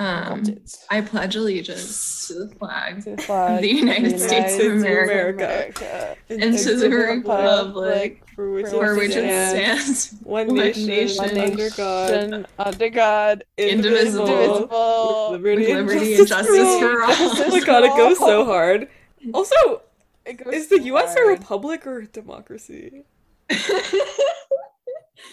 Um, 0.00 0.44
I 0.90 1.00
pledge 1.00 1.34
allegiance 1.34 2.28
to 2.28 2.44
the 2.44 2.54
flag 2.54 3.02
To 3.02 3.16
the 3.16 3.22
flag 3.22 3.62
the 3.62 3.68
United 3.68 4.12
of 4.12 4.12
the 4.12 4.18
States 4.28 4.54
of 4.54 4.72
America, 4.72 5.44
America, 5.44 6.16
and 6.30 6.56
to 6.56 6.76
the 6.76 6.88
republic 6.88 8.22
for 8.36 8.52
which, 8.52 8.66
for 8.66 8.70
for 8.70 8.94
it 8.94 8.98
which 8.98 9.10
it 9.10 9.24
stands 9.24 10.04
stands, 10.04 10.20
one 10.22 10.46
one 10.46 10.56
nation, 10.56 10.86
nation, 10.86 11.38
under 11.38 11.70
God, 11.70 12.46
under 12.60 12.88
God, 12.90 13.44
indivisible, 13.56 14.28
indivisible, 14.28 15.28
with 15.32 15.40
liberty, 15.40 15.66
with 15.66 15.78
and 15.78 15.88
liberty 15.88 16.14
and 16.14 16.28
justice 16.28 16.56
justice 16.56 16.78
for 16.78 16.88
for 16.90 17.02
all. 17.02 17.10
all. 17.10 17.16
Oh 17.46 17.50
my 17.50 17.60
god, 17.60 17.82
it 17.82 17.96
goes 17.96 18.18
so 18.18 18.44
hard. 18.44 18.88
Also, 19.34 19.82
It 20.24 20.34
goes 20.44 20.54
is 20.54 20.68
the 20.68 20.78
so 20.78 20.84
U.S. 20.84 21.16
a 21.16 21.22
republic 21.22 21.88
or 21.88 21.98
a 21.98 22.06
democracy? 22.06 23.02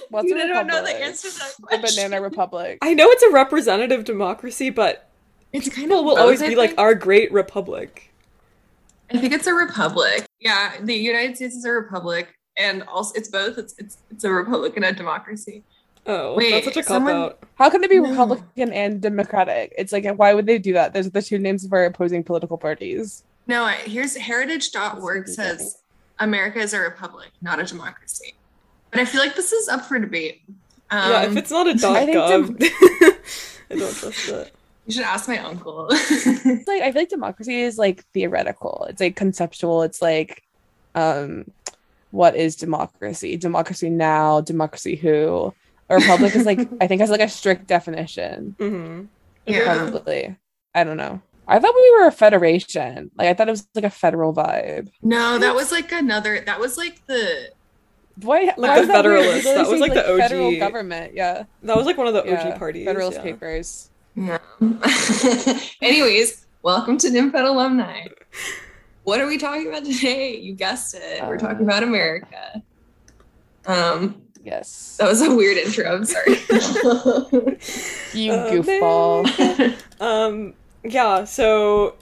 What's 0.09 0.29
you 0.29 0.35
a 0.35 0.47
don't 0.47 0.67
know 0.67 0.75
the 0.75 0.81
republic? 0.93 0.95
answer 1.01 1.29
to 1.29 1.37
that 1.69 1.81
The 1.81 1.87
banana 1.95 2.21
republic. 2.21 2.77
I 2.81 2.93
know 2.93 3.09
it's 3.09 3.23
a 3.23 3.31
representative 3.31 4.03
democracy, 4.05 4.69
but 4.69 5.09
It's 5.53 5.67
kind 5.69 5.83
people 5.87 5.99
of 5.99 6.05
will 6.05 6.17
always 6.17 6.41
I 6.41 6.49
be 6.49 6.55
like 6.55 6.73
our 6.77 6.93
great 6.95 7.31
republic. 7.31 8.11
I 9.11 9.17
think 9.19 9.33
it's 9.33 9.47
a 9.47 9.53
republic. 9.53 10.25
Yeah, 10.39 10.73
the 10.81 10.95
United 10.95 11.35
States 11.37 11.55
is 11.55 11.65
a 11.65 11.71
republic, 11.71 12.33
and 12.57 12.83
also 12.83 13.13
it's 13.15 13.29
both. 13.29 13.57
It's 13.57 13.75
it's 13.77 13.97
it's 14.11 14.23
a 14.23 14.31
republic 14.31 14.75
and 14.75 14.85
a 14.85 14.91
democracy. 14.93 15.63
Oh, 16.07 16.35
Wait, 16.35 16.51
that's 16.51 16.65
such 16.65 16.77
a 16.77 16.81
cop 16.83 16.87
someone- 16.87 17.15
out. 17.15 17.39
How 17.55 17.69
can 17.69 17.83
it 17.83 17.89
be 17.89 17.99
No. 17.99 18.09
Republican 18.11 18.71
and 18.73 19.01
Democratic? 19.01 19.73
It's 19.77 19.91
like 19.91 20.05
why 20.17 20.33
would 20.33 20.45
they 20.45 20.57
do 20.59 20.73
that? 20.73 20.93
Those 20.93 21.07
are 21.07 21.11
the 21.11 21.21
two 21.21 21.39
names 21.39 21.65
of 21.65 21.73
our 21.73 21.85
opposing 21.85 22.23
political 22.23 22.57
parties. 22.57 23.23
No, 23.47 23.63
I- 23.63 23.75
here's 23.75 24.15
heritage.org 24.15 25.27
says 25.27 25.77
America 26.19 26.59
is 26.59 26.73
a 26.73 26.79
republic, 26.79 27.29
not 27.41 27.59
a 27.59 27.63
democracy. 27.63 28.33
But 28.95 29.01
I 29.01 29.05
feel 29.05 29.21
like 29.21 29.35
this 29.35 29.51
is 29.51 29.67
up 29.67 29.85
for 29.85 29.99
debate. 29.99 30.41
Um, 30.89 31.11
yeah, 31.11 31.23
if 31.23 31.35
it's 31.35 31.51
not 31.51 31.67
a 31.67 31.73
dot 31.73 31.95
I 31.95 32.05
think 32.05 32.17
gov, 32.17 32.63
I 33.71 33.75
don't 33.75 33.95
trust 33.97 34.29
it. 34.29 34.53
you 34.85 34.93
should 34.93 35.03
ask 35.03 35.27
my 35.27 35.39
uncle. 35.39 35.87
It's 35.91 36.67
like 36.67 36.81
I 36.81 36.91
feel 36.91 37.01
like 37.01 37.09
democracy 37.09 37.61
is 37.61 37.77
like 37.77 38.03
theoretical. 38.13 38.85
It's 38.89 39.01
like 39.01 39.15
conceptual. 39.15 39.83
It's 39.83 40.01
like 40.01 40.43
um 40.93 41.45
what 42.11 42.35
is 42.35 42.55
democracy? 42.55 43.35
Democracy 43.35 43.89
now, 43.89 44.41
democracy 44.41 44.95
who? 44.95 45.53
A 45.89 45.95
republic 45.95 46.35
is 46.35 46.45
like 46.45 46.59
I 46.79 46.87
think 46.87 47.01
has 47.01 47.09
like 47.09 47.19
a 47.21 47.29
strict 47.29 47.67
definition. 47.67 48.55
hmm 48.59 49.03
yeah. 49.47 49.63
Probably. 49.75 50.35
I 50.73 50.83
don't 50.83 50.97
know. 50.97 51.21
I 51.47 51.59
thought 51.59 51.75
we 51.75 51.91
were 51.99 52.07
a 52.07 52.11
federation. 52.11 53.11
Like 53.17 53.27
I 53.27 53.33
thought 53.33 53.47
it 53.47 53.51
was 53.51 53.67
like 53.75 53.83
a 53.83 53.89
federal 53.91 54.33
vibe. 54.33 54.89
No, 55.03 55.37
that 55.39 55.53
was 55.53 55.71
like 55.71 55.91
another. 55.91 56.41
That 56.45 56.59
was 56.59 56.77
like 56.77 57.05
the. 57.07 57.49
Why? 58.21 58.43
Like 58.45 58.57
why 58.57 58.75
the 58.77 58.81
is 58.83 58.87
that 58.87 59.05
weird? 59.05 59.19
Federalists, 59.19 59.45
We're 59.45 59.53
that 59.55 59.59
was, 59.59 59.67
literally 59.69 59.79
like, 59.81 59.93
the 59.93 60.03
saying, 60.05 60.19
federal 60.19 60.47
OG. 60.47 60.59
government. 60.59 61.13
Yeah. 61.13 61.43
That 61.63 61.75
was 61.77 61.85
like 61.85 61.97
one 61.97 62.07
of 62.07 62.13
the 62.13 62.21
OG 62.21 62.27
yeah. 62.27 62.57
parties. 62.57 62.85
Federalist 62.85 63.17
yeah. 63.17 63.23
Papers. 63.23 63.89
Yeah. 64.15 64.37
Anyways, 65.81 66.45
welcome 66.61 66.97
to 66.99 67.09
Nymphet 67.09 67.43
alumni. 67.43 68.05
What 69.03 69.19
are 69.19 69.27
we 69.27 69.37
talking 69.37 69.67
about 69.67 69.83
today? 69.85 70.37
You 70.37 70.53
guessed 70.53 70.95
it. 70.95 71.21
We're 71.23 71.35
Uh, 71.35 71.39
talking 71.39 71.65
about 71.65 71.83
America. 71.83 72.63
Um, 73.65 74.21
Yes. 74.43 74.97
that 74.99 75.09
was 75.09 75.21
a 75.21 75.35
weird 75.35 75.57
intro. 75.57 75.85
I'm 75.95 76.05
sorry. 76.05 76.35
You 78.13 78.31
Uh, 78.31 78.51
goofball. 78.51 79.75
Um, 79.99 80.53
yeah, 80.83 81.23
so 81.25 81.95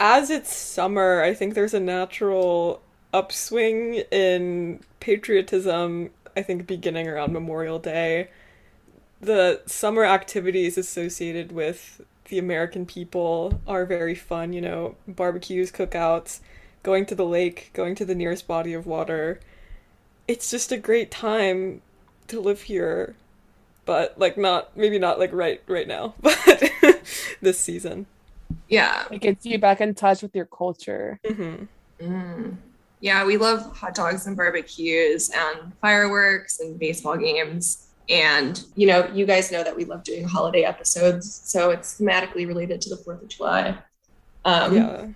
as 0.00 0.28
it's 0.30 0.54
summer, 0.54 1.22
I 1.22 1.32
think 1.32 1.54
there's 1.54 1.72
a 1.74 1.80
natural 1.80 2.82
upswing 3.14 4.04
in 4.10 4.80
patriotism, 5.00 6.10
I 6.36 6.42
think 6.42 6.66
beginning 6.66 7.08
around 7.08 7.32
Memorial 7.32 7.78
Day. 7.78 8.28
The 9.20 9.62
summer 9.66 10.04
activities 10.04 10.76
associated 10.76 11.52
with 11.52 12.02
the 12.28 12.38
American 12.38 12.86
people 12.86 13.60
are 13.66 13.86
very 13.86 14.14
fun, 14.14 14.52
you 14.52 14.60
know, 14.60 14.96
barbecues, 15.08 15.72
cookouts, 15.72 16.40
going 16.82 17.06
to 17.06 17.14
the 17.14 17.24
lake, 17.24 17.70
going 17.72 17.94
to 17.96 18.04
the 18.04 18.14
nearest 18.14 18.46
body 18.46 18.74
of 18.74 18.86
water. 18.86 19.40
It's 20.28 20.50
just 20.50 20.72
a 20.72 20.76
great 20.78 21.10
time 21.10 21.82
to 22.28 22.40
live 22.40 22.62
here 22.62 23.16
but 23.86 24.18
like 24.18 24.38
not 24.38 24.74
maybe 24.76 24.98
not 24.98 25.18
like 25.18 25.30
right 25.32 25.62
right 25.66 25.86
now 25.86 26.14
but 26.22 26.72
this 27.42 27.60
season 27.60 28.06
yeah. 28.68 29.04
It 29.10 29.20
gets 29.20 29.44
you 29.46 29.58
back 29.58 29.80
in 29.80 29.94
touch 29.94 30.22
with 30.22 30.34
your 30.34 30.46
culture. 30.46 31.20
hmm 31.26 31.64
Mm. 32.00 32.56
Yeah, 33.04 33.26
we 33.26 33.36
love 33.36 33.76
hot 33.76 33.94
dogs 33.94 34.26
and 34.26 34.34
barbecues 34.34 35.28
and 35.28 35.74
fireworks 35.82 36.60
and 36.60 36.78
baseball 36.78 37.18
games. 37.18 37.88
And, 38.08 38.64
you 38.76 38.86
know, 38.86 39.06
you 39.12 39.26
guys 39.26 39.52
know 39.52 39.62
that 39.62 39.76
we 39.76 39.84
love 39.84 40.04
doing 40.04 40.24
holiday 40.24 40.62
episodes. 40.62 41.42
So 41.44 41.68
it's 41.68 42.00
thematically 42.00 42.46
related 42.46 42.80
to 42.80 42.88
the 42.88 42.96
4th 42.96 43.20
of 43.20 43.28
July. 43.28 43.78
Um, 44.46 44.74
yeah 44.74 45.06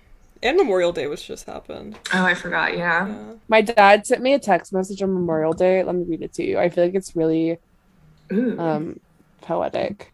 and 0.43 0.55
memorial 0.55 0.91
day 0.91 1.07
was 1.07 1.21
just 1.21 1.45
happened 1.47 1.97
Oh, 2.13 2.23
I 2.23 2.35
forgot. 2.35 2.77
Yeah. 2.77 3.07
yeah 3.07 3.33
My 3.47 3.61
dad 3.61 4.05
sent 4.05 4.21
me 4.21 4.33
a 4.33 4.39
text 4.39 4.71
message 4.71 5.01
on 5.01 5.11
Memorial 5.11 5.53
Day. 5.53 5.83
Let 5.83 5.95
me 5.95 6.05
read 6.07 6.21
it 6.21 6.33
to 6.33 6.43
you. 6.43 6.59
I 6.59 6.69
feel 6.69 6.85
like 6.85 6.95
it's 6.95 7.15
really 7.15 7.57
Ooh. 8.31 8.59
um 8.59 8.99
poetic. 9.41 10.13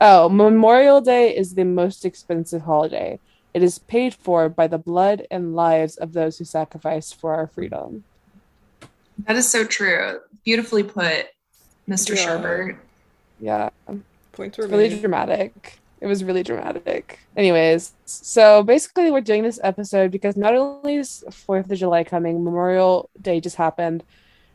Oh, 0.00 0.28
Memorial 0.28 1.00
Day 1.00 1.36
is 1.36 1.54
the 1.54 1.64
most 1.64 2.04
expensive 2.04 2.62
holiday. 2.62 3.18
It 3.54 3.62
is 3.62 3.78
paid 3.78 4.14
for 4.14 4.48
by 4.48 4.66
the 4.66 4.78
blood 4.78 5.26
and 5.30 5.54
lives 5.56 5.96
of 5.96 6.12
those 6.12 6.38
who 6.38 6.44
sacrificed 6.44 7.18
for 7.18 7.34
our 7.34 7.46
freedom. 7.46 8.04
that 9.26 9.36
is 9.36 9.48
so 9.48 9.64
true. 9.64 10.20
Beautifully 10.44 10.82
put, 10.82 11.26
Mr. 11.88 12.14
Yeah. 12.16 12.26
Sherbert. 12.26 12.76
Yeah. 13.40 13.70
points 14.32 14.58
were 14.58 14.66
really 14.66 14.88
made 14.90 15.00
dramatic. 15.00 15.78
It 16.00 16.06
was 16.06 16.22
really 16.22 16.44
dramatic. 16.44 17.18
Anyways, 17.36 17.92
so 18.04 18.62
basically, 18.62 19.10
we're 19.10 19.20
doing 19.20 19.42
this 19.42 19.58
episode 19.64 20.12
because 20.12 20.36
not 20.36 20.54
only 20.54 20.96
is 20.96 21.24
Fourth 21.30 21.70
of 21.70 21.78
July 21.78 22.04
coming, 22.04 22.44
Memorial 22.44 23.10
Day 23.20 23.40
just 23.40 23.56
happened. 23.56 24.04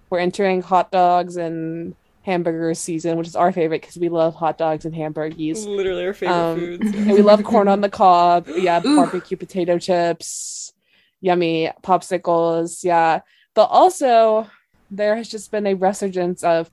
We're 0.09 0.19
entering 0.19 0.61
hot 0.61 0.91
dogs 0.91 1.35
and 1.35 1.95
hamburger 2.23 2.73
season, 2.73 3.17
which 3.17 3.27
is 3.27 3.35
our 3.35 3.51
favorite 3.51 3.81
because 3.81 3.97
we 3.97 4.09
love 4.09 4.33
hot 4.35 4.57
dogs 4.57 4.85
and 4.85 4.95
hamburgies. 4.95 5.65
literally 5.67 6.05
our 6.05 6.13
favorite 6.13 6.35
Um, 6.35 6.59
foods 6.59 6.95
And 6.95 7.11
we 7.11 7.21
love 7.21 7.43
corn 7.43 7.67
on 7.67 7.81
the 7.81 7.89
cob. 7.89 8.47
Yeah, 8.55 8.79
barbecue 8.79 9.37
potato 9.37 9.77
chips, 9.77 10.73
yummy 11.21 11.69
popsicles. 11.83 12.83
Yeah. 12.83 13.21
But 13.53 13.65
also, 13.65 14.47
there 14.89 15.15
has 15.15 15.29
just 15.29 15.51
been 15.51 15.67
a 15.67 15.73
resurgence 15.75 16.43
of 16.43 16.71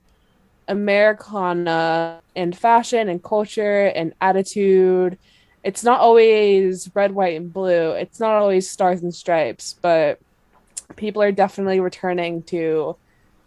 Americana 0.67 2.21
in 2.35 2.53
fashion 2.53 3.09
and 3.09 3.21
culture 3.23 3.87
and 3.87 4.13
attitude. 4.21 5.17
It's 5.63 5.83
not 5.83 5.99
always 5.99 6.89
red, 6.95 7.11
white, 7.11 7.35
and 7.35 7.51
blue. 7.51 7.91
It's 7.91 8.19
not 8.19 8.33
always 8.35 8.69
stars 8.69 9.01
and 9.03 9.13
stripes, 9.13 9.75
but 9.81 10.19
people 10.95 11.21
are 11.21 11.31
definitely 11.31 11.79
returning 11.79 12.43
to 12.43 12.95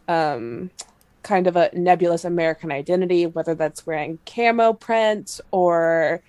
um, 0.06 0.71
kind 1.24 1.48
of 1.48 1.56
a 1.56 1.70
nebulous 1.72 2.24
American 2.24 2.70
identity, 2.70 3.26
whether 3.26 3.54
that's 3.56 3.84
wearing 3.86 4.18
camo 4.26 4.72
print 4.74 5.40
or 5.50 6.22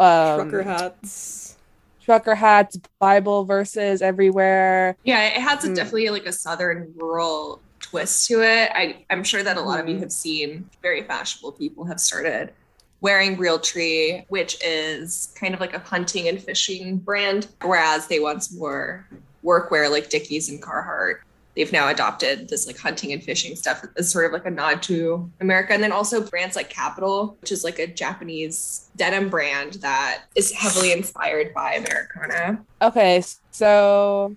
um, 0.00 0.50
trucker 0.50 0.62
hats 0.64 1.56
trucker 2.04 2.34
hats, 2.34 2.78
Bible 3.00 3.44
verses 3.44 4.02
everywhere. 4.02 4.94
Yeah, 5.04 5.22
it 5.26 5.40
has 5.40 5.64
a, 5.64 5.68
Mm. 5.68 5.74
definitely 5.76 6.10
like 6.10 6.26
a 6.26 6.32
southern 6.32 6.92
rural 6.96 7.62
twist 7.80 8.28
to 8.28 8.42
it. 8.42 8.70
I, 8.74 9.04
I'm 9.08 9.24
sure 9.24 9.42
that 9.42 9.56
a 9.56 9.60
lot 9.60 9.80
of 9.80 9.88
you 9.88 9.96
Mhm. 9.96 10.00
have 10.00 10.12
seen 10.12 10.68
very 10.82 11.02
fashionable 11.02 11.52
people 11.52 11.84
have 11.84 11.98
started 12.00 12.52
wearing 13.00 13.36
Realtree, 13.36 14.24
which 14.28 14.58
is 14.64 15.32
kind 15.38 15.54
of 15.54 15.60
like 15.60 15.74
a 15.74 15.78
hunting 15.78 16.28
and 16.28 16.42
fishing 16.42 16.98
brand, 16.98 17.48
whereas 17.62 18.06
they 18.06 18.20
once 18.20 18.52
wore 18.52 19.06
workwear 19.44 19.90
like 19.90 20.10
Dickies 20.10 20.48
and 20.50 20.62
Carhartt. 20.62 21.16
They've 21.56 21.72
now 21.72 21.88
adopted 21.88 22.48
this 22.48 22.66
like 22.66 22.78
hunting 22.78 23.12
and 23.12 23.22
fishing 23.22 23.54
stuff 23.54 23.84
as 23.96 24.10
sort 24.10 24.26
of 24.26 24.32
like 24.32 24.46
a 24.46 24.50
nod 24.50 24.82
to 24.84 25.30
America. 25.40 25.72
And 25.72 25.82
then 25.82 25.92
also 25.92 26.20
brands 26.20 26.56
like 26.56 26.68
Kapital, 26.68 27.36
which 27.40 27.52
is 27.52 27.62
like 27.62 27.78
a 27.78 27.86
Japanese 27.86 28.88
denim 28.96 29.28
brand 29.28 29.74
that 29.74 30.24
is 30.34 30.50
heavily 30.52 30.92
inspired 30.92 31.54
by 31.54 31.74
Americana. 31.74 32.64
Okay, 32.82 33.22
so 33.50 34.34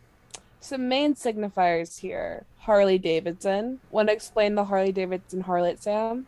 some 0.59 0.87
main 0.87 1.15
signifiers 1.15 1.99
here. 1.99 2.45
Harley 2.59 2.97
Davidson. 2.97 3.79
Want 3.91 4.09
to 4.09 4.13
explain 4.13 4.55
the 4.55 4.65
Harley 4.65 4.91
Davidson 4.91 5.41
harlot, 5.41 5.79
Sam? 5.79 6.27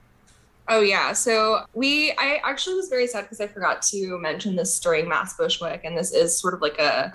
Oh 0.69 0.81
yeah. 0.81 1.11
So 1.13 1.65
we 1.73 2.11
I 2.13 2.39
actually 2.45 2.75
was 2.75 2.87
very 2.87 3.07
sad 3.07 3.23
because 3.23 3.41
I 3.41 3.47
forgot 3.47 3.81
to 3.83 4.17
mention 4.19 4.55
this 4.55 4.79
during 4.79 5.09
Mass 5.09 5.35
Bushwick, 5.35 5.81
and 5.83 5.97
this 5.97 6.13
is 6.13 6.37
sort 6.37 6.53
of 6.53 6.61
like 6.61 6.79
a 6.79 7.11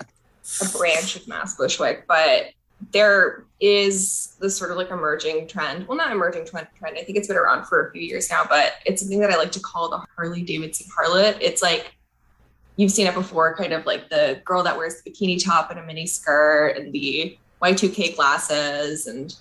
a 0.61 0.77
branch 0.77 1.15
of 1.15 1.27
Mass 1.27 1.55
Bushwick, 1.55 2.05
but 2.07 2.51
there 2.91 3.45
is 3.59 4.35
this 4.39 4.57
sort 4.57 4.71
of 4.71 4.77
like 4.77 4.91
emerging 4.91 5.47
trend. 5.47 5.87
Well, 5.87 5.97
not 5.97 6.11
emerging 6.11 6.45
trend 6.45 6.67
trend. 6.77 6.97
I 6.97 7.03
think 7.03 7.17
it's 7.17 7.27
been 7.27 7.37
around 7.37 7.65
for 7.65 7.87
a 7.87 7.91
few 7.91 8.01
years 8.01 8.29
now, 8.29 8.45
but 8.47 8.73
it's 8.85 9.01
something 9.01 9.19
that 9.19 9.31
I 9.31 9.37
like 9.37 9.51
to 9.53 9.59
call 9.59 9.89
the 9.89 10.03
Harley 10.15 10.41
Davidson 10.41 10.87
harlot. 10.95 11.37
It's 11.41 11.61
like 11.61 11.95
you've 12.75 12.91
seen 12.91 13.07
it 13.07 13.13
before, 13.13 13.55
kind 13.55 13.73
of 13.73 13.85
like 13.85 14.09
the 14.09 14.41
girl 14.43 14.63
that 14.63 14.77
wears 14.77 15.01
the 15.01 15.09
bikini 15.09 15.43
top 15.43 15.71
and 15.71 15.79
a 15.79 15.83
mini 15.83 16.05
skirt 16.05 16.77
and 16.77 16.91
the 16.91 17.37
Y2K 17.61 18.15
glasses 18.15 19.07
and 19.07 19.35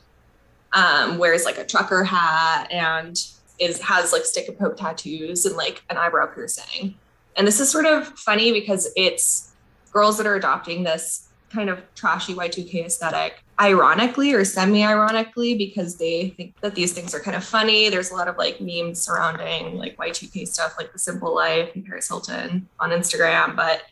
um, 0.72 1.19
wears 1.19 1.44
like 1.44 1.58
a 1.58 1.64
trucker 1.64 2.04
hat 2.04 2.69
and 2.70 3.28
is 3.58 3.81
has 3.81 4.12
like 4.12 4.25
stick 4.25 4.48
and 4.48 4.58
poke 4.58 4.76
tattoos 4.76 5.46
and 5.46 5.56
like 5.56 5.82
an 5.90 5.96
eyebrow 5.96 6.26
piercing. 6.26 6.94
And 7.36 7.46
this 7.46 7.60
is 7.60 7.70
sort 7.70 7.86
of 7.86 8.06
funny 8.19 8.52
because 8.52 8.92
it's 8.96 9.52
girls 9.92 10.16
that 10.19 10.26
are 10.26 10.34
adopting 10.34 10.84
this 10.84 11.23
kind 11.54 11.70
of 11.70 11.82
trashy 11.94 12.34
Y2K 12.34 12.86
aesthetic, 12.86 13.42
ironically 13.60 14.34
or 14.34 14.44
semi 14.44 14.84
ironically, 14.84 15.54
because 15.56 15.96
they 15.96 16.30
think 16.30 16.58
that 16.60 16.74
these 16.74 16.92
things 16.92 17.14
are 17.14 17.20
kind 17.20 17.36
of 17.36 17.44
funny. 17.44 17.88
There's 17.88 18.10
a 18.10 18.14
lot 18.14 18.28
of 18.28 18.36
like 18.36 18.60
memes 18.60 19.00
surrounding 19.00 19.78
like 19.78 19.96
Y2K 19.96 20.48
stuff, 20.48 20.74
like 20.76 20.92
the 20.92 20.98
simple 20.98 21.34
life 21.34 21.70
and 21.74 21.86
Paris 21.86 22.08
Hilton 22.08 22.68
on 22.80 22.90
Instagram. 22.90 23.54
But 23.54 23.82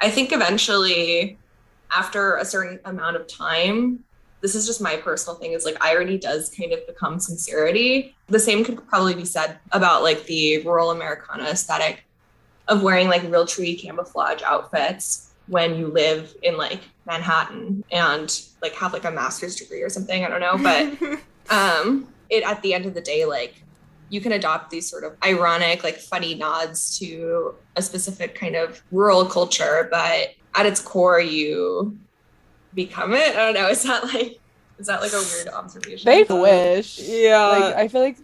I 0.00 0.10
think 0.10 0.32
eventually, 0.32 1.38
after 1.90 2.36
a 2.36 2.44
certain 2.44 2.78
amount 2.84 3.16
of 3.16 3.26
time, 3.26 4.04
this 4.40 4.54
is 4.54 4.66
just 4.66 4.80
my 4.80 4.96
personal 4.96 5.38
thing 5.38 5.52
is 5.52 5.64
like 5.64 5.76
irony 5.80 6.18
does 6.18 6.48
kind 6.48 6.72
of 6.72 6.86
become 6.86 7.20
sincerity. 7.20 8.14
The 8.26 8.40
same 8.40 8.64
could 8.64 8.86
probably 8.88 9.14
be 9.14 9.24
said 9.24 9.58
about 9.70 10.02
like 10.02 10.24
the 10.26 10.62
rural 10.62 10.90
Americana 10.90 11.44
aesthetic 11.44 12.04
of 12.68 12.82
wearing 12.82 13.08
like 13.08 13.22
Realtree 13.22 13.80
camouflage 13.80 14.42
outfits 14.42 15.31
when 15.48 15.76
you 15.76 15.88
live 15.88 16.34
in 16.42 16.56
like 16.56 16.80
Manhattan 17.06 17.84
and 17.90 18.42
like 18.60 18.74
have 18.74 18.92
like 18.92 19.04
a 19.04 19.10
master's 19.10 19.56
degree 19.56 19.82
or 19.82 19.88
something. 19.88 20.24
I 20.24 20.28
don't 20.28 20.40
know. 20.40 20.58
But 20.58 21.20
um 21.50 22.08
it 22.30 22.44
at 22.44 22.62
the 22.62 22.74
end 22.74 22.86
of 22.86 22.94
the 22.94 23.00
day, 23.00 23.24
like 23.24 23.62
you 24.08 24.20
can 24.20 24.32
adopt 24.32 24.70
these 24.70 24.88
sort 24.88 25.04
of 25.04 25.16
ironic, 25.24 25.82
like 25.82 25.96
funny 25.96 26.34
nods 26.34 26.98
to 26.98 27.54
a 27.76 27.82
specific 27.82 28.34
kind 28.34 28.56
of 28.56 28.82
rural 28.92 29.24
culture, 29.24 29.88
but 29.90 30.34
at 30.54 30.66
its 30.66 30.80
core 30.80 31.20
you 31.20 31.98
become 32.74 33.14
it. 33.14 33.34
I 33.34 33.52
don't 33.52 33.54
know. 33.54 33.68
Is 33.68 33.82
that 33.84 34.04
like 34.04 34.38
is 34.78 34.86
that 34.86 35.00
like 35.00 35.12
a 35.12 35.22
weird 35.34 35.48
observation? 35.48 36.04
They 36.04 36.24
wish. 36.24 36.98
Yeah. 36.98 37.46
Like 37.46 37.74
I 37.76 37.88
feel 37.88 38.00
like 38.00 38.18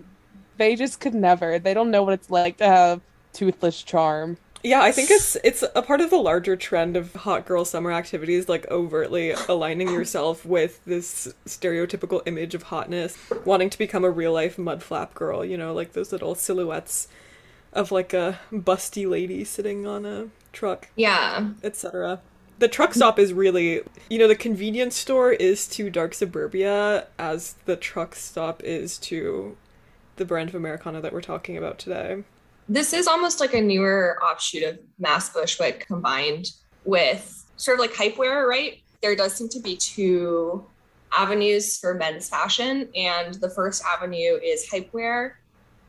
they 0.57 0.77
just 0.77 1.01
could 1.01 1.15
never. 1.15 1.59
They 1.59 1.73
don't 1.73 1.91
know 1.91 2.03
what 2.03 2.15
it's 2.15 2.31
like 2.31 2.59
to 2.59 2.67
have 2.67 3.01
toothless 3.33 3.83
charm. 3.83 4.37
Yeah, 4.65 4.83
I 4.83 4.91
think 4.93 5.11
it's 5.11 5.37
it's 5.45 5.63
a 5.75 5.83
part 5.83 6.01
of 6.01 6.11
the 6.11 6.17
larger 6.17 6.57
trend 6.57 6.97
of 6.97 7.15
hot 7.15 7.47
girl 7.47 7.65
summer 7.65 7.93
activities, 7.93 8.49
like 8.49 8.69
overtly 8.71 9.31
aligning 9.49 9.89
yourself 9.89 10.45
with 10.45 10.85
this 10.85 11.33
stereotypical 11.47 12.23
image 12.27 12.55
of 12.55 12.65
hotness, 12.65 13.17
wanting 13.45 13.71
to 13.71 13.79
become 13.79 14.05
a 14.05 14.11
real 14.11 14.33
life 14.33 14.59
mud 14.59 14.83
flap 14.83 15.15
girl, 15.15 15.45
you 15.45 15.57
know, 15.57 15.73
like 15.73 15.93
those 15.93 16.11
little 16.13 16.35
silhouettes 16.35 17.07
of 17.73 17.93
like 17.93 18.13
a 18.13 18.41
busty 18.53 19.09
lady 19.09 19.45
sitting 19.45 19.87
on 19.87 20.05
a 20.05 20.29
truck, 20.53 20.89
Yeah. 20.97 21.51
etc. 21.63 22.21
The 22.59 22.67
truck 22.69 22.95
stop 22.95 23.21
is 23.21 23.33
really, 23.33 23.83
you 24.11 24.19
know, 24.19 24.27
the 24.27 24.35
convenience 24.35 24.97
store 24.97 25.33
is 25.33 25.69
to 25.69 25.89
dark 25.91 26.13
suburbia 26.15 27.07
as 27.17 27.55
the 27.67 27.77
truck 27.77 28.17
stop 28.17 28.63
is 28.65 28.99
to 28.99 29.57
the 30.17 30.25
brand 30.25 30.49
of 30.49 30.57
Americana 30.57 31.01
that 31.01 31.13
we're 31.13 31.21
talking 31.21 31.57
about 31.57 31.79
today. 31.79 32.25
This 32.69 32.93
is 32.93 33.07
almost 33.07 33.41
like 33.41 33.55
a 33.55 33.61
newer 33.63 34.19
offshoot 34.23 34.63
of 34.63 34.79
Mass 34.99 35.31
Bushwick 35.31 35.87
combined 35.87 36.51
with 36.85 37.47
sort 37.57 37.79
of 37.79 37.81
like 37.81 37.95
hypewear, 37.95 38.47
right? 38.47 38.83
There 39.03 39.17
does 39.17 39.35
seem 39.35 39.49
to 39.51 39.61
be 39.61 39.77
two 39.77 40.67
avenues 41.17 41.79
for 41.79 41.95
men's 41.95 42.29
fashion, 42.29 42.91
and 42.95 43.35
the 43.35 43.49
first 43.49 43.83
avenue 43.85 44.39
is 44.43 44.69
hypewear, 44.69 45.33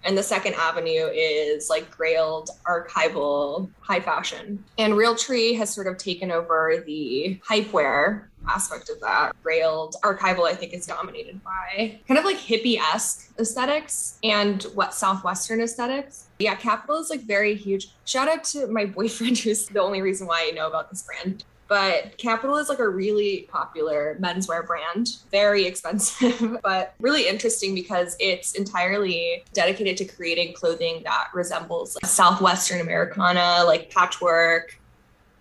and 0.05 0.17
the 0.17 0.23
second 0.23 0.53
avenue 0.53 1.07
is 1.13 1.69
like 1.69 1.93
grailed 1.93 2.47
archival 2.65 3.69
high 3.81 3.99
fashion. 3.99 4.63
And 4.77 4.93
Realtree 4.93 5.57
has 5.57 5.73
sort 5.73 5.87
of 5.87 5.97
taken 5.97 6.31
over 6.31 6.81
the 6.85 7.41
hypewear 7.45 8.28
aspect 8.47 8.89
of 8.89 8.99
that. 9.01 9.35
Grailed 9.43 9.93
archival, 10.03 10.47
I 10.47 10.55
think, 10.55 10.73
is 10.73 10.85
dominated 10.85 11.43
by 11.43 11.99
kind 12.07 12.17
of 12.17 12.25
like 12.25 12.37
hippie-esque 12.37 13.31
aesthetics 13.39 14.17
and 14.23 14.63
what 14.73 14.93
southwestern 14.93 15.61
aesthetics. 15.61 16.27
Yeah, 16.39 16.55
Kapital 16.55 16.97
is 16.97 17.09
like 17.09 17.21
very 17.21 17.55
huge. 17.55 17.89
Shout 18.05 18.27
out 18.27 18.43
to 18.45 18.67
my 18.67 18.85
boyfriend, 18.85 19.37
who's 19.39 19.67
the 19.67 19.81
only 19.81 20.01
reason 20.01 20.27
why 20.27 20.47
I 20.47 20.55
know 20.55 20.67
about 20.67 20.89
this 20.89 21.03
brand. 21.03 21.43
But 21.67 22.17
Kapital 22.17 22.57
is 22.57 22.67
like 22.67 22.79
a 22.79 22.89
really 22.89 23.47
popular 23.51 24.17
menswear 24.19 24.65
brand, 24.65 25.09
very 25.29 25.65
expensive, 25.67 26.57
but 26.63 26.95
really 26.99 27.27
interesting 27.27 27.75
because 27.75 28.15
it's 28.19 28.53
entirely 28.53 29.43
dedicated 29.53 29.95
to 29.97 30.05
creating 30.05 30.53
clothing 30.53 31.03
that 31.05 31.27
resembles 31.33 31.95
like 31.95 32.05
Southwestern 32.09 32.81
Americana, 32.81 33.63
like 33.65 33.91
patchwork, 33.91 34.79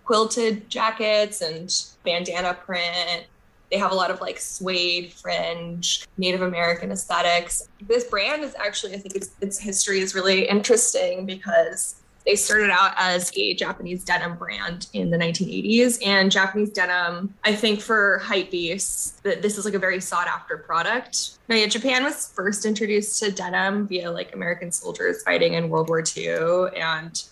quilted 0.05 0.69
jackets 0.71 1.43
and 1.43 1.71
bandana 2.09 2.55
print. 2.55 3.27
They 3.71 3.77
have 3.77 3.93
a 3.93 3.95
lot 3.95 4.11
of 4.11 4.21
like 4.23 4.41
suede 4.41 5.13
fringe, 5.13 6.07
Native 6.17 6.41
American 6.41 6.91
aesthetics. 6.91 7.69
This 7.83 8.05
brand 8.05 8.43
is 8.43 8.55
actually, 8.59 8.95
I 8.95 8.99
think 8.99 9.15
its 9.15 9.31
its 9.43 9.59
history 9.59 10.01
is 10.01 10.15
really 10.15 10.49
interesting 10.49 11.27
because 11.27 11.97
they 12.25 12.35
started 12.35 12.71
out 12.71 12.93
as 12.97 13.31
a 13.37 13.55
Japanese 13.55 14.05
denim 14.05 14.37
brand 14.37 14.89
in 14.93 15.11
the 15.11 15.17
1980s. 15.17 15.99
And 16.07 16.31
Japanese 16.31 16.71
denim, 16.71 17.35
I 17.45 17.55
think 17.55 17.81
for 17.81 18.19
hype 18.19 18.51
beasts, 18.51 19.21
that 19.23 19.43
this 19.43 19.57
is 19.59 19.65
like 19.65 19.75
a 19.75 19.79
very 19.79 20.01
sought 20.01 20.27
after 20.27 20.59
product. 20.59 21.39
Now, 21.49 21.57
yeah, 21.57 21.67
Japan 21.67 22.05
was 22.05 22.29
first 22.35 22.67
introduced 22.67 23.19
to 23.23 23.33
denim 23.33 23.87
via 23.87 24.11
like 24.11 24.35
American 24.35 24.73
soldiers 24.73 25.23
fighting 25.23 25.55
in 25.55 25.69
World 25.69 25.89
War 25.89 26.03
II. 26.17 26.69
And 26.79 27.23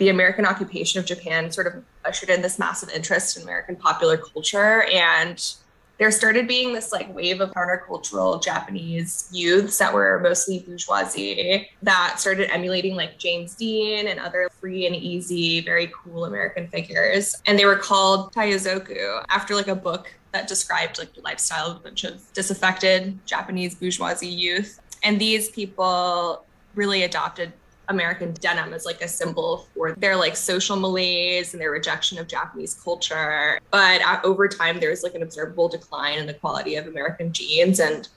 the 0.00 0.08
American 0.08 0.46
occupation 0.46 0.98
of 0.98 1.04
Japan 1.04 1.52
sort 1.52 1.66
of 1.66 1.84
ushered 2.06 2.30
in 2.30 2.40
this 2.40 2.58
massive 2.58 2.88
interest 2.88 3.36
in 3.36 3.42
American 3.42 3.76
popular 3.76 4.16
culture. 4.16 4.84
And 4.84 5.38
there 5.98 6.10
started 6.10 6.48
being 6.48 6.72
this 6.72 6.90
like 6.90 7.14
wave 7.14 7.42
of 7.42 7.50
countercultural 7.50 8.42
Japanese 8.42 9.28
youths 9.30 9.76
that 9.76 9.92
were 9.92 10.18
mostly 10.22 10.60
bourgeoisie 10.60 11.68
that 11.82 12.18
started 12.18 12.50
emulating 12.50 12.96
like 12.96 13.18
James 13.18 13.54
Dean 13.54 14.08
and 14.08 14.18
other 14.18 14.48
free 14.58 14.86
and 14.86 14.96
easy, 14.96 15.60
very 15.60 15.92
cool 15.94 16.24
American 16.24 16.66
figures. 16.68 17.36
And 17.46 17.58
they 17.58 17.66
were 17.66 17.76
called 17.76 18.32
Taiyozoku 18.32 19.22
after 19.28 19.54
like 19.54 19.68
a 19.68 19.76
book 19.76 20.10
that 20.32 20.48
described 20.48 20.98
like 20.98 21.12
the 21.12 21.20
lifestyle 21.20 21.72
of 21.72 21.76
a 21.76 21.80
bunch 21.80 22.04
of 22.04 22.32
disaffected 22.32 23.18
Japanese 23.26 23.74
bourgeoisie 23.74 24.26
youth. 24.26 24.80
And 25.02 25.20
these 25.20 25.50
people 25.50 26.46
really 26.74 27.02
adopted 27.02 27.52
American 27.90 28.32
denim 28.34 28.72
as 28.72 28.86
like 28.86 29.02
a 29.02 29.08
symbol 29.08 29.66
for 29.74 29.92
their 29.92 30.16
like 30.16 30.36
social 30.36 30.76
malaise 30.76 31.52
and 31.52 31.60
their 31.60 31.72
rejection 31.72 32.18
of 32.18 32.28
Japanese 32.28 32.74
culture. 32.82 33.60
But 33.70 34.00
uh, 34.00 34.20
over 34.24 34.48
time, 34.48 34.80
there 34.80 34.90
was 34.90 35.02
like 35.02 35.14
an 35.14 35.22
observable 35.22 35.68
decline 35.68 36.18
in 36.18 36.26
the 36.26 36.34
quality 36.34 36.76
of 36.76 36.86
American 36.86 37.32
jeans. 37.32 37.80
And 37.80 38.08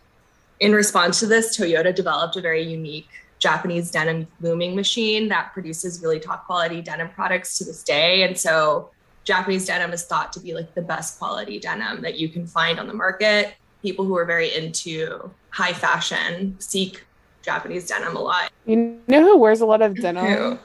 in 0.60 0.74
response 0.74 1.20
to 1.20 1.26
this, 1.26 1.58
Toyota 1.58 1.94
developed 1.94 2.36
a 2.38 2.42
very 2.42 2.62
unique 2.62 3.10
Japanese 3.40 3.92
denim 3.92 4.28
looming 4.40 4.76
machine 4.76 5.28
that 5.30 5.52
produces 5.54 6.02
really 6.02 6.20
top 6.20 6.46
quality 6.46 6.82
denim 6.82 7.10
products 7.10 7.58
to 7.58 7.66
this 7.66 7.84
day. 7.84 8.24
And 8.24 8.38
so 8.38 8.92
Japanese 9.26 9.66
denim 9.66 9.92
is 9.92 10.06
thought 10.06 10.32
to 10.34 10.40
be 10.40 10.54
like 10.54 10.74
the 10.76 10.82
best 10.82 11.18
quality 11.18 11.60
denim 11.60 12.02
that 12.04 12.18
you 12.18 12.30
can 12.30 12.46
find 12.46 12.80
on 12.80 12.88
the 12.88 12.94
market. 12.94 13.56
People 13.82 14.06
who 14.06 14.16
are 14.16 14.24
very 14.24 14.56
into 14.56 15.30
high 15.50 15.74
fashion 15.74 16.56
seek 16.60 17.04
Japanese 17.44 17.88
denim 17.88 18.16
a 18.16 18.20
lot. 18.22 18.52
You 18.66 19.00
know 19.08 19.22
who 19.22 19.38
wears 19.38 19.62
a 19.62 19.66
lot 19.66 19.82
of 19.82 19.96
Who? 19.96 20.02
denim? 20.02 20.60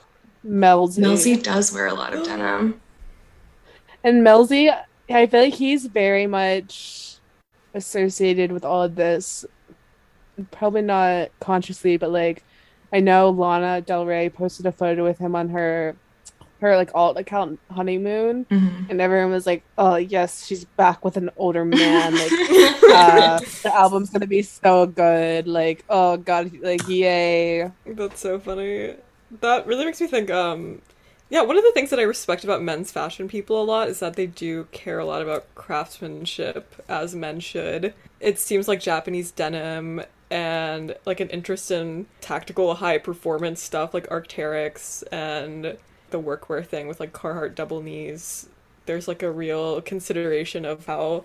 Melzy. 0.46 1.00
Millsy 1.00 1.42
does 1.42 1.72
wear 1.72 1.88
a 1.88 1.94
lot 1.94 2.14
of 2.14 2.24
denim. 2.24 2.80
And 4.04 4.24
Melzy, 4.24 4.74
I 5.10 5.26
feel 5.26 5.42
like 5.42 5.54
he's 5.54 5.86
very 5.86 6.26
much 6.26 7.16
associated 7.74 8.52
with 8.52 8.64
all 8.64 8.82
of 8.82 8.94
this. 8.94 9.44
Probably 10.52 10.82
not 10.82 11.30
consciously, 11.40 11.96
but 11.96 12.10
like 12.10 12.44
I 12.92 13.00
know 13.00 13.30
Lana 13.30 13.80
Del 13.80 14.06
Rey 14.06 14.30
posted 14.30 14.66
a 14.66 14.72
photo 14.72 15.04
with 15.04 15.18
him 15.18 15.34
on 15.34 15.48
her 15.50 15.96
her 16.60 16.76
like 16.76 16.90
alt 16.94 17.16
account 17.16 17.60
honeymoon 17.70 18.46
and 18.50 19.00
everyone 19.00 19.30
was 19.30 19.46
like, 19.46 19.62
Oh 19.76 19.96
yes, 19.96 20.46
she's 20.46 20.64
back 20.64 21.04
with 21.04 21.16
an 21.16 21.30
older 21.36 21.64
man. 21.64 22.14
Like 22.14 22.32
uh, 22.90 23.38
the 23.62 23.70
album's 23.74 24.10
gonna 24.10 24.26
be 24.26 24.42
so 24.42 24.86
good. 24.86 25.46
Like, 25.46 25.84
oh 25.88 26.16
god, 26.16 26.52
like 26.60 26.86
yay. 26.88 27.70
That's 27.86 28.20
so 28.20 28.38
funny. 28.38 28.94
That 29.40 29.66
really 29.66 29.84
makes 29.84 30.00
me 30.00 30.06
think, 30.06 30.30
um, 30.30 30.80
yeah, 31.30 31.42
one 31.42 31.58
of 31.58 31.62
the 31.64 31.72
things 31.72 31.90
that 31.90 31.98
I 31.98 32.04
respect 32.04 32.44
about 32.44 32.62
men's 32.62 32.90
fashion 32.90 33.28
people 33.28 33.60
a 33.60 33.64
lot 33.64 33.88
is 33.88 34.00
that 34.00 34.16
they 34.16 34.26
do 34.26 34.64
care 34.72 34.98
a 34.98 35.04
lot 35.04 35.20
about 35.20 35.54
craftsmanship, 35.54 36.82
as 36.88 37.14
men 37.14 37.38
should. 37.40 37.92
It 38.20 38.38
seems 38.38 38.66
like 38.66 38.80
Japanese 38.80 39.30
denim 39.30 40.02
and 40.30 40.94
like 41.06 41.20
an 41.20 41.28
interest 41.30 41.70
in 41.70 42.06
tactical 42.20 42.74
high 42.76 42.98
performance 42.98 43.62
stuff 43.62 43.94
like 43.94 44.06
Arc'teryx 44.08 45.02
and 45.12 45.76
the 46.10 46.20
workwear 46.20 46.66
thing 46.66 46.88
with 46.88 47.00
like 47.00 47.12
Carhartt 47.12 47.54
double 47.54 47.82
knees. 47.82 48.48
There's 48.86 49.08
like 49.08 49.22
a 49.22 49.30
real 49.30 49.80
consideration 49.82 50.64
of 50.64 50.86
how 50.86 51.24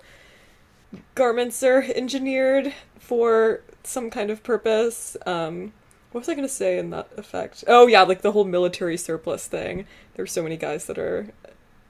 garments 1.14 1.62
are 1.62 1.82
engineered 1.82 2.72
for 2.98 3.62
some 3.82 4.10
kind 4.10 4.30
of 4.30 4.42
purpose. 4.42 5.16
Um, 5.26 5.72
what 6.12 6.20
was 6.20 6.28
I 6.28 6.34
going 6.34 6.46
to 6.46 6.52
say 6.52 6.78
in 6.78 6.90
that 6.90 7.08
effect? 7.16 7.64
Oh, 7.66 7.86
yeah, 7.86 8.02
like 8.02 8.22
the 8.22 8.32
whole 8.32 8.44
military 8.44 8.96
surplus 8.96 9.46
thing. 9.46 9.86
There's 10.14 10.30
so 10.30 10.42
many 10.42 10.56
guys 10.56 10.86
that 10.86 10.98
are 10.98 11.28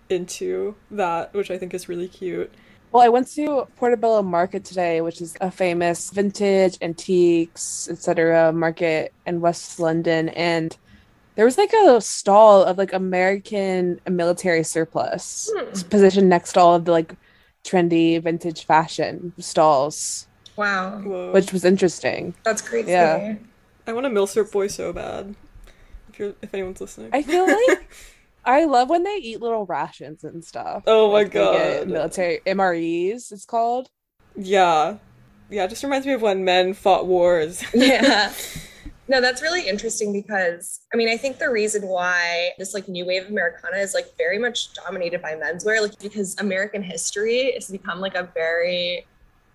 into 0.08 0.76
that, 0.90 1.34
which 1.34 1.50
I 1.50 1.58
think 1.58 1.74
is 1.74 1.88
really 1.88 2.08
cute. 2.08 2.52
Well, 2.90 3.02
I 3.02 3.08
went 3.08 3.28
to 3.32 3.66
Portobello 3.76 4.22
Market 4.22 4.64
today, 4.64 5.00
which 5.00 5.20
is 5.20 5.36
a 5.40 5.50
famous 5.50 6.10
vintage, 6.10 6.78
antiques, 6.80 7.88
etc. 7.90 8.52
market 8.52 9.12
in 9.26 9.40
West 9.40 9.80
London, 9.80 10.28
and 10.30 10.76
there 11.36 11.44
was 11.44 11.58
like 11.58 11.72
a 11.72 12.00
stall 12.00 12.62
of 12.64 12.78
like 12.78 12.92
American 12.92 14.00
military 14.08 14.62
surplus 14.64 15.50
Hmm. 15.54 15.88
positioned 15.88 16.28
next 16.28 16.52
to 16.54 16.60
all 16.60 16.74
of 16.74 16.84
the 16.84 16.92
like 16.92 17.14
trendy 17.64 18.22
vintage 18.22 18.64
fashion 18.66 19.32
stalls, 19.38 20.26
Wow, 20.56 20.98
Whoa. 21.00 21.32
which 21.32 21.52
was 21.52 21.64
interesting. 21.64 22.34
that's 22.44 22.62
crazy. 22.62 22.90
Yeah. 22.92 23.36
I 23.86 23.92
want 23.92 24.06
a 24.06 24.10
Milsurp 24.10 24.50
boy 24.52 24.68
so 24.68 24.92
bad. 24.92 25.34
If 26.08 26.18
you're 26.18 26.34
if 26.42 26.54
anyone's 26.54 26.80
listening. 26.80 27.10
I 27.12 27.22
feel 27.22 27.46
like 27.46 27.90
I 28.44 28.66
love 28.66 28.88
when 28.90 29.02
they 29.02 29.16
eat 29.16 29.40
little 29.40 29.66
rations 29.66 30.22
and 30.24 30.44
stuff. 30.44 30.82
Oh 30.86 31.08
my 31.08 31.14
Like, 31.22 31.32
they 31.32 31.38
get 31.40 31.78
God. 31.80 31.88
military 31.88 32.40
MREs, 32.46 33.32
it's 33.32 33.44
called. 33.46 33.88
Yeah. 34.36 34.98
Yeah, 35.50 35.64
it 35.64 35.68
just 35.70 35.82
reminds 35.82 36.06
me 36.06 36.12
of 36.12 36.22
when 36.22 36.44
men 36.44 36.74
fought 36.74 37.06
wars. 37.06 37.62
yeah. 37.74 38.32
No, 39.06 39.20
that's 39.20 39.42
really 39.42 39.68
interesting 39.68 40.12
because 40.12 40.80
I 40.92 40.96
mean, 40.96 41.08
I 41.08 41.16
think 41.16 41.38
the 41.38 41.50
reason 41.50 41.86
why 41.86 42.52
this 42.58 42.72
like 42.72 42.88
new 42.88 43.04
wave 43.04 43.24
of 43.24 43.30
Americana 43.30 43.76
is 43.76 43.92
like 43.92 44.16
very 44.16 44.38
much 44.38 44.72
dominated 44.74 45.20
by 45.20 45.34
menswear, 45.34 45.82
like 45.82 45.98
because 45.98 46.36
American 46.38 46.82
history 46.82 47.52
has 47.52 47.68
become 47.68 48.00
like 48.00 48.14
a 48.14 48.30
very 48.34 49.06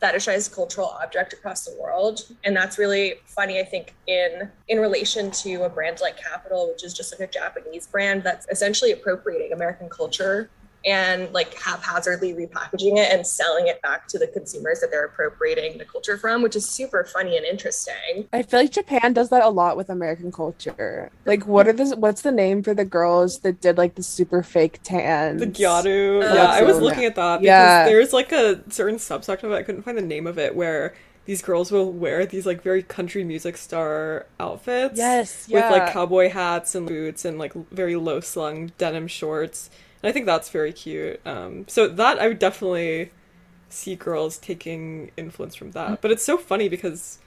fetishized 0.02 0.54
cultural 0.54 0.88
object 1.02 1.34
across 1.34 1.66
the 1.66 1.76
world. 1.80 2.22
And 2.44 2.56
that's 2.56 2.78
really 2.78 3.16
funny, 3.26 3.60
I 3.60 3.64
think, 3.64 3.96
in 4.08 4.50
in 4.68 4.80
relation 4.80 5.32
to 5.32 5.64
a 5.64 5.70
brand 5.70 6.00
like 6.00 6.18
Kapital, 6.18 6.70
which 6.70 6.84
is 6.84 6.94
just 6.94 7.12
like 7.12 7.28
a 7.28 7.32
Japanese 7.32 7.88
brand 7.88 8.24
that's 8.24 8.48
essentially 8.50 8.92
appropriating 8.92 9.52
American 9.52 9.90
culture 9.90 10.50
and 10.86 11.32
like 11.34 11.54
haphazardly 11.56 12.34
repackaging 12.34 12.98
it 12.98 13.12
and 13.12 13.26
selling 13.26 13.68
it 13.68 13.82
back 13.82 14.08
to 14.08 14.18
the 14.18 14.28
consumers 14.28 14.80
that 14.80 14.90
they're 14.92 15.06
appropriating 15.06 15.78
the 15.78 15.86
culture 15.86 16.18
from, 16.18 16.42
which 16.42 16.56
is 16.56 16.68
super 16.68 17.04
funny 17.04 17.36
and 17.38 17.46
interesting. 17.46 18.28
I 18.32 18.44
feel 18.44 18.62
like 18.62 18.72
Japan 18.72 19.14
does 19.14 19.30
that 19.30 19.44
a 19.44 19.50
lot 19.50 19.76
with 19.78 19.90
American 19.90 20.32
culture. 20.32 21.12
Like, 21.26 21.46
what 21.46 21.68
are 21.68 21.74
the 21.74 21.96
what's 21.98 22.22
the 22.22 22.32
name 22.32 22.64
for 22.64 22.74
the 22.74 22.86
girls 22.86 23.40
that 23.40 23.62
did 23.62 23.78
like 23.78 23.96
the 23.96 24.04
super 24.04 24.42
fake 24.44 24.80
tan? 24.84 25.38
The 25.38 25.48
Gyaru. 25.48 26.24
Uh, 26.30 26.34
yeah, 26.34 26.46
I 26.46 26.64
was 26.64 26.80
looking 26.80 27.06
at 27.06 27.16
that 27.16 27.42
because 27.42 27.46
Yeah. 27.48 27.86
there's 27.86 28.14
like 28.14 28.32
a 28.32 28.62
certain 28.72 28.98
subsect 28.98 29.44
of 29.44 29.52
it. 29.52 29.56
I 29.56 29.64
couldn't 29.64 29.82
find 29.84 29.98
the 29.98 30.02
name 30.02 30.28
of 30.28 30.38
it 30.40 30.56
where 30.56 30.94
these 31.26 31.42
girls 31.44 31.72
will 31.72 31.92
wear 31.92 32.26
these 32.26 32.46
like 32.48 32.64
very 32.64 32.82
country 32.82 33.24
music 33.24 33.56
star 33.58 34.26
outfits. 34.40 34.98
Yes, 34.98 35.48
With 35.48 35.64
like 35.70 35.92
cowboy 35.94 36.30
hats 36.30 36.74
and 36.74 36.88
boots 36.88 37.24
and 37.26 37.38
like 37.38 37.54
very 37.70 37.96
low 37.96 38.20
slung 38.20 38.72
denim 38.80 39.08
shorts. 39.08 39.70
And 40.02 40.10
I 40.10 40.12
think 40.12 40.26
that's 40.26 40.50
very 40.50 40.72
cute. 40.72 41.20
Um, 41.26 41.66
so 41.68 41.88
that 41.88 42.20
I 42.20 42.28
would 42.28 42.40
definitely 42.40 43.12
see 43.70 43.96
girls 43.96 44.38
taking 44.38 45.12
influence 45.18 45.56
from 45.56 45.72
that. 45.72 46.02
But 46.02 46.12
it's 46.12 46.24
so 46.24 46.38
funny 46.38 46.70
because 46.70 47.20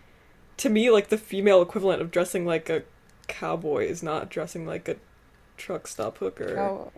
to 0.59 0.69
me, 0.69 0.91
like 0.91 1.09
the 1.09 1.19
female 1.19 1.63
equivalent 1.63 2.03
of 2.03 2.11
dressing 2.11 2.45
like 2.47 2.69
a 2.71 2.83
cowboy 3.29 3.87
is 3.87 4.03
not 4.03 4.29
dressing 4.31 4.67
like 4.67 4.89
a 4.89 4.97
truck 5.57 5.87
stop 5.87 6.19
hooker. 6.19 6.59
Oh, 6.59 6.93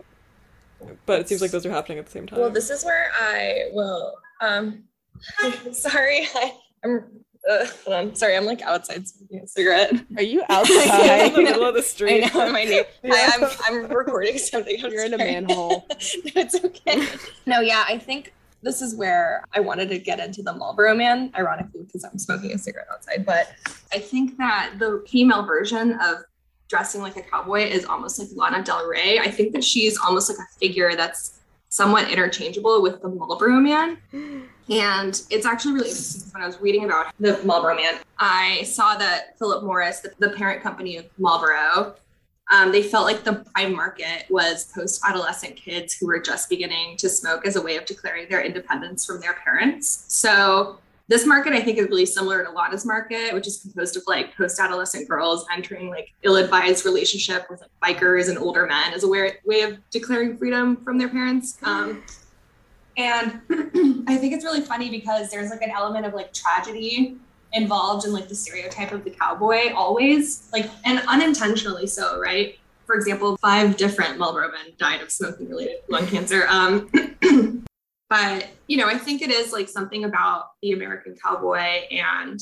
But 1.06 1.20
it 1.20 1.28
seems 1.28 1.42
like 1.42 1.50
those 1.50 1.66
are 1.66 1.70
happening 1.70 1.98
at 1.98 2.06
the 2.06 2.12
same 2.12 2.26
time. 2.26 2.40
Well, 2.40 2.50
this 2.50 2.70
is 2.70 2.84
where 2.84 3.10
I 3.18 3.68
will. 3.72 4.14
Um, 4.40 4.84
sorry, 5.72 6.26
I, 6.34 6.52
I'm. 6.84 7.04
Uh, 7.48 7.66
hold 7.84 7.94
on. 7.96 8.14
Sorry, 8.14 8.36
I'm 8.36 8.46
like 8.46 8.62
outside 8.62 9.06
smoking 9.06 9.40
a 9.40 9.46
cigarette. 9.46 9.92
are 10.16 10.22
you 10.22 10.42
outside? 10.48 11.26
in 11.28 11.34
the 11.34 11.42
middle 11.42 11.64
of 11.66 11.74
the 11.74 11.80
I 11.80 11.84
street. 11.84 12.34
know 12.34 12.50
my 12.50 12.64
name. 12.64 12.84
Yeah. 13.02 13.12
I, 13.14 13.46
I'm 13.68 13.84
I'm 13.84 13.90
recording 13.92 14.38
something. 14.38 14.82
I'm 14.82 14.90
You're 14.92 15.04
in 15.04 15.14
a 15.14 15.18
manhole. 15.18 15.86
no, 15.88 15.96
it's 16.36 16.64
okay. 16.64 17.06
No, 17.44 17.60
yeah, 17.60 17.84
I 17.86 17.98
think 17.98 18.32
this 18.62 18.80
is 18.80 18.94
where 18.94 19.44
I 19.52 19.60
wanted 19.60 19.90
to 19.90 19.98
get 19.98 20.20
into 20.20 20.42
the 20.42 20.54
Marlboro 20.54 20.94
Man, 20.94 21.30
ironically, 21.36 21.82
because 21.82 22.02
I'm 22.02 22.18
smoking 22.18 22.52
a 22.52 22.58
cigarette 22.58 22.88
outside. 22.90 23.26
But 23.26 23.52
I 23.92 23.98
think 23.98 24.38
that 24.38 24.76
the 24.78 25.04
female 25.06 25.44
version 25.44 25.98
of 26.00 26.24
dressing 26.68 27.02
like 27.02 27.16
a 27.18 27.22
cowboy 27.22 27.60
is 27.64 27.84
almost 27.84 28.18
like 28.18 28.28
Lana 28.34 28.64
Del 28.64 28.86
Rey. 28.88 29.18
I 29.18 29.30
think 29.30 29.52
that 29.52 29.62
she's 29.62 29.98
almost 29.98 30.30
like 30.30 30.38
a 30.38 30.58
figure 30.58 30.96
that's 30.96 31.40
somewhat 31.68 32.10
interchangeable 32.10 32.80
with 32.80 33.02
the 33.02 33.08
Marlboro 33.10 33.60
Man. 33.60 33.98
And 34.70 35.20
it's 35.30 35.46
actually 35.46 35.74
really 35.74 35.88
interesting 35.88 36.30
when 36.32 36.42
I 36.42 36.46
was 36.46 36.60
reading 36.60 36.84
about 36.84 37.12
the 37.20 37.40
Marlboro 37.44 37.76
Man, 37.76 37.96
I 38.18 38.62
saw 38.62 38.96
that 38.96 39.38
Philip 39.38 39.64
Morris, 39.64 40.00
the, 40.00 40.12
the 40.18 40.30
parent 40.30 40.62
company 40.62 40.96
of 40.96 41.06
Marlboro, 41.18 41.94
um, 42.50 42.72
they 42.72 42.82
felt 42.82 43.04
like 43.04 43.24
the 43.24 43.44
prime 43.54 43.74
market 43.74 44.24
was 44.28 44.70
post 44.74 45.02
adolescent 45.06 45.56
kids 45.56 45.94
who 45.94 46.06
were 46.06 46.18
just 46.18 46.48
beginning 46.50 46.96
to 46.98 47.08
smoke 47.08 47.46
as 47.46 47.56
a 47.56 47.62
way 47.62 47.76
of 47.76 47.84
declaring 47.84 48.28
their 48.28 48.42
independence 48.42 49.04
from 49.04 49.20
their 49.20 49.34
parents. 49.34 50.04
So, 50.08 50.78
this 51.06 51.26
market 51.26 51.52
I 51.52 51.60
think 51.60 51.76
is 51.76 51.86
really 51.88 52.06
similar 52.06 52.42
to 52.44 52.50
Lana's 52.50 52.86
market, 52.86 53.34
which 53.34 53.46
is 53.46 53.58
composed 53.58 53.94
of 53.96 54.04
like 54.06 54.34
post 54.34 54.58
adolescent 54.58 55.06
girls 55.06 55.44
entering 55.52 55.90
like 55.90 56.14
ill 56.22 56.36
advised 56.36 56.86
relationship 56.86 57.44
with 57.50 57.62
like, 57.82 57.98
bikers 57.98 58.30
and 58.30 58.38
older 58.38 58.66
men 58.66 58.94
as 58.94 59.04
a 59.04 59.08
way, 59.08 59.34
way 59.44 59.62
of 59.62 59.78
declaring 59.90 60.38
freedom 60.38 60.76
from 60.76 60.96
their 60.96 61.10
parents. 61.10 61.58
Um, 61.62 62.02
and 62.96 63.40
I 64.08 64.16
think 64.16 64.32
it's 64.32 64.44
really 64.44 64.60
funny 64.60 64.90
because 64.90 65.30
there's 65.30 65.50
like 65.50 65.62
an 65.62 65.70
element 65.70 66.06
of 66.06 66.14
like 66.14 66.32
tragedy 66.32 67.16
involved 67.52 68.04
in 68.06 68.12
like 68.12 68.28
the 68.28 68.34
stereotype 68.34 68.92
of 68.92 69.04
the 69.04 69.10
cowboy 69.10 69.72
always 69.74 70.48
like 70.52 70.68
and 70.84 71.02
unintentionally 71.08 71.86
so 71.86 72.20
right? 72.20 72.58
For 72.86 72.96
example 72.96 73.36
five 73.38 73.76
different 73.76 74.18
marlboro 74.18 74.50
men 74.50 74.72
died 74.78 75.00
of 75.00 75.10
smoking 75.10 75.48
related 75.48 75.76
lung 75.88 76.06
cancer 76.06 76.46
um 76.48 76.90
but 78.10 78.48
you 78.66 78.76
know 78.76 78.86
i 78.86 78.96
think 78.96 79.22
it 79.22 79.30
is 79.30 79.52
like 79.52 79.68
something 79.68 80.04
about 80.04 80.50
the 80.62 80.72
american 80.72 81.16
cowboy 81.16 81.82
and 81.90 82.40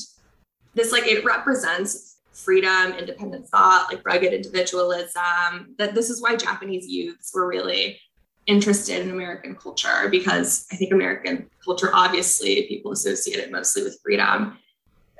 this 0.73 0.91
like 0.91 1.07
it 1.07 1.23
represents 1.23 2.17
freedom 2.31 2.93
independent 2.93 3.47
thought 3.47 3.87
like 3.89 4.05
rugged 4.05 4.33
individualism 4.33 5.75
that 5.77 5.93
this 5.95 6.09
is 6.09 6.21
why 6.21 6.35
japanese 6.35 6.87
youths 6.87 7.31
were 7.33 7.47
really 7.47 7.99
interested 8.47 9.01
in 9.01 9.09
american 9.09 9.55
culture 9.55 10.09
because 10.09 10.67
i 10.71 10.75
think 10.75 10.91
american 10.91 11.49
culture 11.63 11.89
obviously 11.93 12.63
people 12.67 12.91
associate 12.91 13.39
it 13.39 13.51
mostly 13.51 13.83
with 13.83 13.97
freedom 14.03 14.57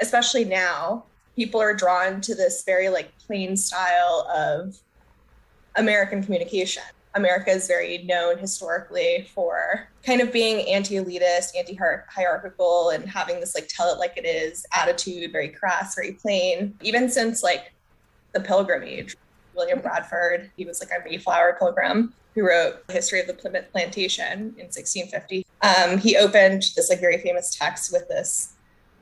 especially 0.04 0.46
now, 0.46 1.06
people 1.36 1.62
are 1.62 1.74
drawn 1.74 2.22
to 2.22 2.36
this 2.36 2.64
very 2.64 2.90
like 2.90 3.12
plain 3.18 3.58
style 3.58 4.28
of 4.34 4.78
American 5.76 6.24
communication. 6.24 6.84
America 7.16 7.52
is 7.52 7.68
very 7.68 8.00
known 8.00 8.38
historically 8.38 9.28
for 9.34 9.88
kind 10.04 10.20
of 10.20 10.32
being 10.32 10.68
anti-elitist, 10.68 11.56
anti-hierarchical, 11.56 12.90
and 12.90 13.08
having 13.08 13.40
this 13.40 13.54
like 13.54 13.68
tell 13.68 13.94
it 13.94 14.00
like 14.00 14.18
it 14.18 14.26
is 14.26 14.66
attitude, 14.76 15.32
very 15.32 15.50
crass, 15.50 15.96
very 15.96 16.14
plain. 16.14 16.76
Even 16.82 17.10
since 17.10 17.44
like 17.44 17.72
the 18.34 18.40
Pilgrimage, 18.40 19.16
William 19.56 19.80
Bradford, 19.80 20.52
he 20.58 20.66
was 20.66 20.80
like 20.80 20.90
a 20.90 21.08
Mayflower 21.08 21.58
pilgrim 21.60 22.14
who 22.36 22.48
wrote 22.48 22.84
history 22.90 23.20
of 23.20 23.28
the 23.28 23.34
Plymouth 23.34 23.72
plantation 23.72 24.56
in 24.58 24.66
1650. 24.70 25.46
Um, 25.62 25.98
he 25.98 26.18
opened 26.18 26.64
this 26.76 26.90
like 26.90 27.00
very 27.00 27.20
famous 27.20 27.56
text 27.56 27.92
with 27.92 28.08
this 28.08 28.54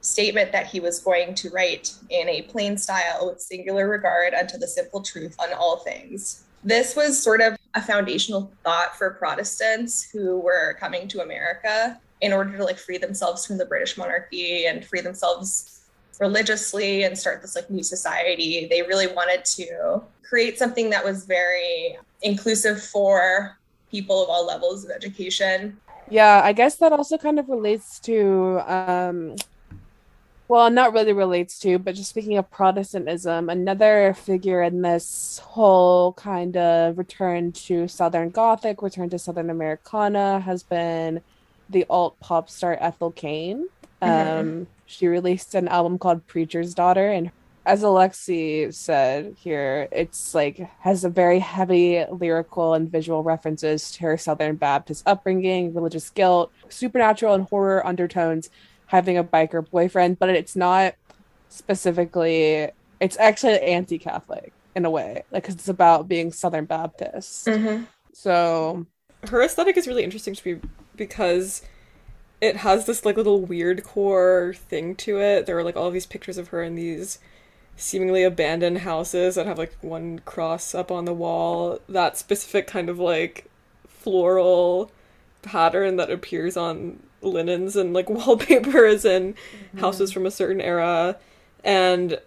statement 0.02 0.52
that 0.52 0.68
he 0.68 0.80
was 0.80 1.00
going 1.00 1.34
to 1.36 1.50
write 1.52 1.94
in 2.10 2.28
a 2.28 2.42
plain 2.44 2.78
style 2.78 3.28
with 3.28 3.40
singular 3.40 3.88
regard 3.88 4.34
unto 4.34 4.58
the 4.58 4.68
simple 4.68 5.02
truth 5.02 5.36
on 5.40 5.54
all 5.54 5.78
things. 5.78 6.44
This 6.64 6.96
was 6.96 7.22
sort 7.22 7.42
of 7.42 7.58
a 7.74 7.82
foundational 7.82 8.52
thought 8.64 8.96
for 8.96 9.12
Protestants 9.12 10.04
who 10.12 10.40
were 10.40 10.76
coming 10.80 11.08
to 11.10 11.22
America 11.22 12.00
in 12.20 12.34
order 12.34 12.56
to 12.58 12.64
like 12.64 12.78
free 12.78 12.98
themselves 12.98 13.46
from 13.46 13.58
the 13.58 13.66
British 13.66 13.98
monarchy 13.98 14.66
and 14.66 14.86
free 14.86 15.02
themselves 15.02 15.81
religiously 16.22 17.04
and 17.04 17.18
start 17.18 17.42
this 17.42 17.56
like 17.56 17.70
new 17.70 17.84
society. 17.84 18.68
They 18.70 18.84
really 18.84 19.08
wanted 19.08 19.44
to 19.58 20.02
create 20.24 20.58
something 20.58 20.90
that 20.92 21.04
was 21.04 21.26
very 21.26 21.98
inclusive 22.22 22.82
for 22.82 23.58
people 23.90 24.24
of 24.24 24.30
all 24.30 24.46
levels 24.46 24.86
of 24.86 24.92
education. 24.92 25.78
Yeah, 26.10 26.42
I 26.44 26.54
guess 26.54 26.76
that 26.76 26.94
also 26.94 27.18
kind 27.18 27.40
of 27.40 27.50
relates 27.50 28.00
to 28.02 28.62
um 28.68 29.36
well, 30.48 30.70
not 30.70 30.92
really 30.92 31.14
relates 31.14 31.58
to, 31.60 31.80
but 31.80 31.96
just 31.96 32.10
speaking 32.10 32.38
of 32.38 32.52
Protestantism, 32.52 33.50
another 33.50 34.14
figure 34.14 34.62
in 34.62 34.82
this 34.82 35.40
whole 35.42 36.12
kind 36.12 36.58
of 36.58 36.98
return 36.98 37.54
to 37.54 37.88
Southern 37.88 38.32
Gothic, 38.32 38.82
return 38.82 39.10
to 39.12 39.18
Southern 39.18 39.50
Americana 39.50 40.42
has 40.42 40.62
been 40.62 41.22
the 41.70 41.86
alt 41.90 42.20
pop 42.20 42.50
star 42.50 42.78
Ethel 42.82 43.12
Cain. 43.12 43.70
Um, 44.02 44.10
Mhm. 44.10 44.68
she 44.86 45.08
released 45.08 45.56
an 45.56 45.68
album 45.68 45.98
called 46.00 46.26
Preacher's 46.28 46.74
Daughter, 46.74 47.10
and 47.10 47.32
as 47.66 47.84
Alexi 47.84 48.74
said 48.74 49.36
here, 49.38 49.88
it's 49.92 50.34
like 50.34 50.58
has 50.80 51.04
a 51.04 51.10
very 51.10 51.38
heavy 51.38 52.04
lyrical 52.10 52.74
and 52.74 52.90
visual 52.92 53.22
references 53.22 53.92
to 53.92 54.02
her 54.04 54.18
Southern 54.18 54.56
Baptist 54.56 55.04
upbringing, 55.06 55.74
religious 55.74 56.10
guilt, 56.10 56.52
supernatural 56.70 57.36
and 57.36 57.44
horror 57.50 57.86
undertones, 57.86 58.50
having 58.88 59.16
a 59.18 59.24
biker 59.24 59.70
boyfriend, 59.70 60.18
but 60.18 60.30
it's 60.30 60.56
not 60.56 60.96
specifically. 61.50 62.70
It's 63.00 63.18
actually 63.20 63.60
anti-Catholic 63.62 64.54
in 64.76 64.86
a 64.86 64.90
way, 64.90 65.24
like 65.32 65.44
'cause 65.44 65.56
it's 65.56 65.68
about 65.70 66.08
being 66.08 66.32
Southern 66.32 66.66
Baptist. 66.66 67.48
So 68.14 68.86
her 69.30 69.44
aesthetic 69.44 69.78
is 69.78 69.88
really 69.88 70.04
interesting 70.04 70.34
to 70.34 70.56
me 70.56 70.62
because 70.96 71.62
it 72.42 72.58
has 72.58 72.88
this 72.88 73.06
like 73.06 73.18
little 73.18 73.40
weird 73.40 73.84
core 73.84 74.54
thing 74.56 74.96
to 74.96 75.22
it. 75.22 75.46
There 75.46 75.58
are 75.58 75.64
like 75.64 75.78
all 75.78 75.92
these 75.92 76.08
pictures 76.08 76.40
of 76.40 76.50
her 76.50 76.64
in 76.64 76.76
these 76.76 77.20
seemingly 77.78 78.24
abandoned 78.24 78.80
houses 78.80 79.36
that 79.36 79.46
have 79.46 79.60
like 79.60 79.78
one 79.82 80.20
cross 80.20 80.74
up 80.74 80.92
on 80.92 81.06
the 81.06 81.14
wall. 81.14 81.80
That 81.88 82.18
specific 82.18 82.66
kind 82.66 82.90
of 82.90 82.98
like 82.98 83.46
floral 83.88 84.92
pattern 85.44 85.98
that 85.98 86.10
appears 86.10 86.58
on 86.58 87.00
linens 87.22 87.76
and 87.76 87.94
like 87.94 88.10
wallpapers 88.10 89.06
and 89.06 89.36
mm-hmm. 89.36 89.80
houses 89.80 90.12
from 90.12 90.26
a 90.26 90.32
certain 90.32 90.62
era. 90.62 91.18
And 91.64 92.20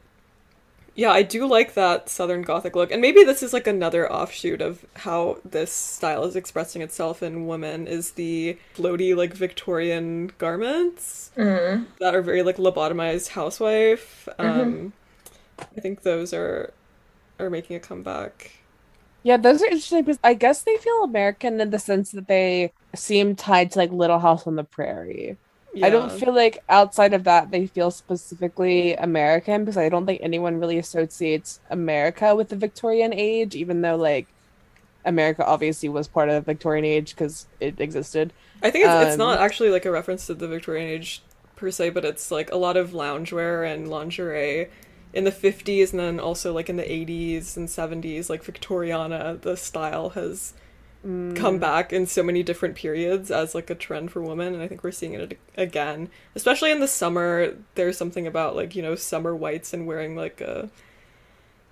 yeah, 0.97 1.11
I 1.11 1.23
do 1.23 1.47
like 1.47 1.75
that 1.75 2.09
Southern 2.09 2.43
Gothic 2.43 2.77
look. 2.77 2.93
And 2.93 3.03
maybe 3.03 3.25
this 3.25 3.43
is 3.43 3.53
like 3.53 3.67
another 3.67 4.11
offshoot 4.11 4.61
of 4.61 4.85
how 4.95 5.39
this 5.45 5.73
style 5.73 6.25
is 6.25 6.37
expressing 6.37 6.83
itself 6.83 7.23
in 7.23 7.47
women 7.47 7.87
is 7.87 8.13
the 8.13 8.59
floaty, 8.77 9.17
like 9.17 9.35
Victorian 9.35 10.31
garments 10.39 11.33
mm-hmm. 11.37 11.85
that 11.99 12.15
are 12.15 12.23
very 12.23 12.43
like 12.43 12.59
lobotomized 12.59 13.29
housewife. 13.29 14.29
Mm-hmm. 14.39 14.61
Um, 14.61 14.93
I 15.77 15.81
think 15.81 16.03
those 16.03 16.33
are 16.33 16.73
are 17.41 17.51
making 17.51 17.75
a 17.75 17.81
comeback. 17.81 18.53
Yeah, 19.25 19.39
those 19.39 19.63
are 19.63 19.67
interesting 19.67 20.05
because 20.05 20.21
I 20.23 20.35
guess 20.35 20.63
they 20.63 20.77
feel 20.77 21.03
American 21.03 21.61
in 21.61 21.71
the 21.71 21.79
sense 21.79 22.13
that 22.13 22.29
they 22.29 22.73
seem 22.95 23.35
tied 23.35 23.73
to 23.73 23.79
like 23.79 23.91
Little 23.91 24.21
House 24.21 24.47
on 24.47 24.55
the 24.55 24.65
Prairie. 24.65 25.39
Yeah. 25.75 25.87
I 25.87 25.91
don't 25.91 26.13
feel 26.13 26.33
like 26.33 26.63
outside 26.69 27.13
of 27.15 27.25
that 27.25 27.51
they 27.51 27.67
feel 27.67 27.91
specifically 27.91 28.95
American 28.95 29.65
because 29.65 29.77
I 29.77 29.89
don't 29.89 30.07
think 30.07 30.21
anyone 30.23 30.61
really 30.61 30.79
associates 30.79 31.61
America 31.69 32.35
with 32.35 32.49
the 32.49 32.57
Victorian 32.57 33.13
age, 33.13 33.57
even 33.57 33.83
though 33.83 33.97
like 33.97 34.29
America 35.05 35.45
obviously 35.45 35.89
was 35.89 36.07
part 36.07 36.29
of 36.29 36.37
the 36.37 36.53
Victorian 36.53 36.85
age 36.85 37.15
because 37.15 37.47
it 37.61 37.81
existed. 37.81 38.33
I 38.63 38.71
think 38.71 38.85
it's, 38.85 38.95
um, 38.95 39.07
it's 39.07 39.19
not 39.19 39.39
um, 39.39 39.45
actually 39.45 39.71
like 39.71 39.85
a 39.85 39.91
reference 39.91 40.27
to 40.27 40.35
the 40.35 40.49
Victorian 40.49 40.89
age 40.89 41.23
per 41.57 41.71
se, 41.71 41.91
but 41.91 42.05
it's 42.05 42.31
like 42.31 42.53
a 42.53 42.57
lot 42.57 42.77
of 42.77 42.91
loungewear 42.91 43.71
and 43.71 43.89
lingerie 43.89 44.69
in 45.13 45.25
the 45.25 45.33
50s 45.33 45.93
and 45.93 46.01
then 46.01 46.21
also 46.21 46.53
like 46.53 46.69
in 46.69 46.77
the 46.77 46.83
80s 46.83 47.57
and 47.57 47.69
70s 47.69 48.29
like 48.29 48.43
Victoriana 48.43 49.41
the 49.41 49.57
style 49.57 50.11
has 50.11 50.55
mm. 51.05 51.37
come 51.37 51.59
back 51.59 51.93
in 51.93 52.07
so 52.07 52.23
many 52.23 52.43
different 52.43 52.75
periods 52.75 53.31
as 53.31 53.55
like 53.55 53.71
a 53.71 53.75
trend 53.75 54.11
for 54.11 54.23
women 54.23 54.55
and 54.55 54.63
I 54.63 54.69
think 54.69 54.83
we're 54.83 54.93
seeing 54.93 55.15
it 55.15 55.39
again 55.57 56.09
especially 56.35 56.71
in 56.71 56.81
the 56.81 56.89
summer 56.89 57.55
there's 57.75 57.97
something 57.97 58.27
about 58.27 58.57
like 58.57 58.75
you 58.75 58.83
know 58.83 58.95
summer 58.95 59.35
whites 59.35 59.73
and 59.73 59.87
wearing 59.87 60.17
like 60.17 60.41
a 60.41 60.71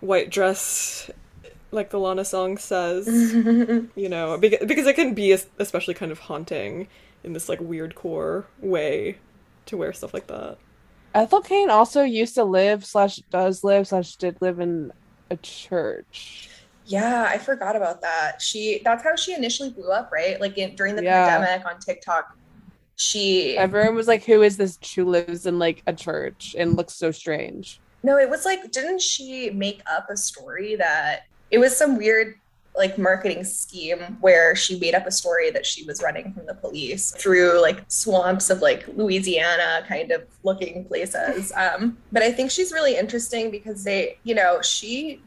white 0.00 0.30
dress 0.30 1.10
like 1.70 1.90
the 1.90 1.98
Lana 1.98 2.24
song 2.24 2.58
says 2.58 3.06
you 3.34 4.08
know 4.08 4.36
because, 4.38 4.66
because 4.66 4.86
it 4.86 4.94
can 4.94 5.14
be 5.14 5.32
especially 5.32 5.94
kind 5.94 6.12
of 6.12 6.20
haunting 6.20 6.88
in 7.24 7.32
this 7.32 7.48
like 7.48 7.60
weird 7.60 7.94
core 7.94 8.46
way 8.60 9.18
to 9.66 9.76
wear 9.76 9.92
stuff 9.92 10.12
like 10.12 10.26
that 10.26 10.58
Ethel 11.14 11.42
Cain 11.42 11.68
also 11.68 12.02
used 12.02 12.34
to 12.36 12.44
live 12.44 12.84
slash 12.86 13.16
does 13.30 13.62
live 13.62 13.88
slash 13.88 14.16
did 14.16 14.40
live 14.40 14.60
in 14.60 14.92
a 15.30 15.36
church. 15.36 16.48
Yeah, 16.86 17.26
I 17.28 17.38
forgot 17.38 17.76
about 17.76 18.00
that. 18.02 18.40
She 18.40 18.80
that's 18.84 19.02
how 19.02 19.16
she 19.16 19.34
initially 19.34 19.70
blew 19.70 19.90
up, 19.90 20.10
right? 20.12 20.40
Like 20.40 20.58
in, 20.58 20.74
during 20.74 20.96
the 20.96 21.02
yeah. 21.02 21.28
pandemic 21.28 21.66
on 21.66 21.78
TikTok. 21.78 22.36
She 22.96 23.56
everyone 23.56 23.94
was 23.94 24.06
like, 24.06 24.24
"Who 24.24 24.42
is 24.42 24.56
this 24.56 24.78
who 24.94 25.04
lives 25.04 25.46
in 25.46 25.58
like 25.58 25.82
a 25.86 25.92
church 25.92 26.54
and 26.58 26.76
looks 26.76 26.94
so 26.94 27.10
strange?" 27.10 27.80
No, 28.02 28.18
it 28.18 28.28
was 28.28 28.44
like, 28.44 28.70
didn't 28.72 29.00
she 29.00 29.50
make 29.50 29.80
up 29.90 30.10
a 30.10 30.16
story 30.16 30.74
that 30.76 31.26
it 31.50 31.58
was 31.58 31.76
some 31.76 31.96
weird 31.96 32.34
like 32.76 32.96
marketing 32.96 33.44
scheme 33.44 34.00
where 34.20 34.56
she 34.56 34.78
made 34.78 34.94
up 34.94 35.06
a 35.06 35.10
story 35.10 35.50
that 35.50 35.66
she 35.66 35.84
was 35.84 36.02
running 36.02 36.32
from 36.32 36.46
the 36.46 36.54
police 36.54 37.12
through 37.12 37.60
like 37.60 37.84
swamps 37.88 38.48
of 38.48 38.62
like 38.62 38.86
Louisiana 38.96 39.84
kind 39.86 40.10
of 40.10 40.22
looking 40.42 40.84
places. 40.86 41.52
Um, 41.52 41.98
but 42.12 42.22
I 42.22 42.32
think 42.32 42.50
she's 42.50 42.72
really 42.72 42.96
interesting 42.96 43.50
because 43.50 43.84
they, 43.84 44.18
you 44.24 44.34
know, 44.34 44.62
she 44.62 45.20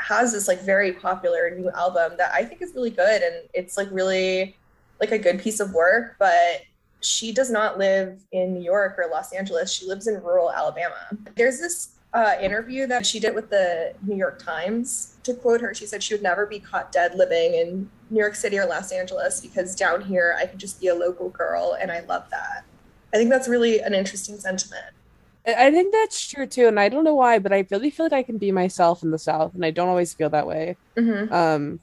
has 0.00 0.32
this 0.32 0.48
like 0.48 0.62
very 0.62 0.92
popular 0.92 1.54
new 1.56 1.70
album 1.70 2.12
that 2.18 2.32
I 2.32 2.44
think 2.44 2.62
is 2.62 2.72
really 2.74 2.90
good 2.90 3.22
and 3.22 3.48
it's 3.54 3.76
like 3.76 3.88
really 3.90 4.56
like 5.00 5.12
a 5.12 5.18
good 5.18 5.40
piece 5.40 5.60
of 5.60 5.72
work, 5.72 6.16
but 6.18 6.62
she 7.00 7.32
does 7.32 7.50
not 7.50 7.78
live 7.78 8.20
in 8.32 8.54
New 8.54 8.62
York 8.62 8.98
or 8.98 9.06
Los 9.10 9.32
Angeles. 9.32 9.72
She 9.72 9.86
lives 9.86 10.06
in 10.06 10.22
rural 10.22 10.52
Alabama. 10.52 11.08
There's 11.34 11.58
this 11.58 11.96
uh, 12.12 12.34
interview 12.40 12.86
that 12.86 13.06
she 13.06 13.20
did 13.20 13.34
with 13.34 13.50
the 13.50 13.94
New 14.06 14.16
York 14.16 14.42
Times. 14.42 15.16
To 15.22 15.34
quote 15.34 15.60
her, 15.60 15.74
she 15.74 15.86
said 15.86 16.02
she 16.02 16.14
would 16.14 16.22
never 16.22 16.44
be 16.44 16.58
caught 16.58 16.92
dead 16.92 17.14
living 17.14 17.54
in 17.54 17.88
New 18.10 18.18
York 18.18 18.34
City 18.34 18.58
or 18.58 18.66
Los 18.66 18.92
Angeles 18.92 19.40
because 19.40 19.74
down 19.74 20.02
here 20.02 20.36
I 20.38 20.46
could 20.46 20.58
just 20.58 20.80
be 20.80 20.88
a 20.88 20.94
local 20.94 21.30
girl, 21.30 21.76
and 21.80 21.90
I 21.90 22.00
love 22.00 22.28
that. 22.30 22.64
I 23.12 23.16
think 23.16 23.30
that's 23.30 23.48
really 23.48 23.80
an 23.80 23.94
interesting 23.94 24.38
sentiment. 24.38 24.94
I 25.46 25.70
think 25.70 25.92
that's 25.92 26.28
true 26.28 26.46
too, 26.46 26.68
and 26.68 26.78
I 26.78 26.88
don't 26.88 27.04
know 27.04 27.14
why, 27.14 27.38
but 27.38 27.52
I 27.52 27.66
really 27.70 27.90
feel 27.90 28.06
like 28.06 28.12
I 28.12 28.22
can 28.22 28.38
be 28.38 28.52
myself 28.52 29.02
in 29.02 29.10
the 29.10 29.18
South, 29.18 29.54
and 29.54 29.64
I 29.64 29.70
don't 29.70 29.88
always 29.88 30.12
feel 30.12 30.30
that 30.30 30.46
way. 30.46 30.76
Mm-hmm. 30.96 31.32
Um, 31.32 31.80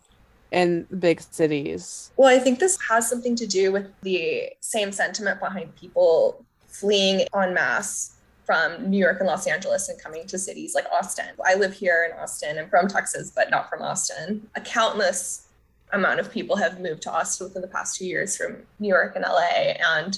in 0.51 0.87
big 0.99 1.21
cities. 1.21 2.11
Well, 2.15 2.29
I 2.29 2.39
think 2.39 2.59
this 2.59 2.77
has 2.89 3.09
something 3.09 3.35
to 3.35 3.45
do 3.45 3.71
with 3.71 3.87
the 4.01 4.49
same 4.61 4.91
sentiment 4.91 5.39
behind 5.39 5.75
people 5.75 6.45
fleeing 6.67 7.27
en 7.35 7.53
masse 7.53 8.15
from 8.45 8.89
New 8.89 8.97
York 8.97 9.17
and 9.19 9.27
Los 9.27 9.45
Angeles 9.45 9.89
and 9.89 10.01
coming 10.01 10.25
to 10.27 10.37
cities 10.37 10.73
like 10.73 10.85
Austin. 10.91 11.25
I 11.45 11.55
live 11.55 11.73
here 11.73 12.09
in 12.09 12.17
Austin. 12.17 12.57
I'm 12.57 12.69
from 12.69 12.87
Texas, 12.87 13.31
but 13.35 13.49
not 13.49 13.69
from 13.69 13.81
Austin. 13.81 14.47
A 14.55 14.61
countless 14.61 15.47
amount 15.91 16.19
of 16.19 16.31
people 16.31 16.55
have 16.55 16.79
moved 16.79 17.01
to 17.03 17.11
Austin 17.11 17.47
within 17.47 17.61
the 17.61 17.67
past 17.67 17.97
two 17.97 18.05
years 18.05 18.37
from 18.37 18.57
New 18.79 18.87
York 18.87 19.15
and 19.15 19.25
LA. 19.27 19.73
And 19.97 20.17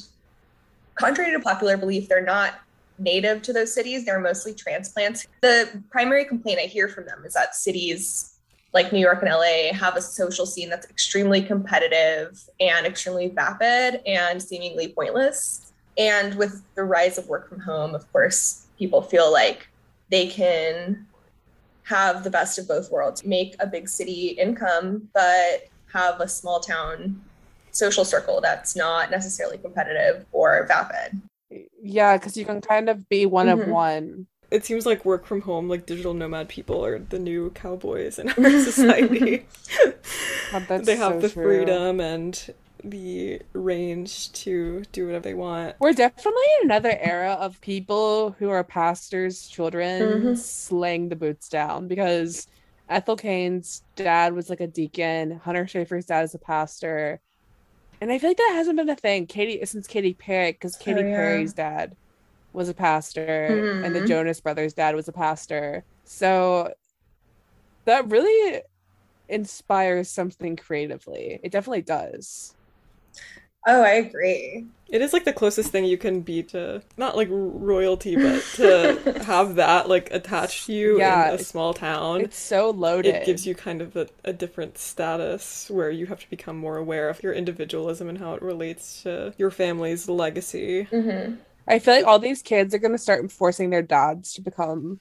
contrary 0.93 1.31
to 1.31 1.39
popular 1.39 1.75
belief, 1.75 2.07
they're 2.07 2.23
not 2.23 2.59
native 2.99 3.41
to 3.43 3.53
those 3.53 3.73
cities. 3.73 4.05
They're 4.05 4.19
mostly 4.19 4.53
transplants. 4.53 5.27
The 5.41 5.83
primary 5.89 6.25
complaint 6.25 6.59
I 6.59 6.67
hear 6.67 6.87
from 6.87 7.05
them 7.05 7.23
is 7.25 7.33
that 7.33 7.55
cities 7.55 8.35
like 8.73 8.93
New 8.93 8.99
York 8.99 9.21
and 9.23 9.31
LA 9.31 9.73
have 9.73 9.95
a 9.95 10.01
social 10.01 10.45
scene 10.45 10.69
that's 10.69 10.87
extremely 10.89 11.41
competitive 11.41 12.39
and 12.59 12.85
extremely 12.85 13.27
vapid 13.27 14.01
and 14.05 14.41
seemingly 14.41 14.89
pointless. 14.89 15.73
And 15.97 16.35
with 16.35 16.63
the 16.75 16.83
rise 16.83 17.17
of 17.17 17.27
work 17.27 17.49
from 17.49 17.59
home, 17.59 17.95
of 17.95 18.11
course, 18.11 18.67
people 18.77 19.01
feel 19.01 19.31
like 19.31 19.67
they 20.09 20.27
can 20.27 21.05
have 21.83 22.23
the 22.23 22.29
best 22.29 22.59
of 22.59 22.67
both 22.67 22.91
worlds, 22.91 23.25
make 23.25 23.55
a 23.59 23.65
big 23.65 23.89
city 23.89 24.29
income, 24.29 25.09
but 25.13 25.67
have 25.91 26.21
a 26.21 26.27
small 26.27 26.59
town 26.59 27.19
social 27.71 28.05
circle 28.05 28.39
that's 28.41 28.75
not 28.75 29.09
necessarily 29.09 29.57
competitive 29.57 30.25
or 30.31 30.65
vapid. 30.67 31.19
Yeah, 31.81 32.17
because 32.17 32.37
you 32.37 32.45
can 32.45 32.61
kind 32.61 32.89
of 32.89 33.07
be 33.09 33.25
one 33.25 33.47
mm-hmm. 33.47 33.61
of 33.61 33.67
one. 33.67 34.27
It 34.51 34.65
seems 34.65 34.85
like 34.85 35.05
work 35.05 35.25
from 35.25 35.41
home, 35.41 35.69
like 35.69 35.85
digital 35.85 36.13
nomad 36.13 36.49
people, 36.49 36.83
are 36.83 36.97
the 36.97 37.19
new 37.19 37.51
cowboys 37.51 38.17
in 38.17 38.29
our 38.29 38.35
society. 38.63 39.45
God, 40.51 40.67
they 40.85 40.95
have 40.95 41.13
so 41.13 41.19
the 41.19 41.29
true. 41.29 41.43
freedom 41.43 41.99
and 41.99 42.53
the 42.83 43.41
range 43.53 44.31
to 44.31 44.83
do 44.91 45.05
whatever 45.05 45.23
they 45.23 45.33
want. 45.33 45.75
We're 45.79 45.93
definitely 45.93 46.41
in 46.61 46.67
another 46.67 46.97
era 46.99 47.33
of 47.33 47.61
people 47.61 48.35
who 48.39 48.49
are 48.49 48.63
pastors' 48.63 49.47
children 49.47 50.01
mm-hmm. 50.01 50.35
slaying 50.35 51.09
the 51.09 51.15
boots 51.15 51.49
down 51.49 51.87
because 51.87 52.47
Ethel 52.89 53.15
Cain's 53.15 53.83
dad 53.95 54.33
was 54.33 54.49
like 54.49 54.61
a 54.61 54.67
deacon, 54.67 55.39
Hunter 55.43 55.65
Schafer's 55.65 56.05
dad 56.05 56.23
is 56.23 56.33
a 56.33 56.39
pastor. 56.39 57.21
And 58.01 58.11
I 58.11 58.17
feel 58.17 58.29
like 58.29 58.37
that 58.37 58.53
hasn't 58.55 58.77
been 58.77 58.89
a 58.89 58.95
thing. 58.95 59.27
Katie, 59.27 59.63
since 59.65 59.87
Katy 59.87 60.13
Perry, 60.13 60.53
because 60.53 60.75
Katy 60.77 61.01
oh, 61.01 61.07
yeah. 61.07 61.15
Perry's 61.15 61.53
dad 61.53 61.95
was 62.53 62.69
a 62.69 62.73
pastor 62.73 63.47
mm-hmm. 63.51 63.85
and 63.85 63.93
the 63.93 63.99
mm-hmm. 63.99 64.07
Jonas 64.07 64.39
Brothers' 64.41 64.73
dad 64.73 64.95
was 64.95 65.07
a 65.07 65.11
pastor. 65.11 65.83
So 66.03 66.73
that 67.85 68.09
really 68.09 68.61
inspires 69.27 70.09
something 70.09 70.55
creatively. 70.55 71.39
It 71.43 71.51
definitely 71.51 71.83
does. 71.83 72.55
Oh, 73.67 73.81
I 73.81 73.91
agree. 73.91 74.65
It 74.87 75.01
is 75.01 75.13
like 75.13 75.25
the 75.25 75.33
closest 75.33 75.69
thing 75.71 75.85
you 75.85 75.97
can 75.97 76.21
be 76.21 76.41
to 76.43 76.81
not 76.97 77.15
like 77.15 77.27
royalty, 77.29 78.15
but 78.15 78.43
to 78.55 79.21
have 79.25 79.55
that 79.55 79.87
like 79.87 80.09
attached 80.11 80.65
to 80.65 80.73
you 80.73 80.97
yeah, 80.97 81.29
in 81.29 81.35
a 81.35 81.43
small 81.43 81.73
town. 81.73 82.21
It's 82.21 82.39
so 82.39 82.71
loaded. 82.71 83.13
It 83.13 83.25
gives 83.25 83.45
you 83.45 83.53
kind 83.53 83.81
of 83.81 83.95
a, 83.95 84.07
a 84.23 84.33
different 84.33 84.77
status 84.79 85.69
where 85.69 85.91
you 85.91 86.07
have 86.07 86.21
to 86.21 86.29
become 86.29 86.57
more 86.57 86.77
aware 86.77 87.09
of 87.09 87.21
your 87.21 87.33
individualism 87.33 88.09
and 88.09 88.17
how 88.17 88.33
it 88.33 88.41
relates 88.41 89.03
to 89.03 89.33
your 89.37 89.51
family's 89.51 90.09
legacy. 90.09 90.87
Mm-hmm. 90.91 91.35
I 91.67 91.77
feel 91.77 91.93
like 91.93 92.05
all 92.05 92.17
these 92.17 92.41
kids 92.41 92.73
are 92.73 92.79
going 92.79 92.93
to 92.93 92.97
start 92.97 93.31
forcing 93.31 93.69
their 93.69 93.83
dads 93.83 94.33
to 94.33 94.41
become 94.41 94.99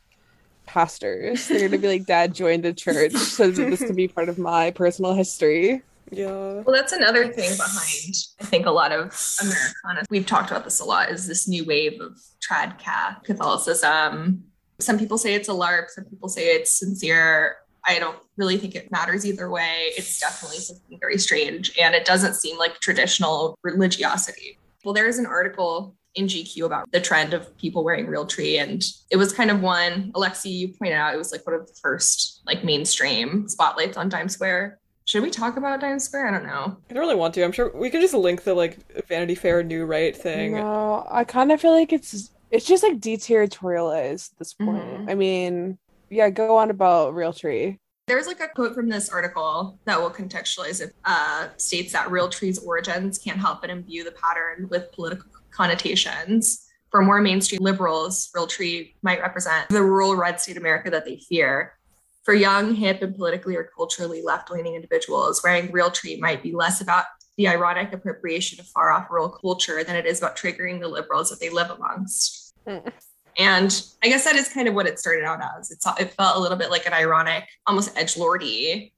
pastors. 0.67 1.49
They're 1.49 1.61
going 1.61 1.73
to 1.73 1.79
be 1.79 1.89
like, 1.89 2.05
Dad 2.05 2.35
joined 2.35 2.65
the 2.65 2.75
church 2.75 3.15
so 3.15 3.51
that 3.51 3.71
this 3.71 3.81
can 3.81 3.97
be 3.97 4.07
part 4.07 4.29
of 4.29 4.39
my 4.39 4.71
personal 4.71 5.15
history. 5.15 5.83
Yeah. 6.11 6.63
Well, 6.63 6.75
that's 6.75 6.93
another 6.93 7.29
thing 7.29 7.57
behind, 7.57 8.15
I 8.41 8.45
think, 8.45 8.67
a 8.67 8.71
lot 8.71 8.93
of 8.93 9.15
Americana. 9.43 10.07
We've 10.11 10.27
talked 10.27 10.51
about 10.51 10.65
this 10.65 10.81
a 10.81 10.85
lot 10.85 11.11
is 11.11 11.27
this 11.27 11.49
new 11.49 11.65
wave 11.65 12.01
of 12.01 12.19
trad 12.41 12.79
Catholicism. 13.25 14.45
Some 14.81 14.99
people 14.99 15.19
say 15.19 15.35
it's 15.35 15.49
a 15.49 15.53
LARP, 15.53 15.89
some 15.89 16.05
people 16.05 16.29
say 16.29 16.55
it's 16.55 16.71
sincere. 16.71 17.57
I 17.85 17.99
don't 17.99 18.19
really 18.37 18.59
think 18.59 18.75
it 18.75 18.91
matters 18.91 19.25
either 19.25 19.51
way. 19.51 19.93
It's 19.97 20.21
definitely 20.21 20.59
something 20.59 20.99
very 21.01 21.19
strange, 21.19 21.73
and 21.81 21.95
it 21.95 22.05
doesn't 22.05 22.35
seem 22.35 22.59
like 22.59 22.81
traditional 22.81 23.59
religiosity. 23.63 24.59
Well, 24.85 24.95
there 24.95 25.07
is 25.07 25.19
an 25.19 25.27
article 25.27 25.97
in 26.15 26.27
GQ 26.27 26.65
about 26.65 26.91
the 26.91 27.01
trend 27.01 27.33
of 27.33 27.57
people 27.59 27.85
wearing 27.85 28.07
Realtree. 28.07 28.61
And 28.61 28.83
it 29.11 29.17
was 29.17 29.33
kind 29.33 29.51
of 29.51 29.61
one, 29.61 30.13
Alexi, 30.13 30.51
you 30.51 30.69
pointed 30.69 30.95
out, 30.95 31.15
it 31.15 31.19
was 31.19 31.33
like 31.33 31.47
one 31.47 31.55
of 31.55 31.67
the 31.67 31.75
first 31.81 32.43
like 32.45 32.65
mainstream 32.65 33.49
spotlights 33.49 33.97
on 33.97 34.09
Dimes 34.09 34.35
Square. 34.35 34.79
Should 35.09 35.23
we 35.23 35.31
talk 35.31 35.57
about 35.57 35.81
Dimes 35.81 36.05
Square? 36.05 36.29
I 36.29 36.31
don't 36.33 36.47
know. 36.47 36.77
I 36.91 36.93
don't 36.93 37.01
really 37.01 37.15
want 37.15 37.33
to. 37.33 37.43
I'm 37.43 37.51
sure 37.51 37.73
we 37.75 37.89
can 37.89 38.03
just 38.03 38.13
link 38.13 38.43
the 38.43 38.53
like 38.53 38.77
Vanity 39.07 39.35
Fair 39.35 39.63
new 39.63 39.87
right 39.87 40.15
thing. 40.15 40.53
No, 40.53 41.07
I 41.11 41.25
kind 41.25 41.51
of 41.51 41.59
feel 41.63 41.73
like 41.73 41.95
it's 41.95 42.31
it's 42.51 42.67
just 42.67 42.83
like 42.83 42.99
deterritorialized 43.01 44.33
at 44.33 44.39
this 44.39 44.53
point. 44.53 44.85
Mhm. 44.85 45.11
I 45.11 45.15
mean, 45.15 45.79
yeah, 46.11 46.29
go 46.29 46.59
on 46.59 46.69
about 46.69 47.15
Realtree. 47.15 47.79
There's 48.07 48.27
like 48.27 48.41
a 48.41 48.49
quote 48.49 48.75
from 48.75 48.91
this 48.91 49.09
article 49.09 49.79
that 49.87 49.99
will 49.99 50.11
contextualize 50.11 50.83
it. 50.83 50.95
Uh, 51.07 51.49
states 51.57 51.95
that 51.95 52.09
Realtree's 52.09 52.59
origins 52.59 53.19
can't 53.19 53.39
help 53.39 53.63
but 53.63 53.71
imbue 53.71 54.05
the 54.05 54.13
pattern 54.13 54.69
with 54.69 54.93
political 54.93 55.31
connotations. 55.51 56.67
For 56.91 57.01
more 57.01 57.23
mainstream 57.23 57.63
liberals, 57.63 58.31
Realtree 58.37 58.93
might 59.01 59.23
represent 59.23 59.71
the 59.71 59.83
rural 59.83 60.17
red 60.17 60.39
state 60.39 60.59
America 60.59 60.91
that 60.91 61.07
they 61.07 61.17
fear. 61.17 61.78
For 62.25 62.35
young, 62.35 62.75
hip, 62.75 63.01
and 63.03 63.15
politically 63.15 63.57
or 63.57 63.71
culturally 63.75 64.23
left-leaning 64.23 64.75
individuals, 64.75 65.41
wearing 65.43 65.69
Realtree 65.69 66.21
might 66.21 66.43
be 66.43 66.53
less 66.53 66.81
about 66.81 67.05
the 67.39 67.49
ironic 67.49 67.93
appropriation 67.93 68.61
of 68.61 68.67
far-off 68.67 69.09
rural 69.11 69.31
culture 69.31 69.83
than 69.85 69.97
it 69.97 70.05
is 70.05 70.19
about 70.19 70.37
triggering 70.37 70.81
the 70.81 70.89
liberals 70.89 71.31
that 71.31 71.41
they 71.41 71.49
live 71.49 71.71
amongst. 71.71 72.53
Mm. 72.67 72.93
And 73.39 73.83
I 74.03 74.09
guess 74.09 74.25
that 74.25 74.35
is 74.35 74.49
kind 74.49 74.67
of 74.67 74.75
what 74.75 74.87
it 74.87 74.99
started 74.99 75.25
out 75.25 75.41
as. 75.59 75.71
It's, 75.71 75.87
it 76.01 76.13
felt 76.15 76.37
a 76.37 76.41
little 76.41 76.59
bit 76.59 76.71
like 76.71 76.87
an 76.87 76.93
ironic, 76.93 77.45
almost 77.67 77.97
edge 77.97 78.17
lordy 78.17 78.93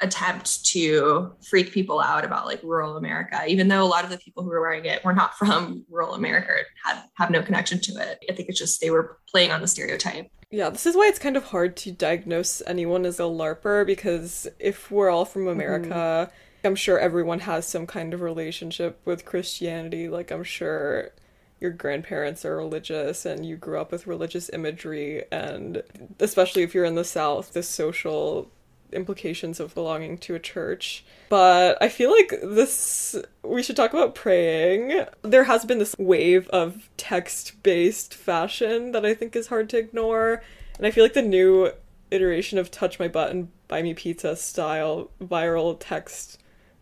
attempt 0.00 0.64
to 0.66 1.32
freak 1.48 1.72
people 1.72 2.00
out 2.00 2.24
about 2.24 2.46
like 2.46 2.62
rural 2.62 2.96
America, 2.96 3.42
even 3.48 3.66
though 3.68 3.82
a 3.82 3.88
lot 3.88 4.04
of 4.04 4.10
the 4.10 4.18
people 4.18 4.42
who 4.42 4.50
were 4.50 4.60
wearing 4.60 4.84
it 4.84 5.04
were 5.04 5.12
not 5.12 5.34
from 5.38 5.84
rural 5.90 6.14
America, 6.14 6.50
or 6.50 6.60
had 6.84 7.02
have 7.16 7.30
no 7.30 7.42
connection 7.42 7.80
to 7.80 7.92
it. 7.92 8.18
I 8.30 8.34
think 8.34 8.48
it's 8.48 8.58
just 8.58 8.80
they 8.80 8.90
were 8.90 9.18
playing 9.28 9.50
on 9.50 9.60
the 9.60 9.66
stereotype. 9.66 10.30
Yeah, 10.50 10.70
this 10.70 10.86
is 10.86 10.96
why 10.96 11.08
it's 11.08 11.18
kind 11.18 11.36
of 11.36 11.44
hard 11.44 11.76
to 11.78 11.92
diagnose 11.92 12.62
anyone 12.66 13.04
as 13.04 13.20
a 13.20 13.24
LARPer 13.24 13.84
because 13.84 14.48
if 14.58 14.90
we're 14.90 15.10
all 15.10 15.26
from 15.26 15.46
America, 15.46 16.30
mm-hmm. 16.30 16.66
I'm 16.66 16.74
sure 16.74 16.98
everyone 16.98 17.40
has 17.40 17.66
some 17.66 17.86
kind 17.86 18.14
of 18.14 18.22
relationship 18.22 18.98
with 19.04 19.26
Christianity. 19.26 20.08
Like, 20.08 20.30
I'm 20.30 20.44
sure 20.44 21.10
your 21.60 21.70
grandparents 21.70 22.46
are 22.46 22.56
religious 22.56 23.26
and 23.26 23.44
you 23.44 23.56
grew 23.56 23.78
up 23.78 23.92
with 23.92 24.06
religious 24.06 24.48
imagery, 24.50 25.24
and 25.30 25.82
especially 26.18 26.62
if 26.62 26.74
you're 26.74 26.84
in 26.84 26.94
the 26.94 27.04
South, 27.04 27.52
the 27.52 27.62
social 27.62 28.50
implications 28.92 29.60
of 29.60 29.74
belonging 29.74 30.18
to 30.18 30.34
a 30.34 30.38
church. 30.38 31.04
But 31.28 31.76
I 31.80 31.88
feel 31.88 32.10
like 32.10 32.32
this, 32.42 33.16
we 33.42 33.62
should 33.62 33.76
talk 33.76 33.92
about 33.92 34.14
praying. 34.14 35.04
There 35.22 35.44
has 35.44 35.64
been 35.64 35.78
this 35.78 35.94
wave 35.98 36.48
of 36.48 36.88
text 36.96 37.62
based 37.62 38.14
fashion 38.14 38.92
that 38.92 39.04
I 39.04 39.14
think 39.14 39.36
is 39.36 39.48
hard 39.48 39.68
to 39.70 39.78
ignore. 39.78 40.42
And 40.76 40.86
I 40.86 40.90
feel 40.90 41.04
like 41.04 41.14
the 41.14 41.22
new 41.22 41.72
iteration 42.10 42.58
of 42.58 42.70
Touch 42.70 42.98
My 42.98 43.08
Butt 43.08 43.30
and 43.30 43.48
Buy 43.68 43.82
Me 43.82 43.94
Pizza 43.94 44.36
style 44.36 45.10
viral 45.20 45.76
text 45.78 46.40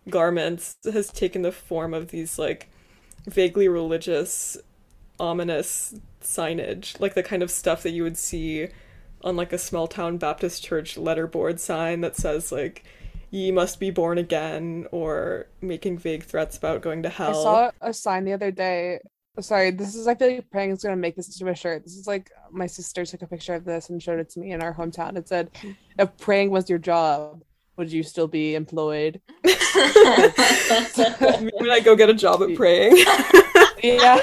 garments 0.08 0.76
has 0.84 1.10
taken 1.10 1.42
the 1.42 1.52
form 1.52 1.92
of 1.92 2.08
these 2.08 2.38
like 2.38 2.68
vaguely 3.26 3.68
religious, 3.68 4.56
ominous 5.18 5.94
signage, 6.22 6.98
like 7.00 7.14
the 7.14 7.22
kind 7.22 7.42
of 7.42 7.50
stuff 7.50 7.82
that 7.82 7.90
you 7.90 8.02
would 8.02 8.16
see 8.16 8.68
on 9.26 9.36
like 9.36 9.52
a 9.52 9.58
small 9.58 9.88
town 9.88 10.16
Baptist 10.16 10.64
church 10.64 10.94
letterboard 10.94 11.58
sign 11.58 12.00
that 12.00 12.16
says 12.16 12.52
like 12.52 12.84
ye 13.30 13.50
must 13.50 13.80
be 13.80 13.90
born 13.90 14.18
again 14.18 14.86
or 14.92 15.48
making 15.60 15.98
vague 15.98 16.22
threats 16.22 16.56
about 16.56 16.80
going 16.80 17.02
to 17.02 17.08
hell. 17.08 17.30
I 17.30 17.32
saw 17.32 17.70
a 17.80 17.92
sign 17.92 18.24
the 18.24 18.32
other 18.32 18.52
day. 18.52 19.00
Sorry, 19.40 19.72
this 19.72 19.96
is 19.96 20.06
I 20.06 20.14
feel 20.14 20.32
like 20.32 20.50
praying 20.50 20.70
is 20.70 20.82
gonna 20.82 20.96
make 20.96 21.16
this 21.16 21.28
into 21.38 21.50
a 21.50 21.54
shirt. 21.54 21.82
This 21.82 21.96
is 21.96 22.06
like 22.06 22.30
my 22.50 22.66
sister 22.66 23.04
took 23.04 23.22
a 23.22 23.26
picture 23.26 23.54
of 23.54 23.64
this 23.64 23.90
and 23.90 24.02
showed 24.02 24.20
it 24.20 24.30
to 24.30 24.40
me 24.40 24.52
in 24.52 24.62
our 24.62 24.72
hometown. 24.72 25.16
It 25.16 25.28
said, 25.28 25.50
"If 25.98 26.16
praying 26.16 26.50
was 26.50 26.70
your 26.70 26.78
job, 26.78 27.42
would 27.76 27.92
you 27.92 28.02
still 28.02 28.28
be 28.28 28.54
employed?" 28.54 29.20
when 29.44 29.60
I 31.70 31.80
go 31.84 31.96
get 31.96 32.08
a 32.08 32.14
job 32.14 32.42
at 32.42 32.56
praying. 32.56 32.96
Yeah. 33.82 34.20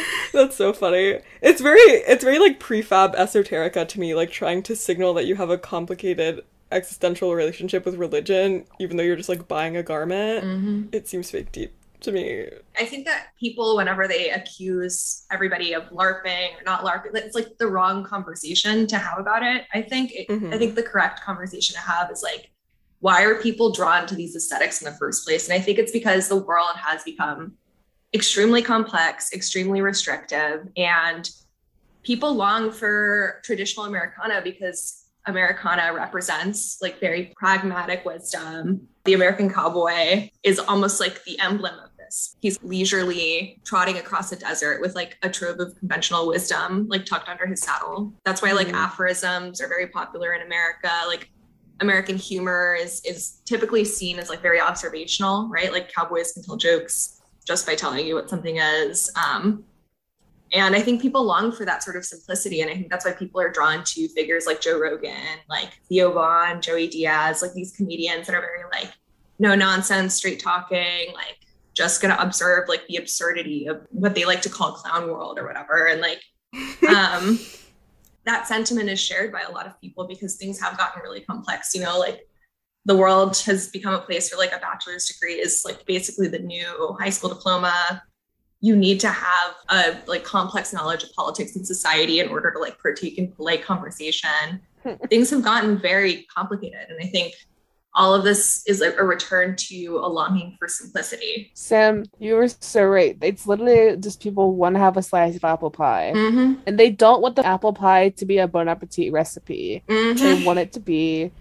That's 0.32 0.56
so 0.56 0.72
funny. 0.72 1.18
It's 1.42 1.60
very 1.60 1.78
it's 1.80 2.24
very 2.24 2.38
like 2.38 2.60
prefab 2.60 3.14
esoterica 3.16 3.86
to 3.88 4.00
me, 4.00 4.14
like 4.14 4.30
trying 4.30 4.62
to 4.64 4.76
signal 4.76 5.14
that 5.14 5.26
you 5.26 5.34
have 5.36 5.50
a 5.50 5.58
complicated 5.58 6.44
existential 6.72 7.34
relationship 7.34 7.84
with 7.84 7.96
religion, 7.96 8.64
even 8.78 8.96
though 8.96 9.02
you're 9.02 9.16
just 9.16 9.28
like 9.28 9.48
buying 9.48 9.76
a 9.76 9.82
garment. 9.82 10.44
Mhm. 10.44 10.94
It 10.94 11.08
seems 11.08 11.30
fake 11.30 11.50
deep 11.52 11.72
to 12.02 12.12
me. 12.12 12.46
I 12.78 12.86
think 12.86 13.06
that 13.06 13.28
people, 13.38 13.76
whenever 13.76 14.06
they 14.08 14.30
accuse 14.30 15.24
everybody 15.30 15.74
of 15.74 15.84
LARPing 15.90 16.58
or 16.58 16.62
not 16.64 16.84
LARPing, 16.84 17.14
it's 17.14 17.34
like 17.34 17.58
the 17.58 17.66
wrong 17.66 18.04
conversation 18.04 18.86
to 18.86 18.96
have 18.96 19.18
about 19.18 19.42
it. 19.42 19.64
I 19.74 19.82
think 19.82 20.12
it, 20.12 20.28
Mhm. 20.28 20.54
I 20.54 20.58
think 20.58 20.76
the 20.76 20.82
correct 20.82 21.20
conversation 21.22 21.74
to 21.74 21.80
have 21.80 22.10
is 22.10 22.22
like, 22.22 22.50
why 23.00 23.22
are 23.24 23.34
people 23.42 23.72
drawn 23.72 24.06
to 24.06 24.14
these 24.14 24.36
aesthetics 24.36 24.80
in 24.80 24.90
the 24.90 24.96
first 24.98 25.26
place? 25.26 25.48
And 25.48 25.58
I 25.58 25.60
think 25.60 25.78
it's 25.78 25.92
because 25.92 26.28
the 26.28 26.36
world 26.36 26.76
has 26.76 27.02
become 27.02 27.54
extremely 28.14 28.62
complex, 28.62 29.32
extremely 29.32 29.80
restrictive, 29.82 30.66
and 30.76 31.30
people 32.02 32.34
long 32.34 32.72
for 32.72 33.40
traditional 33.44 33.86
Americana 33.86 34.40
because 34.42 35.06
Americana 35.26 35.92
represents 35.94 36.78
like 36.80 36.98
very 36.98 37.32
pragmatic 37.36 38.04
wisdom. 38.04 38.88
The 39.04 39.12
American 39.14 39.50
cowboy 39.52 40.30
is 40.42 40.58
almost 40.58 40.98
like 40.98 41.22
the 41.24 41.38
emblem 41.40 41.74
of 41.78 41.90
this. 41.98 42.36
He's 42.40 42.58
leisurely 42.62 43.60
trotting 43.64 43.98
across 43.98 44.32
a 44.32 44.36
desert 44.36 44.80
with 44.80 44.94
like 44.94 45.18
a 45.22 45.28
trove 45.28 45.60
of 45.60 45.76
conventional 45.78 46.26
wisdom 46.26 46.86
like 46.88 47.04
tucked 47.04 47.28
under 47.28 47.46
his 47.46 47.60
saddle. 47.60 48.14
That's 48.24 48.40
why 48.42 48.52
like 48.52 48.68
Mhm. 48.68 48.74
aphorisms 48.74 49.60
are 49.60 49.68
very 49.68 49.86
popular 49.88 50.32
in 50.32 50.42
America. 50.42 50.90
Like 51.06 51.30
American 51.80 52.16
humor 52.16 52.74
is 52.74 53.00
is 53.04 53.40
typically 53.44 53.84
seen 53.84 54.18
as 54.18 54.28
like 54.30 54.40
very 54.40 54.60
observational, 54.60 55.48
right? 55.48 55.70
Like 55.70 55.92
cowboys 55.92 56.32
can 56.32 56.42
tell 56.42 56.56
jokes 56.56 57.19
just 57.46 57.66
by 57.66 57.74
telling 57.74 58.06
you 58.06 58.14
what 58.14 58.30
something 58.30 58.58
is. 58.58 59.10
Um, 59.16 59.64
and 60.52 60.74
I 60.74 60.80
think 60.80 61.00
people 61.00 61.24
long 61.24 61.52
for 61.52 61.64
that 61.64 61.82
sort 61.82 61.96
of 61.96 62.04
simplicity. 62.04 62.60
And 62.60 62.70
I 62.70 62.74
think 62.74 62.90
that's 62.90 63.04
why 63.04 63.12
people 63.12 63.40
are 63.40 63.50
drawn 63.50 63.84
to 63.84 64.08
figures 64.08 64.46
like 64.46 64.60
Joe 64.60 64.80
Rogan, 64.80 65.38
like 65.48 65.78
Theo 65.88 66.12
Von, 66.12 66.60
Joey 66.60 66.88
Diaz, 66.88 67.40
like 67.40 67.52
these 67.52 67.76
comedians 67.76 68.26
that 68.26 68.34
are 68.34 68.40
very 68.40 68.64
like 68.72 68.92
no 69.38 69.54
nonsense, 69.54 70.14
straight 70.14 70.40
talking, 70.40 71.12
like 71.14 71.38
just 71.72 72.02
gonna 72.02 72.16
observe 72.18 72.68
like 72.68 72.86
the 72.88 72.96
absurdity 72.96 73.66
of 73.66 73.86
what 73.90 74.14
they 74.14 74.24
like 74.24 74.42
to 74.42 74.48
call 74.48 74.72
clown 74.72 75.08
world 75.08 75.38
or 75.38 75.46
whatever. 75.46 75.86
And 75.86 76.00
like 76.00 76.22
um 76.88 77.38
that 78.26 78.48
sentiment 78.48 78.90
is 78.90 79.00
shared 79.00 79.32
by 79.32 79.42
a 79.42 79.52
lot 79.52 79.66
of 79.66 79.80
people 79.80 80.06
because 80.06 80.36
things 80.36 80.60
have 80.60 80.76
gotten 80.76 81.00
really 81.02 81.20
complex, 81.20 81.74
you 81.74 81.80
know, 81.80 81.98
like 81.98 82.28
the 82.90 82.96
world 82.96 83.38
has 83.38 83.68
become 83.68 83.94
a 83.94 84.00
place 84.00 84.32
where 84.32 84.44
like 84.44 84.52
a 84.52 84.58
bachelor's 84.58 85.06
degree 85.06 85.34
is 85.34 85.62
like 85.64 85.86
basically 85.86 86.26
the 86.26 86.40
new 86.40 86.96
high 86.98 87.08
school 87.08 87.30
diploma 87.30 88.02
you 88.60 88.74
need 88.74 88.98
to 88.98 89.08
have 89.08 89.54
a 89.68 89.96
like 90.08 90.24
complex 90.24 90.72
knowledge 90.72 91.04
of 91.04 91.12
politics 91.12 91.54
and 91.54 91.64
society 91.64 92.18
in 92.18 92.28
order 92.28 92.50
to 92.50 92.58
like 92.58 92.76
partake 92.82 93.16
in 93.16 93.30
polite 93.30 93.62
conversation 93.62 94.60
things 95.08 95.30
have 95.30 95.44
gotten 95.44 95.78
very 95.78 96.26
complicated 96.34 96.86
and 96.88 96.98
i 97.00 97.06
think 97.06 97.32
all 97.94 98.12
of 98.12 98.24
this 98.24 98.64
is 98.66 98.82
a, 98.82 98.92
a 98.96 99.04
return 99.04 99.54
to 99.54 100.00
a 100.02 100.08
longing 100.08 100.56
for 100.58 100.66
simplicity 100.66 101.52
Sam, 101.54 102.04
you 102.18 102.34
were 102.34 102.48
so 102.48 102.84
right. 102.84 103.18
It's 103.20 103.48
literally 103.48 103.96
just 103.96 104.20
people 104.20 104.54
want 104.54 104.76
to 104.76 104.80
have 104.80 104.96
a 104.96 105.02
slice 105.02 105.34
of 105.34 105.44
apple 105.44 105.72
pie. 105.72 106.12
mm-hmm. 106.14 106.60
And 106.66 106.78
they 106.78 106.90
don't 106.90 107.20
want 107.20 107.34
the 107.34 107.44
apple 107.44 107.72
pie 107.72 108.10
to 108.10 108.24
be 108.24 108.38
a 108.38 108.46
Bon 108.46 108.68
Appetit 108.68 109.12
recipe. 109.12 109.82
Mm-hmm. 109.88 110.22
They 110.22 110.44
want 110.44 110.60
it 110.60 110.72
to 110.74 110.80
be 110.80 111.32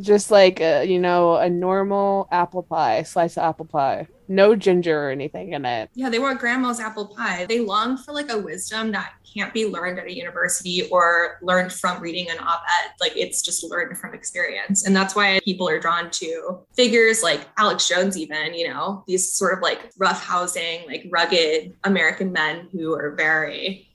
just 0.00 0.30
like 0.30 0.60
a, 0.60 0.84
you 0.84 1.00
know, 1.00 1.36
a 1.36 1.48
normal 1.48 2.28
apple 2.30 2.62
pie, 2.62 3.02
slice 3.02 3.36
of 3.36 3.44
apple 3.44 3.66
pie. 3.66 4.06
No 4.28 4.56
ginger 4.56 5.06
or 5.06 5.10
anything 5.10 5.52
in 5.52 5.64
it. 5.64 5.88
Yeah, 5.94 6.10
they 6.10 6.18
want 6.18 6.40
grandma's 6.40 6.80
apple 6.80 7.06
pie. 7.06 7.46
They 7.46 7.60
long 7.60 7.96
for 7.96 8.12
like 8.12 8.28
a 8.28 8.36
wisdom 8.36 8.90
that 8.90 9.12
can't 9.32 9.54
be 9.54 9.66
learned 9.68 10.00
at 10.00 10.06
a 10.06 10.16
university 10.16 10.88
or 10.90 11.38
learned 11.42 11.72
from 11.72 12.02
reading 12.02 12.28
an 12.30 12.38
op 12.40 12.62
ed. 12.82 12.90
Like 13.00 13.16
it's 13.16 13.40
just 13.40 13.62
learned 13.62 13.96
from 13.96 14.14
experience. 14.14 14.84
And 14.84 14.96
that's 14.96 15.14
why 15.14 15.38
people 15.44 15.68
are 15.68 15.78
drawn 15.78 16.10
to 16.10 16.58
figures 16.74 17.22
like 17.22 17.46
Alex 17.56 17.88
Jones, 17.88 18.18
even, 18.18 18.52
you 18.54 18.68
know, 18.68 19.04
these 19.06 19.32
sort 19.32 19.56
of 19.56 19.62
like 19.62 19.92
rough 19.96 20.24
housing, 20.24 20.84
like 20.88 21.06
rugged 21.08 21.74
American 21.84 22.32
men 22.32 22.68
who 22.72 22.94
are 22.94 23.14
very, 23.14 23.88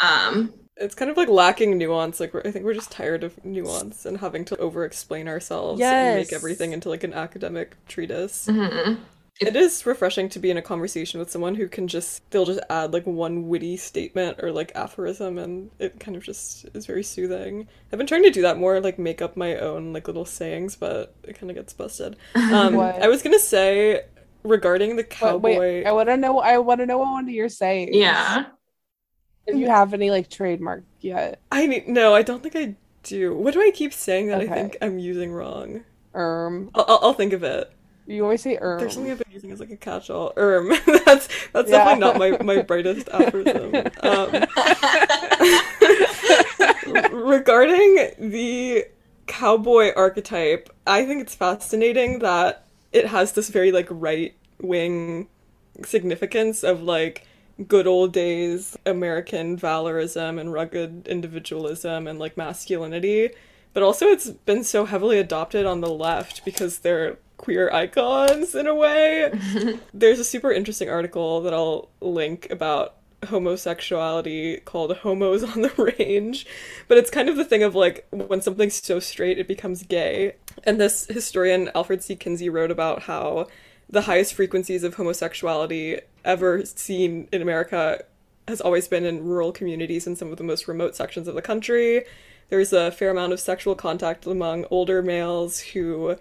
um, 0.00 0.54
It's 0.80 0.94
kind 0.94 1.10
of 1.10 1.16
like 1.16 1.28
lacking 1.28 1.76
nuance. 1.76 2.20
Like 2.20 2.32
we're, 2.34 2.42
I 2.44 2.50
think 2.50 2.64
we're 2.64 2.74
just 2.74 2.90
tired 2.92 3.24
of 3.24 3.44
nuance 3.44 4.06
and 4.06 4.18
having 4.18 4.44
to 4.46 4.56
over-explain 4.58 5.28
ourselves 5.28 5.92
and 5.92 6.14
make 6.14 6.32
everything 6.32 6.72
into 6.72 6.88
like 6.88 7.04
an 7.04 7.12
academic 7.14 7.76
treatise. 7.86 8.48
mhm. 8.48 8.98
It 9.40 9.54
is 9.54 9.86
refreshing 9.86 10.28
to 10.30 10.40
be 10.40 10.50
in 10.50 10.56
a 10.56 10.62
conversation 10.62 11.20
with 11.20 11.30
someone 11.30 11.54
who 11.54 11.68
can 11.68 11.86
just 11.86 12.28
they'll 12.30 12.44
just 12.44 12.58
add 12.70 12.92
like 12.92 13.06
one 13.06 13.46
witty 13.46 13.76
statement 13.76 14.40
or 14.42 14.50
like 14.50 14.72
aphorism 14.74 15.38
and 15.38 15.70
it 15.78 16.00
kind 16.00 16.16
of 16.16 16.24
just 16.24 16.66
is 16.74 16.86
very 16.86 17.04
soothing. 17.04 17.68
I've 17.92 17.98
been 17.98 18.06
trying 18.08 18.24
to 18.24 18.30
do 18.30 18.42
that 18.42 18.58
more, 18.58 18.80
like 18.80 18.98
make 18.98 19.22
up 19.22 19.36
my 19.36 19.56
own 19.56 19.92
like 19.92 20.08
little 20.08 20.24
sayings, 20.24 20.74
but 20.74 21.14
it 21.22 21.38
kind 21.38 21.50
of 21.50 21.56
gets 21.56 21.72
busted. 21.72 22.16
Um, 22.50 22.92
I 23.00 23.06
was 23.08 23.22
gonna 23.22 23.38
say 23.38 24.02
regarding 24.42 24.96
the 24.96 25.04
But 25.20 25.42
cowboy. 25.42 25.56
wait, 25.56 25.84
I 25.84 25.92
want 25.92 26.08
to 26.08 26.16
know. 26.16 26.38
I 26.40 26.58
want 26.58 26.80
to 26.80 26.86
know 26.86 26.98
what 26.98 27.08
one 27.10 27.24
of 27.24 27.30
your 27.34 27.48
sayings. 27.48 27.96
Yeah. 27.96 28.46
If 29.48 29.56
you 29.56 29.66
have 29.68 29.94
any 29.94 30.10
like 30.10 30.28
trademark 30.30 30.84
yet, 31.00 31.40
I 31.50 31.66
need 31.66 31.88
no, 31.88 32.14
I 32.14 32.22
don't 32.22 32.42
think 32.42 32.54
I 32.56 32.74
do. 33.02 33.34
What 33.36 33.54
do 33.54 33.60
I 33.62 33.70
keep 33.70 33.92
saying 33.92 34.28
that 34.28 34.40
I 34.40 34.46
think 34.46 34.76
I'm 34.82 34.98
using 34.98 35.32
wrong? 35.32 35.84
erm. 36.14 36.70
I'll, 36.74 36.84
I'll, 36.88 36.98
I'll 37.02 37.12
think 37.14 37.32
of 37.32 37.42
it. 37.42 37.72
You 38.06 38.22
always 38.24 38.40
say 38.42 38.56
erm. 38.60 38.78
There's 38.80 38.94
something 38.94 39.12
I've 39.12 39.18
been 39.18 39.32
using 39.32 39.50
as 39.52 39.60
like 39.60 39.70
a 39.70 39.76
catch-all. 39.76 40.32
Erm. 40.36 40.68
that's 41.04 41.28
that's 41.52 41.70
Yeah. 41.70 41.84
definitely 41.84 42.00
not 42.00 42.40
my, 42.40 42.56
my 42.56 42.62
brightest 42.62 43.08
aphorism. 43.12 43.74
Um, 44.02 44.30
regarding 47.12 48.10
the 48.18 48.86
cowboy 49.26 49.92
archetype, 49.94 50.70
I 50.86 51.04
think 51.04 51.20
it's 51.22 51.34
fascinating 51.34 52.20
that 52.20 52.66
it 52.92 53.06
has 53.06 53.32
this 53.32 53.50
very 53.50 53.72
like 53.72 53.86
right 53.90 54.34
wing 54.60 55.28
significance 55.84 56.64
of 56.64 56.82
like 56.82 57.26
good 57.66 57.86
old 57.86 58.12
days 58.12 58.76
American 58.86 59.56
valorism 59.58 60.40
and 60.40 60.52
rugged 60.52 61.08
individualism 61.08 62.06
and 62.06 62.18
like 62.18 62.36
masculinity. 62.36 63.30
But 63.72 63.82
also 63.82 64.06
it's 64.06 64.30
been 64.30 64.64
so 64.64 64.84
heavily 64.84 65.18
adopted 65.18 65.66
on 65.66 65.80
the 65.80 65.90
left 65.90 66.44
because 66.44 66.78
they're 66.78 67.18
queer 67.36 67.70
icons 67.72 68.54
in 68.54 68.66
a 68.66 68.74
way. 68.74 69.32
There's 69.94 70.18
a 70.18 70.24
super 70.24 70.52
interesting 70.52 70.90
article 70.90 71.40
that 71.42 71.54
I'll 71.54 71.88
link 72.00 72.48
about 72.50 72.94
homosexuality 73.26 74.58
called 74.58 74.96
Homos 74.98 75.42
on 75.42 75.62
the 75.62 75.94
Range. 75.98 76.46
But 76.86 76.98
it's 76.98 77.10
kind 77.10 77.28
of 77.28 77.36
the 77.36 77.44
thing 77.44 77.62
of 77.62 77.74
like 77.74 78.06
when 78.10 78.42
something's 78.42 78.82
so 78.82 79.00
straight, 79.00 79.38
it 79.38 79.48
becomes 79.48 79.82
gay. 79.82 80.34
And 80.64 80.80
this 80.80 81.06
historian, 81.06 81.70
Alfred 81.74 82.02
C. 82.02 82.16
Kinsey, 82.16 82.48
wrote 82.48 82.70
about 82.70 83.02
how 83.02 83.46
the 83.90 84.02
highest 84.02 84.34
frequencies 84.34 84.84
of 84.84 84.94
homosexuality 84.94 86.00
ever 86.24 86.64
seen 86.64 87.28
in 87.32 87.42
America 87.42 88.04
has 88.46 88.60
always 88.60 88.88
been 88.88 89.04
in 89.04 89.24
rural 89.24 89.52
communities 89.52 90.06
in 90.06 90.16
some 90.16 90.30
of 90.30 90.38
the 90.38 90.44
most 90.44 90.68
remote 90.68 90.96
sections 90.96 91.28
of 91.28 91.34
the 91.34 91.42
country. 91.42 92.04
There's 92.48 92.72
a 92.72 92.90
fair 92.90 93.10
amount 93.10 93.32
of 93.32 93.40
sexual 93.40 93.74
contact 93.74 94.26
among 94.26 94.64
older 94.70 95.02
males 95.02 95.60
who 95.60 96.16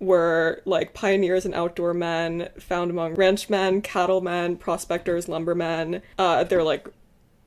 were 0.00 0.62
like 0.64 0.94
pioneers 0.94 1.44
and 1.44 1.54
outdoor 1.54 1.94
men 1.94 2.48
found 2.58 2.90
among 2.90 3.14
ranchmen, 3.14 3.82
cattlemen, 3.82 4.56
prospectors, 4.56 5.28
lumbermen. 5.28 6.02
Uh, 6.18 6.42
they're 6.44 6.64
like 6.64 6.88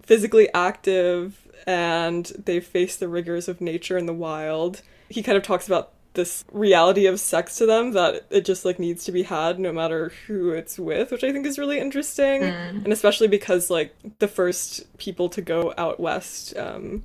physically 0.03 0.47
active 0.53 1.47
and 1.65 2.31
they 2.45 2.59
face 2.59 2.95
the 2.95 3.07
rigors 3.07 3.47
of 3.47 3.59
nature 3.59 3.97
in 3.97 4.05
the 4.05 4.13
wild. 4.13 4.81
He 5.09 5.23
kind 5.23 5.37
of 5.37 5.43
talks 5.43 5.67
about 5.67 5.91
this 6.13 6.45
reality 6.51 7.05
of 7.05 7.19
sex 7.19 7.57
to 7.57 7.65
them 7.65 7.91
that 7.91 8.25
it 8.29 8.45
just 8.45 8.65
like 8.65 8.79
needs 8.79 9.03
to 9.05 9.11
be 9.11 9.23
had 9.23 9.59
no 9.59 9.71
matter 9.71 10.11
who 10.27 10.51
it's 10.51 10.77
with, 10.77 11.11
which 11.11 11.23
I 11.23 11.31
think 11.31 11.45
is 11.45 11.57
really 11.57 11.79
interesting. 11.79 12.43
And 12.83 12.93
especially 12.93 13.27
because 13.27 13.69
like 13.69 13.95
the 14.19 14.27
first 14.27 14.97
people 14.97 15.29
to 15.29 15.41
go 15.41 15.73
out 15.77 15.99
west 15.99 16.55
um, 16.57 17.03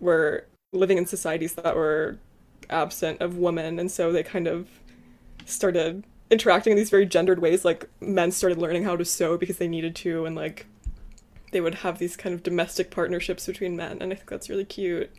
were 0.00 0.46
living 0.72 0.98
in 0.98 1.06
societies 1.06 1.54
that 1.54 1.76
were 1.76 2.18
absent 2.70 3.20
of 3.20 3.38
women. 3.38 3.78
And 3.78 3.90
so 3.90 4.10
they 4.10 4.22
kind 4.22 4.48
of 4.48 4.68
started 5.44 6.04
interacting 6.30 6.72
in 6.72 6.76
these 6.76 6.90
very 6.90 7.06
gendered 7.06 7.38
ways. 7.40 7.64
Like 7.64 7.88
men 8.00 8.32
started 8.32 8.58
learning 8.58 8.84
how 8.84 8.96
to 8.96 9.04
sew 9.04 9.38
because 9.38 9.58
they 9.58 9.68
needed 9.68 9.94
to. 9.96 10.24
And 10.26 10.34
like 10.34 10.66
they 11.52 11.60
would 11.60 11.76
have 11.76 11.98
these 11.98 12.16
kind 12.16 12.34
of 12.34 12.42
domestic 12.42 12.90
partnerships 12.90 13.46
between 13.46 13.76
men. 13.76 14.02
And 14.02 14.12
i 14.12 14.16
think 14.16 14.28
that's 14.28 14.50
really 14.50 14.64
cute 14.64 15.10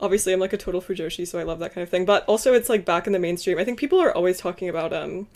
obviously 0.00 0.32
i'm 0.32 0.40
like 0.40 0.52
a 0.52 0.58
total 0.58 0.80
fujoshi 0.80 1.26
so 1.26 1.38
i 1.38 1.42
love 1.42 1.58
that 1.58 1.72
kind 1.74 1.82
of 1.82 1.88
thing. 1.88 2.04
But 2.04 2.24
also 2.26 2.52
it's 2.54 2.68
like 2.68 2.84
back 2.84 3.06
in 3.06 3.12
the 3.12 3.18
mainstream. 3.18 3.58
I 3.58 3.64
think 3.64 3.78
people 3.78 4.00
are 4.00 4.14
always 4.14 4.38
talking 4.38 4.68
about 4.68 4.92
um 4.92 5.28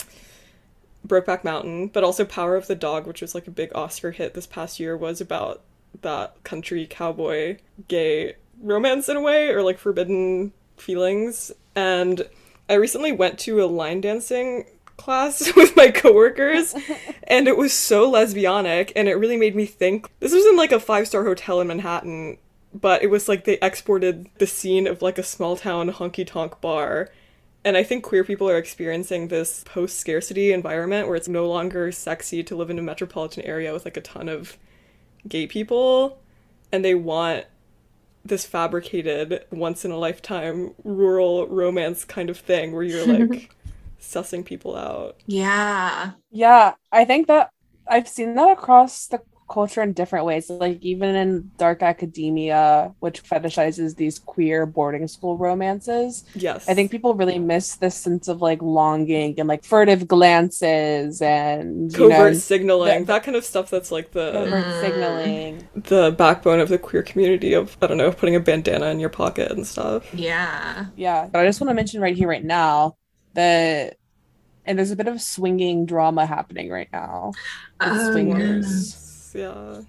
brokeback 1.06 1.44
mountain 1.44 1.88
but 1.88 2.02
also 2.02 2.24
power 2.24 2.56
of 2.56 2.66
the 2.66 2.74
dog 2.74 3.06
which 3.06 3.20
was 3.20 3.34
like 3.34 3.46
a 3.46 3.50
big 3.50 3.70
oscar 3.74 4.10
hit 4.10 4.32
this 4.32 4.46
past 4.46 4.80
year 4.80 4.96
was 4.96 5.20
about 5.20 5.60
that 6.00 6.42
country 6.44 6.86
cowboy 6.88 7.58
gay 7.88 8.34
romance 8.62 9.06
in 9.08 9.16
a 9.16 9.20
way 9.20 9.50
or 9.50 9.62
like 9.62 9.78
forbidden 9.78 10.52
feelings. 10.76 11.52
And 11.74 12.26
i 12.68 12.74
recently 12.74 13.12
went 13.12 13.38
to 13.40 13.62
a 13.62 13.66
line 13.66 14.00
dancing 14.00 14.64
class 14.96 15.52
with 15.56 15.76
my 15.76 15.90
coworkers 15.90 16.74
and 17.24 17.48
it 17.48 17.56
was 17.56 17.72
so 17.72 18.10
lesbianic 18.10 18.92
and 18.96 19.08
it 19.08 19.14
really 19.14 19.36
made 19.36 19.54
me 19.54 19.66
think 19.66 20.08
this 20.20 20.32
was 20.32 20.46
in 20.46 20.56
like 20.56 20.72
a 20.72 20.80
five 20.80 21.06
star 21.06 21.24
hotel 21.24 21.60
in 21.60 21.66
manhattan 21.66 22.38
but 22.74 23.02
it 23.02 23.08
was 23.08 23.28
like 23.28 23.44
they 23.44 23.58
exported 23.62 24.28
the 24.38 24.46
scene 24.46 24.86
of 24.86 25.02
like 25.02 25.18
a 25.18 25.22
small 25.22 25.56
town 25.56 25.90
honky 25.90 26.26
tonk 26.26 26.60
bar 26.60 27.10
and 27.64 27.76
i 27.76 27.82
think 27.82 28.04
queer 28.04 28.24
people 28.24 28.48
are 28.48 28.58
experiencing 28.58 29.28
this 29.28 29.64
post 29.64 29.98
scarcity 29.98 30.52
environment 30.52 31.06
where 31.08 31.16
it's 31.16 31.28
no 31.28 31.48
longer 31.48 31.92
sexy 31.92 32.42
to 32.42 32.56
live 32.56 32.70
in 32.70 32.78
a 32.78 32.82
metropolitan 32.82 33.44
area 33.44 33.72
with 33.72 33.84
like 33.84 33.96
a 33.96 34.00
ton 34.02 34.28
of 34.28 34.58
gay 35.28 35.46
people 35.46 36.18
and 36.72 36.84
they 36.84 36.94
want 36.94 37.46
this 38.24 38.46
fabricated 38.46 39.44
once 39.50 39.84
in 39.84 39.90
a 39.90 39.96
lifetime 39.98 40.74
rural 40.84 41.46
romance 41.48 42.04
kind 42.04 42.30
of 42.30 42.38
thing 42.38 42.72
where 42.72 42.82
you're 42.82 43.06
like 43.06 43.50
sussing 44.00 44.44
people 44.44 44.76
out. 44.76 45.16
Yeah. 45.26 46.12
Yeah, 46.30 46.74
I 46.92 47.04
think 47.04 47.28
that 47.28 47.50
I've 47.88 48.08
seen 48.08 48.34
that 48.34 48.50
across 48.50 49.06
the 49.06 49.20
culture 49.48 49.82
in 49.82 49.92
different 49.92 50.24
ways. 50.24 50.48
Like 50.50 50.78
even 50.82 51.14
in 51.14 51.50
dark 51.58 51.82
academia, 51.82 52.94
which 53.00 53.22
fetishizes 53.22 53.96
these 53.96 54.18
queer 54.18 54.66
boarding 54.66 55.06
school 55.08 55.36
romances. 55.36 56.24
Yes. 56.34 56.68
I 56.68 56.74
think 56.74 56.90
people 56.90 57.14
really 57.14 57.38
miss 57.38 57.76
this 57.76 57.94
sense 57.94 58.28
of 58.28 58.40
like 58.42 58.62
longing 58.62 59.38
and 59.38 59.48
like 59.48 59.64
furtive 59.64 60.08
glances 60.08 61.20
and 61.20 61.92
you 61.92 61.98
covert 61.98 62.32
know, 62.32 62.38
signaling, 62.38 63.00
the- 63.00 63.12
that 63.12 63.22
kind 63.22 63.36
of 63.36 63.44
stuff 63.44 63.70
that's 63.70 63.92
like 63.92 64.12
the 64.12 64.32
covert 64.32 64.64
Mm. 64.64 64.80
signaling. 64.80 65.68
the 65.74 66.10
backbone 66.16 66.60
of 66.60 66.68
the 66.68 66.78
queer 66.78 67.02
community 67.02 67.52
of 67.52 67.76
I 67.82 67.86
don't 67.86 67.98
know, 67.98 68.10
putting 68.12 68.36
a 68.36 68.40
bandana 68.40 68.86
in 68.86 68.98
your 69.00 69.10
pocket 69.10 69.52
and 69.52 69.66
stuff. 69.66 70.12
Yeah. 70.14 70.86
Yeah, 70.96 71.28
but 71.30 71.40
I 71.40 71.46
just 71.46 71.60
want 71.60 71.68
to 71.70 71.74
mention 71.74 72.00
right 72.00 72.16
here, 72.16 72.28
right 72.28 72.44
now, 72.44 72.96
that 73.34 73.96
and 74.66 74.78
there's 74.78 74.90
a 74.90 74.96
bit 74.96 75.08
of 75.08 75.20
swinging 75.20 75.84
drama 75.84 76.24
happening 76.24 76.70
right 76.70 76.88
now. 76.92 77.32
Oh, 77.80 78.12
swingers. 78.12 78.96
Yeah. 79.34 79.82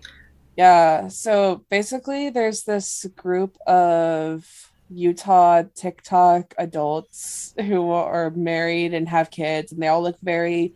Yeah, 0.57 1.09
so 1.09 1.65
basically, 1.69 2.29
there's 2.29 2.63
this 2.63 3.05
group 3.15 3.57
of 3.67 4.47
Utah 4.89 5.63
TikTok 5.75 6.53
adults 6.57 7.53
who 7.59 7.91
are 7.91 8.29
married 8.31 8.93
and 8.93 9.09
have 9.09 9.31
kids, 9.31 9.71
and 9.71 9.81
they 9.81 9.87
all 9.87 10.01
look 10.01 10.17
very 10.23 10.75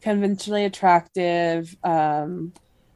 conventionally 0.00 0.64
attractive, 0.64 1.76
um, 1.84 2.52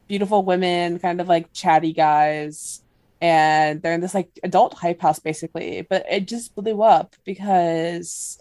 beautiful 0.09 0.43
women, 0.43 0.99
kind 0.99 1.21
of 1.21 1.29
like 1.29 1.53
chatty 1.53 1.93
guys. 1.93 2.83
And 3.21 3.81
they're 3.81 3.95
in 3.95 4.01
this 4.01 4.15
like 4.15 4.29
adult 4.43 4.75
hype 4.75 5.01
house 5.01 5.19
basically, 5.19 5.87
but 5.89 6.05
it 6.11 6.27
just 6.29 6.55
blew 6.55 6.83
up 6.83 7.15
because 7.25 8.39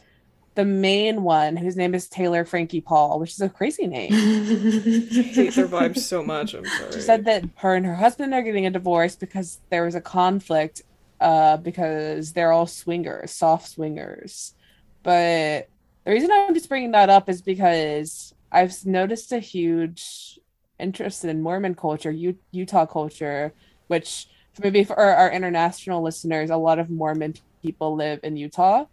the 0.55 0.65
main 0.65 1.23
one, 1.23 1.55
whose 1.55 1.75
name 1.75 1.95
is 1.95 2.07
Taylor 2.07 2.45
Frankie 2.45 2.81
Paul, 2.81 3.19
which 3.19 3.31
is 3.31 3.41
a 3.41 3.49
crazy 3.49 3.87
name. 3.87 4.11
hate 4.11 5.53
their 5.53 5.67
vibes 5.67 5.99
so 5.99 6.23
much. 6.23 6.53
I'm 6.53 6.65
sorry. 6.65 6.91
She 6.93 6.99
said 6.99 7.25
that 7.25 7.43
her 7.55 7.75
and 7.75 7.85
her 7.85 7.95
husband 7.95 8.33
are 8.33 8.41
getting 8.41 8.65
a 8.65 8.71
divorce 8.71 9.15
because 9.15 9.59
there 9.69 9.83
was 9.83 9.95
a 9.95 10.01
conflict 10.01 10.83
uh 11.19 11.57
because 11.57 12.33
they're 12.33 12.51
all 12.51 12.67
swingers, 12.67 13.31
soft 13.31 13.69
swingers. 13.69 14.53
But 15.01 15.69
the 16.05 16.11
reason 16.11 16.29
I'm 16.31 16.53
just 16.53 16.69
bringing 16.69 16.91
that 16.91 17.09
up 17.09 17.29
is 17.29 17.41
because 17.41 18.33
I've 18.51 18.73
noticed 18.85 19.31
a 19.31 19.39
huge 19.39 20.39
interest 20.79 21.25
in 21.25 21.41
Mormon 21.41 21.75
culture, 21.75 22.11
U- 22.11 22.37
Utah 22.51 22.85
culture, 22.85 23.53
which 23.87 24.27
maybe 24.61 24.83
for 24.83 24.99
our, 24.99 25.15
our 25.15 25.31
international 25.31 26.03
listeners, 26.03 26.49
a 26.49 26.57
lot 26.57 26.77
of 26.77 26.89
Mormon 26.89 27.33
people 27.61 27.95
live 27.95 28.19
in 28.23 28.35
Utah. 28.35 28.85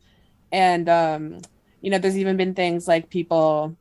And 0.52 0.88
um 0.88 1.38
you 1.80 1.90
know, 1.90 1.98
there's 1.98 2.18
even 2.18 2.36
been 2.36 2.54
things 2.54 2.86
like 2.86 3.08
people 3.10 3.76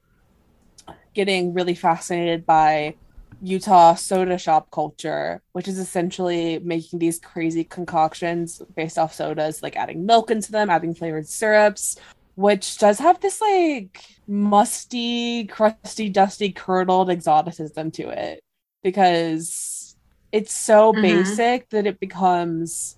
getting 1.13 1.53
really 1.53 1.75
fascinated 1.75 2.45
by 2.45 2.95
Utah 3.41 3.95
soda 3.95 4.37
shop 4.37 4.69
culture, 4.71 5.41
which 5.53 5.67
is 5.67 5.79
essentially 5.79 6.59
making 6.59 6.99
these 6.99 7.19
crazy 7.19 7.63
concoctions 7.63 8.61
based 8.75 8.97
off 8.97 9.13
sodas, 9.13 9.63
like 9.63 9.77
adding 9.77 10.05
milk 10.05 10.29
into 10.31 10.51
them, 10.51 10.69
adding 10.69 10.93
flavored 10.93 11.27
syrups, 11.27 11.97
which 12.35 12.77
does 12.77 12.99
have 12.99 13.19
this 13.21 13.39
like 13.41 14.03
musty, 14.27 15.45
crusty, 15.45 16.09
dusty, 16.09 16.51
curdled 16.51 17.09
exoticism 17.09 17.91
to 17.91 18.09
it 18.09 18.41
because 18.83 19.95
it's 20.31 20.53
so 20.53 20.93
Mhm. 20.93 20.93
basic 20.93 21.69
that 21.69 21.87
it 21.87 21.99
becomes 21.99 22.97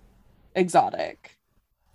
exotic, 0.55 1.31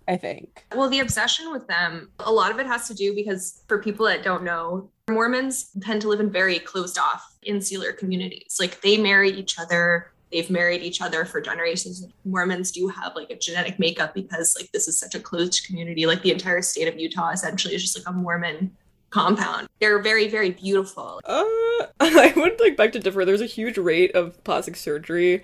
I 0.07 0.17
think. 0.17 0.65
Well, 0.73 0.89
the 0.89 0.99
obsession 0.99 1.51
with 1.51 1.67
them, 1.67 2.09
a 2.19 2.31
lot 2.31 2.51
of 2.51 2.59
it 2.59 2.65
has 2.65 2.87
to 2.87 2.93
do 2.93 3.13
because 3.13 3.61
for 3.67 3.79
people 3.81 4.05
that 4.05 4.23
don't 4.23 4.43
know, 4.43 4.89
Mormons 5.09 5.69
tend 5.81 6.01
to 6.01 6.07
live 6.07 6.19
in 6.19 6.29
very 6.29 6.59
closed 6.59 6.97
off, 6.97 7.35
insular 7.43 7.91
communities. 7.91 8.57
Like 8.59 8.81
they 8.81 8.97
marry 8.97 9.29
each 9.29 9.59
other, 9.59 10.11
they've 10.31 10.49
married 10.49 10.81
each 10.81 11.01
other 11.01 11.25
for 11.25 11.41
generations. 11.41 12.07
Mormons 12.25 12.71
do 12.71 12.87
have 12.87 13.15
like 13.15 13.29
a 13.29 13.35
genetic 13.35 13.79
makeup 13.79 14.13
because 14.13 14.55
like 14.59 14.71
this 14.71 14.87
is 14.87 14.97
such 14.97 15.15
a 15.15 15.19
closed 15.19 15.65
community. 15.65 16.05
Like 16.05 16.21
the 16.21 16.31
entire 16.31 16.61
state 16.61 16.87
of 16.87 16.99
Utah 16.99 17.31
essentially 17.31 17.75
is 17.75 17.81
just 17.81 17.97
like 17.97 18.07
a 18.07 18.17
Mormon 18.17 18.75
compound. 19.09 19.67
They're 19.79 20.01
very, 20.01 20.27
very 20.27 20.51
beautiful. 20.51 21.19
Uh, 21.25 21.43
I 21.99 22.33
would 22.35 22.59
like 22.59 22.77
beg 22.77 22.93
to 22.93 22.99
differ. 22.99 23.25
There's 23.25 23.41
a 23.41 23.45
huge 23.45 23.77
rate 23.77 24.11
of 24.15 24.41
plastic 24.43 24.75
surgery 24.75 25.43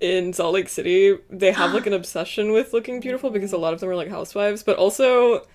in 0.00 0.32
Salt 0.32 0.54
Lake 0.54 0.68
City. 0.68 1.18
They 1.28 1.52
have 1.52 1.72
like 1.72 1.86
an 1.86 1.92
obsession 2.00 2.52
with 2.52 2.72
looking 2.72 3.00
beautiful 3.00 3.30
because 3.30 3.52
a 3.52 3.56
mm. 3.56 3.60
lot 3.60 3.74
of 3.74 3.80
them 3.80 3.88
are 3.88 3.96
like 3.96 4.08
housewives, 4.08 4.62
but 4.62 4.76
also 4.76 5.46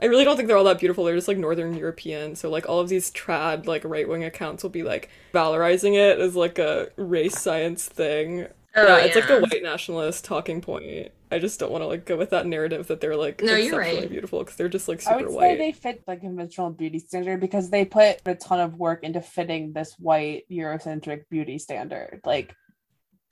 I 0.00 0.06
really 0.06 0.24
don't 0.24 0.36
think 0.36 0.48
they're 0.48 0.56
all 0.56 0.64
that 0.64 0.80
beautiful. 0.80 1.04
They're 1.04 1.14
just 1.14 1.28
like 1.28 1.38
Northern 1.38 1.76
European. 1.76 2.34
So 2.34 2.50
like 2.50 2.68
all 2.68 2.80
of 2.80 2.88
these 2.88 3.10
trad 3.12 3.66
like 3.66 3.84
right 3.84 4.08
wing 4.08 4.24
accounts 4.24 4.64
will 4.64 4.70
be 4.70 4.82
like 4.82 5.08
valorizing 5.32 5.94
it 5.94 6.18
as 6.18 6.34
like 6.34 6.58
a 6.58 6.90
race 6.96 7.38
science 7.38 7.86
thing. 7.86 8.48
Oh, 8.74 8.86
yeah, 8.86 9.04
it's 9.04 9.14
like 9.14 9.28
yeah. 9.28 9.36
the 9.36 9.42
white 9.42 9.62
nationalist 9.62 10.24
talking 10.24 10.60
point. 10.60 11.12
I 11.30 11.38
just 11.38 11.60
don't 11.60 11.70
want 11.70 11.82
to 11.82 11.86
like 11.86 12.04
go 12.04 12.16
with 12.16 12.30
that 12.30 12.46
narrative 12.46 12.88
that 12.88 13.00
they're 13.00 13.16
like 13.16 13.42
No, 13.42 13.54
you're 13.54 13.80
exceptionally 13.80 14.00
right. 14.00 14.10
beautiful 14.10 14.40
because 14.40 14.56
they're 14.56 14.68
just 14.68 14.88
like 14.88 15.00
super 15.00 15.14
I 15.14 15.18
super 15.20 15.32
would 15.32 15.40
say 15.40 15.56
they 15.56 15.72
fit 15.72 16.02
the 16.06 16.16
conventional 16.16 16.70
beauty 16.70 16.98
standard 16.98 17.40
because 17.40 17.70
they 17.70 17.84
put 17.84 18.20
a 18.26 18.34
ton 18.34 18.60
of 18.60 18.78
work 18.78 19.04
into 19.04 19.20
fitting 19.20 19.72
this 19.72 19.94
white 19.98 20.44
Eurocentric 20.50 21.24
beauty 21.30 21.58
standard. 21.58 22.22
Like 22.24 22.56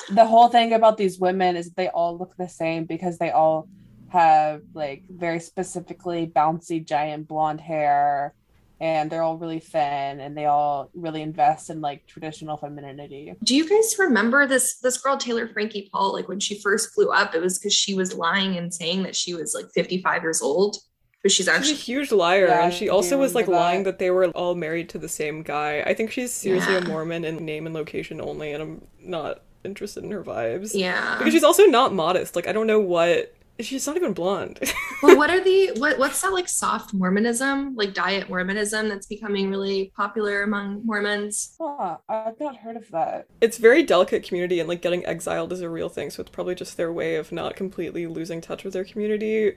the 0.09 0.25
whole 0.25 0.49
thing 0.49 0.73
about 0.73 0.97
these 0.97 1.19
women 1.19 1.57
is 1.57 1.71
they 1.73 1.89
all 1.89 2.17
look 2.19 2.37
the 2.37 2.49
same 2.49 2.85
because 2.85 3.19
they 3.19 3.31
all 3.31 3.69
have 4.09 4.63
like 4.75 5.05
very 5.09 5.39
specifically 5.41 6.27
bouncy 6.35 6.85
giant 6.85 7.29
blonde 7.29 7.61
hair 7.61 8.35
and 8.81 9.11
they're 9.11 9.23
all 9.23 9.37
really 9.37 9.61
thin 9.61 10.21
and 10.21 10.37
they 10.37 10.47
all 10.47 10.91
really 10.95 11.21
invest 11.23 11.69
in 11.71 11.81
like 11.81 12.07
traditional 12.07 12.57
femininity. 12.57 13.35
Do 13.45 13.55
you 13.55 13.69
guys 13.69 13.95
remember 13.99 14.47
this 14.47 14.79
this 14.79 14.97
girl 14.97 15.17
Taylor 15.19 15.47
Frankie 15.47 15.89
Paul? 15.93 16.13
Like 16.15 16.29
when 16.29 16.41
she 16.41 16.61
first 16.61 16.93
flew 16.95 17.11
up, 17.11 17.35
it 17.35 17.41
was 17.43 17.59
because 17.59 17.75
she 17.75 17.95
was 17.95 18.15
lying 18.15 18.57
and 18.57 18.73
saying 18.73 19.03
that 19.05 19.15
she 19.15 19.35
was 19.35 19.55
like 19.55 19.67
55 19.75 20.23
years 20.23 20.41
old, 20.41 20.79
but 21.23 21.31
she's 21.31 21.47
She's 21.47 21.71
a 21.71 21.75
huge 21.75 22.11
liar, 22.11 22.47
Yeah, 22.47 22.65
and 22.65 22.73
she 22.75 22.89
also 22.89 23.19
was 23.19 23.35
like 23.35 23.47
that. 23.47 23.53
lying 23.53 23.83
that 23.85 23.99
they 23.99 24.11
were 24.11 24.25
all 24.29 24.55
married 24.55 24.89
to 24.89 24.99
the 24.99 25.09
same 25.11 25.43
guy. 25.43 25.83
I 25.87 25.93
think 25.93 26.11
she's 26.11 26.33
seriously 26.33 26.77
a 26.77 26.81
Mormon 26.81 27.25
in 27.27 27.45
name 27.45 27.67
and 27.67 27.75
location 27.75 28.19
only, 28.21 28.53
and 28.53 28.63
I'm 28.63 28.87
not 28.99 29.43
interested 29.65 30.05
in 30.05 30.11
her 30.11 30.23
vibes. 30.23 30.73
yeah. 30.75 31.19
Because 31.19 31.33
she's 31.33 31.45
also 31.45 31.65
not 31.65 31.95
modest. 31.95 32.37
Like 32.37 32.47
I 32.47 32.53
don't 32.53 32.67
know 32.67 32.81
what 32.81 33.35
she's 33.63 33.87
not 33.87 33.97
even 33.97 34.13
blonde. 34.13 34.59
well, 35.03 35.17
what 35.17 35.31
are 35.31 35.41
the 35.41 35.73
what 35.77 35.99
what's 35.99 36.21
that 36.23 36.33
like 36.33 36.49
soft 36.49 36.95
Mormonism, 36.95 37.75
like 37.77 37.95
diet 37.95 38.29
Mormonism 38.29 38.89
that's 38.89 39.07
becoming 39.07 39.51
really 39.51 39.93
popular 39.97 40.43
among 40.43 40.85
Mormons? 40.85 41.57
Huh, 41.61 41.99
I've 42.09 42.39
not 42.41 42.57
heard 42.57 42.77
of 42.77 42.91
that. 42.91 43.27
it's 43.41 43.59
very 43.59 43.83
delicate 43.83 44.23
community, 44.23 44.61
and 44.61 44.69
like 44.69 44.83
getting 44.83 45.05
exiled 45.07 45.53
is 45.53 45.61
a 45.61 45.69
real 45.69 45.89
thing. 45.89 46.11
So 46.11 46.21
it's 46.23 46.31
probably 46.31 46.55
just 46.55 46.77
their 46.77 46.93
way 46.93 47.17
of 47.17 47.33
not 47.33 47.57
completely 47.57 48.07
losing 48.07 48.41
touch 48.41 48.65
with 48.65 48.73
their 48.73 48.85
community, 48.85 49.57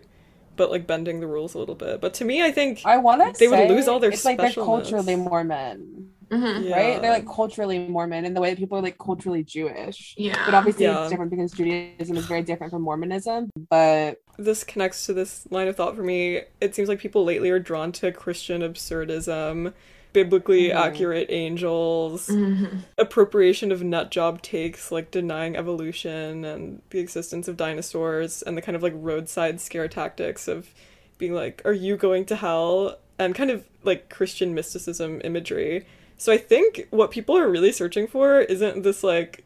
but 0.55 0.71
like 0.71 0.87
bending 0.87 1.19
the 1.19 1.27
rules 1.27 1.53
a 1.53 1.59
little 1.59 1.75
bit. 1.75 2.01
But 2.01 2.13
to 2.15 2.25
me, 2.25 2.43
I 2.43 2.51
think 2.51 2.81
I 2.85 2.97
want 2.97 3.21
to 3.21 3.39
They 3.39 3.47
say 3.47 3.67
would 3.67 3.73
lose 3.73 3.87
all 3.87 3.99
their 3.99 4.11
it's 4.11 4.25
like 4.25 4.37
they're 4.37 4.51
culturally 4.51 5.15
Mormon. 5.15 6.09
Mhm. 6.33 6.69
Yeah. 6.69 6.75
right? 6.75 7.01
They're 7.01 7.11
like 7.11 7.27
culturally 7.27 7.79
Mormon 7.79 8.25
in 8.25 8.33
the 8.33 8.41
way 8.41 8.49
that 8.49 8.57
people 8.57 8.77
are 8.77 8.81
like 8.81 8.97
culturally 8.97 9.43
Jewish. 9.43 10.15
Yeah. 10.17 10.41
But 10.45 10.53
obviously 10.53 10.85
Yeah. 10.85 11.01
it's 11.01 11.11
different 11.11 11.31
because 11.31 11.51
Judaism 11.51 12.17
is 12.17 12.25
very 12.25 12.41
different 12.41 12.71
from 12.71 12.81
Mormonism. 12.81 13.49
But 13.69 14.21
this 14.37 14.63
connects 14.63 15.05
to 15.05 15.13
this 15.13 15.45
line 15.51 15.67
of 15.67 15.75
thought 15.75 15.95
for 15.95 16.03
me. 16.03 16.41
It 16.61 16.73
seems 16.75 16.89
like 16.89 16.99
people 16.99 17.23
lately 17.23 17.49
are 17.49 17.59
drawn 17.59 17.91
to 17.93 18.11
Christian 18.11 18.61
absurdism, 18.61 19.73
biblically 20.13 20.69
Mhm. 20.69 20.75
accurate 20.75 21.27
angels, 21.29 22.27
Mhm. 22.27 22.79
appropriation 22.97 23.71
of 23.71 23.83
nut 23.83 24.11
job 24.11 24.41
takes 24.41 24.91
like 24.91 25.09
denying 25.11 25.55
evolution 25.55 26.45
and 26.45 26.81
the 26.91 26.99
existence 26.99 27.47
of 27.47 27.57
dinosaurs, 27.57 28.41
and 28.43 28.55
the 28.55 28.61
kind 28.61 28.75
of 28.75 28.83
like 28.83 28.93
roadside 28.95 29.59
scare 29.59 29.87
tactics 29.87 30.47
of 30.47 30.69
being 31.17 31.33
like, 31.33 31.61
"Are 31.65 31.73
you 31.73 31.97
going 31.97 32.25
to 32.25 32.35
hell?" 32.35 32.97
and 33.19 33.33
kind 33.35 33.49
of 33.51 33.63
like 33.83 34.09
Christian 34.09 34.53
mysticism 34.53 35.21
imagery. 35.23 35.85
So 36.17 36.31
I 36.31 36.37
think 36.37 36.87
what 36.89 37.11
people 37.11 37.37
are 37.37 37.49
really 37.49 37.71
searching 37.71 38.07
for 38.07 38.39
isn't 38.39 38.83
this 38.83 39.03
like 39.03 39.43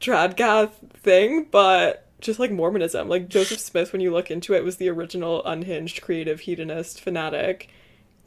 tradcath 0.00 0.72
thing, 0.94 1.46
but 1.50 2.06
just 2.20 2.38
like 2.38 2.50
Mormonism. 2.50 3.08
Like 3.08 3.28
Joseph 3.28 3.60
Smith, 3.60 3.92
when 3.92 4.00
you 4.00 4.12
look 4.12 4.30
into 4.30 4.54
it, 4.54 4.64
was 4.64 4.76
the 4.76 4.88
original 4.88 5.44
unhinged 5.44 6.02
creative 6.02 6.40
hedonist 6.40 7.00
fanatic 7.00 7.68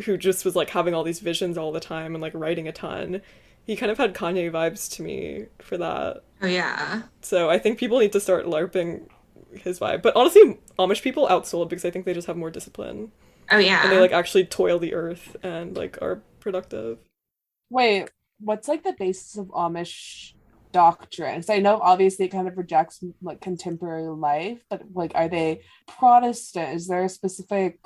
who 0.06 0.18
just 0.18 0.46
was 0.46 0.56
like 0.56 0.70
having 0.70 0.94
all 0.94 1.04
these 1.04 1.20
visions 1.20 1.58
all 1.58 1.72
the 1.72 1.80
time 1.80 2.16
and 2.16 2.22
like 2.22 2.34
writing 2.34 2.68
a 2.68 2.72
ton. 2.72 3.22
He 3.66 3.76
kind 3.76 3.92
of 3.92 3.98
had 3.98 4.16
Kanye 4.16 4.52
vibes 4.52 4.90
to 4.96 5.04
me 5.04 5.46
for 5.60 5.78
that. 5.78 6.24
Oh 6.42 6.48
yeah. 6.48 7.04
So 7.22 7.50
I 7.50 7.60
think 7.60 7.78
people 7.78 8.00
need 8.00 8.14
to 8.14 8.20
start 8.20 8.46
LARPing 8.46 9.08
his 9.54 9.80
vibe. 9.80 10.02
But 10.02 10.16
honestly, 10.16 10.60
Amish 10.78 11.02
people 11.02 11.28
outsold 11.28 11.70
because 11.70 11.86
I 11.86 11.92
think 11.92 12.06
they 12.06 12.14
just 12.14 12.28
have 12.28 12.38
more 12.38 12.50
discipline. 12.50 13.12
Oh 13.52 13.58
yeah. 13.58 13.84
And 13.84 13.92
they 13.92 14.00
like 14.00 14.12
actually 14.12 14.46
toil 14.46 14.80
the 14.80 14.94
earth 14.94 15.36
and 15.44 15.76
like 15.76 15.98
are 16.02 16.22
productive. 16.40 17.00
Wait, 17.70 18.10
what's 18.40 18.68
like 18.68 18.84
the 18.84 18.94
basis 18.98 19.38
of 19.38 19.48
Amish 19.48 20.34
doctrine? 20.72 21.42
So 21.44 21.54
I 21.54 21.60
know 21.60 21.80
obviously 21.82 22.26
it 22.26 22.30
kind 22.30 22.48
of 22.48 22.58
rejects 22.58 23.04
like 23.22 23.42
contemporary 23.42 24.08
life, 24.08 24.64
but 24.70 24.82
like 24.94 25.12
are 25.16 25.28
they 25.30 25.62
Protestant? 25.88 26.76
Is 26.76 26.88
there 26.88 27.04
a 27.04 27.10
specific 27.10 27.80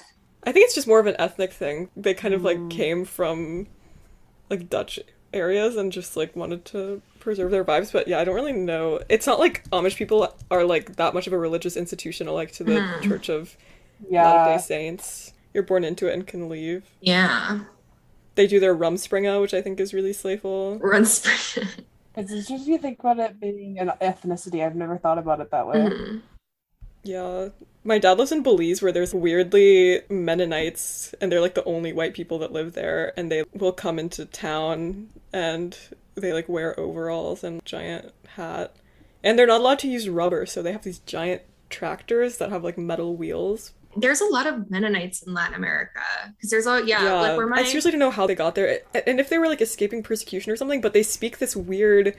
I 0.45 0.51
think 0.51 0.65
it's 0.65 0.75
just 0.75 0.87
more 0.87 0.99
of 0.99 1.07
an 1.07 1.15
ethnic 1.19 1.53
thing. 1.53 1.89
They 1.95 2.13
kind 2.13 2.33
of 2.33 2.43
like 2.43 2.57
Mm. 2.57 2.69
came 2.69 3.05
from 3.05 3.67
like 4.49 4.69
Dutch 4.69 4.99
areas 5.33 5.77
and 5.77 5.89
just 5.91 6.17
like 6.17 6.35
wanted 6.35 6.65
to 6.65 7.01
preserve 7.19 7.49
their 7.51 7.63
vibes. 7.63 7.91
But 7.93 8.07
yeah, 8.09 8.19
I 8.19 8.25
don't 8.25 8.35
really 8.35 8.51
know. 8.51 8.99
It's 9.09 9.25
not 9.25 9.39
like 9.39 9.63
Amish 9.71 9.95
people 9.95 10.35
are 10.51 10.65
like 10.65 10.97
that 10.97 11.13
much 11.13 11.27
of 11.27 11.33
a 11.33 11.37
religious 11.37 11.77
institution, 11.77 12.27
like 12.27 12.51
to 12.53 12.63
the 12.65 12.81
Hmm. 12.81 13.07
Church 13.07 13.29
of 13.29 13.55
Latter 14.01 14.13
yeah 14.13 14.57
Day 14.57 14.61
Saints. 14.61 15.31
You're 15.53 15.63
born 15.63 15.83
into 15.85 16.07
it 16.09 16.13
and 16.13 16.27
can 16.27 16.49
leave. 16.49 16.83
yeah. 16.99 17.61
They 18.35 18.47
do 18.47 18.59
their 18.59 18.75
rumspringa, 18.75 19.41
which 19.41 19.53
I 19.53 19.61
think 19.61 19.79
is 19.79 19.93
really 19.93 20.13
slayful. 20.13 20.79
Runs. 20.79 21.25
It's 22.15 22.31
just 22.31 22.51
if 22.51 22.67
you 22.67 22.77
think 22.77 22.99
about 22.99 23.19
it 23.19 23.39
being 23.39 23.79
an 23.79 23.91
ethnicity, 24.01 24.63
I've 24.65 24.75
never 24.75 24.97
thought 24.97 25.17
about 25.17 25.39
it 25.39 25.49
that 25.51 25.67
way. 25.67 25.75
Mhm. 25.75 26.21
Yeah. 27.03 27.49
My 27.83 27.97
dad 27.99 28.17
lives 28.17 28.31
in 28.31 28.43
Belize 28.43 28.81
where 28.81 28.91
there's 28.91 29.13
weirdly 29.13 30.01
Mennonites 30.09 31.13
and 31.19 31.31
they're 31.31 31.41
like 31.41 31.55
the 31.55 31.63
only 31.65 31.91
white 31.91 32.13
people 32.13 32.39
that 32.39 32.53
live 32.53 32.73
there 32.73 33.13
and 33.17 33.31
they 33.31 33.43
will 33.53 33.73
come 33.73 33.99
into 33.99 34.25
town 34.25 35.09
and 35.33 35.77
they 36.15 36.31
like 36.31 36.47
wear 36.47 36.79
overalls 36.79 37.43
and 37.43 37.63
giant 37.65 38.13
hat. 38.35 38.75
And 39.23 39.37
they're 39.37 39.47
not 39.47 39.61
allowed 39.61 39.79
to 39.79 39.89
use 39.89 40.07
rubber, 40.07 40.45
so 40.45 40.61
they 40.61 40.71
have 40.71 40.83
these 40.83 40.99
giant 40.99 41.41
tractors 41.69 42.37
that 42.37 42.51
have 42.51 42.63
like 42.63 42.77
metal 42.77 43.15
wheels. 43.15 43.71
There's 43.95 44.21
a 44.21 44.25
lot 44.25 44.47
of 44.47 44.69
Mennonites 44.69 45.21
in 45.21 45.33
Latin 45.33 45.55
America 45.55 46.01
because 46.35 46.49
there's 46.49 46.67
a 46.67 46.83
yeah, 46.85 47.13
like 47.13 47.37
where 47.37 47.47
my 47.47 47.57
I 47.57 47.63
seriously 47.63 47.91
don't 47.91 47.99
know 47.99 48.11
how 48.11 48.27
they 48.27 48.35
got 48.35 48.55
there, 48.55 48.79
and 49.07 49.19
if 49.19 49.29
they 49.29 49.37
were 49.37 49.47
like 49.47 49.61
escaping 49.61 50.03
persecution 50.03 50.51
or 50.51 50.55
something. 50.55 50.81
But 50.81 50.93
they 50.93 51.03
speak 51.03 51.37
this 51.37 51.55
weird 51.55 52.15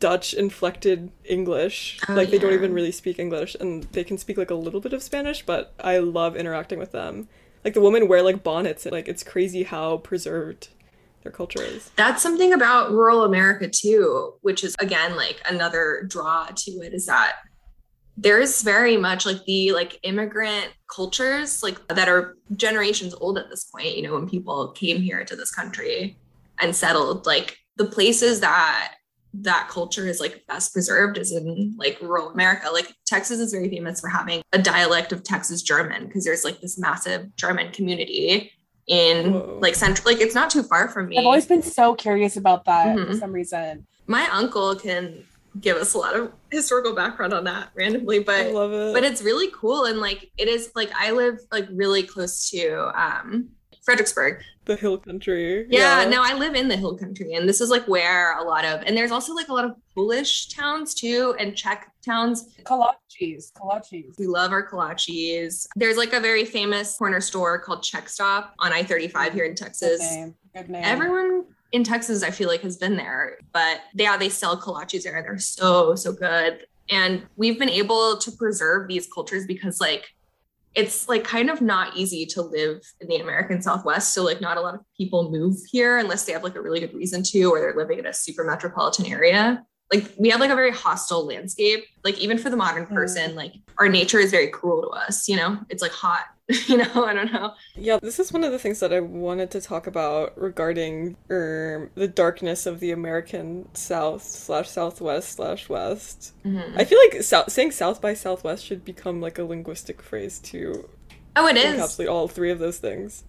Dutch 0.00 0.34
inflected 0.34 1.10
English, 1.24 2.00
Oh, 2.08 2.14
like 2.14 2.30
they 2.30 2.38
don't 2.38 2.52
even 2.52 2.72
really 2.72 2.92
speak 2.92 3.18
English, 3.18 3.56
and 3.58 3.84
they 3.84 4.04
can 4.04 4.18
speak 4.18 4.36
like 4.36 4.50
a 4.50 4.54
little 4.54 4.80
bit 4.80 4.92
of 4.92 5.02
Spanish. 5.02 5.44
But 5.44 5.72
I 5.80 5.98
love 5.98 6.36
interacting 6.36 6.78
with 6.78 6.92
them. 6.92 7.28
Like 7.64 7.74
the 7.74 7.80
women 7.80 8.08
wear 8.08 8.22
like 8.22 8.42
bonnets, 8.42 8.84
and 8.86 8.92
like 8.92 9.08
it's 9.08 9.22
crazy 9.22 9.62
how 9.62 9.98
preserved 9.98 10.68
their 11.22 11.32
culture 11.32 11.62
is. 11.62 11.90
That's 11.96 12.22
something 12.22 12.52
about 12.52 12.90
rural 12.90 13.24
America 13.24 13.68
too, 13.68 14.34
which 14.42 14.62
is 14.62 14.74
again 14.78 15.16
like 15.16 15.40
another 15.48 16.04
draw 16.06 16.46
to 16.54 16.70
it 16.82 16.92
is 16.92 17.06
that 17.06 17.36
there's 18.20 18.62
very 18.62 18.96
much 18.96 19.24
like 19.24 19.44
the 19.46 19.70
like 19.72 19.98
immigrant 20.02 20.68
cultures 20.92 21.62
like 21.62 21.78
that 21.88 22.08
are 22.08 22.36
generations 22.56 23.14
old 23.20 23.38
at 23.38 23.48
this 23.48 23.64
point, 23.64 23.96
you 23.96 24.02
know, 24.02 24.14
when 24.14 24.28
people 24.28 24.72
came 24.72 25.00
here 25.00 25.24
to 25.24 25.36
this 25.36 25.52
country 25.54 26.16
and 26.60 26.74
settled, 26.74 27.26
like 27.26 27.56
the 27.76 27.84
places 27.84 28.40
that 28.40 28.94
that 29.34 29.68
culture 29.70 30.08
is 30.08 30.18
like 30.20 30.42
best 30.48 30.72
preserved 30.72 31.16
is 31.16 31.30
in 31.30 31.74
like 31.78 31.96
rural 32.00 32.30
America. 32.30 32.68
Like 32.72 32.92
Texas 33.06 33.38
is 33.38 33.52
very 33.52 33.68
famous 33.70 34.00
for 34.00 34.08
having 34.08 34.42
a 34.52 34.58
dialect 34.58 35.12
of 35.12 35.22
Texas 35.22 35.62
German 35.62 36.06
because 36.06 36.24
there's 36.24 36.44
like 36.44 36.60
this 36.60 36.76
massive 36.76 37.36
German 37.36 37.70
community 37.70 38.50
in 38.88 39.32
Whoa. 39.34 39.58
like 39.60 39.74
central 39.76 40.10
like 40.10 40.20
it's 40.20 40.34
not 40.34 40.48
too 40.50 40.62
far 40.62 40.88
from 40.88 41.08
me 41.08 41.18
I've 41.18 41.26
always 41.26 41.44
been 41.46 41.62
so 41.62 41.94
curious 41.94 42.38
about 42.38 42.64
that 42.64 42.96
for 42.96 43.04
Mhm. 43.04 43.20
some 43.20 43.32
reason. 43.32 43.86
my 44.06 44.26
uncle 44.32 44.74
can 44.74 45.24
give 45.60 45.76
us 45.76 45.94
a 45.94 45.98
lot 45.98 46.14
of 46.16 46.32
historical 46.50 46.94
background 46.94 47.32
on 47.32 47.44
that 47.44 47.70
randomly 47.74 48.18
but 48.20 48.34
I 48.34 48.44
but 48.44 48.52
love 48.54 48.72
it. 48.72 48.92
but 48.94 49.04
it's 49.04 49.22
really 49.22 49.50
cool 49.52 49.84
and 49.84 49.98
like 50.00 50.30
it 50.36 50.46
is 50.48 50.70
like 50.74 50.90
i 50.94 51.10
live 51.10 51.38
like 51.50 51.66
really 51.72 52.02
close 52.02 52.48
to 52.50 52.90
um 52.94 53.48
fredericksburg 53.84 54.42
the 54.66 54.76
hill 54.76 54.98
country. 54.98 55.66
yeah, 55.70 56.04
no 56.10 56.22
i 56.22 56.34
live 56.34 56.54
in 56.54 56.68
the 56.68 56.76
hill 56.76 56.94
country 56.96 57.32
and 57.34 57.48
this 57.48 57.60
is 57.62 57.70
like 57.70 57.88
where 57.88 58.36
a 58.38 58.42
lot 58.44 58.64
of 58.66 58.82
and 58.84 58.94
there's 58.94 59.10
also 59.10 59.32
like 59.34 59.48
a 59.48 59.52
lot 59.52 59.64
of 59.64 59.72
polish 59.94 60.48
towns 60.48 60.92
too 60.94 61.34
and 61.40 61.56
czech 61.56 61.90
towns 62.04 62.54
Kolaches, 62.64 63.50
kolaches. 63.54 64.18
we 64.18 64.26
love 64.26 64.52
our 64.52 64.68
kolaches 64.70 65.66
there's 65.76 65.96
like 65.96 66.12
a 66.12 66.20
very 66.20 66.44
famous 66.44 66.96
corner 66.98 67.20
store 67.20 67.58
called 67.58 67.82
Czech 67.82 68.08
Stop 68.10 68.54
on 68.58 68.72
i-35 68.74 69.32
here 69.32 69.44
in 69.44 69.52
Good 69.52 69.56
texas 69.56 70.00
name. 70.00 70.34
Good 70.54 70.68
name. 70.68 70.82
everyone 70.84 71.46
in 71.72 71.84
Texas, 71.84 72.22
I 72.22 72.30
feel 72.30 72.48
like, 72.48 72.62
has 72.62 72.76
been 72.76 72.96
there, 72.96 73.38
but 73.52 73.80
yeah, 73.94 74.16
they 74.16 74.28
sell 74.28 74.60
kolaches 74.60 75.02
there. 75.02 75.22
They're 75.22 75.38
so, 75.38 75.94
so 75.94 76.12
good. 76.12 76.64
And 76.90 77.26
we've 77.36 77.58
been 77.58 77.68
able 77.68 78.16
to 78.16 78.32
preserve 78.32 78.88
these 78.88 79.06
cultures 79.12 79.46
because, 79.46 79.80
like, 79.80 80.06
it's 80.74 81.08
like 81.08 81.24
kind 81.24 81.50
of 81.50 81.60
not 81.60 81.96
easy 81.96 82.24
to 82.24 82.42
live 82.42 82.80
in 83.00 83.08
the 83.08 83.16
American 83.16 83.60
Southwest. 83.60 84.14
So 84.14 84.22
like 84.22 84.40
not 84.40 84.58
a 84.58 84.60
lot 84.60 84.74
of 84.74 84.80
people 84.96 85.30
move 85.30 85.56
here 85.68 85.98
unless 85.98 86.24
they 86.24 86.32
have 86.32 86.44
like 86.44 86.54
a 86.54 86.60
really 86.60 86.78
good 86.78 86.94
reason 86.94 87.22
to, 87.24 87.44
or 87.46 87.58
they're 87.58 87.74
living 87.74 87.98
in 87.98 88.06
a 88.06 88.12
super 88.12 88.44
metropolitan 88.44 89.06
area. 89.06 89.64
Like 89.92 90.12
we 90.18 90.28
have 90.28 90.38
like 90.38 90.50
a 90.50 90.54
very 90.54 90.70
hostile 90.70 91.26
landscape. 91.26 91.84
Like 92.04 92.18
even 92.18 92.38
for 92.38 92.48
the 92.50 92.56
modern 92.56 92.86
Mm. 92.86 92.94
person, 92.94 93.34
like 93.34 93.54
our 93.78 93.88
nature 93.88 94.20
is 94.20 94.30
very 94.30 94.48
cruel 94.48 94.82
to 94.82 94.88
us. 94.88 95.28
You 95.28 95.36
know, 95.36 95.58
it's 95.68 95.82
like 95.82 95.90
hot. 95.90 96.26
you 96.66 96.78
know, 96.78 97.04
I 97.04 97.12
don't 97.12 97.30
know. 97.32 97.54
Yeah, 97.76 97.98
this 98.02 98.18
is 98.18 98.32
one 98.32 98.42
of 98.42 98.52
the 98.52 98.58
things 98.58 98.80
that 98.80 98.92
I 98.92 99.00
wanted 99.00 99.50
to 99.50 99.60
talk 99.60 99.86
about 99.86 100.38
regarding 100.40 101.16
um, 101.30 101.90
the 101.94 102.10
darkness 102.12 102.64
of 102.64 102.80
the 102.80 102.90
American 102.90 103.68
South 103.74 104.22
slash 104.22 104.70
Southwest 104.70 105.32
slash 105.32 105.68
West. 105.68 106.32
Mhm. 106.46 106.74
I 106.76 106.84
feel 106.84 106.98
like 106.98 107.22
South, 107.22 107.52
saying 107.52 107.72
South 107.72 108.00
by 108.00 108.14
Southwest 108.14 108.64
should 108.64 108.84
become 108.84 109.20
like 109.20 109.38
a 109.38 109.44
linguistic 109.44 110.00
phrase 110.02 110.38
to 110.40 110.88
Oh, 111.36 111.46
it 111.48 111.56
is. 111.56 111.80
encapsulate 111.80 112.10
all 112.10 112.28
three 112.28 112.50
of 112.50 112.58
those 112.58 112.78
things. 112.78 113.24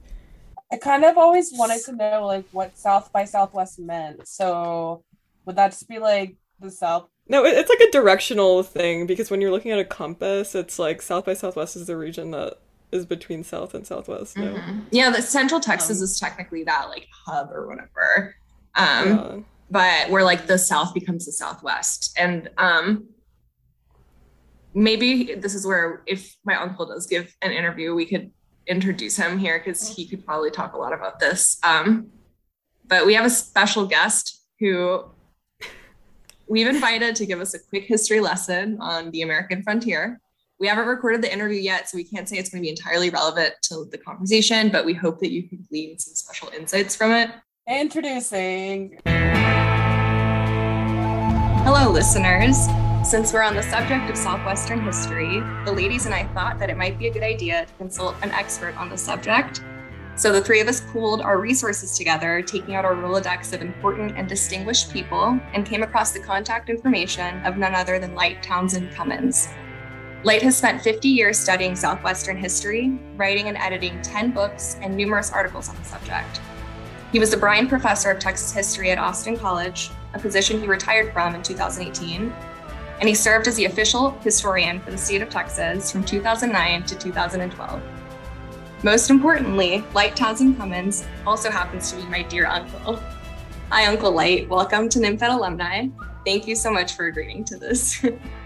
I 0.72 0.78
kind 0.78 1.04
of 1.04 1.18
always 1.18 1.52
wanted 1.54 1.84
to 1.86 1.94
know 1.94 2.26
like 2.26 2.46
what 2.52 2.78
South 2.78 3.12
by 3.12 3.26
Southwest 3.26 3.80
meant. 3.80 4.28
So 4.28 5.04
would 5.46 5.56
that 5.58 5.72
just 5.72 5.88
be 5.90 6.00
like 6.00 6.38
the 6.60 6.72
South? 6.72 7.10
No, 7.28 7.44
it's 7.46 7.70
like 7.70 7.80
a 7.82 7.92
directional 7.92 8.64
thing 8.64 9.06
because 9.06 9.30
when 9.30 9.42
you're 9.42 9.52
looking 9.52 9.72
at 9.72 9.80
a 9.80 9.86
compass, 9.86 10.56
it's 10.56 10.80
like 10.80 11.02
South 11.02 11.26
by 11.26 11.34
Southwest 11.34 11.76
is 11.76 11.88
the 11.88 11.98
region 11.98 12.32
that 12.32 12.58
is 12.92 13.06
between 13.06 13.44
South 13.44 13.74
and 13.74 13.86
Southwest. 13.86 14.36
No? 14.38 14.54
Mhm. 14.54 14.86
Yeah, 14.92 15.10
the 15.12 15.22
Central 15.22 15.60
Texas 15.60 16.00
Um, 16.00 16.04
is 16.06 16.20
technically 16.20 16.64
that 16.64 16.90
like 16.90 17.08
hub 17.26 17.52
or 17.52 17.68
whatever. 17.68 18.36
Um, 18.76 19.08
Yeah. 19.08 19.40
but 19.70 20.10
where 20.10 20.24
like 20.24 20.48
the 20.48 20.58
South 20.58 20.94
becomes 20.94 21.26
the 21.26 21.32
Southwest. 21.32 22.14
And 22.18 22.50
um 22.58 23.10
maybe 24.74 25.36
this 25.36 25.56
is 25.56 25.66
where 25.66 26.04
if 26.06 26.36
my 26.46 26.56
uncle 26.56 26.86
does 26.86 27.08
give 27.08 27.36
an 27.42 27.52
interview, 27.52 27.94
we 27.96 28.06
could 28.06 28.32
introduce 28.68 29.18
him 29.18 29.38
here 29.40 29.58
because 29.60 29.88
he 29.96 30.08
could 30.08 30.24
probably 30.26 30.52
talk 30.52 30.74
a 30.74 30.78
lot 30.78 30.94
about 30.94 31.20
this. 31.20 31.58
Um, 31.64 32.12
but 32.88 33.06
we 33.06 33.16
have 33.16 33.26
a 33.26 33.30
special 33.32 33.86
guest 33.88 34.44
who 34.60 35.06
we've 36.48 36.68
invited 36.68 37.16
to 37.16 37.26
give 37.26 37.40
us 37.42 37.54
a 37.54 37.60
quick 37.60 37.84
history 37.86 38.20
lesson 38.20 38.78
on 38.80 39.10
the 39.12 39.22
American 39.24 39.64
frontier. 39.64 40.20
We 40.60 40.68
haven't 40.68 40.88
recorded 40.88 41.22
the 41.22 41.32
interview 41.32 41.62
yet, 41.62 41.88
so 41.88 41.96
we 41.96 42.04
can't 42.04 42.28
say 42.28 42.38
it's 42.38 42.50
going 42.50 42.62
to 42.62 42.66
be 42.66 42.70
entirely 42.70 43.10
relevant 43.10 43.54
to 43.64 43.86
the 43.92 43.98
conversation, 43.98 44.68
but 44.70 44.84
we 44.84 44.94
hope 44.94 45.22
that 45.22 45.32
you 45.32 45.48
can 45.48 45.66
glean 45.70 45.98
some 45.98 46.14
special 46.16 46.50
insights 46.50 46.98
from 46.98 47.14
it. 47.14 47.32
Introducing. 47.66 49.00
Hello, 51.64 51.90
listeners. 51.90 52.68
Since 53.10 53.32
we're 53.32 53.42
on 53.42 53.56
the 53.56 53.64
subject 53.64 54.10
of 54.10 54.18
Southwestern 54.18 54.82
history, 54.82 55.40
the 55.64 55.72
ladies 55.72 56.06
and 56.06 56.14
I 56.14 56.26
thought 56.34 56.60
that 56.60 56.70
it 56.70 56.76
might 56.76 57.00
be 57.00 57.08
a 57.08 57.14
good 57.14 57.24
idea 57.24 57.66
to 57.66 57.74
consult 57.76 58.18
an 58.22 58.32
expert 58.32 58.76
on 58.76 58.90
the 58.90 58.98
subject. 58.98 59.64
So 60.18 60.34
the 60.34 60.42
three 60.42 60.60
of 60.60 60.68
us 60.68 60.82
pooled 60.92 61.22
our 61.22 61.40
resources 61.40 61.98
together, 61.98 62.42
taking 62.42 62.76
out 62.76 62.84
our 62.84 62.96
Rolodex 62.96 63.54
of 63.54 63.62
important 63.62 64.18
and 64.18 64.28
distinguished 64.28 64.92
people, 64.92 65.40
and 65.54 65.66
came 65.66 65.84
across 65.84 66.12
the 66.12 66.20
contact 66.20 66.70
information 66.70 67.42
of 67.46 67.56
none 67.56 67.76
other 67.76 67.98
than 67.98 68.14
Light 68.14 68.44
Townsend 68.44 68.92
Cummins. 68.92 69.48
Light 70.26 70.42
has 70.42 70.58
spent 70.58 70.82
50 70.82 71.08
years 71.08 71.40
studying 71.40 71.78
Southwestern 71.78 72.36
history, 72.36 73.00
writing 73.16 73.48
and 73.48 73.56
editing 73.56 74.02
10 74.02 74.32
books 74.32 74.76
and 74.82 74.94
numerous 74.94 75.32
articles 75.32 75.70
on 75.70 75.78
the 75.78 75.84
subject. 75.86 76.42
He 77.14 77.20
was 77.20 77.32
the 77.32 77.38
Bryan 77.38 77.70
Professor 77.70 78.12
of 78.12 78.20
Texas 78.20 78.52
History 78.52 78.92
at 78.92 78.98
Austin 78.98 79.38
College, 79.38 79.90
a 80.14 80.20
position 80.20 80.60
he 80.60 80.68
retired 80.68 81.14
from 81.14 81.36
in 81.36 81.42
2018, 81.42 82.34
and 83.00 83.08
he 83.08 83.16
served 83.16 83.48
as 83.48 83.56
the 83.56 83.64
official 83.64 84.12
historian 84.20 84.82
for 84.82 84.92
the 84.92 84.98
state 84.98 85.22
of 85.22 85.30
Texas 85.30 85.90
from 85.90 86.04
2009 86.04 86.84
to 86.84 86.96
2012. 86.98 87.82
Most 88.84 89.10
importantly, 89.10 89.86
Light 89.94 90.18
Townsend 90.18 90.58
Cummins 90.58 91.08
also 91.26 91.50
happens 91.50 91.92
to 91.92 91.98
be 91.98 92.04
my 92.04 92.24
dear 92.24 92.46
uncle. 92.46 93.02
Hi, 93.72 93.86
Uncle 93.86 94.12
Light. 94.12 94.50
Welcome 94.50 94.90
to 94.90 95.00
Nymphet 95.00 95.30
alumni. 95.30 95.88
Thank 96.26 96.46
you 96.46 96.56
so 96.56 96.72
much 96.72 96.94
for 96.96 97.06
agreeing 97.06 97.46
to 97.46 97.58
this. 97.58 98.06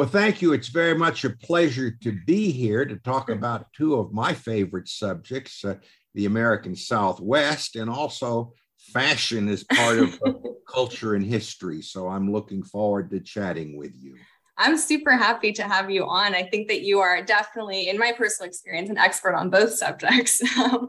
Well, 0.00 0.08
thank 0.08 0.40
you. 0.40 0.54
It's 0.54 0.68
very 0.68 0.94
much 0.94 1.26
a 1.26 1.28
pleasure 1.28 1.90
to 1.90 2.12
be 2.24 2.50
here 2.52 2.86
to 2.86 2.96
talk 2.96 3.28
about 3.28 3.70
two 3.74 3.96
of 3.96 4.14
my 4.14 4.32
favorite 4.32 4.88
subjects 4.88 5.62
uh, 5.62 5.74
the 6.14 6.24
American 6.24 6.74
Southwest 6.74 7.76
and 7.76 7.90
also 7.90 8.54
fashion 8.78 9.46
as 9.50 9.62
part 9.62 9.98
of 9.98 10.18
culture 10.66 11.16
and 11.16 11.26
history. 11.26 11.82
So 11.82 12.08
I'm 12.08 12.32
looking 12.32 12.62
forward 12.62 13.10
to 13.10 13.20
chatting 13.20 13.76
with 13.76 13.92
you. 13.94 14.16
I'm 14.56 14.78
super 14.78 15.18
happy 15.18 15.52
to 15.52 15.64
have 15.64 15.90
you 15.90 16.06
on. 16.06 16.34
I 16.34 16.44
think 16.44 16.68
that 16.68 16.80
you 16.80 17.00
are 17.00 17.20
definitely, 17.20 17.90
in 17.90 17.98
my 17.98 18.12
personal 18.12 18.48
experience, 18.48 18.88
an 18.88 18.96
expert 18.96 19.34
on 19.34 19.50
both 19.50 19.74
subjects. 19.74 20.40
Um, 20.58 20.88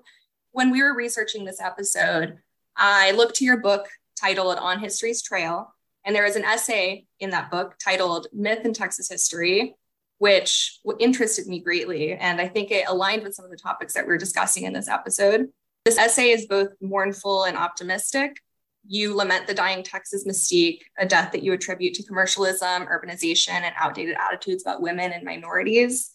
when 0.53 0.71
we 0.71 0.81
were 0.81 0.95
researching 0.95 1.43
this 1.43 1.59
episode, 1.59 2.37
I 2.77 3.11
looked 3.11 3.35
to 3.35 3.45
your 3.45 3.57
book 3.57 3.89
titled 4.17 4.57
On 4.57 4.79
History's 4.79 5.21
Trail, 5.21 5.75
and 6.05 6.15
there 6.15 6.25
is 6.25 6.37
an 6.37 6.45
essay 6.45 7.07
in 7.21 7.29
that 7.29 7.49
book 7.49 7.75
titled 7.81 8.27
Myth 8.33 8.65
in 8.65 8.73
Texas 8.73 9.09
History, 9.09 9.75
which 10.17 10.79
interested 10.99 11.47
me 11.47 11.59
greatly. 11.61 12.13
And 12.13 12.41
I 12.41 12.47
think 12.47 12.71
it 12.71 12.87
aligned 12.87 13.23
with 13.23 13.33
some 13.33 13.45
of 13.45 13.51
the 13.51 13.57
topics 13.57 13.93
that 13.93 14.05
we 14.05 14.13
are 14.13 14.17
discussing 14.17 14.65
in 14.65 14.73
this 14.73 14.89
episode. 14.89 15.47
This 15.85 15.97
essay 15.97 16.29
is 16.29 16.45
both 16.45 16.69
mournful 16.81 17.45
and 17.45 17.57
optimistic. 17.57 18.37
You 18.87 19.15
lament 19.15 19.47
the 19.47 19.53
dying 19.53 19.83
Texas 19.83 20.25
mystique, 20.27 20.81
a 20.97 21.05
death 21.05 21.31
that 21.31 21.43
you 21.43 21.53
attribute 21.53 21.93
to 21.95 22.03
commercialism, 22.03 22.87
urbanization, 22.87 23.61
and 23.61 23.73
outdated 23.79 24.15
attitudes 24.19 24.63
about 24.63 24.81
women 24.81 25.11
and 25.11 25.23
minorities. 25.23 26.11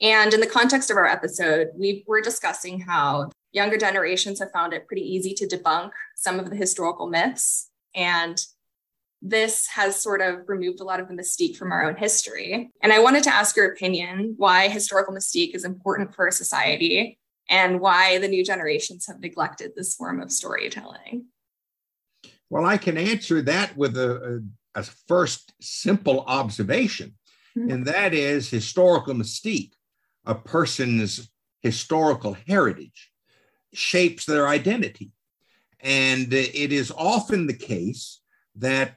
And 0.00 0.34
in 0.34 0.40
the 0.40 0.46
context 0.46 0.90
of 0.90 0.96
our 0.96 1.06
episode, 1.06 1.68
we 1.76 2.04
were 2.08 2.20
discussing 2.20 2.80
how 2.80 3.30
younger 3.52 3.76
generations 3.76 4.40
have 4.40 4.50
found 4.50 4.72
it 4.72 4.86
pretty 4.86 5.02
easy 5.02 5.32
to 5.34 5.46
debunk 5.46 5.90
some 6.16 6.40
of 6.40 6.50
the 6.50 6.56
historical 6.56 7.08
myths. 7.08 7.70
And 7.94 8.40
this 9.22 9.68
has 9.68 9.94
sort 9.94 10.20
of 10.20 10.48
removed 10.48 10.80
a 10.80 10.84
lot 10.84 10.98
of 10.98 11.06
the 11.06 11.14
mystique 11.14 11.56
from 11.56 11.70
our 11.70 11.84
own 11.88 11.96
history. 11.96 12.70
And 12.82 12.92
I 12.92 12.98
wanted 12.98 13.22
to 13.24 13.34
ask 13.34 13.56
your 13.56 13.70
opinion 13.70 14.34
why 14.36 14.68
historical 14.68 15.14
mystique 15.14 15.54
is 15.54 15.64
important 15.64 16.14
for 16.14 16.26
a 16.26 16.32
society 16.32 17.18
and 17.48 17.80
why 17.80 18.18
the 18.18 18.26
new 18.26 18.44
generations 18.44 19.06
have 19.06 19.20
neglected 19.20 19.72
this 19.76 19.94
form 19.94 20.20
of 20.20 20.32
storytelling. 20.32 21.26
Well, 22.50 22.66
I 22.66 22.76
can 22.76 22.98
answer 22.98 23.40
that 23.42 23.76
with 23.76 23.96
a, 23.96 24.42
a, 24.74 24.80
a 24.80 24.82
first 24.82 25.52
simple 25.60 26.20
observation, 26.26 27.14
Mhm. 27.56 27.72
and 27.72 27.86
that 27.86 28.14
is 28.14 28.48
historical 28.48 29.14
mystique, 29.14 29.72
a 30.24 30.34
person's 30.34 31.30
historical 31.60 32.34
heritage, 32.46 33.12
shapes 33.72 34.24
their 34.26 34.48
identity. 34.48 35.12
And 35.80 36.32
it 36.32 36.72
is 36.72 36.90
often 36.90 37.46
the 37.46 37.56
case 37.56 38.20
that 38.56 38.96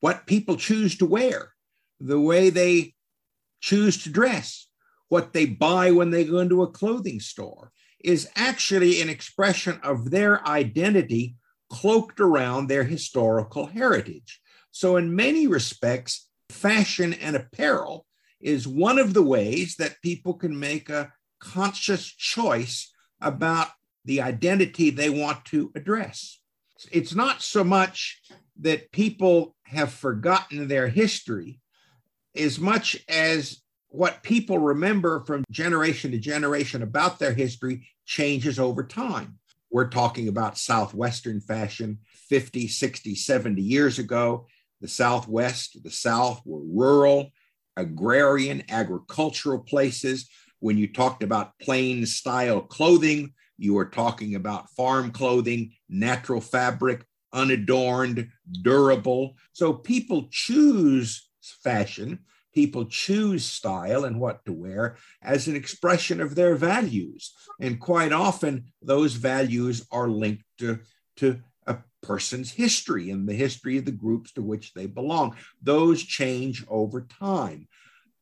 what 0.00 0.26
people 0.26 0.56
choose 0.56 0.96
to 0.98 1.06
wear, 1.06 1.52
the 2.00 2.20
way 2.20 2.50
they 2.50 2.94
choose 3.60 4.02
to 4.02 4.10
dress, 4.10 4.68
what 5.08 5.32
they 5.32 5.46
buy 5.46 5.90
when 5.90 6.10
they 6.10 6.24
go 6.24 6.38
into 6.38 6.62
a 6.62 6.70
clothing 6.70 7.20
store, 7.20 7.72
is 8.02 8.28
actually 8.34 9.02
an 9.02 9.08
expression 9.08 9.78
of 9.82 10.10
their 10.10 10.46
identity 10.48 11.36
cloaked 11.68 12.20
around 12.20 12.66
their 12.66 12.84
historical 12.84 13.66
heritage. 13.66 14.40
So, 14.70 14.96
in 14.96 15.14
many 15.14 15.46
respects, 15.46 16.28
fashion 16.48 17.12
and 17.14 17.36
apparel 17.36 18.06
is 18.40 18.66
one 18.66 18.98
of 18.98 19.14
the 19.14 19.22
ways 19.22 19.76
that 19.76 20.00
people 20.02 20.34
can 20.34 20.58
make 20.58 20.88
a 20.88 21.12
conscious 21.40 22.06
choice 22.06 22.92
about 23.20 23.68
the 24.04 24.20
identity 24.20 24.90
they 24.90 25.10
want 25.10 25.44
to 25.46 25.70
address. 25.74 26.40
It's 26.90 27.14
not 27.14 27.42
so 27.42 27.62
much 27.62 28.20
that 28.60 28.90
people 28.92 29.54
have 29.70 29.92
forgotten 29.92 30.68
their 30.68 30.88
history 30.88 31.60
as 32.36 32.58
much 32.58 32.96
as 33.08 33.62
what 33.88 34.22
people 34.22 34.58
remember 34.58 35.24
from 35.24 35.44
generation 35.50 36.10
to 36.10 36.18
generation 36.18 36.82
about 36.82 37.18
their 37.18 37.32
history 37.32 37.88
changes 38.04 38.58
over 38.58 38.84
time. 38.84 39.38
We're 39.70 39.88
talking 39.88 40.28
about 40.28 40.58
Southwestern 40.58 41.40
fashion 41.40 41.98
50, 42.28 42.66
60, 42.68 43.14
70 43.14 43.62
years 43.62 43.98
ago. 43.98 44.46
The 44.80 44.88
Southwest, 44.88 45.82
the 45.82 45.90
South 45.90 46.40
were 46.44 46.62
rural, 46.62 47.30
agrarian, 47.76 48.64
agricultural 48.68 49.60
places. 49.60 50.28
When 50.58 50.78
you 50.78 50.92
talked 50.92 51.22
about 51.22 51.58
plain 51.60 52.06
style 52.06 52.60
clothing, 52.60 53.34
you 53.58 53.74
were 53.74 53.86
talking 53.86 54.34
about 54.34 54.70
farm 54.70 55.12
clothing, 55.12 55.72
natural 55.88 56.40
fabric, 56.40 57.04
unadorned, 57.32 58.28
durable. 58.62 59.36
So 59.52 59.72
people 59.72 60.28
choose 60.30 61.28
fashion, 61.62 62.20
people 62.54 62.84
choose 62.86 63.44
style 63.44 64.04
and 64.04 64.20
what 64.20 64.44
to 64.44 64.52
wear 64.52 64.96
as 65.22 65.48
an 65.48 65.56
expression 65.56 66.20
of 66.20 66.34
their 66.34 66.54
values. 66.54 67.32
And 67.60 67.80
quite 67.80 68.12
often, 68.12 68.72
those 68.82 69.14
values 69.14 69.86
are 69.90 70.08
linked 70.08 70.44
to, 70.58 70.80
to 71.16 71.40
a 71.66 71.78
person's 72.02 72.50
history 72.50 73.10
and 73.10 73.28
the 73.28 73.34
history 73.34 73.78
of 73.78 73.84
the 73.84 73.92
groups 73.92 74.32
to 74.32 74.42
which 74.42 74.74
they 74.74 74.86
belong. 74.86 75.36
Those 75.62 76.02
change 76.02 76.64
over 76.68 77.02
time. 77.02 77.68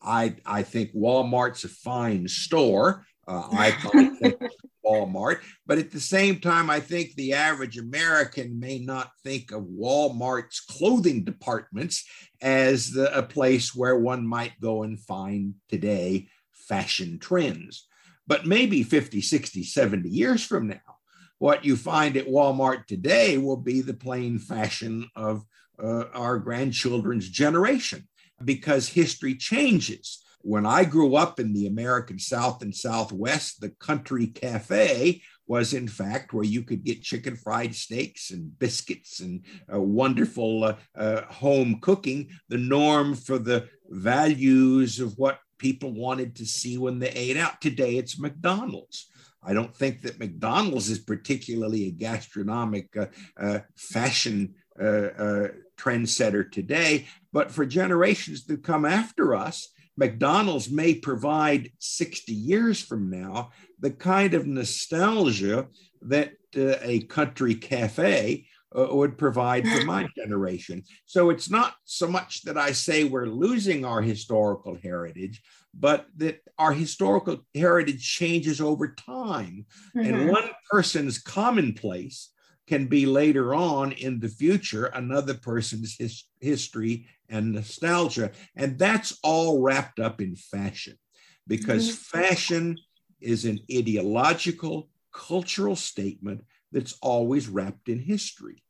I, 0.01 0.37
I 0.47 0.63
think 0.63 0.95
Walmart's 0.95 1.65
a 1.65 1.69
fine 1.69 2.29
store. 2.29 3.05
Uh, 3.29 3.73
think 4.21 4.37
Walmart, 4.87 5.41
but 5.67 5.77
at 5.77 5.91
the 5.91 6.01
same 6.01 6.41
time, 6.41 6.71
I 6.71 6.81
think 6.81 7.15
the 7.15 7.35
average 7.35 7.77
American 7.77 8.59
may 8.59 8.79
not 8.79 9.11
think 9.23 9.53
of 9.53 9.65
Walmart's 9.65 10.61
clothing 10.61 11.25
departments 11.25 12.07
as 12.41 12.91
the, 12.93 13.15
a 13.17 13.23
place 13.23 13.75
where 13.75 13.99
one 13.99 14.27
might 14.27 14.59
go 14.61 14.83
and 14.83 14.99
find 14.99 15.55
today 15.69 16.29
fashion 16.53 17.19
trends. 17.19 17.87
But 18.27 18.47
maybe 18.47 18.83
50, 18.83 19.21
60, 19.21 19.63
70 19.63 20.09
years 20.09 20.45
from 20.45 20.69
now, 20.69 20.97
what 21.39 21.65
you 21.65 21.77
find 21.77 22.17
at 22.17 22.27
Walmart 22.27 22.87
today 22.87 23.37
will 23.37 23.57
be 23.57 23.83
the 23.83 23.95
plain 23.95 24.39
fashion 24.39 25.09
of 25.15 25.45
uh, 25.83 26.05
our 26.15 26.39
grandchildren's 26.39 27.29
generation 27.29 28.09
because 28.43 28.89
history 28.89 29.35
changes. 29.35 30.25
When 30.49 30.65
I 30.65 30.85
grew 30.85 31.15
up 31.15 31.39
in 31.39 31.53
the 31.53 31.67
American 31.67 32.19
South 32.19 32.63
and 32.63 32.75
Southwest, 32.75 33.61
the 33.61 33.69
country 33.69 34.29
cafe 34.29 35.21
was, 35.47 35.75
in 35.75 35.87
fact, 35.87 36.33
where 36.33 36.43
you 36.43 36.63
could 36.63 36.85
get 36.85 37.03
chicken 37.03 37.37
fried 37.37 37.75
steaks 37.75 38.31
and 38.31 38.59
biscuits 38.59 39.21
and 39.21 39.45
uh, 39.71 39.79
wonderful 39.79 40.65
uh, 40.65 40.77
uh, 40.97 41.21
home 41.27 41.81
cooking, 41.83 42.31
the 42.49 42.57
norm 42.57 43.15
for 43.15 43.39
the 43.39 43.69
values 43.91 45.01
of 45.01 45.19
what 45.19 45.39
people 45.59 45.93
wanted 45.93 46.35
to 46.37 46.47
see 46.47 46.79
when 46.79 46.99
they 46.99 47.11
ate 47.11 47.37
out. 47.37 47.61
Today, 47.61 47.99
it's 47.99 48.19
McDonald's. 48.19 49.07
I 49.43 49.53
don't 49.53 49.77
think 49.77 50.01
that 50.01 50.19
McDonald's 50.19 50.89
is 50.89 50.99
particularly 50.99 51.89
a 51.89 51.91
gastronomic 51.91 52.89
uh, 52.97 53.07
uh, 53.39 53.59
fashion 53.77 54.55
trendsetter 54.81 56.51
today, 56.51 57.07
but 57.33 57.51
for 57.51 57.67
generations 57.67 58.47
to 58.47 58.57
come 58.57 58.87
after 58.87 59.35
us, 59.35 59.69
McDonald's 59.99 60.71
may 60.71 60.95
provide 60.95 61.73
60 61.81 62.33
years 62.33 62.81
from 62.81 63.11
now 63.11 63.51
the 63.81 63.91
kind 63.91 64.33
of 64.33 64.47
nostalgia 64.47 65.67
that 66.03 66.33
uh, 66.57 66.77
a 66.83 67.01
country 67.01 67.57
cafe 67.57 68.47
uh, 68.79 68.87
would 68.93 69.19
provide 69.19 69.67
for 69.67 69.85
my 69.85 70.07
generation. 70.17 70.85
So 71.07 71.31
it's 71.31 71.51
not 71.51 71.75
so 71.85 72.07
much 72.07 72.43
that 72.43 72.57
I 72.57 72.71
say 72.73 73.05
we're 73.05 73.27
losing 73.27 73.85
our 73.85 74.01
historical 74.01 74.79
heritage, 74.81 75.43
but 75.75 76.07
that 76.19 76.43
our 76.59 76.73
historical 76.73 77.45
heritage 77.55 78.09
changes 78.09 78.61
over 78.61 78.95
time. 78.95 79.67
Mm-hmm. 79.97 80.15
And 80.15 80.31
one 80.31 80.49
person's 80.71 81.19
commonplace 81.19 82.31
can 82.69 82.87
be 82.87 83.07
later 83.07 83.55
on 83.55 83.93
in 83.93 84.21
the 84.21 84.29
future 84.29 84.87
another 84.87 85.35
person's 85.35 85.97
his, 85.97 86.25
history 86.41 87.07
and 87.29 87.53
nostalgia. 87.53 88.31
And 88.55 88.79
that's 88.79 89.19
all 89.23 89.63
wrapped 89.63 89.99
up 89.99 90.21
in 90.21 90.37
fashion 90.37 90.99
because 91.47 91.89
mm-hmm. 91.89 92.19
fashion 92.21 92.79
is 93.21 93.45
an 93.45 93.61
ideological, 93.75 94.89
cultural 95.13 95.77
statement 95.77 96.45
that's 96.71 96.97
always 97.01 97.49
wrapped 97.49 97.89
in 97.89 97.99
history. 97.99 98.63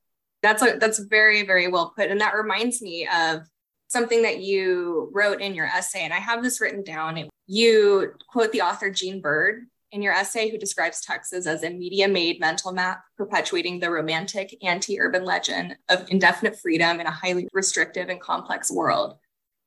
That's 0.42 0.62
a, 0.62 0.78
that's 0.78 1.00
very 1.00 1.44
very 1.44 1.66
well 1.66 1.92
put, 1.96 2.10
and 2.10 2.20
that 2.20 2.34
reminds 2.34 2.80
me 2.80 3.08
of 3.12 3.42
something 3.88 4.22
that 4.22 4.40
you 4.40 5.10
wrote 5.12 5.40
in 5.40 5.54
your 5.54 5.66
essay, 5.66 6.04
and 6.04 6.14
I 6.14 6.18
have 6.18 6.44
this 6.44 6.60
written 6.60 6.84
down. 6.84 7.28
You 7.48 8.12
quote 8.30 8.52
the 8.52 8.62
author 8.62 8.88
Jean 8.88 9.20
Bird 9.20 9.66
in 9.92 10.02
your 10.02 10.12
essay, 10.12 10.50
who 10.50 10.58
describes 10.58 11.00
Texas 11.00 11.46
as 11.46 11.62
a 11.62 11.70
media 11.70 12.08
made 12.08 12.40
mental 12.40 12.72
map 12.72 13.02
perpetuating 13.16 13.80
the 13.80 13.90
romantic 13.90 14.56
anti 14.62 15.00
urban 15.00 15.24
legend 15.24 15.76
of 15.88 16.06
indefinite 16.10 16.58
freedom 16.58 17.00
in 17.00 17.06
a 17.06 17.10
highly 17.10 17.48
restrictive 17.52 18.08
and 18.08 18.20
complex 18.20 18.70
world. 18.70 19.18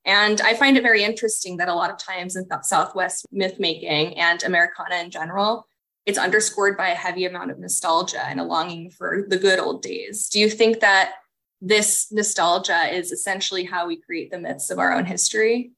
And 0.05 0.41
I 0.41 0.55
find 0.55 0.77
it 0.77 0.83
very 0.83 1.03
interesting 1.03 1.57
that 1.57 1.69
a 1.69 1.73
lot 1.73 1.91
of 1.91 1.97
times 1.97 2.35
in 2.35 2.47
Southwest 2.63 3.25
myth 3.31 3.59
making 3.59 4.17
and 4.17 4.41
Americana 4.43 4.95
in 4.95 5.11
general, 5.11 5.67
it's 6.05 6.17
underscored 6.17 6.75
by 6.75 6.89
a 6.89 6.95
heavy 6.95 7.25
amount 7.25 7.51
of 7.51 7.59
nostalgia 7.59 8.25
and 8.25 8.39
a 8.39 8.43
longing 8.43 8.89
for 8.89 9.25
the 9.27 9.37
good 9.37 9.59
old 9.59 9.83
days. 9.83 10.27
Do 10.29 10.39
you 10.39 10.49
think 10.49 10.79
that 10.79 11.13
this 11.61 12.11
nostalgia 12.11 12.91
is 12.91 13.11
essentially 13.11 13.63
how 13.63 13.87
we 13.87 14.01
create 14.01 14.31
the 14.31 14.39
myths 14.39 14.71
of 14.71 14.79
our 14.79 14.93
own 14.93 15.05
history? 15.05 15.73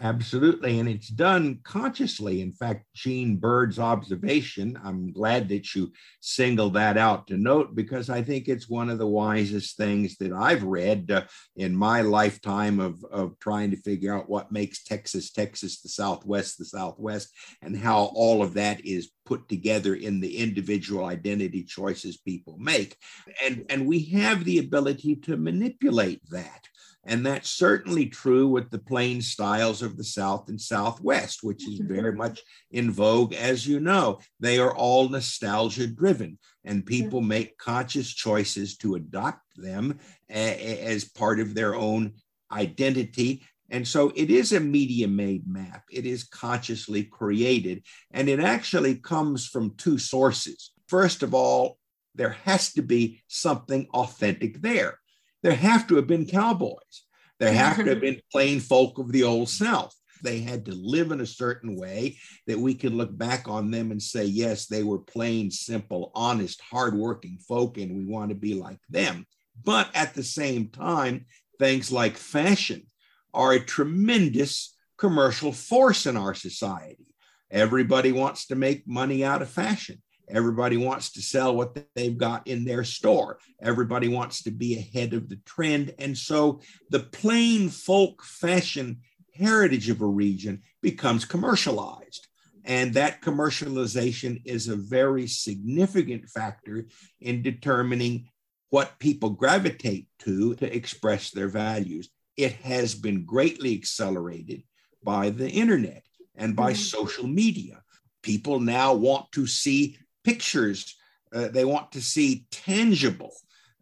Absolutely. 0.00 0.78
And 0.78 0.88
it's 0.88 1.08
done 1.08 1.58
consciously. 1.64 2.40
In 2.40 2.52
fact, 2.52 2.84
Jean 2.94 3.36
Bird's 3.36 3.80
observation, 3.80 4.78
I'm 4.84 5.12
glad 5.12 5.48
that 5.48 5.74
you 5.74 5.90
singled 6.20 6.74
that 6.74 6.96
out 6.96 7.26
to 7.28 7.36
note 7.36 7.74
because 7.74 8.08
I 8.08 8.22
think 8.22 8.46
it's 8.46 8.68
one 8.68 8.90
of 8.90 8.98
the 8.98 9.08
wisest 9.08 9.76
things 9.76 10.16
that 10.18 10.32
I've 10.32 10.62
read 10.62 11.10
uh, 11.10 11.22
in 11.56 11.74
my 11.74 12.02
lifetime 12.02 12.78
of, 12.78 13.04
of 13.10 13.36
trying 13.40 13.72
to 13.72 13.76
figure 13.76 14.14
out 14.14 14.30
what 14.30 14.52
makes 14.52 14.84
Texas, 14.84 15.32
Texas, 15.32 15.80
the 15.80 15.88
Southwest, 15.88 16.58
the 16.58 16.64
Southwest, 16.64 17.34
and 17.60 17.76
how 17.76 18.12
all 18.14 18.40
of 18.40 18.54
that 18.54 18.84
is 18.86 19.10
put 19.26 19.48
together 19.48 19.96
in 19.96 20.20
the 20.20 20.38
individual 20.38 21.06
identity 21.06 21.64
choices 21.64 22.18
people 22.18 22.56
make. 22.58 22.96
And, 23.44 23.66
and 23.68 23.84
we 23.84 24.04
have 24.10 24.44
the 24.44 24.58
ability 24.58 25.16
to 25.16 25.36
manipulate 25.36 26.20
that. 26.30 26.68
And 27.08 27.24
that's 27.24 27.48
certainly 27.48 28.04
true 28.04 28.48
with 28.48 28.70
the 28.70 28.78
plain 28.78 29.22
styles 29.22 29.80
of 29.80 29.96
the 29.96 30.04
South 30.04 30.50
and 30.50 30.60
Southwest, 30.60 31.42
which 31.42 31.66
is 31.66 31.80
mm-hmm. 31.80 31.94
very 31.94 32.12
much 32.12 32.42
in 32.70 32.90
vogue, 32.90 33.32
as 33.32 33.66
you 33.66 33.80
know. 33.80 34.18
They 34.40 34.58
are 34.58 34.76
all 34.76 35.08
nostalgia 35.08 35.86
driven, 35.86 36.38
and 36.64 36.84
people 36.84 37.22
make 37.22 37.56
conscious 37.56 38.12
choices 38.12 38.76
to 38.78 38.96
adopt 38.96 39.40
them 39.56 39.98
a- 40.28 40.84
as 40.84 41.06
part 41.06 41.40
of 41.40 41.54
their 41.54 41.74
own 41.74 42.12
identity. 42.52 43.42
And 43.70 43.88
so 43.88 44.12
it 44.14 44.30
is 44.30 44.52
a 44.52 44.60
media 44.60 45.08
made 45.08 45.48
map. 45.48 45.84
It 45.90 46.04
is 46.04 46.24
consciously 46.24 47.04
created, 47.04 47.84
and 48.10 48.28
it 48.28 48.38
actually 48.38 48.96
comes 48.96 49.46
from 49.46 49.76
two 49.76 49.96
sources. 49.96 50.72
First 50.88 51.22
of 51.22 51.32
all, 51.32 51.78
there 52.14 52.36
has 52.44 52.74
to 52.74 52.82
be 52.82 53.22
something 53.28 53.86
authentic 53.94 54.60
there 54.60 54.98
there 55.42 55.54
have 55.54 55.86
to 55.88 55.96
have 55.96 56.06
been 56.06 56.26
cowboys. 56.26 57.04
There 57.38 57.52
have 57.52 57.76
to 57.76 57.84
have 57.84 58.00
been 58.02 58.20
plain 58.32 58.60
folk 58.60 58.98
of 58.98 59.12
the 59.12 59.24
old 59.24 59.48
South. 59.48 59.94
They 60.22 60.40
had 60.40 60.64
to 60.66 60.72
live 60.74 61.12
in 61.12 61.20
a 61.20 61.26
certain 61.26 61.76
way 61.76 62.18
that 62.46 62.58
we 62.58 62.74
can 62.74 62.96
look 62.96 63.16
back 63.16 63.48
on 63.48 63.70
them 63.70 63.92
and 63.92 64.02
say, 64.02 64.24
yes, 64.24 64.66
they 64.66 64.82
were 64.82 64.98
plain, 64.98 65.50
simple, 65.50 66.10
honest, 66.14 66.60
hardworking 66.60 67.38
folk, 67.46 67.78
and 67.78 67.96
we 67.96 68.04
want 68.04 68.30
to 68.30 68.34
be 68.34 68.54
like 68.54 68.80
them. 68.88 69.26
But 69.64 69.90
at 69.94 70.14
the 70.14 70.22
same 70.22 70.68
time, 70.68 71.26
things 71.58 71.92
like 71.92 72.16
fashion 72.16 72.86
are 73.32 73.52
a 73.52 73.64
tremendous 73.64 74.74
commercial 74.96 75.52
force 75.52 76.06
in 76.06 76.16
our 76.16 76.34
society. 76.34 77.06
Everybody 77.50 78.12
wants 78.12 78.46
to 78.48 78.56
make 78.56 78.86
money 78.86 79.24
out 79.24 79.42
of 79.42 79.48
fashion. 79.48 80.02
Everybody 80.30 80.76
wants 80.76 81.12
to 81.12 81.22
sell 81.22 81.54
what 81.54 81.78
they've 81.94 82.16
got 82.16 82.46
in 82.46 82.64
their 82.64 82.84
store. 82.84 83.38
Everybody 83.60 84.08
wants 84.08 84.42
to 84.42 84.50
be 84.50 84.78
ahead 84.78 85.14
of 85.14 85.28
the 85.28 85.40
trend. 85.44 85.94
And 85.98 86.16
so 86.16 86.60
the 86.90 87.00
plain 87.00 87.68
folk 87.68 88.22
fashion 88.22 89.00
heritage 89.34 89.88
of 89.88 90.00
a 90.00 90.06
region 90.06 90.62
becomes 90.82 91.24
commercialized. 91.24 92.28
And 92.64 92.92
that 92.94 93.22
commercialization 93.22 94.42
is 94.44 94.68
a 94.68 94.76
very 94.76 95.26
significant 95.26 96.28
factor 96.28 96.86
in 97.20 97.42
determining 97.42 98.28
what 98.70 98.98
people 98.98 99.30
gravitate 99.30 100.08
to 100.20 100.54
to 100.56 100.76
express 100.76 101.30
their 101.30 101.48
values. 101.48 102.10
It 102.36 102.52
has 102.56 102.94
been 102.94 103.24
greatly 103.24 103.74
accelerated 103.74 104.64
by 105.02 105.30
the 105.30 105.48
internet 105.48 106.02
and 106.36 106.54
by 106.54 106.72
mm-hmm. 106.72 106.82
social 106.82 107.26
media. 107.26 107.82
People 108.22 108.60
now 108.60 108.92
want 108.92 109.32
to 109.32 109.46
see 109.46 109.96
pictures. 110.28 110.94
Uh, 111.32 111.48
they 111.48 111.64
want 111.64 111.92
to 111.92 112.00
see 112.00 112.46
tangible, 112.50 113.32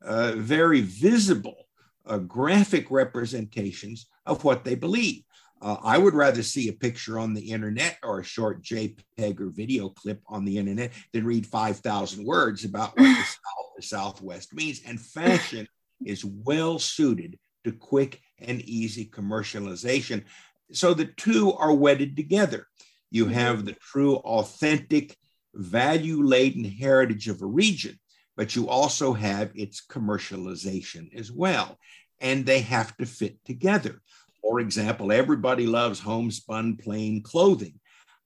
uh, 0.03 0.33
very 0.37 0.81
visible, 0.81 1.67
uh, 2.07 2.19
graphic 2.19 2.91
representations 2.91 4.07
of 4.27 4.45
what 4.45 4.65
they 4.65 4.77
believe. 4.77 5.23
Uh, 5.61 5.77
I 5.83 5.99
would 5.99 6.15
rather 6.15 6.43
see 6.43 6.69
a 6.69 6.73
picture 6.73 7.19
on 7.19 7.35
the 7.35 7.51
internet 7.51 7.99
or 8.03 8.21
a 8.21 8.25
short 8.25 8.63
JPEG 8.63 9.41
or 9.41 9.51
video 9.51 9.89
clip 9.89 10.21
on 10.27 10.45
the 10.45 10.59
internet 10.59 10.93
than 11.13 11.25
read 11.25 11.47
5,000 11.47 12.25
words 12.25 12.65
about 12.65 12.97
what 12.97 13.05
the, 13.05 13.15
South, 13.25 13.73
the 13.77 13.83
Southwest 13.83 14.55
means. 14.55 14.83
And 14.87 15.01
fashion 15.01 15.67
is 16.05 16.25
well 16.25 16.79
suited 16.79 17.39
to 17.65 17.73
quick 17.73 18.21
and 18.39 18.61
easy 18.63 19.07
commercialization. 19.07 20.25
So 20.73 20.95
the 20.95 21.07
two 21.07 21.55
are 21.55 21.75
wedded 21.75 22.17
together. 22.17 22.67
You 23.11 23.27
have 23.27 23.65
the 23.65 23.73
true, 23.73 24.17
authentic 24.17 25.17
value 25.57 26.23
laden 26.23 26.65
heritage 26.65 27.29
of 27.29 27.43
a 27.43 27.47
region, 27.47 27.99
but 28.37 28.55
you 28.55 28.69
also 28.69 29.13
have 29.13 29.51
its 29.55 29.85
commercialization 29.85 31.15
as 31.19 31.33
well. 31.33 31.79
And 32.21 32.47
they 32.47 32.61
have 32.61 32.97
to 32.99 33.07
fit 33.07 33.45
together. 33.45 34.01
For 34.43 34.61
example, 34.61 35.13
everybody 35.13 35.67
loves 35.67 36.01
homespun 36.01 36.77
plain 36.77 37.23
clothing. 37.23 37.81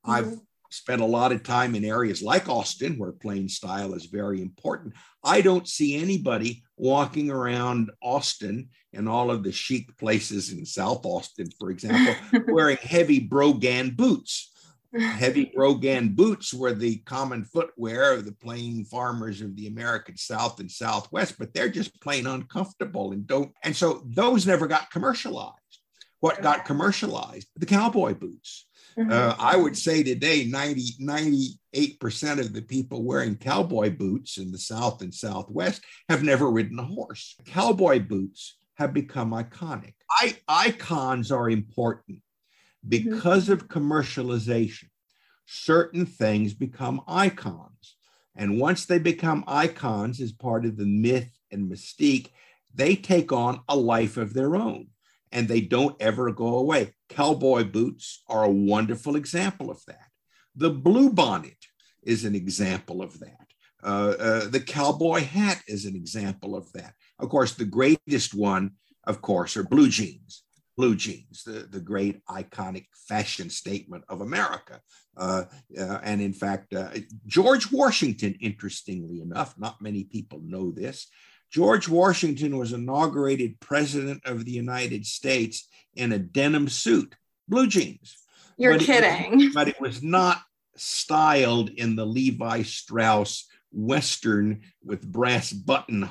Mm-hmm. 0.06 0.10
I've 0.10 0.40
spent 0.70 1.02
a 1.02 1.06
lot 1.06 1.32
of 1.32 1.42
time 1.42 1.74
in 1.74 1.84
areas 1.84 2.22
like 2.22 2.48
Austin, 2.48 2.96
where 2.96 3.12
plain 3.12 3.48
style 3.48 3.94
is 3.94 4.06
very 4.06 4.40
important. 4.40 4.94
I 5.24 5.40
don't 5.40 5.68
see 5.68 5.96
anybody 5.96 6.62
walking 6.76 7.30
around 7.30 7.90
Austin 8.02 8.68
and 8.92 9.08
all 9.08 9.30
of 9.30 9.42
the 9.42 9.52
chic 9.52 9.96
places 9.98 10.52
in 10.52 10.64
South 10.64 11.04
Austin, 11.04 11.48
for 11.58 11.70
example, 11.70 12.14
wearing 12.48 12.78
heavy 12.78 13.20
Brogan 13.20 13.90
boots. 13.90 14.52
Heavy 14.98 15.52
Brogan 15.54 16.14
boots 16.14 16.52
were 16.52 16.72
the 16.72 16.96
common 16.98 17.44
footwear 17.44 18.14
of 18.14 18.24
the 18.24 18.32
plain 18.32 18.84
farmers 18.84 19.40
of 19.40 19.54
the 19.54 19.68
American 19.68 20.16
South 20.16 20.58
and 20.58 20.70
Southwest, 20.70 21.36
but 21.38 21.54
they're 21.54 21.68
just 21.68 22.00
plain 22.00 22.26
uncomfortable 22.26 23.12
and 23.12 23.26
don't. 23.26 23.52
And 23.62 23.76
so 23.76 24.02
those 24.06 24.46
never 24.46 24.66
got 24.66 24.90
commercialized. 24.90 25.54
What 26.18 26.42
got 26.42 26.64
commercialized? 26.64 27.46
The 27.56 27.66
cowboy 27.66 28.14
boots. 28.14 28.66
Mm-hmm. 28.98 29.12
Uh, 29.12 29.36
I 29.38 29.56
would 29.56 29.76
say 29.76 30.02
today 30.02 30.44
90, 30.44 30.96
98% 31.00 32.40
of 32.40 32.52
the 32.52 32.62
people 32.62 33.04
wearing 33.04 33.36
cowboy 33.36 33.90
boots 33.90 34.38
in 34.38 34.50
the 34.50 34.58
South 34.58 35.02
and 35.02 35.14
Southwest 35.14 35.82
have 36.08 36.24
never 36.24 36.50
ridden 36.50 36.78
a 36.80 36.84
horse. 36.84 37.36
Cowboy 37.46 38.00
boots 38.00 38.56
have 38.74 38.92
become 38.92 39.30
iconic. 39.30 39.94
I, 40.10 40.36
icons 40.48 41.30
are 41.30 41.48
important 41.48 42.18
because 42.86 43.44
mm-hmm. 43.44 43.52
of 43.52 43.68
commercialization. 43.68 44.88
Certain 45.46 46.06
things 46.06 46.54
become 46.54 47.02
icons. 47.08 47.96
And 48.36 48.60
once 48.60 48.86
they 48.86 48.98
become 48.98 49.44
icons 49.46 50.20
as 50.20 50.32
part 50.32 50.64
of 50.64 50.76
the 50.76 50.86
myth 50.86 51.30
and 51.50 51.70
mystique, 51.70 52.28
they 52.72 52.94
take 52.94 53.32
on 53.32 53.60
a 53.68 53.76
life 53.76 54.16
of 54.16 54.32
their 54.32 54.54
own 54.54 54.86
and 55.32 55.48
they 55.48 55.60
don't 55.60 56.00
ever 56.00 56.30
go 56.30 56.56
away. 56.56 56.94
Cowboy 57.08 57.64
boots 57.64 58.22
are 58.28 58.44
a 58.44 58.50
wonderful 58.50 59.16
example 59.16 59.70
of 59.70 59.80
that. 59.86 60.08
The 60.54 60.70
blue 60.70 61.10
bonnet 61.10 61.56
is 62.02 62.24
an 62.24 62.34
example 62.34 63.02
of 63.02 63.18
that. 63.20 63.46
Uh, 63.82 64.14
uh, 64.18 64.48
the 64.48 64.60
cowboy 64.60 65.20
hat 65.20 65.62
is 65.66 65.84
an 65.84 65.96
example 65.96 66.54
of 66.56 66.70
that. 66.72 66.94
Of 67.18 67.28
course, 67.28 67.54
the 67.54 67.64
greatest 67.64 68.34
one, 68.34 68.72
of 69.04 69.22
course, 69.22 69.56
are 69.56 69.64
blue 69.64 69.88
jeans. 69.88 70.42
Blue 70.80 70.96
jeans, 70.96 71.44
the, 71.44 71.68
the 71.70 71.78
great 71.78 72.24
iconic 72.24 72.86
fashion 73.06 73.50
statement 73.50 74.02
of 74.08 74.22
America. 74.22 74.80
Uh, 75.14 75.44
uh 75.78 75.98
and 76.02 76.22
in 76.22 76.32
fact, 76.32 76.72
uh, 76.72 76.88
George 77.26 77.70
Washington, 77.70 78.34
interestingly 78.40 79.20
enough, 79.20 79.58
not 79.58 79.82
many 79.82 80.04
people 80.04 80.40
know 80.42 80.70
this, 80.70 81.06
George 81.50 81.86
Washington 81.86 82.56
was 82.56 82.72
inaugurated 82.72 83.60
president 83.60 84.22
of 84.24 84.46
the 84.46 84.52
United 84.52 85.04
States 85.04 85.68
in 85.96 86.12
a 86.12 86.18
denim 86.18 86.66
suit, 86.66 87.14
blue 87.46 87.66
jeans. 87.66 88.16
You're 88.56 88.78
but 88.78 88.86
kidding. 88.86 89.40
It, 89.42 89.54
but 89.58 89.68
it 89.68 89.78
was 89.82 90.02
not 90.02 90.40
styled 90.76 91.68
in 91.68 91.94
the 91.94 92.06
Levi 92.06 92.62
Strauss 92.62 93.46
Western 93.70 94.62
with 94.82 95.06
brass 95.06 95.52
button 95.52 96.08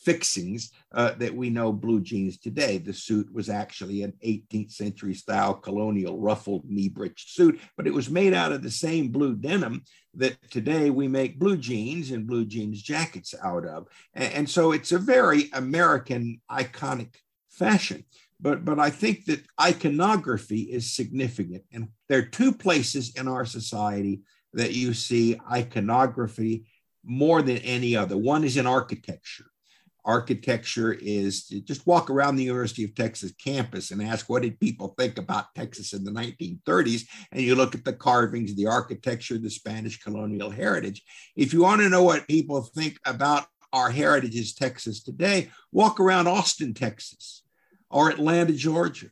fixings 0.00 0.72
uh, 0.92 1.12
that 1.12 1.34
we 1.34 1.50
know 1.50 1.72
blue 1.72 2.00
jeans 2.00 2.38
today. 2.38 2.78
The 2.78 2.92
suit 2.92 3.32
was 3.32 3.48
actually 3.48 4.02
an 4.02 4.14
18th 4.24 4.72
century 4.72 5.14
style 5.14 5.54
colonial 5.54 6.18
ruffled 6.18 6.64
knee 6.64 6.88
breeched 6.88 7.30
suit, 7.30 7.60
but 7.76 7.86
it 7.86 7.94
was 7.94 8.10
made 8.10 8.34
out 8.34 8.52
of 8.52 8.62
the 8.62 8.70
same 8.70 9.08
blue 9.08 9.34
denim 9.34 9.82
that 10.14 10.50
today 10.50 10.90
we 10.90 11.06
make 11.06 11.38
blue 11.38 11.56
jeans 11.56 12.10
and 12.10 12.26
blue 12.26 12.44
jeans 12.44 12.82
jackets 12.82 13.34
out 13.44 13.66
of. 13.66 13.86
And, 14.14 14.32
and 14.32 14.50
so 14.50 14.72
it's 14.72 14.92
a 14.92 14.98
very 14.98 15.50
American 15.52 16.40
iconic 16.50 17.14
fashion. 17.50 18.04
But, 18.40 18.64
but 18.64 18.78
I 18.78 18.88
think 18.88 19.26
that 19.26 19.44
iconography 19.60 20.62
is 20.62 20.90
significant. 20.90 21.62
And 21.72 21.88
there 22.08 22.20
are 22.20 22.22
two 22.22 22.52
places 22.52 23.12
in 23.16 23.28
our 23.28 23.44
society 23.44 24.22
that 24.54 24.72
you 24.72 24.94
see 24.94 25.38
iconography 25.52 26.64
more 27.04 27.42
than 27.42 27.58
any 27.58 27.94
other. 27.96 28.16
One 28.16 28.44
is 28.44 28.56
in 28.56 28.66
architecture 28.66 29.49
architecture 30.04 30.92
is 30.92 31.44
just 31.44 31.86
walk 31.86 32.10
around 32.10 32.36
the 32.36 32.44
University 32.44 32.84
of 32.84 32.94
Texas 32.94 33.32
campus 33.32 33.90
and 33.90 34.02
ask 34.02 34.28
what 34.28 34.42
did 34.42 34.60
people 34.60 34.94
think 34.98 35.18
about 35.18 35.54
Texas 35.54 35.92
in 35.92 36.04
the 36.04 36.10
1930s 36.10 37.06
and 37.32 37.42
you 37.42 37.54
look 37.54 37.74
at 37.74 37.84
the 37.84 37.92
carvings 37.92 38.54
the 38.54 38.66
architecture 38.66 39.38
the 39.38 39.50
Spanish 39.50 40.00
colonial 40.00 40.50
heritage. 40.50 41.02
If 41.36 41.52
you 41.52 41.62
want 41.62 41.80
to 41.82 41.88
know 41.88 42.02
what 42.02 42.28
people 42.28 42.62
think 42.62 42.98
about 43.04 43.46
our 43.72 43.90
heritage 43.90 44.36
as 44.36 44.52
Texas 44.52 45.02
today 45.02 45.50
walk 45.72 46.00
around 46.00 46.26
Austin 46.26 46.74
Texas 46.74 47.42
or 47.90 48.10
Atlanta 48.10 48.52
Georgia 48.52 49.10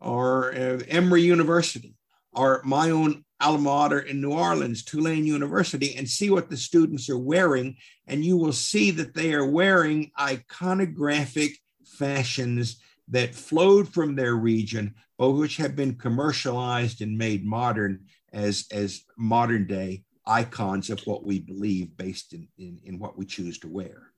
or 0.00 0.52
uh, 0.54 0.80
Emory 0.88 1.22
University 1.22 1.94
or 2.32 2.60
my 2.64 2.90
own 2.90 3.24
alma 3.40 3.58
mater 3.62 4.00
in 4.00 4.20
New 4.20 4.32
Orleans, 4.32 4.84
Tulane 4.84 5.26
University, 5.26 5.94
and 5.96 6.08
see 6.08 6.30
what 6.30 6.48
the 6.48 6.56
students 6.56 7.08
are 7.10 7.18
wearing. 7.18 7.76
And 8.06 8.24
you 8.24 8.36
will 8.36 8.52
see 8.52 8.90
that 8.92 9.14
they 9.14 9.34
are 9.34 9.46
wearing 9.46 10.10
iconographic 10.18 11.52
fashions 11.84 12.80
that 13.08 13.34
flowed 13.34 13.88
from 13.92 14.14
their 14.14 14.34
region, 14.34 14.94
but 15.18 15.30
which 15.30 15.56
have 15.58 15.76
been 15.76 15.94
commercialized 15.94 17.02
and 17.02 17.16
made 17.16 17.44
modern 17.44 18.06
as, 18.32 18.66
as 18.72 19.02
modern 19.16 19.66
day 19.66 20.04
icons 20.26 20.90
of 20.90 21.00
what 21.06 21.24
we 21.24 21.38
believe 21.38 21.96
based 21.96 22.32
in, 22.32 22.48
in, 22.58 22.80
in 22.84 22.98
what 22.98 23.16
we 23.16 23.24
choose 23.24 23.58
to 23.60 23.68
wear. 23.68 24.10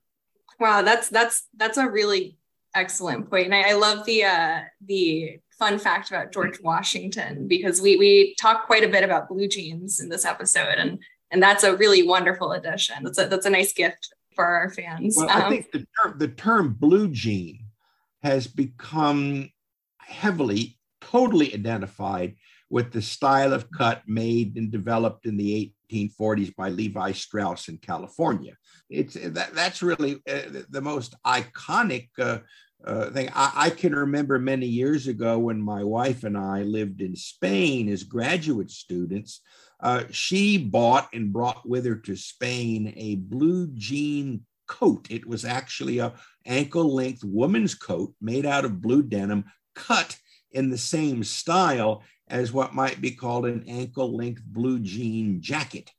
Wow, 0.59 0.81
that's 0.81 1.07
that's 1.07 1.47
that's 1.55 1.77
a 1.77 1.87
really 1.87 2.37
excellent 2.75 3.29
point. 3.29 3.45
And 3.45 3.55
I, 3.55 3.69
I 3.69 3.73
love 3.73 4.05
the 4.05 4.25
uh 4.25 4.61
the 4.85 5.39
fun 5.59 5.77
fact 5.77 6.09
about 6.09 6.31
George 6.31 6.59
Washington 6.61 7.47
because 7.47 7.81
we 7.81 7.97
we 7.97 8.33
talk 8.39 8.65
quite 8.65 8.83
a 8.83 8.87
bit 8.87 9.03
about 9.03 9.27
blue 9.27 9.47
jeans 9.47 9.99
in 9.99 10.09
this 10.09 10.25
episode, 10.25 10.75
and 10.77 10.99
and 11.29 11.43
that's 11.43 11.63
a 11.63 11.75
really 11.75 12.07
wonderful 12.07 12.53
addition. 12.53 13.03
That's 13.03 13.19
a 13.19 13.27
that's 13.27 13.45
a 13.45 13.51
nice 13.51 13.73
gift 13.73 14.13
for 14.33 14.45
our 14.45 14.69
fans. 14.69 15.15
Well, 15.17 15.29
um, 15.29 15.41
I 15.43 15.49
think 15.49 15.71
the 15.71 15.85
term, 16.01 16.17
the 16.17 16.29
term 16.29 16.73
blue 16.79 17.09
jean 17.09 17.65
has 18.23 18.47
become 18.47 19.49
heavily, 19.99 20.79
totally 21.01 21.53
identified 21.53 22.35
with 22.69 22.91
the 22.91 23.01
style 23.01 23.53
of 23.53 23.69
cut 23.71 24.03
made 24.07 24.55
and 24.55 24.71
developed 24.71 25.25
in 25.25 25.37
the 25.37 25.73
1840s 25.91 26.55
by 26.55 26.69
Levi 26.69 27.11
Strauss 27.11 27.67
in 27.67 27.77
California. 27.77 28.55
It's 28.89 29.15
that, 29.15 29.53
that's 29.53 29.81
really 29.81 30.21
uh, 30.29 30.61
the 30.69 30.81
most 30.81 31.15
iconic 31.25 32.09
uh, 32.19 32.39
uh, 32.85 33.09
thing. 33.11 33.29
I, 33.33 33.51
I, 33.55 33.69
can 33.69 33.93
remember 33.93 34.39
many 34.39 34.65
years 34.65 35.07
ago 35.07 35.37
when 35.37 35.61
my 35.61 35.83
wife 35.83 36.23
and 36.23 36.37
I 36.37 36.63
lived 36.63 37.01
in 37.01 37.15
Spain 37.15 37.89
as 37.89 38.03
graduate 38.03 38.71
students. 38.71 39.41
Uh, 39.81 40.03
she 40.11 40.57
bought 40.57 41.09
and 41.13 41.33
brought 41.33 41.67
with 41.67 41.85
her 41.85 41.95
to 41.95 42.15
Spain 42.15 42.93
a 42.95 43.15
blue 43.15 43.67
jean 43.73 44.45
coat. 44.67 45.07
It 45.09 45.27
was 45.27 45.45
actually 45.45 45.99
a 45.99 46.13
ankle 46.45 46.93
length 46.93 47.23
woman's 47.23 47.75
coat 47.75 48.13
made 48.21 48.45
out 48.45 48.65
of 48.65 48.81
blue 48.81 49.03
denim, 49.03 49.45
cut 49.75 50.17
in 50.51 50.69
the 50.69 50.77
same 50.77 51.23
style 51.23 52.03
as 52.27 52.53
what 52.53 52.75
might 52.75 53.01
be 53.01 53.11
called 53.11 53.45
an 53.45 53.65
ankle 53.67 54.15
length 54.15 54.43
blue 54.45 54.79
jean 54.79 55.41
jacket. 55.41 55.91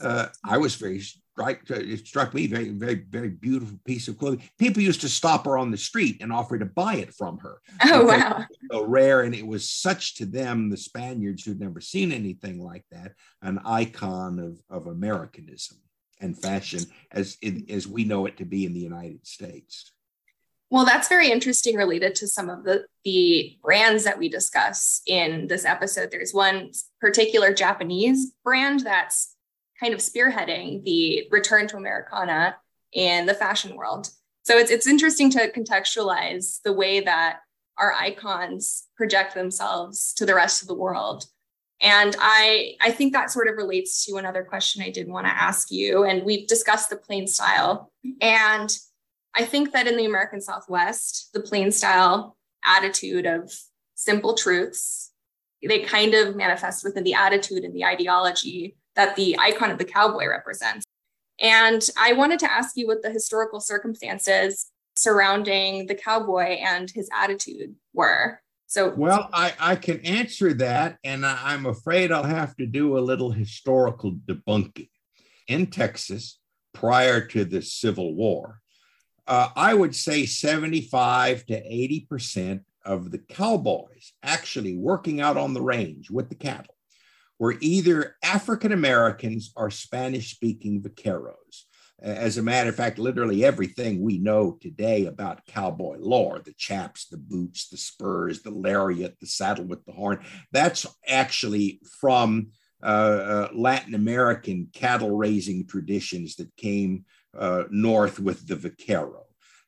Uh, 0.00 0.26
I 0.44 0.58
was 0.58 0.74
very 0.74 1.02
right? 1.36 1.58
It 1.68 2.06
struck 2.06 2.34
me 2.34 2.46
very, 2.46 2.70
very, 2.70 3.04
very 3.08 3.30
beautiful 3.30 3.78
piece 3.84 4.08
of 4.08 4.18
clothing. 4.18 4.42
People 4.58 4.82
used 4.82 5.00
to 5.02 5.08
stop 5.08 5.44
her 5.46 5.58
on 5.58 5.70
the 5.70 5.76
street 5.76 6.18
and 6.20 6.32
offer 6.32 6.58
to 6.58 6.66
buy 6.66 6.96
it 6.96 7.14
from 7.14 7.38
her. 7.38 7.60
Oh 7.84 8.04
wow! 8.04 8.44
So 8.70 8.84
rare, 8.84 9.22
and 9.22 9.34
it 9.34 9.46
was 9.46 9.68
such 9.68 10.16
to 10.16 10.26
them, 10.26 10.70
the 10.70 10.76
Spaniards 10.76 11.44
who'd 11.44 11.60
never 11.60 11.80
seen 11.80 12.12
anything 12.12 12.60
like 12.60 12.84
that, 12.90 13.12
an 13.42 13.60
icon 13.64 14.38
of 14.38 14.60
of 14.70 14.86
Americanism 14.86 15.78
and 16.20 16.38
fashion 16.40 16.80
as 17.10 17.36
as 17.68 17.86
we 17.86 18.04
know 18.04 18.26
it 18.26 18.36
to 18.38 18.44
be 18.44 18.64
in 18.64 18.72
the 18.72 18.80
United 18.80 19.26
States. 19.26 19.92
Well, 20.70 20.84
that's 20.84 21.08
very 21.08 21.30
interesting 21.30 21.76
related 21.76 22.16
to 22.16 22.26
some 22.26 22.50
of 22.50 22.64
the, 22.64 22.86
the 23.04 23.56
brands 23.62 24.02
that 24.02 24.18
we 24.18 24.28
discuss 24.28 25.02
in 25.06 25.46
this 25.46 25.64
episode. 25.64 26.10
There's 26.10 26.34
one 26.34 26.72
particular 27.00 27.54
Japanese 27.54 28.32
brand 28.42 28.80
that's 28.80 29.33
kind 29.80 29.94
of 29.94 30.00
spearheading 30.00 30.84
the 30.84 31.26
return 31.30 31.66
to 31.68 31.76
Americana 31.76 32.56
in 32.92 33.26
the 33.26 33.34
fashion 33.34 33.76
world. 33.76 34.08
So 34.44 34.58
it's, 34.58 34.70
it's 34.70 34.86
interesting 34.86 35.30
to 35.30 35.50
contextualize 35.50 36.60
the 36.62 36.72
way 36.72 37.00
that 37.00 37.38
our 37.78 37.92
icons 37.92 38.84
project 38.96 39.34
themselves 39.34 40.12
to 40.14 40.26
the 40.26 40.34
rest 40.34 40.62
of 40.62 40.68
the 40.68 40.74
world. 40.74 41.24
And 41.80 42.14
I, 42.20 42.76
I 42.80 42.92
think 42.92 43.12
that 43.12 43.30
sort 43.30 43.48
of 43.48 43.56
relates 43.56 44.04
to 44.04 44.16
another 44.16 44.44
question 44.44 44.82
I 44.82 44.90
did 44.90 45.08
want 45.08 45.26
to 45.26 45.32
ask 45.32 45.70
you. 45.70 46.04
And 46.04 46.24
we've 46.24 46.46
discussed 46.46 46.88
the 46.88 46.96
plain 46.96 47.26
style. 47.26 47.90
And 48.20 48.74
I 49.34 49.44
think 49.44 49.72
that 49.72 49.88
in 49.88 49.96
the 49.96 50.06
American 50.06 50.40
Southwest, 50.40 51.30
the 51.34 51.40
plain 51.40 51.72
style 51.72 52.36
attitude 52.64 53.26
of 53.26 53.52
simple 53.96 54.34
truths, 54.34 55.10
they 55.66 55.80
kind 55.80 56.14
of 56.14 56.36
manifest 56.36 56.84
within 56.84 57.04
the 57.04 57.14
attitude 57.14 57.64
and 57.64 57.74
the 57.74 57.84
ideology 57.84 58.76
that 58.96 59.16
the 59.16 59.36
icon 59.38 59.70
of 59.70 59.78
the 59.78 59.84
cowboy 59.84 60.26
represents. 60.26 60.84
And 61.40 61.86
I 61.98 62.12
wanted 62.12 62.38
to 62.40 62.52
ask 62.52 62.76
you 62.76 62.86
what 62.86 63.02
the 63.02 63.10
historical 63.10 63.60
circumstances 63.60 64.70
surrounding 64.96 65.86
the 65.86 65.94
cowboy 65.94 66.58
and 66.62 66.90
his 66.90 67.08
attitude 67.12 67.74
were. 67.92 68.40
So, 68.66 68.94
well, 68.96 69.28
I, 69.32 69.52
I 69.60 69.76
can 69.76 70.00
answer 70.00 70.52
that, 70.54 70.98
and 71.04 71.24
I, 71.24 71.38
I'm 71.44 71.66
afraid 71.66 72.10
I'll 72.10 72.24
have 72.24 72.56
to 72.56 72.66
do 72.66 72.98
a 72.98 73.00
little 73.00 73.30
historical 73.30 74.12
debunking. 74.12 74.88
In 75.46 75.66
Texas, 75.66 76.38
prior 76.72 77.20
to 77.26 77.44
the 77.44 77.60
Civil 77.60 78.14
War, 78.14 78.60
uh, 79.26 79.50
I 79.54 79.74
would 79.74 79.94
say 79.94 80.26
75 80.26 81.46
to 81.46 81.54
80% 81.54 82.60
of 82.84 83.10
the 83.10 83.18
cowboys 83.18 84.12
actually 84.22 84.76
working 84.76 85.20
out 85.20 85.36
on 85.36 85.54
the 85.54 85.62
range 85.62 86.10
with 86.10 86.28
the 86.28 86.34
cattle 86.34 86.73
were 87.38 87.56
either 87.60 88.16
African 88.22 88.72
Americans 88.72 89.52
or 89.56 89.70
Spanish 89.70 90.34
speaking 90.34 90.82
vaqueros. 90.82 91.64
As 92.00 92.36
a 92.36 92.42
matter 92.42 92.68
of 92.68 92.76
fact, 92.76 92.98
literally 92.98 93.44
everything 93.44 94.02
we 94.02 94.18
know 94.18 94.58
today 94.60 95.06
about 95.06 95.46
cowboy 95.46 95.96
lore 95.98 96.40
the 96.44 96.52
chaps, 96.58 97.06
the 97.06 97.16
boots, 97.16 97.68
the 97.68 97.78
spurs, 97.78 98.42
the 98.42 98.50
lariat, 98.50 99.18
the 99.20 99.26
saddle 99.26 99.64
with 99.64 99.84
the 99.86 99.92
horn 99.92 100.22
that's 100.52 100.86
actually 101.06 101.80
from 102.00 102.48
uh, 102.82 102.86
uh, 102.86 103.48
Latin 103.54 103.94
American 103.94 104.68
cattle 104.74 105.16
raising 105.16 105.66
traditions 105.66 106.36
that 106.36 106.54
came 106.56 107.06
uh, 107.36 107.64
north 107.70 108.20
with 108.20 108.46
the 108.46 108.56
vaquero. 108.56 109.23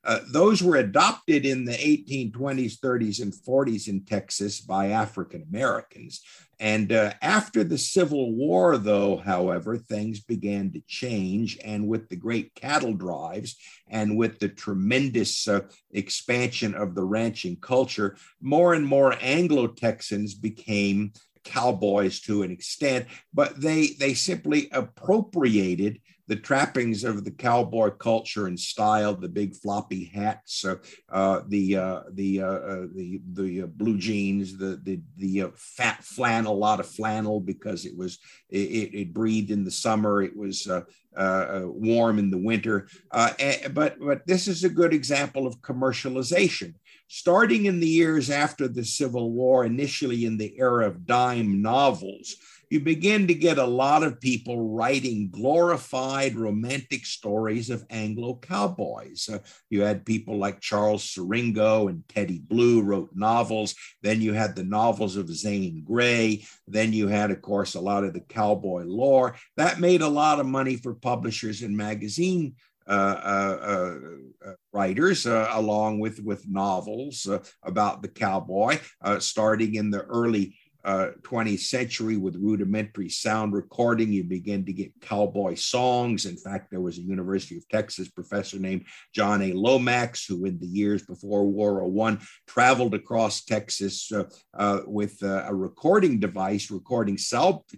Uh, 0.06 0.20
those 0.30 0.62
were 0.62 0.76
adopted 0.76 1.44
in 1.44 1.64
the 1.64 1.72
1820s, 1.72 2.78
30s, 2.78 3.20
and 3.20 3.34
40s 3.34 3.88
in 3.88 4.04
Texas 4.04 4.60
by 4.60 4.90
African 4.90 5.44
Americans. 5.50 6.22
And 6.60 6.92
uh, 6.92 7.12
after 7.20 7.64
the 7.64 7.76
Civil 7.76 8.32
War, 8.32 8.78
though, 8.78 9.16
however, 9.16 9.76
things 9.76 10.20
began 10.20 10.72
to 10.72 10.80
change. 10.86 11.58
And 11.64 11.88
with 11.88 12.08
the 12.08 12.16
great 12.16 12.54
cattle 12.54 12.94
drives 12.94 13.56
and 13.88 14.16
with 14.16 14.38
the 14.38 14.48
tremendous 14.48 15.48
uh, 15.48 15.62
expansion 15.90 16.74
of 16.74 16.94
the 16.94 17.04
ranching 17.04 17.56
culture, 17.56 18.16
more 18.40 18.74
and 18.74 18.86
more 18.86 19.18
Anglo 19.20 19.66
Texans 19.66 20.34
became 20.34 21.12
cowboys 21.42 22.20
to 22.20 22.42
an 22.42 22.50
extent, 22.50 23.06
but 23.32 23.60
they, 23.60 23.88
they 23.98 24.14
simply 24.14 24.68
appropriated 24.72 26.00
the 26.28 26.36
trappings 26.36 27.04
of 27.04 27.24
the 27.24 27.30
cowboy 27.30 27.90
culture 27.90 28.46
and 28.46 28.58
style, 28.58 29.14
the 29.14 29.28
big 29.28 29.54
floppy 29.54 30.04
hats, 30.04 30.64
uh, 30.64 30.76
uh, 31.10 31.42
the 31.48 31.76
uh, 31.76 32.00
the 32.12 32.42
uh, 32.42 32.46
uh, 32.46 32.86
the 32.94 33.20
the 33.32 33.62
uh, 33.62 33.66
blue 33.66 33.96
jeans, 33.96 34.56
the 34.56 34.80
the 34.82 35.00
the 35.16 35.50
fat 35.54 36.02
flannel, 36.02 36.54
a 36.54 36.56
lot 36.56 36.80
of 36.80 36.86
flannel 36.86 37.40
because 37.40 37.84
it 37.84 37.96
was 37.96 38.18
it, 38.50 38.94
it 38.94 39.14
breathed 39.14 39.50
in 39.50 39.64
the 39.64 39.70
summer, 39.70 40.22
it 40.22 40.36
was 40.36 40.68
warm 41.16 42.18
in 42.18 42.30
the 42.30 42.38
winter. 42.38 42.88
but 43.10 43.96
but 44.00 44.26
this 44.26 44.48
is 44.48 44.64
a 44.64 44.68
good 44.68 44.92
example 44.92 45.46
of 45.46 45.60
commercialization. 45.60 46.74
Starting 47.08 47.66
in 47.66 47.78
the 47.78 47.86
years 47.86 48.30
after 48.30 48.66
the 48.66 48.84
Civil 48.84 49.30
War, 49.30 49.64
initially 49.64 50.24
in 50.24 50.36
the 50.36 50.58
era 50.58 50.88
of 50.88 51.06
dime 51.06 51.62
novels, 51.62 52.34
you 52.70 52.80
begin 52.80 53.26
to 53.28 53.34
get 53.34 53.58
a 53.58 53.64
lot 53.64 54.02
of 54.02 54.20
people 54.20 54.74
writing 54.74 55.30
glorified 55.30 56.36
romantic 56.36 57.06
stories 57.06 57.70
of 57.70 57.84
Anglo 57.90 58.38
cowboys. 58.42 59.28
Uh, 59.32 59.38
you 59.70 59.82
had 59.82 60.04
people 60.04 60.36
like 60.36 60.60
Charles 60.60 61.04
Siringo 61.04 61.88
and 61.88 62.06
Teddy 62.08 62.38
Blue 62.38 62.82
wrote 62.82 63.10
novels. 63.14 63.74
Then 64.02 64.20
you 64.20 64.32
had 64.32 64.56
the 64.56 64.64
novels 64.64 65.16
of 65.16 65.28
Zane 65.28 65.82
Grey. 65.84 66.44
Then 66.66 66.92
you 66.92 67.08
had, 67.08 67.30
of 67.30 67.42
course, 67.42 67.74
a 67.74 67.80
lot 67.80 68.04
of 68.04 68.14
the 68.14 68.20
cowboy 68.20 68.84
lore. 68.84 69.36
That 69.56 69.80
made 69.80 70.02
a 70.02 70.08
lot 70.08 70.40
of 70.40 70.46
money 70.46 70.76
for 70.76 70.94
publishers 70.94 71.62
and 71.62 71.76
magazine 71.76 72.54
uh, 72.88 72.90
uh, 72.92 73.98
uh, 74.46 74.52
writers, 74.72 75.26
uh, 75.26 75.48
along 75.52 75.98
with 75.98 76.20
with 76.20 76.48
novels 76.48 77.26
uh, 77.26 77.40
about 77.64 78.00
the 78.00 78.08
cowboy, 78.08 78.78
uh, 79.02 79.18
starting 79.18 79.74
in 79.74 79.90
the 79.90 80.02
early 80.02 80.56
uh, 80.86 81.10
20th 81.22 81.60
century 81.60 82.16
with 82.16 82.36
rudimentary 82.36 83.08
sound 83.08 83.52
recording. 83.52 84.12
You 84.12 84.22
begin 84.22 84.64
to 84.66 84.72
get 84.72 84.92
cowboy 85.00 85.56
songs. 85.56 86.26
In 86.26 86.36
fact, 86.36 86.70
there 86.70 86.80
was 86.80 86.96
a 86.96 87.02
University 87.02 87.56
of 87.56 87.68
Texas 87.68 88.08
professor 88.08 88.58
named 88.60 88.86
John 89.12 89.42
A. 89.42 89.52
Lomax 89.52 90.24
who, 90.24 90.44
in 90.44 90.60
the 90.60 90.66
years 90.66 91.04
before 91.04 91.44
World 91.44 91.92
War 91.92 92.08
I, 92.08 92.18
traveled 92.46 92.94
across 92.94 93.44
Texas 93.44 94.12
uh, 94.12 94.24
uh, 94.56 94.80
with 94.86 95.20
uh, 95.24 95.44
a 95.46 95.54
recording 95.54 96.20
device 96.20 96.70
recording 96.70 97.18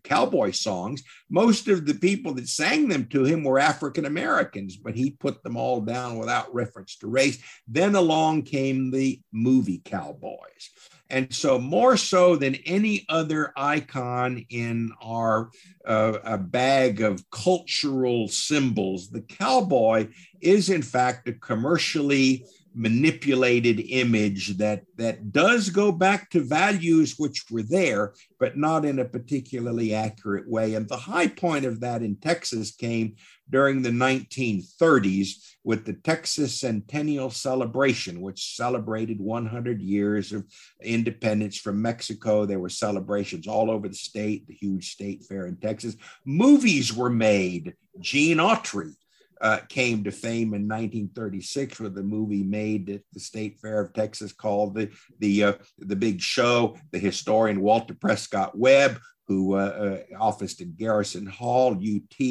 cowboy 0.05 0.51
songs. 0.51 1.03
Most 1.31 1.67
of 1.69 1.87
the 1.87 1.95
people 1.95 2.35
that 2.35 2.49
sang 2.49 2.89
them 2.89 3.07
to 3.07 3.25
him 3.25 3.43
were 3.43 3.59
African 3.59 4.05
Americans, 4.05 4.77
but 4.77 4.95
he 4.95 5.13
put 5.13 5.43
them 5.43 5.57
all 5.57 5.81
down 5.81 6.19
without 6.19 6.53
reference 6.55 6.97
to 6.99 7.07
race. 7.07 7.43
Then 7.67 7.95
along 7.95 8.43
came 8.43 8.91
the 8.91 9.21
movie 9.33 9.81
cowboys. 9.83 10.69
And 11.11 11.33
so, 11.35 11.59
more 11.59 11.97
so 11.97 12.37
than 12.37 12.57
any 12.67 13.07
other 13.09 13.53
icon 13.57 14.45
in 14.51 14.93
our 15.03 15.51
uh, 15.87 16.37
bag 16.37 17.01
of 17.01 17.25
cultural 17.31 18.29
symbols, 18.29 19.09
the 19.09 19.23
cowboy 19.23 20.09
is, 20.41 20.69
in 20.69 20.83
fact, 20.83 21.29
a 21.29 21.33
commercially 21.33 22.45
manipulated 22.75 23.81
image 23.89 24.57
that 24.59 24.83
that 24.97 25.33
does 25.33 25.71
go 25.71 25.91
back 25.91 26.31
to 26.31 26.41
values 26.41 27.15
which 27.19 27.45
were 27.51 27.63
there 27.63 28.13
but 28.39 28.57
not 28.57 28.85
in 28.85 29.01
a 29.01 29.05
particularly 29.05 29.95
accurate 29.95 30.49
way. 30.49 30.75
And 30.75 30.89
the 30.89 30.97
high 30.97 31.27
point 31.27 31.65
of 31.65 31.81
that 31.81 32.03
in 32.03 32.17
Texas 32.17 32.71
came 32.71 33.17
during 33.51 33.83
the 33.83 33.91
1930s 33.91 35.57
with 35.65 35.85
the 35.85 35.93
Texas 35.93 36.61
Centennial 36.61 37.31
Celebration 37.31 38.21
which 38.21 38.57
celebrated 38.57 39.21
100 39.21 39.81
years 39.81 40.33
of 40.33 40.45
independence 40.83 41.59
from 41.59 41.83
Mexico. 41.83 42.47
There 42.47 42.61
were 42.61 42.69
celebrations 42.69 43.47
all 43.47 43.71
over 43.71 43.89
the 43.89 43.95
state 43.95 44.47
the 44.47 44.55
huge 44.55 44.93
state 44.93 45.25
fair 45.25 45.47
in 45.47 45.57
Texas. 45.57 45.97
Movies 46.25 46.95
were 46.95 47.11
made. 47.11 47.75
Gene 48.01 48.39
Autry 48.39 48.95
uh, 49.41 49.59
came 49.69 50.05
to 50.05 50.11
fame 50.11 50.55
in 50.55 50.67
1936 50.67 51.81
with 51.81 51.97
a 51.99 52.03
movie 52.03 52.43
made 52.43 52.91
at 52.91 53.03
the 53.13 53.21
State 53.21 53.59
Fair 53.61 53.81
of 53.81 53.93
Texas 53.93 54.33
called 54.33 54.75
the 54.75 54.91
the 55.19 55.45
uh, 55.45 55.53
the 55.79 55.97
Big 55.97 56.21
Show. 56.21 56.77
The 56.93 56.99
historian 56.99 57.61
Walter 57.61 57.95
Prescott 57.95 58.59
Webb, 58.59 58.99
who 59.29 59.55
uh, 59.55 59.59
uh, 59.59 60.17
officed 60.19 60.61
in 60.61 60.75
Garrison 60.75 61.27
Hall, 61.27 61.75
UT, 61.75 62.27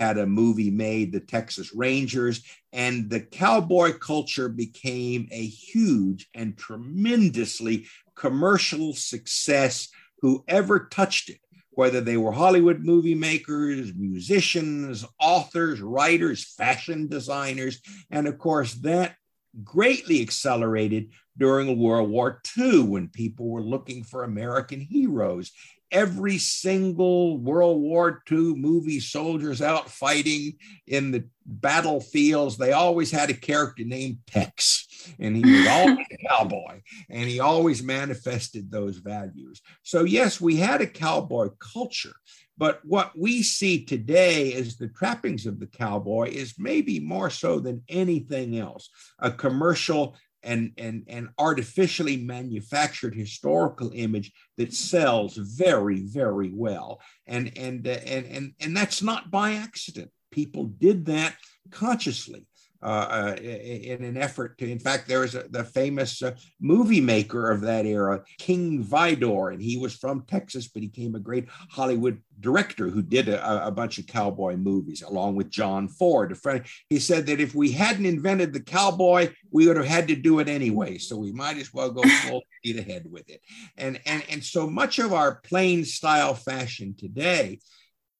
had 0.00 0.18
a 0.18 0.26
movie 0.26 0.70
made, 0.70 1.12
The 1.12 1.20
Texas 1.20 1.74
Rangers, 1.74 2.42
and 2.72 3.08
the 3.08 3.20
cowboy 3.20 3.92
culture 3.92 4.48
became 4.48 5.28
a 5.30 5.46
huge 5.46 6.28
and 6.34 6.56
tremendously 6.56 7.86
commercial 8.16 8.94
success. 8.94 9.88
Whoever 10.22 10.88
touched 10.90 11.28
it 11.28 11.38
whether 11.78 12.00
they 12.00 12.16
were 12.16 12.32
Hollywood 12.32 12.80
movie 12.80 13.14
makers, 13.14 13.92
musicians, 13.94 15.04
authors, 15.20 15.80
writers, 15.80 16.42
fashion 16.42 17.06
designers. 17.06 17.80
And 18.10 18.26
of 18.26 18.36
course, 18.36 18.74
that 18.82 19.14
greatly 19.62 20.20
accelerated 20.20 21.12
during 21.36 21.78
World 21.78 22.10
War 22.10 22.42
II 22.58 22.82
when 22.82 23.08
people 23.08 23.48
were 23.48 23.62
looking 23.62 24.02
for 24.02 24.24
American 24.24 24.80
heroes. 24.80 25.52
Every 25.90 26.38
single 26.38 27.38
World 27.38 27.80
War 27.80 28.22
II 28.30 28.54
movie, 28.54 29.00
soldiers 29.00 29.62
out 29.62 29.90
fighting 29.90 30.54
in 30.86 31.10
the 31.10 31.24
battlefields, 31.46 32.56
they 32.56 32.72
always 32.72 33.10
had 33.10 33.30
a 33.30 33.34
character 33.34 33.84
named 33.84 34.18
Tex 34.26 34.88
and 35.18 35.36
he 35.36 35.42
was 35.42 35.66
always 35.66 36.06
a 36.12 36.28
cowboy 36.28 36.80
and 37.10 37.28
he 37.28 37.40
always 37.40 37.82
manifested 37.82 38.70
those 38.70 38.98
values. 38.98 39.60
So, 39.82 40.04
yes, 40.04 40.40
we 40.40 40.56
had 40.56 40.80
a 40.80 40.86
cowboy 40.86 41.50
culture, 41.58 42.14
but 42.56 42.80
what 42.84 43.16
we 43.16 43.42
see 43.42 43.84
today 43.84 44.54
as 44.54 44.76
the 44.76 44.88
trappings 44.88 45.46
of 45.46 45.60
the 45.60 45.66
cowboy 45.66 46.30
is 46.30 46.54
maybe 46.58 47.00
more 47.00 47.30
so 47.30 47.60
than 47.60 47.82
anything 47.88 48.58
else 48.58 48.90
a 49.18 49.30
commercial 49.30 50.16
and, 50.42 50.72
and, 50.78 51.04
and 51.08 51.28
artificially 51.38 52.16
manufactured 52.16 53.14
historical 53.14 53.90
image 53.94 54.32
that 54.56 54.72
sells 54.72 55.36
very, 55.36 56.00
very 56.00 56.50
well. 56.52 57.00
And, 57.26 57.56
and, 57.56 57.86
uh, 57.86 57.98
and, 58.06 58.26
and, 58.26 58.52
and 58.60 58.76
that's 58.76 59.02
not 59.02 59.30
by 59.30 59.54
accident. 59.54 60.10
People 60.30 60.64
did 60.64 61.06
that 61.06 61.34
consciously 61.70 62.46
uh, 62.82 62.86
uh 62.86 63.36
in 63.40 64.04
an 64.04 64.16
effort 64.16 64.58
to, 64.58 64.70
in 64.70 64.78
fact, 64.78 65.08
there 65.08 65.20
was 65.20 65.34
a, 65.34 65.44
the 65.50 65.64
famous 65.64 66.22
uh, 66.22 66.32
movie 66.60 67.00
maker 67.00 67.50
of 67.50 67.60
that 67.62 67.86
era, 67.86 68.22
King 68.38 68.84
Vidor, 68.84 69.52
and 69.52 69.62
he 69.62 69.76
was 69.76 69.94
from 69.94 70.22
Texas, 70.22 70.68
but 70.68 70.82
he 70.82 70.88
became 70.88 71.14
a 71.14 71.20
great 71.20 71.48
Hollywood 71.70 72.22
director 72.40 72.88
who 72.88 73.02
did 73.02 73.28
a, 73.28 73.66
a, 73.66 73.70
bunch 73.70 73.98
of 73.98 74.06
cowboy 74.06 74.56
movies 74.56 75.02
along 75.02 75.34
with 75.34 75.50
John 75.50 75.88
Ford. 75.88 76.32
A 76.32 76.34
friend, 76.34 76.64
he 76.88 76.98
said 76.98 77.26
that 77.26 77.40
if 77.40 77.54
we 77.54 77.72
hadn't 77.72 78.06
invented 78.06 78.52
the 78.52 78.60
cowboy, 78.60 79.32
we 79.50 79.66
would 79.66 79.76
have 79.76 79.86
had 79.86 80.08
to 80.08 80.16
do 80.16 80.38
it 80.38 80.48
anyway. 80.48 80.98
So 80.98 81.16
we 81.16 81.32
might 81.32 81.56
as 81.56 81.72
well 81.74 81.90
go 81.90 82.02
full 82.28 82.42
speed 82.58 82.78
ahead 82.78 83.10
with 83.10 83.28
it. 83.28 83.40
And, 83.76 84.00
and, 84.06 84.22
and 84.28 84.44
so 84.44 84.68
much 84.68 84.98
of 84.98 85.12
our 85.12 85.36
plain 85.36 85.84
style 85.84 86.34
fashion 86.34 86.94
today 86.96 87.58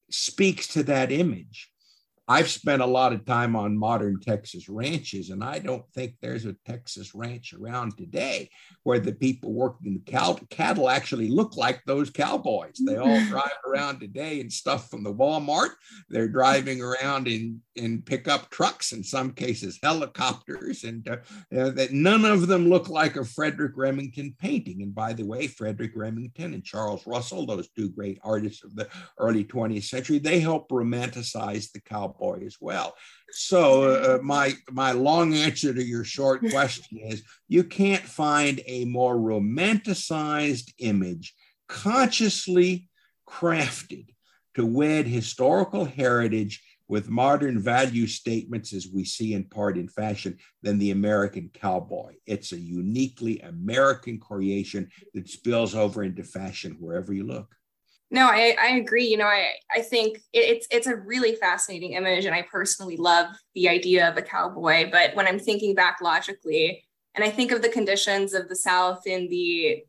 speaks 0.09 0.67
to 0.69 0.83
that 0.83 1.11
image 1.11 1.68
I've 2.31 2.47
spent 2.47 2.83
a 2.83 2.85
lot 2.85 3.11
of 3.11 3.25
time 3.25 3.55
on 3.55 3.75
modern 3.75 4.19
Texas 4.19 4.69
ranches, 4.69 5.31
and 5.31 5.43
I 5.43 5.57
don't 5.57 5.83
think 5.95 6.13
there's 6.21 6.45
a 6.45 6.53
Texas 6.63 7.15
ranch 7.15 7.53
around 7.53 7.97
today 7.97 8.51
where 8.83 8.99
the 8.99 9.13
people 9.13 9.51
working 9.51 9.87
in 9.87 9.93
the 9.95 10.11
cow- 10.11 10.37
cattle 10.51 10.91
actually 10.91 11.29
look 11.29 11.57
like 11.57 11.81
those 11.85 12.11
cowboys. 12.11 12.79
They 12.85 12.97
all 12.97 13.19
drive 13.29 13.57
around 13.67 13.99
today 13.99 14.41
in 14.41 14.51
stuff 14.51 14.91
from 14.91 15.03
the 15.03 15.11
Walmart. 15.11 15.71
They're 16.07 16.27
driving 16.27 16.83
around 16.83 17.27
in, 17.27 17.61
in 17.75 18.03
pickup 18.03 18.51
trucks, 18.51 18.91
in 18.91 19.03
some 19.03 19.31
cases 19.31 19.79
helicopters, 19.81 20.83
and 20.83 21.09
uh, 21.09 21.17
uh, 21.57 21.71
that 21.71 21.93
none 21.93 22.25
of 22.25 22.45
them 22.45 22.69
look 22.69 22.89
like 22.89 23.15
a 23.15 23.25
Frederic 23.25 23.71
Remington 23.75 24.35
painting. 24.37 24.83
And 24.83 24.93
by 24.93 25.13
the 25.13 25.25
way, 25.25 25.47
Frederic 25.47 25.93
Remington 25.95 26.53
and 26.53 26.63
Charles 26.63 27.07
Russell, 27.07 27.47
those 27.47 27.69
two 27.69 27.89
great 27.89 28.19
artists 28.23 28.63
of 28.63 28.75
the 28.75 28.87
early 29.17 29.43
20th 29.43 29.85
century, 29.85 30.19
they 30.19 30.39
helped 30.39 30.69
romanticize 30.69 31.71
the 31.71 31.81
cowboy 31.81 32.18
boy 32.19 32.41
as 32.45 32.57
well. 32.59 32.95
So 33.31 33.83
uh, 33.83 34.19
my 34.21 34.53
my 34.71 34.91
long 34.91 35.33
answer 35.33 35.73
to 35.73 35.83
your 35.83 36.03
short 36.03 36.41
question 36.49 36.97
is 36.99 37.23
you 37.47 37.63
can't 37.63 38.03
find 38.03 38.61
a 38.65 38.85
more 38.85 39.15
romanticized 39.15 40.73
image 40.79 41.33
consciously 41.67 42.89
crafted 43.27 44.07
to 44.55 44.65
wed 44.65 45.07
historical 45.07 45.85
heritage 45.85 46.61
with 46.89 47.07
modern 47.07 47.59
value 47.59 48.07
statements 48.07 48.73
as 48.73 48.87
we 48.91 49.05
see 49.05 49.35
in 49.35 49.43
part 49.43 49.77
in 49.77 49.87
fashion 49.87 50.35
than 50.63 50.79
the 50.79 50.89
American 50.89 51.49
cowboy. 51.53 52.15
It's 52.25 52.51
a 52.51 52.59
uniquely 52.59 53.39
American 53.41 54.19
creation 54.19 54.89
that 55.13 55.29
spills 55.29 55.75
over 55.75 56.03
into 56.03 56.23
fashion 56.23 56.77
wherever 56.79 57.13
you 57.13 57.25
look. 57.25 57.55
No, 58.11 58.27
I, 58.27 58.55
I 58.59 58.67
agree. 58.77 59.05
You 59.05 59.17
know, 59.17 59.27
I, 59.27 59.49
I 59.73 59.81
think 59.81 60.17
it, 60.33 60.39
it's 60.39 60.67
it's 60.71 60.87
a 60.87 60.95
really 60.95 61.35
fascinating 61.35 61.93
image, 61.93 62.25
and 62.25 62.33
I 62.33 62.41
personally 62.41 62.97
love 62.97 63.27
the 63.53 63.69
idea 63.69 64.09
of 64.09 64.17
a 64.17 64.21
cowboy. 64.21 64.89
But 64.91 65.15
when 65.15 65.27
I'm 65.27 65.39
thinking 65.39 65.75
back 65.75 65.99
logically, 66.01 66.83
and 67.13 67.23
I 67.23 67.29
think 67.29 67.51
of 67.51 67.61
the 67.61 67.69
conditions 67.69 68.33
of 68.33 68.49
the 68.49 68.55
South 68.55 69.05
in 69.05 69.29
the 69.29 69.83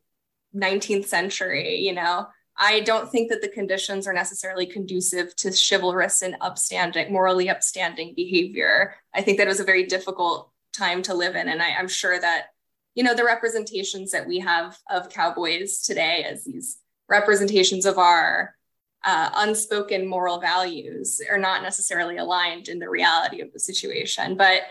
19th 0.55 1.05
century, 1.05 1.77
you 1.77 1.93
know, 1.93 2.27
I 2.57 2.81
don't 2.81 3.09
think 3.11 3.29
that 3.29 3.41
the 3.41 3.49
conditions 3.49 4.05
are 4.05 4.13
necessarily 4.13 4.67
conducive 4.67 5.35
to 5.37 5.51
chivalrous 5.51 6.21
and 6.21 6.35
upstanding, 6.41 7.11
morally 7.11 7.49
upstanding 7.49 8.13
behavior. 8.15 8.95
I 9.15 9.21
think 9.23 9.37
that 9.39 9.47
it 9.47 9.49
was 9.49 9.59
a 9.59 9.63
very 9.65 9.85
difficult 9.85 10.51
time 10.73 11.01
to 11.03 11.15
live 11.15 11.35
in, 11.35 11.47
and 11.47 11.61
I, 11.61 11.71
I'm 11.71 11.87
sure 11.87 12.19
that 12.19 12.47
you 12.93 13.03
know 13.03 13.15
the 13.15 13.25
representations 13.25 14.11
that 14.11 14.27
we 14.27 14.39
have 14.39 14.77
of 14.91 15.09
cowboys 15.09 15.81
today 15.81 16.23
as 16.23 16.43
these 16.43 16.77
representations 17.11 17.85
of 17.85 17.97
our 17.97 18.55
uh, 19.03 19.29
unspoken 19.35 20.07
moral 20.07 20.39
values 20.39 21.21
are 21.29 21.37
not 21.37 21.63
necessarily 21.63 22.17
aligned 22.17 22.67
in 22.67 22.79
the 22.79 22.89
reality 22.89 23.41
of 23.41 23.51
the 23.53 23.59
situation. 23.59 24.37
But 24.37 24.61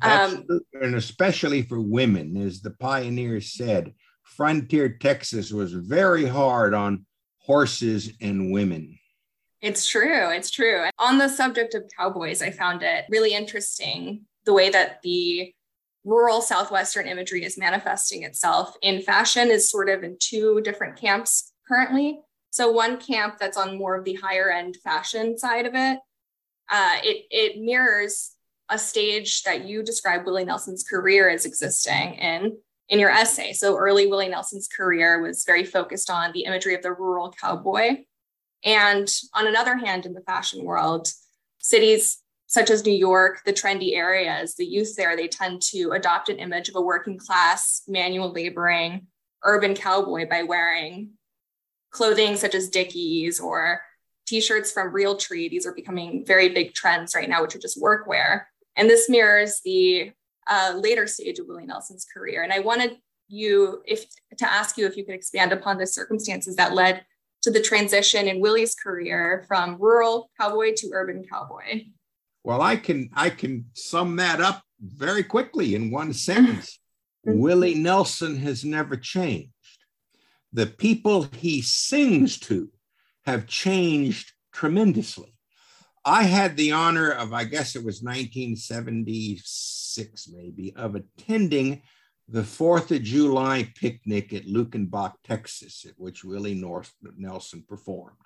um, 0.00 0.46
and 0.80 0.94
especially 0.94 1.62
for 1.62 1.80
women, 1.80 2.36
as 2.36 2.60
the 2.60 2.70
pioneers 2.70 3.52
said, 3.52 3.92
frontier 4.22 4.88
Texas 4.88 5.52
was 5.52 5.72
very 5.72 6.24
hard 6.24 6.72
on 6.72 7.04
horses 7.38 8.12
and 8.20 8.52
women. 8.52 8.98
It's 9.60 9.86
true. 9.86 10.30
It's 10.30 10.50
true. 10.50 10.86
On 10.98 11.18
the 11.18 11.28
subject 11.28 11.74
of 11.74 11.84
cowboys, 11.96 12.42
I 12.42 12.50
found 12.50 12.82
it 12.82 13.04
really 13.10 13.34
interesting 13.34 14.22
the 14.44 14.52
way 14.52 14.70
that 14.70 15.00
the 15.02 15.54
rural 16.04 16.40
Southwestern 16.40 17.06
imagery 17.06 17.44
is 17.44 17.58
manifesting 17.58 18.22
itself 18.24 18.76
in 18.82 19.02
fashion 19.02 19.50
is 19.50 19.70
sort 19.70 19.88
of 19.88 20.02
in 20.02 20.16
two 20.18 20.60
different 20.62 20.96
camps 20.96 21.52
currently. 21.66 22.20
So 22.50 22.70
one 22.70 22.98
camp 22.98 23.38
that's 23.38 23.56
on 23.56 23.78
more 23.78 23.96
of 23.96 24.04
the 24.04 24.14
higher 24.14 24.50
end 24.50 24.76
fashion 24.82 25.38
side 25.38 25.66
of 25.66 25.74
it, 25.74 25.98
uh, 26.70 26.96
it, 27.02 27.26
it 27.30 27.62
mirrors 27.62 28.32
a 28.68 28.78
stage 28.78 29.42
that 29.42 29.64
you 29.64 29.82
describe 29.82 30.24
Willie 30.24 30.44
Nelson's 30.44 30.84
career 30.84 31.28
as 31.28 31.44
existing 31.44 32.14
in 32.14 32.56
in 32.88 32.98
your 32.98 33.10
essay. 33.10 33.52
So 33.52 33.78
early 33.78 34.06
Willie 34.06 34.28
Nelson's 34.28 34.68
career 34.68 35.22
was 35.22 35.44
very 35.44 35.64
focused 35.64 36.10
on 36.10 36.32
the 36.32 36.44
imagery 36.44 36.74
of 36.74 36.82
the 36.82 36.92
rural 36.92 37.32
cowboy. 37.32 38.04
And 38.64 39.10
on 39.34 39.46
another 39.46 39.76
hand, 39.76 40.04
in 40.04 40.12
the 40.12 40.20
fashion 40.20 40.62
world, 40.62 41.08
cities 41.58 42.21
such 42.52 42.68
as 42.68 42.84
New 42.84 42.92
York, 42.92 43.40
the 43.46 43.52
trendy 43.52 43.96
areas, 43.96 44.54
the 44.56 44.66
youth 44.66 44.94
there, 44.94 45.16
they 45.16 45.26
tend 45.26 45.62
to 45.62 45.92
adopt 45.92 46.28
an 46.28 46.36
image 46.36 46.68
of 46.68 46.76
a 46.76 46.82
working 46.82 47.16
class, 47.16 47.80
manual 47.88 48.30
laboring, 48.30 49.06
urban 49.42 49.74
cowboy 49.74 50.28
by 50.28 50.42
wearing 50.42 51.12
clothing 51.92 52.36
such 52.36 52.54
as 52.54 52.68
Dickies 52.68 53.40
or 53.40 53.80
t-shirts 54.26 54.70
from 54.70 54.92
Realtree. 54.92 55.48
These 55.48 55.64
are 55.64 55.72
becoming 55.72 56.26
very 56.26 56.50
big 56.50 56.74
trends 56.74 57.14
right 57.14 57.28
now, 57.28 57.40
which 57.40 57.56
are 57.56 57.58
just 57.58 57.80
workwear. 57.80 58.42
And 58.76 58.88
this 58.88 59.08
mirrors 59.08 59.62
the 59.64 60.12
uh, 60.46 60.74
later 60.76 61.06
stage 61.06 61.38
of 61.38 61.46
Willie 61.46 61.64
Nelson's 61.64 62.04
career. 62.04 62.42
And 62.42 62.52
I 62.52 62.58
wanted 62.58 62.98
you 63.28 63.80
if 63.86 64.04
to 64.36 64.52
ask 64.52 64.76
you 64.76 64.84
if 64.84 64.98
you 64.98 65.06
could 65.06 65.14
expand 65.14 65.52
upon 65.52 65.78
the 65.78 65.86
circumstances 65.86 66.56
that 66.56 66.74
led 66.74 67.06
to 67.44 67.50
the 67.50 67.62
transition 67.62 68.28
in 68.28 68.40
Willie's 68.40 68.74
career 68.74 69.46
from 69.48 69.78
rural 69.80 70.30
cowboy 70.38 70.74
to 70.76 70.90
urban 70.92 71.24
cowboy. 71.24 71.84
Well, 72.44 72.60
I 72.60 72.76
can 72.76 73.10
I 73.14 73.30
can 73.30 73.66
sum 73.74 74.16
that 74.16 74.40
up 74.40 74.62
very 74.80 75.22
quickly 75.22 75.74
in 75.74 75.90
one 75.90 76.12
sentence. 76.12 76.78
Mm-hmm. 77.26 77.38
Willie 77.38 77.74
Nelson 77.74 78.36
has 78.38 78.64
never 78.64 78.96
changed. 78.96 79.52
The 80.52 80.66
people 80.66 81.28
he 81.36 81.62
sings 81.62 82.38
to 82.40 82.70
have 83.24 83.46
changed 83.46 84.32
tremendously. 84.52 85.32
I 86.04 86.24
had 86.24 86.56
the 86.56 86.72
honor 86.72 87.12
of, 87.12 87.32
I 87.32 87.44
guess 87.44 87.76
it 87.76 87.84
was 87.84 88.02
1976, 88.02 90.28
maybe, 90.32 90.74
of 90.74 90.96
attending 90.96 91.82
the 92.28 92.42
Fourth 92.42 92.90
of 92.90 93.02
July 93.02 93.72
picnic 93.76 94.32
at 94.32 94.46
Luckenbach, 94.46 95.12
Texas, 95.22 95.86
at 95.88 95.94
which 95.98 96.24
Willie 96.24 96.54
North 96.54 96.92
Nelson 97.16 97.64
performed. 97.68 98.16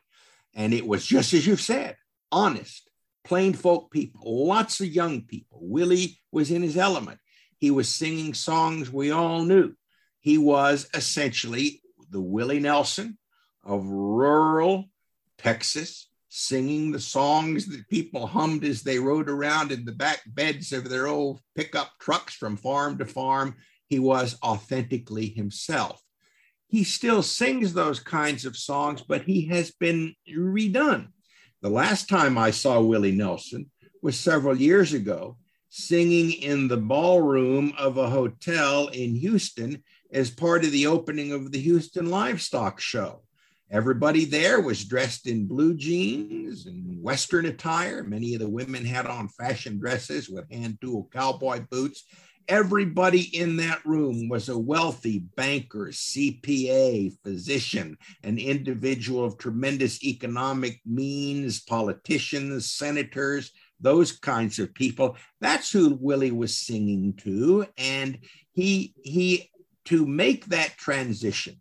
And 0.55 0.73
it 0.73 0.87
was 0.87 1.05
just 1.05 1.35
as 1.35 1.47
you've 1.47 1.61
said, 1.61 1.99
honest, 2.33 2.89
plain 3.27 3.53
folk 3.53 3.91
people, 3.91 4.47
lots 4.47 4.81
of 4.81 4.87
young 4.87 5.23
people. 5.23 5.59
Willie 5.61 6.19
was 6.31 6.51
in 6.51 6.63
his 6.63 6.77
element. 6.77 7.19
He 7.59 7.71
was 7.71 7.89
singing 7.89 8.35
songs 8.35 8.93
we 8.93 9.11
all 9.11 9.43
knew. 9.43 9.75
He 10.21 10.39
was 10.39 10.89
essentially 10.95 11.83
the 12.11 12.21
Willie 12.21 12.61
Nelson 12.61 13.19
of 13.65 13.85
rural 13.85 14.85
Texas, 15.39 16.09
singing 16.29 16.93
the 16.93 17.01
songs 17.01 17.67
that 17.67 17.89
people 17.89 18.27
hummed 18.27 18.65
as 18.65 18.83
they 18.83 18.99
rode 18.99 19.29
around 19.29 19.73
in 19.73 19.85
the 19.85 19.93
back 19.93 20.23
beds 20.27 20.73
of 20.73 20.89
their 20.89 21.09
old 21.09 21.41
pickup 21.57 21.91
trucks 22.01 22.35
from 22.35 22.57
farm 22.57 22.99
to 22.99 23.07
farm. 23.07 23.57
He 23.89 23.99
was 23.99 24.39
authentically 24.43 25.29
himself. 25.29 26.01
He 26.69 26.85
still 26.85 27.23
sings 27.23 27.73
those 27.73 28.01
kinds 28.01 28.45
of 28.45 28.57
songs, 28.57 29.03
but 29.03 29.23
he 29.23 29.47
has 29.47 29.71
been 29.73 30.15
redone. 30.29 31.09
The 31.67 31.73
last 31.73 32.09
time 32.09 32.39
I 32.39 32.53
saw 32.53 32.81
Willie 32.81 33.11
Nelson 33.11 33.69
was 34.01 34.17
several 34.17 34.57
years 34.57 34.93
ago, 34.93 35.37
singing 35.69 36.31
in 36.31 36.69
the 36.69 36.77
ballroom 36.77 37.73
of 37.77 37.97
a 37.97 38.09
hotel 38.09 38.87
in 38.87 39.17
Houston 39.17 39.83
as 40.13 40.31
part 40.31 40.65
of 40.65 40.71
the 40.71 40.87
opening 40.87 41.33
of 41.33 41.51
the 41.51 41.59
Houston 41.59 42.09
Livestock 42.09 42.79
Show. 42.79 43.25
Everybody 43.69 44.25
there 44.25 44.61
was 44.61 44.85
dressed 44.85 45.27
in 45.27 45.49
blue 45.49 45.75
jeans 45.75 46.67
and 46.67 47.03
Western 47.03 47.47
attire. 47.47 48.05
Many 48.05 48.35
of 48.35 48.41
the 48.41 48.49
women 48.49 48.85
had 48.85 49.07
on 49.07 49.27
fashion 49.27 49.81
dresses 49.81 50.29
with 50.29 50.49
hand 50.53 50.79
tool 50.81 51.09
cowboy 51.13 51.65
boots 51.69 52.05
everybody 52.49 53.23
in 53.37 53.57
that 53.59 53.85
room 53.85 54.29
was 54.29 54.49
a 54.49 54.59
wealthy 54.59 55.19
banker, 55.19 55.89
CPA, 55.89 57.13
physician, 57.23 57.99
an 58.23 58.39
individual 58.39 59.25
of 59.25 59.39
tremendous 59.39 60.03
economic 60.05 60.81
means, 60.85 61.61
politicians, 61.61 62.71
senators, 62.71 63.53
those 63.81 64.13
kinds 64.13 64.59
of 64.59 64.75
people. 64.75 65.17
That's 65.41 65.71
who 65.71 65.99
Willie 66.01 66.31
was 66.31 66.57
singing 66.57 67.15
to. 67.19 67.67
And 67.77 68.19
he, 68.53 68.95
he, 69.03 69.51
to 69.87 70.07
make 70.07 70.47
that 70.47 70.77
transition, 70.77 71.57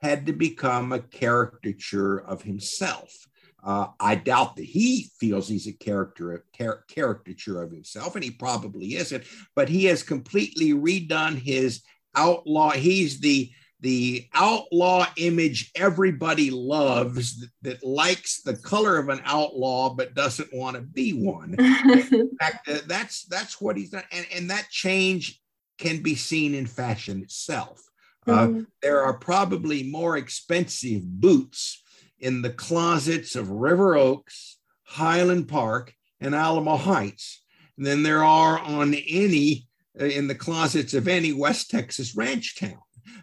had 0.00 0.26
to 0.26 0.32
become 0.32 0.92
a 0.92 0.98
caricature 0.98 2.18
of 2.18 2.42
himself. 2.42 3.26
Uh, 3.64 3.88
I 4.00 4.16
doubt 4.16 4.56
that 4.56 4.64
he 4.64 5.10
feels 5.20 5.48
he's 5.48 5.68
a 5.68 5.72
character, 5.72 6.44
car- 6.56 6.84
caricature 6.88 7.62
of 7.62 7.70
himself, 7.70 8.16
and 8.16 8.24
he 8.24 8.30
probably 8.30 8.96
isn't. 8.96 9.24
But 9.54 9.68
he 9.68 9.84
has 9.84 10.02
completely 10.02 10.72
redone 10.72 11.36
his 11.36 11.82
outlaw. 12.16 12.70
He's 12.70 13.20
the 13.20 13.50
the 13.80 14.28
outlaw 14.32 15.06
image 15.16 15.72
everybody 15.74 16.50
loves 16.50 17.40
that, 17.40 17.50
that, 17.62 17.84
likes 17.84 18.40
the 18.42 18.56
color 18.56 18.96
of 18.96 19.08
an 19.08 19.20
outlaw 19.24 19.92
but 19.92 20.14
doesn't 20.14 20.54
want 20.54 20.76
to 20.76 20.82
be 20.82 21.12
one. 21.12 21.56
in 21.58 22.30
fact, 22.40 22.68
uh, 22.68 22.78
that's 22.86 23.24
that's 23.24 23.60
what 23.60 23.76
he's 23.76 23.90
done, 23.90 24.04
and 24.12 24.26
and 24.34 24.50
that 24.50 24.68
change 24.70 25.40
can 25.78 26.02
be 26.02 26.14
seen 26.14 26.54
in 26.54 26.66
fashion 26.66 27.22
itself. 27.22 27.82
Uh, 28.26 28.46
mm-hmm. 28.46 28.62
there 28.82 29.02
are 29.02 29.18
probably 29.18 29.82
more 29.82 30.16
expensive 30.16 31.02
boots 31.04 31.81
in 32.22 32.40
the 32.40 32.50
closets 32.50 33.36
of 33.36 33.50
River 33.50 33.96
Oaks, 33.96 34.58
Highland 34.84 35.48
Park, 35.48 35.92
and 36.20 36.34
Alamo 36.34 36.76
Heights 36.76 37.42
than 37.76 38.02
there 38.02 38.22
are 38.22 38.58
on 38.58 38.94
any 38.94 39.66
uh, 40.00 40.04
in 40.04 40.28
the 40.28 40.34
closets 40.34 40.94
of 40.94 41.08
any 41.08 41.32
West 41.32 41.68
Texas 41.68 42.16
ranch 42.16 42.58
town. 42.58 42.78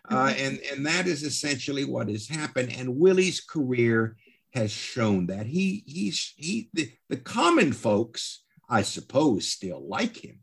Uh, 0.10 0.28
mm-hmm. 0.28 0.46
and, 0.46 0.60
and 0.72 0.86
that 0.86 1.08
is 1.08 1.24
essentially 1.24 1.86
what 1.86 2.10
has 2.10 2.28
happened. 2.28 2.74
And 2.78 2.98
Willie's 2.98 3.40
career 3.40 4.18
has 4.54 4.72
shown 4.72 5.28
that 5.28 5.46
he 5.46 5.84
he's 5.88 6.34
he 6.36 6.70
the, 6.74 6.92
the 7.08 7.18
common 7.18 7.72
folks, 7.72 8.44
I 8.70 8.82
suppose, 8.82 9.48
still 9.48 9.88
like 9.88 10.18
him, 10.18 10.40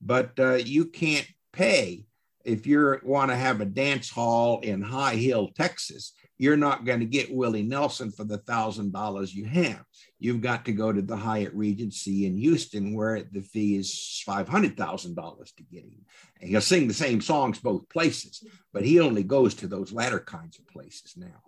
but 0.00 0.32
uh, 0.38 0.54
you 0.54 0.86
can't 0.86 1.28
pay 1.52 2.06
if 2.44 2.66
you 2.66 2.98
want 3.04 3.30
to 3.30 3.36
have 3.36 3.60
a 3.60 3.66
dance 3.66 4.10
hall 4.10 4.60
in 4.60 4.82
High 4.82 5.16
Hill, 5.16 5.50
Texas. 5.54 6.12
You're 6.40 6.56
not 6.56 6.86
going 6.86 7.00
to 7.00 7.04
get 7.04 7.30
Willie 7.34 7.62
Nelson 7.62 8.10
for 8.10 8.24
the 8.24 8.38
thousand 8.38 8.94
dollars 8.94 9.34
you 9.34 9.44
have. 9.44 9.84
You've 10.18 10.40
got 10.40 10.64
to 10.64 10.72
go 10.72 10.90
to 10.90 11.02
the 11.02 11.14
Hyatt 11.14 11.52
Regency 11.52 12.24
in 12.24 12.34
Houston, 12.38 12.94
where 12.94 13.24
the 13.30 13.42
fee 13.42 13.76
is 13.76 14.22
five 14.24 14.48
hundred 14.48 14.74
thousand 14.74 15.16
dollars 15.16 15.52
to 15.58 15.62
get 15.64 15.84
him. 15.84 16.06
And 16.40 16.48
he'll 16.48 16.62
sing 16.62 16.88
the 16.88 16.94
same 16.94 17.20
songs 17.20 17.58
both 17.58 17.90
places, 17.90 18.42
but 18.72 18.86
he 18.86 19.00
only 19.00 19.22
goes 19.22 19.54
to 19.56 19.66
those 19.66 19.92
latter 19.92 20.18
kinds 20.18 20.58
of 20.58 20.66
places 20.66 21.12
now. 21.14 21.42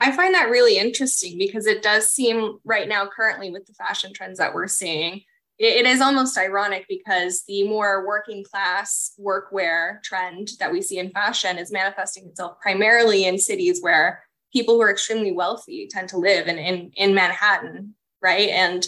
I 0.00 0.12
find 0.12 0.34
that 0.34 0.48
really 0.48 0.78
interesting 0.78 1.36
because 1.36 1.66
it 1.66 1.82
does 1.82 2.08
seem 2.08 2.58
right 2.64 2.88
now, 2.88 3.06
currently, 3.06 3.50
with 3.50 3.66
the 3.66 3.74
fashion 3.74 4.14
trends 4.14 4.38
that 4.38 4.54
we're 4.54 4.66
seeing, 4.66 5.24
it, 5.60 5.86
is 5.86 6.00
almost 6.00 6.38
ironic 6.38 6.86
because 6.88 7.44
the 7.46 7.68
more 7.68 8.06
working 8.06 8.42
class 8.42 9.12
workwear 9.20 10.02
trend 10.02 10.52
that 10.58 10.72
we 10.72 10.80
see 10.80 10.98
in 10.98 11.10
fashion 11.10 11.58
is 11.58 11.70
manifesting 11.70 12.26
itself 12.26 12.58
primarily 12.60 13.26
in 13.26 13.38
cities 13.38 13.80
where 13.82 14.24
people 14.52 14.74
who 14.74 14.80
are 14.80 14.90
extremely 14.90 15.32
wealthy 15.32 15.86
tend 15.88 16.08
to 16.08 16.16
live 16.16 16.48
in, 16.48 16.58
in, 16.58 16.90
in 16.96 17.14
Manhattan, 17.14 17.94
right? 18.22 18.48
And 18.48 18.86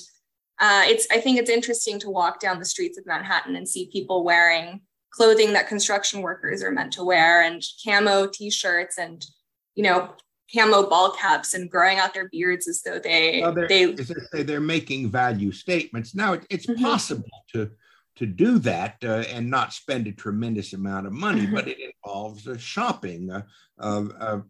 uh, 0.59 0.85
it's 0.87 1.07
I 1.11 1.21
think 1.21 1.39
it's 1.39 1.51
interesting 1.51 1.99
to 2.01 2.11
walk 2.11 2.41
down 2.41 2.59
the 2.59 2.65
streets 2.65 2.99
of 2.99 3.07
Manhattan 3.07 3.57
and 3.57 3.69
see 3.69 3.91
people 3.93 4.25
wearing 4.25 4.81
clothing 5.11 5.53
that 5.53 5.69
construction 5.69 6.23
workers 6.23 6.63
are 6.63 6.71
meant 6.71 6.93
to 6.95 7.05
wear 7.05 7.43
and 7.43 7.63
camo 7.85 8.27
t-shirts 8.27 8.97
and 8.97 9.27
you 9.75 9.83
know 9.83 10.11
camo 10.55 10.89
ball 10.89 11.13
caps 11.13 11.55
and 11.55 11.71
growing 11.71 11.99
out 11.99 12.15
their 12.15 12.29
beards 12.29 12.69
as 12.69 12.83
though 12.83 12.99
they 12.99 13.41
well, 13.43 13.53
they 13.55 13.95
say 13.97 14.43
they're 14.43 14.61
making 14.61 15.11
value 15.11 15.53
statements. 15.53 16.15
Now 16.15 16.35
it, 16.35 16.47
it's 16.51 16.67
mm-hmm. 16.67 16.83
possible 16.83 17.29
to 17.53 17.71
to 18.17 18.27
do 18.27 18.59
that 18.59 18.97
uh, 19.05 19.25
and 19.31 19.49
not 19.49 19.73
spend 19.73 20.07
a 20.07 20.13
tremendous 20.13 20.75
amount 20.75 21.07
of 21.07 21.13
money, 21.13 21.43
mm-hmm. 21.43 21.55
but 21.55 21.69
it 21.69 21.79
involves 21.81 22.47
uh, 22.47 22.59
shopping. 22.59 23.31
Uh, 23.31 23.43
uh, 23.79 24.41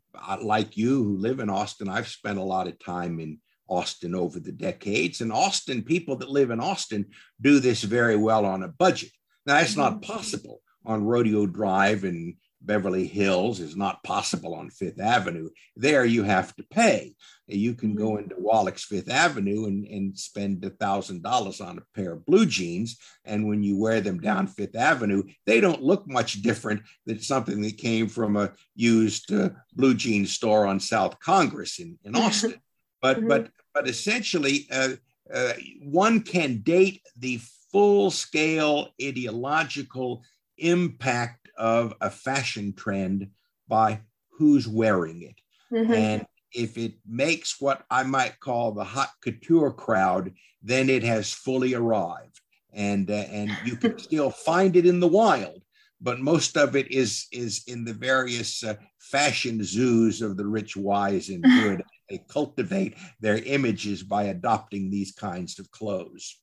like 0.42 0.76
you 0.76 1.02
who 1.04 1.16
live 1.16 1.38
in 1.38 1.48
Austin, 1.48 1.88
I've 1.88 2.08
spent 2.08 2.38
a 2.38 2.42
lot 2.42 2.66
of 2.66 2.78
time 2.78 3.20
in 3.20 3.38
Austin 3.68 4.14
over 4.14 4.40
the 4.40 4.52
decades, 4.52 5.20
and 5.20 5.32
Austin 5.32 5.82
people 5.82 6.16
that 6.16 6.28
live 6.28 6.50
in 6.50 6.60
Austin 6.60 7.06
do 7.40 7.60
this 7.60 7.82
very 7.82 8.16
well 8.16 8.44
on 8.44 8.62
a 8.62 8.68
budget. 8.68 9.10
Now 9.46 9.54
that's 9.54 9.72
mm-hmm. 9.72 9.80
not 9.80 10.02
possible 10.02 10.60
on 10.84 11.04
Rodeo 11.04 11.46
Drive 11.46 12.04
and 12.04 12.34
Beverly 12.64 13.06
Hills 13.06 13.60
is 13.60 13.76
not 13.76 14.02
possible 14.04 14.54
on 14.54 14.70
Fifth 14.70 15.00
Avenue. 15.00 15.50
There 15.76 16.04
you 16.04 16.22
have 16.22 16.54
to 16.56 16.62
pay. 16.64 17.14
You 17.48 17.74
can 17.74 17.94
go 17.94 18.10
mm-hmm. 18.10 18.24
into 18.24 18.36
Wallack's 18.38 18.84
Fifth 18.84 19.10
Avenue 19.10 19.66
and, 19.66 19.84
and 19.86 20.18
spend 20.18 20.64
a 20.64 20.70
thousand 20.70 21.22
dollars 21.22 21.60
on 21.60 21.78
a 21.78 21.98
pair 21.98 22.12
of 22.12 22.24
blue 22.24 22.46
jeans. 22.46 22.96
And 23.24 23.48
when 23.48 23.62
you 23.62 23.78
wear 23.78 24.00
them 24.00 24.20
down 24.20 24.46
Fifth 24.46 24.76
Avenue, 24.76 25.24
they 25.46 25.60
don't 25.60 25.82
look 25.82 26.08
much 26.08 26.42
different 26.42 26.82
than 27.04 27.20
something 27.20 27.60
that 27.62 27.78
came 27.78 28.08
from 28.08 28.36
a 28.36 28.52
used 28.74 29.32
uh, 29.32 29.50
blue 29.74 29.94
jean 29.94 30.26
store 30.26 30.66
on 30.66 30.78
South 30.80 31.18
Congress 31.20 31.80
in, 31.80 31.98
in 32.04 32.14
Austin. 32.16 32.54
but 33.00 33.18
mm-hmm. 33.18 33.28
but 33.28 33.50
but 33.74 33.88
essentially, 33.88 34.68
uh, 34.70 34.90
uh, 35.32 35.52
one 35.80 36.20
can 36.20 36.58
date 36.58 37.00
the 37.16 37.40
full 37.72 38.10
scale 38.10 38.88
ideological 39.02 40.22
impact 40.58 41.48
of 41.56 41.94
a 42.00 42.10
fashion 42.10 42.72
trend 42.72 43.28
by 43.68 44.00
who's 44.30 44.66
wearing 44.66 45.22
it. 45.22 45.40
Mm-hmm. 45.72 45.92
And 45.92 46.26
if 46.54 46.76
it 46.76 46.94
makes 47.06 47.60
what 47.60 47.84
I 47.90 48.02
might 48.02 48.40
call 48.40 48.72
the 48.72 48.84
haute 48.84 49.08
couture 49.22 49.72
crowd, 49.72 50.32
then 50.62 50.90
it 50.90 51.02
has 51.02 51.32
fully 51.32 51.74
arrived. 51.74 52.40
And, 52.72 53.10
uh, 53.10 53.24
and 53.30 53.56
you 53.64 53.76
can 53.76 53.98
still 54.08 54.30
find 54.30 54.76
it 54.76 54.86
in 54.86 55.00
the 55.00 55.08
wild, 55.08 55.62
but 56.00 56.20
most 56.20 56.56
of 56.56 56.76
it 56.76 56.90
is, 56.90 57.26
is 57.32 57.64
in 57.66 57.84
the 57.84 57.92
various 57.94 58.64
uh, 58.64 58.74
fashion 58.98 59.62
zoos 59.62 60.22
of 60.22 60.36
the 60.36 60.46
rich, 60.46 60.76
wise, 60.76 61.28
and 61.28 61.42
good. 61.60 61.82
they 62.08 62.18
cultivate 62.28 62.94
their 63.20 63.38
images 63.38 64.02
by 64.02 64.24
adopting 64.24 64.90
these 64.90 65.12
kinds 65.12 65.58
of 65.58 65.70
clothes. 65.70 66.38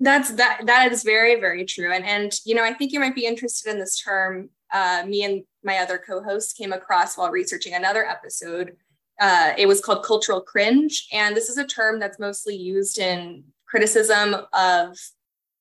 That's 0.00 0.30
that 0.32 0.62
that 0.64 0.90
is 0.90 1.02
very 1.02 1.38
very 1.38 1.64
true, 1.66 1.92
and 1.92 2.04
and 2.04 2.32
you 2.44 2.54
know 2.54 2.64
I 2.64 2.72
think 2.72 2.92
you 2.92 3.00
might 3.00 3.14
be 3.14 3.26
interested 3.26 3.70
in 3.70 3.78
this 3.78 4.00
term. 4.00 4.48
Uh, 4.72 5.04
me 5.06 5.24
and 5.24 5.42
my 5.64 5.78
other 5.78 5.98
co-hosts 5.98 6.52
came 6.52 6.72
across 6.72 7.18
while 7.18 7.30
researching 7.30 7.74
another 7.74 8.06
episode. 8.06 8.76
Uh, 9.20 9.52
it 9.58 9.66
was 9.66 9.80
called 9.80 10.04
cultural 10.04 10.40
cringe, 10.40 11.06
and 11.12 11.36
this 11.36 11.50
is 11.50 11.58
a 11.58 11.66
term 11.66 12.00
that's 12.00 12.18
mostly 12.18 12.56
used 12.56 12.98
in 12.98 13.44
criticism 13.66 14.34
of 14.54 14.96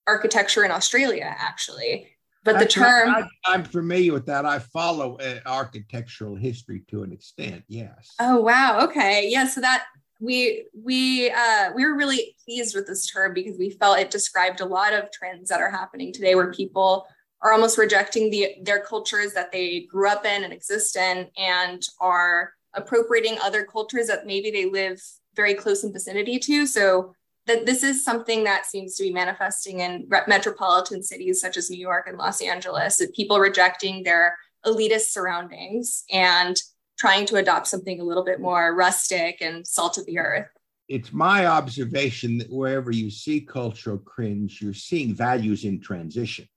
architecture 0.08 0.64
in 0.64 0.72
Australia, 0.72 1.36
actually. 1.38 2.08
But 2.46 2.60
the 2.60 2.66
term 2.66 3.10
I, 3.46 3.54
am 3.54 3.64
familiar 3.64 4.14
with 4.14 4.26
that. 4.28 4.46
I 4.46 4.60
follow 4.60 5.18
uh, 5.18 5.40
architectural 5.46 6.36
history 6.36 6.84
to 6.88 7.04
an 7.04 7.12
extent. 7.12 7.64
Yes. 7.68 8.16
Oh 8.20 8.40
wow. 8.40 8.80
Okay. 8.86 9.28
Yeah. 9.30 9.46
So 9.46 9.62
that 9.62 9.86
we 10.20 10.66
we 10.74 11.32
uh, 11.32 11.72
we 11.76 11.86
were 11.86 11.96
really 11.96 12.36
pleased 12.44 12.76
with 12.76 12.88
this 12.88 13.08
term 13.08 13.34
because 13.34 13.58
we 13.58 13.70
felt 13.70 14.00
it 14.00 14.12
described 14.12 14.60
a 14.60 14.66
lot 14.66 14.94
of 14.94 15.12
trends 15.12 15.50
that 15.50 15.62
are 15.62 15.72
happening 15.72 16.12
today, 16.12 16.36
where 16.36 16.52
people 16.52 17.08
are 17.42 17.54
almost 17.54 17.78
rejecting 17.78 18.30
the 18.30 18.56
their 18.64 18.82
cultures 18.82 19.34
that 19.34 19.52
they 19.52 19.82
grew 19.90 20.10
up 20.10 20.26
in 20.26 20.44
and 20.44 20.54
exist 20.54 20.96
in, 20.98 21.28
and 21.38 21.84
are 22.02 22.54
appropriating 22.74 23.38
other 23.42 23.64
cultures 23.64 24.08
that 24.08 24.26
maybe 24.26 24.52
they 24.52 24.66
live 24.70 25.02
very 25.36 25.54
close 25.54 25.84
in 25.84 25.94
vicinity 25.94 26.38
to. 26.38 26.66
So 26.66 27.14
that 27.48 27.66
this 27.66 27.82
is 27.82 28.04
something 28.04 28.44
that 28.44 28.66
seems 28.66 28.96
to 28.96 29.04
be 29.04 29.12
manifesting 29.12 29.80
in 29.80 30.08
metropolitan 30.28 31.02
cities 31.02 31.42
such 31.42 31.58
as 31.58 31.70
New 31.70 31.80
York 31.80 32.08
and 32.08 32.18
Los 32.18 32.42
Angeles. 32.42 33.02
People 33.16 33.40
rejecting 33.40 34.04
their 34.04 34.36
elitist 34.66 35.12
surroundings 35.12 36.04
and 36.12 36.62
trying 37.00 37.26
to 37.26 37.38
adopt 37.38 37.68
something 37.68 38.00
a 38.00 38.04
little 38.04 38.26
bit 38.26 38.42
more 38.42 38.76
rustic 38.76 39.42
and 39.42 39.66
salt 39.66 39.98
of 39.98 40.06
the 40.06 40.20
earth. 40.20 40.48
It's 40.88 41.14
my 41.14 41.46
observation 41.46 42.40
that 42.40 42.52
wherever 42.52 42.92
you 42.92 43.10
see 43.10 43.42
cultural 43.42 43.98
cringe, 43.98 44.60
you're 44.62 44.74
seeing 44.74 45.14
values 45.16 45.64
in 45.64 45.80
transition. 45.80 46.48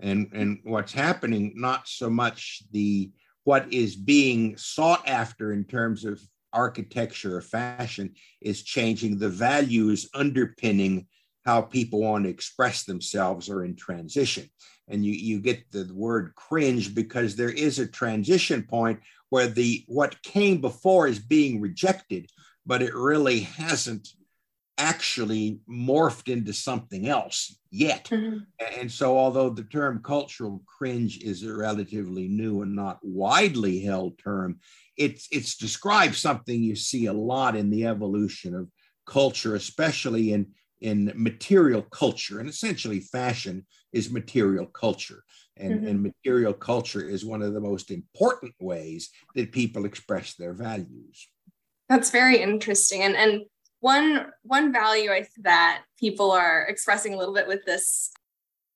And, 0.00 0.30
and 0.32 0.60
what's 0.64 0.92
happening, 0.92 1.52
not 1.56 1.86
so 1.86 2.08
much 2.08 2.62
the 2.72 3.10
what 3.44 3.72
is 3.72 3.96
being 3.96 4.56
sought 4.56 5.06
after 5.08 5.52
in 5.52 5.64
terms 5.64 6.04
of 6.04 6.20
architecture 6.52 7.36
or 7.36 7.40
fashion 7.40 8.14
is 8.40 8.62
changing 8.62 9.18
the 9.18 9.28
values 9.28 10.08
underpinning 10.14 11.06
how 11.44 11.60
people 11.60 12.00
want 12.00 12.24
to 12.24 12.30
express 12.30 12.84
themselves 12.84 13.48
are 13.48 13.64
in 13.64 13.74
transition 13.74 14.48
and 14.88 15.04
you, 15.04 15.12
you 15.12 15.40
get 15.40 15.70
the 15.70 15.90
word 15.94 16.34
cringe 16.34 16.94
because 16.94 17.34
there 17.34 17.50
is 17.50 17.78
a 17.78 17.86
transition 17.86 18.62
point 18.62 19.00
where 19.32 19.46
the 19.46 19.82
what 19.86 20.22
came 20.22 20.60
before 20.60 21.08
is 21.08 21.18
being 21.18 21.58
rejected, 21.58 22.28
but 22.66 22.82
it 22.82 22.94
really 22.94 23.40
hasn't 23.40 24.06
actually 24.76 25.58
morphed 25.66 26.30
into 26.30 26.52
something 26.52 27.08
else 27.08 27.58
yet. 27.70 28.10
Mm-hmm. 28.10 28.40
And 28.78 28.92
so, 28.92 29.16
although 29.16 29.48
the 29.48 29.62
term 29.64 30.02
cultural 30.02 30.62
cringe 30.66 31.22
is 31.22 31.44
a 31.44 31.54
relatively 31.54 32.28
new 32.28 32.60
and 32.60 32.76
not 32.76 32.98
widely 33.00 33.80
held 33.80 34.18
term, 34.18 34.60
it's 34.98 35.28
it's 35.32 35.56
describes 35.56 36.18
something 36.18 36.62
you 36.62 36.76
see 36.76 37.06
a 37.06 37.12
lot 37.14 37.56
in 37.56 37.70
the 37.70 37.86
evolution 37.86 38.54
of 38.54 38.68
culture, 39.06 39.54
especially 39.54 40.34
in 40.34 40.48
in 40.82 41.10
material 41.14 41.80
culture, 41.80 42.38
and 42.38 42.50
essentially 42.50 43.00
fashion 43.00 43.64
is 43.94 44.10
material 44.10 44.66
culture. 44.66 45.24
And, 45.56 45.74
mm-hmm. 45.74 45.86
and 45.86 46.02
material 46.02 46.54
culture 46.54 47.06
is 47.06 47.24
one 47.24 47.42
of 47.42 47.52
the 47.52 47.60
most 47.60 47.90
important 47.90 48.54
ways 48.60 49.10
that 49.34 49.52
people 49.52 49.84
express 49.84 50.34
their 50.34 50.54
values. 50.54 51.28
That's 51.88 52.10
very 52.10 52.40
interesting. 52.40 53.02
And, 53.02 53.14
and 53.14 53.42
one, 53.80 54.26
one 54.42 54.72
value 54.72 55.10
I, 55.10 55.26
that 55.42 55.82
people 55.98 56.30
are 56.30 56.62
expressing 56.62 57.12
a 57.12 57.18
little 57.18 57.34
bit 57.34 57.46
with 57.46 57.64
this 57.66 58.12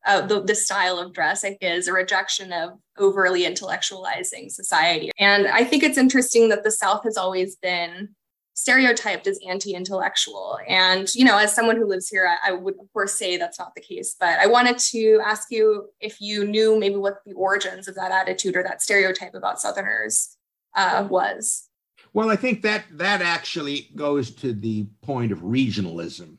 uh, 0.06 0.24
the, 0.24 0.40
the 0.40 0.54
style 0.54 0.98
of 0.98 1.12
dress, 1.12 1.44
I 1.44 1.48
think, 1.48 1.58
is 1.62 1.88
a 1.88 1.92
rejection 1.92 2.52
of 2.52 2.78
overly 2.96 3.42
intellectualizing 3.42 4.50
society. 4.50 5.10
And 5.18 5.48
I 5.48 5.64
think 5.64 5.82
it's 5.82 5.98
interesting 5.98 6.48
that 6.50 6.62
the 6.62 6.70
South 6.70 7.02
has 7.02 7.16
always 7.16 7.56
been 7.56 8.10
stereotyped 8.56 9.26
as 9.26 9.38
anti-intellectual. 9.46 10.58
And 10.66 11.14
you 11.14 11.24
know 11.24 11.36
as 11.36 11.54
someone 11.54 11.76
who 11.76 11.86
lives 11.86 12.08
here 12.08 12.26
I, 12.26 12.50
I, 12.50 12.52
would 12.52 12.74
of 12.80 12.90
course 12.92 13.18
say 13.18 13.36
that's 13.36 13.58
not 13.58 13.74
the 13.74 13.82
case 13.82 14.16
but 14.18 14.38
i 14.38 14.46
wanted 14.46 14.78
to 14.78 15.20
ask 15.24 15.48
you 15.50 15.90
if 16.00 16.20
you 16.20 16.46
knew 16.46 16.78
maybe 16.78 16.96
what 16.96 17.18
the 17.26 17.34
origins 17.34 17.86
of 17.86 17.94
that 17.96 18.10
attitude 18.10 18.56
or 18.56 18.62
that 18.62 18.82
stereotype 18.82 19.34
about 19.34 19.60
southerners 19.60 20.36
uh, 20.74 21.06
was. 21.08 21.68
Well 22.14 22.30
i 22.30 22.36
think 22.36 22.62
that 22.62 22.84
that 22.92 23.20
actually 23.20 23.90
goes 23.94 24.30
to 24.36 24.52
the 24.52 24.86
point 25.02 25.32
of 25.32 25.40
regionalism 25.40 26.38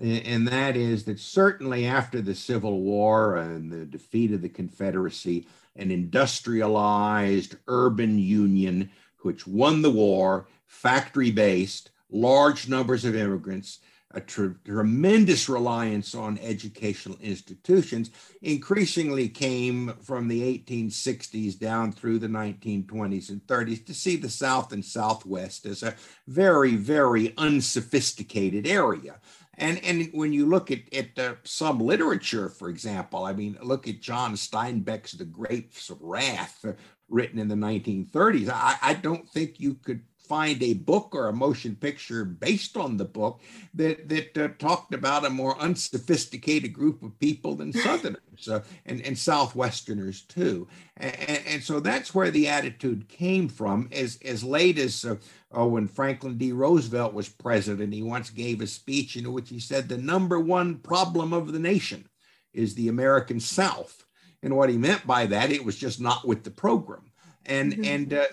and 0.00 0.46
that 0.48 0.76
is 0.76 1.04
that 1.04 1.18
certainly 1.18 1.84
after 1.86 2.22
the 2.22 2.34
Civil 2.34 2.82
War 2.82 3.36
and 3.36 3.70
the 3.70 3.84
defeat 3.84 4.32
of 4.32 4.42
the 4.42 4.48
Confederacy, 4.48 5.48
an 5.74 5.90
industrialized 5.90 7.56
urban 7.66 8.16
union 8.16 8.90
which 9.22 9.44
won 9.46 9.82
the 9.82 9.90
war, 9.90 10.46
factory 10.68 11.32
based, 11.32 11.90
large 12.10 12.68
numbers 12.68 13.04
of 13.04 13.16
immigrants, 13.16 13.80
a 14.12 14.20
tr- 14.20 14.52
tremendous 14.64 15.48
reliance 15.48 16.14
on 16.14 16.38
educational 16.38 17.18
institutions 17.20 18.10
increasingly 18.40 19.28
came 19.28 19.92
from 20.02 20.28
the 20.28 20.58
1860s 20.58 21.58
down 21.58 21.92
through 21.92 22.18
the 22.18 22.28
1920s 22.28 23.28
and 23.28 23.42
30s 23.46 23.84
to 23.84 23.92
see 23.92 24.16
the 24.16 24.30
South 24.30 24.72
and 24.72 24.84
Southwest 24.84 25.66
as 25.66 25.82
a 25.82 25.94
very, 26.26 26.74
very 26.76 27.34
unsophisticated 27.36 28.66
area. 28.66 29.16
And, 29.58 29.82
and 29.84 30.08
when 30.12 30.32
you 30.32 30.46
look 30.46 30.70
at, 30.70 30.82
at 30.94 31.18
uh, 31.18 31.34
some 31.42 31.80
literature, 31.80 32.48
for 32.48 32.68
example, 32.68 33.24
I 33.24 33.32
mean, 33.32 33.58
look 33.60 33.88
at 33.88 34.00
John 34.00 34.34
Steinbeck's 34.34 35.12
The 35.12 35.24
Grapes 35.24 35.90
of 35.90 36.00
Wrath, 36.00 36.64
uh, 36.64 36.72
written 37.08 37.38
in 37.38 37.48
the 37.48 37.54
1930s. 37.56 38.48
I, 38.48 38.76
I 38.80 38.94
don't 38.94 39.28
think 39.28 39.58
you 39.58 39.74
could 39.74 40.02
find 40.28 40.62
a 40.62 40.74
book 40.74 41.14
or 41.14 41.28
a 41.28 41.32
motion 41.32 41.74
picture 41.74 42.24
based 42.24 42.76
on 42.76 42.96
the 42.96 43.04
book 43.04 43.40
that 43.74 44.08
that 44.08 44.36
uh, 44.36 44.48
talked 44.58 44.92
about 44.92 45.24
a 45.24 45.30
more 45.30 45.58
unsophisticated 45.58 46.72
group 46.72 47.02
of 47.02 47.18
people 47.18 47.54
than 47.54 47.72
Southerners 47.84 48.48
uh, 48.48 48.60
and 48.86 49.00
and 49.00 49.16
Southwesterners 49.16 50.26
too, 50.28 50.68
and, 50.96 51.42
and, 51.46 51.62
so 51.62 51.80
that's 51.80 52.14
where 52.14 52.30
the 52.30 52.48
attitude 52.48 53.08
came 53.08 53.48
from. 53.48 53.88
As 53.90 54.18
as 54.24 54.44
late 54.44 54.78
as 54.78 55.04
uh, 55.04 55.16
oh, 55.52 55.68
when 55.68 55.88
Franklin 55.88 56.36
D. 56.36 56.52
Roosevelt 56.52 57.14
was 57.14 57.28
president, 57.28 57.94
he 57.94 58.02
once 58.02 58.30
gave 58.30 58.60
a 58.60 58.66
speech 58.66 59.16
in 59.16 59.32
which 59.32 59.48
he 59.48 59.58
said 59.58 59.88
the 59.88 59.98
number 59.98 60.38
one 60.38 60.76
problem 60.76 61.32
of 61.32 61.52
the 61.52 61.58
nation 61.58 62.08
is 62.52 62.74
the 62.74 62.88
American 62.88 63.40
South, 63.40 64.06
and 64.42 64.56
what 64.56 64.68
he 64.68 64.76
meant 64.76 65.06
by 65.06 65.26
that 65.26 65.50
it 65.50 65.64
was 65.64 65.76
just 65.76 66.00
not 66.00 66.26
with 66.26 66.44
the 66.44 66.50
program 66.50 67.08
and 67.48 67.72
mm-hmm. 67.72 67.84
and 67.84 68.12
uh, 68.12 68.24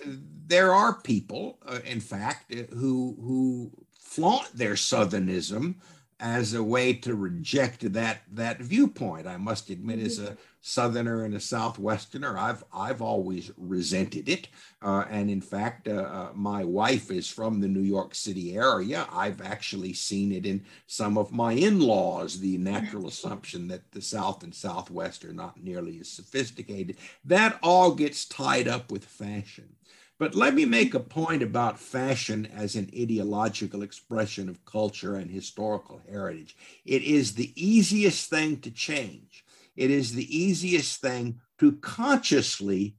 there 0.47 0.73
are 0.73 0.93
people, 0.93 1.59
uh, 1.65 1.79
in 1.85 1.99
fact, 1.99 2.53
uh, 2.53 2.63
who 2.75 3.15
who 3.19 3.71
flaunt 3.99 4.55
their 4.55 4.73
southernism 4.75 5.75
as 6.19 6.53
a 6.53 6.63
way 6.63 6.93
to 6.93 7.13
reject 7.13 7.91
that 7.93 8.21
that 8.31 8.59
viewpoint. 8.59 9.27
I 9.27 9.37
must 9.37 9.69
admit, 9.69 9.99
as 9.99 10.19
a 10.19 10.37
southerner 10.61 11.25
and 11.25 11.35
a 11.35 11.39
southwesterner, 11.39 12.37
I've 12.37 12.63
I've 12.73 13.01
always 13.01 13.51
resented 13.57 14.29
it. 14.29 14.47
Uh, 14.81 15.03
and 15.09 15.29
in 15.29 15.41
fact, 15.41 15.87
uh, 15.87 15.91
uh, 15.91 16.29
my 16.33 16.63
wife 16.63 17.11
is 17.11 17.27
from 17.27 17.59
the 17.59 17.67
New 17.67 17.81
York 17.81 18.15
City 18.15 18.55
area. 18.55 19.07
I've 19.11 19.41
actually 19.41 19.93
seen 19.93 20.31
it 20.31 20.45
in 20.45 20.63
some 20.87 21.17
of 21.17 21.33
my 21.33 21.53
in-laws. 21.53 22.39
The 22.39 22.57
natural 22.57 23.07
assumption 23.07 23.67
that 23.67 23.91
the 23.91 24.01
South 24.01 24.43
and 24.43 24.55
Southwest 24.55 25.25
are 25.25 25.33
not 25.33 25.61
nearly 25.61 25.99
as 25.99 26.09
sophisticated. 26.09 26.97
That 27.25 27.59
all 27.61 27.93
gets 27.93 28.25
tied 28.25 28.67
up 28.67 28.91
with 28.91 29.05
fashion. 29.05 29.74
But 30.17 30.33
let 30.33 30.53
me 30.53 30.65
make 30.65 30.93
a 30.93 30.99
point 30.99 31.43
about 31.43 31.79
fashion 31.79 32.45
as 32.45 32.75
an 32.75 32.89
ideological 32.97 33.81
expression 33.81 34.47
of 34.47 34.63
culture 34.63 35.15
and 35.15 35.29
historical 35.29 36.01
heritage. 36.09 36.55
It 36.85 37.01
is 37.01 37.33
the 37.33 37.51
easiest 37.55 38.29
thing 38.29 38.61
to 38.61 38.71
change. 38.71 39.43
It 39.75 39.91
is 39.91 40.13
the 40.13 40.37
easiest 40.37 41.01
thing 41.01 41.41
to 41.59 41.73
consciously 41.73 42.95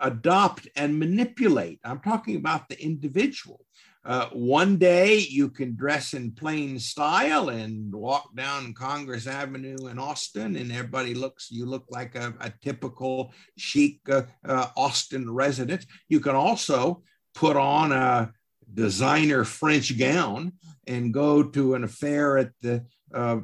adopt 0.00 0.68
and 0.74 0.98
manipulate. 0.98 1.78
I'm 1.84 2.00
talking 2.00 2.36
about 2.36 2.68
the 2.68 2.82
individual. 2.82 3.65
Uh, 4.06 4.28
one 4.28 4.76
day 4.76 5.16
you 5.18 5.50
can 5.50 5.74
dress 5.74 6.14
in 6.14 6.30
plain 6.30 6.78
style 6.78 7.48
and 7.48 7.92
walk 7.92 8.32
down 8.36 8.72
Congress 8.72 9.26
Avenue 9.26 9.88
in 9.88 9.98
Austin, 9.98 10.54
and 10.54 10.70
everybody 10.70 11.12
looks, 11.12 11.50
you 11.50 11.66
look 11.66 11.86
like 11.90 12.14
a, 12.14 12.32
a 12.38 12.52
typical 12.62 13.32
chic 13.58 13.98
uh, 14.08 14.22
uh, 14.44 14.68
Austin 14.76 15.28
resident. 15.28 15.86
You 16.08 16.20
can 16.20 16.36
also 16.36 17.02
put 17.34 17.56
on 17.56 17.90
a 17.90 18.32
designer 18.72 19.42
French 19.42 19.98
gown 19.98 20.52
and 20.86 21.12
go 21.12 21.42
to 21.42 21.74
an 21.74 21.82
affair 21.82 22.38
at 22.38 22.52
the 22.62 22.84
uh, 23.12 23.38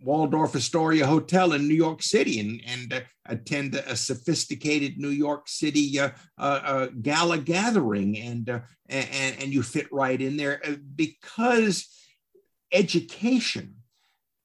Waldorf 0.00 0.54
Astoria 0.54 1.06
Hotel 1.06 1.52
in 1.52 1.66
New 1.66 1.74
York 1.74 2.02
City 2.02 2.38
and, 2.40 2.60
and 2.66 2.92
uh, 2.92 3.00
attend 3.26 3.74
a 3.74 3.96
sophisticated 3.96 4.96
New 4.96 5.08
York 5.08 5.48
City 5.48 5.98
uh, 5.98 6.10
uh, 6.38 6.60
uh 6.64 6.86
gala 7.02 7.38
gathering, 7.38 8.16
and, 8.18 8.48
uh, 8.48 8.60
and, 8.88 9.36
and 9.40 9.52
you 9.52 9.62
fit 9.62 9.92
right 9.92 10.20
in 10.20 10.36
there 10.36 10.60
uh, 10.66 10.76
because 10.94 11.88
education 12.72 13.74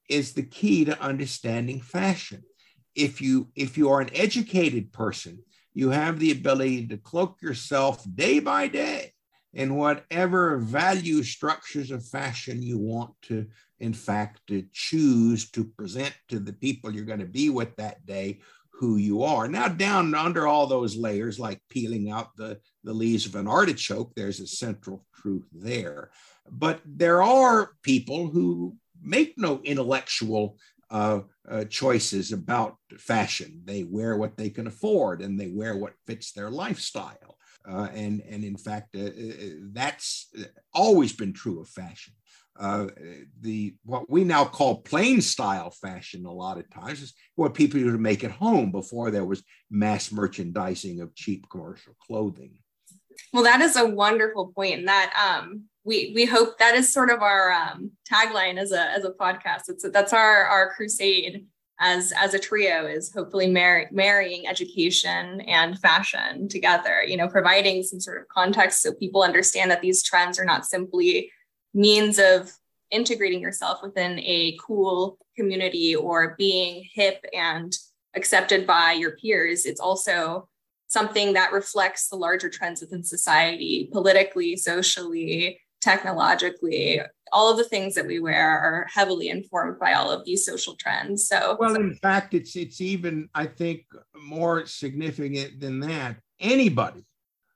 is 0.08 0.32
the 0.32 0.42
key 0.42 0.84
to 0.84 1.00
understanding 1.00 1.80
fashion. 1.80 2.42
If 2.94 3.20
you 3.20 3.48
if 3.54 3.76
you 3.78 3.90
are 3.90 4.00
an 4.00 4.10
educated 4.14 4.92
person, 4.92 5.42
you 5.72 5.90
have 5.90 6.18
the 6.18 6.30
ability 6.30 6.86
to 6.88 6.96
cloak 6.96 7.42
yourself 7.42 8.04
day 8.14 8.38
by 8.38 8.68
day 8.68 9.12
in 9.52 9.76
whatever 9.76 10.58
value 10.58 11.22
structures 11.22 11.90
of 11.90 12.06
fashion 12.06 12.62
you 12.62 12.78
want 12.78 13.14
to 13.22 13.46
in 13.84 13.92
fact, 13.92 14.40
to 14.46 14.64
choose 14.72 15.50
to 15.50 15.62
present 15.62 16.14
to 16.30 16.38
the 16.38 16.54
people 16.54 16.90
you're 16.90 17.04
going 17.04 17.18
to 17.18 17.26
be 17.26 17.50
with 17.50 17.76
that 17.76 18.06
day 18.06 18.40
who 18.70 18.96
you 18.96 19.22
are. 19.22 19.46
Now, 19.46 19.68
down 19.68 20.14
under 20.14 20.46
all 20.46 20.66
those 20.66 20.96
layers, 20.96 21.38
like 21.38 21.60
peeling 21.68 22.10
out 22.10 22.34
the, 22.34 22.58
the 22.82 22.94
leaves 22.94 23.26
of 23.26 23.34
an 23.34 23.46
artichoke, 23.46 24.12
there's 24.14 24.40
a 24.40 24.46
central 24.46 25.04
truth 25.14 25.46
there. 25.52 26.10
But 26.50 26.80
there 26.86 27.22
are 27.22 27.72
people 27.82 28.28
who 28.28 28.74
make 29.02 29.34
no 29.36 29.60
intellectual 29.64 30.56
uh, 30.90 31.20
uh, 31.46 31.64
choices 31.64 32.32
about 32.32 32.76
fashion. 32.96 33.60
They 33.66 33.84
wear 33.84 34.16
what 34.16 34.38
they 34.38 34.48
can 34.48 34.66
afford 34.66 35.20
and 35.20 35.38
they 35.38 35.48
wear 35.48 35.76
what 35.76 35.92
fits 36.06 36.32
their 36.32 36.50
lifestyle. 36.50 37.36
Uh, 37.68 37.88
and, 37.94 38.22
and 38.28 38.44
in 38.44 38.56
fact, 38.56 38.96
uh, 38.96 39.04
uh, 39.04 39.50
that's 39.72 40.32
always 40.72 41.12
been 41.12 41.34
true 41.34 41.60
of 41.60 41.68
fashion 41.68 42.14
uh, 42.58 42.86
the 43.40 43.74
what 43.84 44.08
we 44.08 44.22
now 44.24 44.44
call 44.44 44.82
plain 44.82 45.20
style 45.20 45.70
fashion 45.70 46.24
a 46.24 46.32
lot 46.32 46.58
of 46.58 46.70
times 46.70 47.02
is 47.02 47.14
what 47.34 47.54
people 47.54 47.80
used 47.80 47.94
to 47.94 47.98
make 47.98 48.22
at 48.22 48.30
home 48.30 48.70
before 48.70 49.10
there 49.10 49.24
was 49.24 49.42
mass 49.70 50.12
merchandising 50.12 51.00
of 51.00 51.14
cheap 51.14 51.48
commercial 51.50 51.94
clothing. 52.00 52.52
Well, 53.32 53.42
that 53.44 53.60
is 53.60 53.76
a 53.76 53.86
wonderful 53.86 54.52
point, 54.54 54.80
and 54.80 54.88
that 54.88 55.12
um, 55.18 55.64
we 55.84 56.12
we 56.14 56.24
hope 56.24 56.58
that 56.58 56.74
is 56.74 56.92
sort 56.92 57.10
of 57.10 57.22
our 57.22 57.50
um, 57.52 57.90
tagline 58.10 58.58
as 58.58 58.70
a 58.70 58.90
as 58.90 59.04
a 59.04 59.10
podcast. 59.10 59.62
It's 59.68 59.84
that's 59.90 60.12
our 60.12 60.44
our 60.44 60.72
crusade 60.74 61.46
as 61.80 62.12
as 62.16 62.34
a 62.34 62.38
trio 62.38 62.86
is 62.86 63.12
hopefully 63.12 63.50
mar- 63.50 63.88
marrying 63.90 64.46
education 64.46 65.40
and 65.42 65.78
fashion 65.80 66.48
together. 66.48 67.02
You 67.02 67.16
know, 67.16 67.28
providing 67.28 67.82
some 67.82 68.00
sort 68.00 68.20
of 68.20 68.28
context 68.28 68.82
so 68.82 68.92
people 68.92 69.22
understand 69.24 69.72
that 69.72 69.82
these 69.82 70.04
trends 70.04 70.38
are 70.38 70.44
not 70.44 70.66
simply 70.66 71.30
means 71.74 72.18
of 72.18 72.52
integrating 72.90 73.40
yourself 73.40 73.82
within 73.82 74.20
a 74.20 74.56
cool 74.64 75.18
community 75.36 75.94
or 75.96 76.36
being 76.38 76.88
hip 76.92 77.24
and 77.34 77.76
accepted 78.14 78.66
by 78.66 78.92
your 78.92 79.16
peers. 79.16 79.66
It's 79.66 79.80
also 79.80 80.48
something 80.86 81.32
that 81.32 81.52
reflects 81.52 82.08
the 82.08 82.16
larger 82.16 82.48
trends 82.48 82.80
within 82.80 83.02
society, 83.02 83.88
politically, 83.92 84.56
socially, 84.56 85.60
technologically. 85.80 87.00
All 87.32 87.50
of 87.50 87.56
the 87.56 87.64
things 87.64 87.96
that 87.96 88.06
we 88.06 88.20
wear 88.20 88.48
are 88.48 88.86
heavily 88.92 89.28
informed 89.28 89.80
by 89.80 89.94
all 89.94 90.10
of 90.10 90.24
these 90.24 90.46
social 90.46 90.76
trends. 90.76 91.26
So, 91.26 91.56
well, 91.58 91.74
in 91.74 91.94
fact, 91.96 92.32
it's 92.32 92.54
it's 92.54 92.80
even 92.80 93.28
I 93.34 93.46
think 93.46 93.86
more 94.14 94.66
significant 94.66 95.58
than 95.60 95.80
that. 95.80 96.16
Anybody 96.38 97.04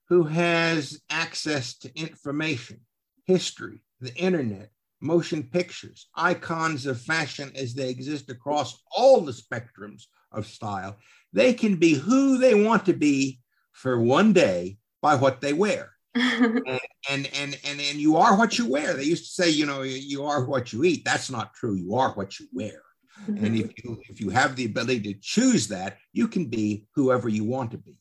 who 0.09 0.25
has 0.25 1.01
access 1.11 1.77
to 1.79 1.97
information, 1.97 2.81
history, 3.25 3.83
the 4.01 4.15
internet, 4.15 4.71
motion 5.01 5.43
pictures, 5.43 6.09
icons 6.15 6.87
of 6.87 7.01
fashion 7.01 7.53
as 7.55 7.75
they 7.75 7.89
exist 7.89 8.31
across 8.31 8.83
all 8.91 9.21
the 9.21 9.33
spectrums 9.33 10.05
of 10.33 10.47
style, 10.47 10.97
they 11.33 11.53
can 11.53 11.77
be 11.77 11.95
who 11.95 12.39
they 12.39 12.55
want 12.55 12.87
to 12.87 12.93
be 12.93 13.41
for 13.73 14.01
one 14.01 14.33
day 14.33 14.79
by 15.03 15.15
what 15.15 15.41
they 15.41 15.53
wear. 15.53 15.93
and, 16.15 16.81
and, 17.09 17.31
and 17.35 17.59
and 17.65 17.81
and 17.81 17.99
you 17.99 18.17
are 18.17 18.37
what 18.37 18.59
you 18.59 18.69
wear. 18.69 18.95
They 18.95 19.05
used 19.05 19.25
to 19.25 19.43
say, 19.43 19.51
you 19.51 19.67
know, 19.67 19.83
you 19.83 20.25
are 20.25 20.45
what 20.45 20.73
you 20.73 20.83
eat. 20.83 21.05
That's 21.05 21.31
not 21.31 21.55
true. 21.55 21.75
You 21.75 21.95
are 21.95 22.11
what 22.13 22.41
you 22.41 22.49
wear. 22.53 22.83
Mm-hmm. 23.27 23.45
And 23.45 23.57
if 23.57 23.73
you 23.85 24.01
if 24.09 24.21
you 24.21 24.31
have 24.31 24.57
the 24.57 24.65
ability 24.65 25.15
to 25.15 25.21
choose 25.21 25.69
that, 25.69 25.99
you 26.13 26.27
can 26.27 26.47
be 26.47 26.87
whoever 26.95 27.29
you 27.29 27.45
want 27.45 27.71
to 27.73 27.79
be. 27.79 27.95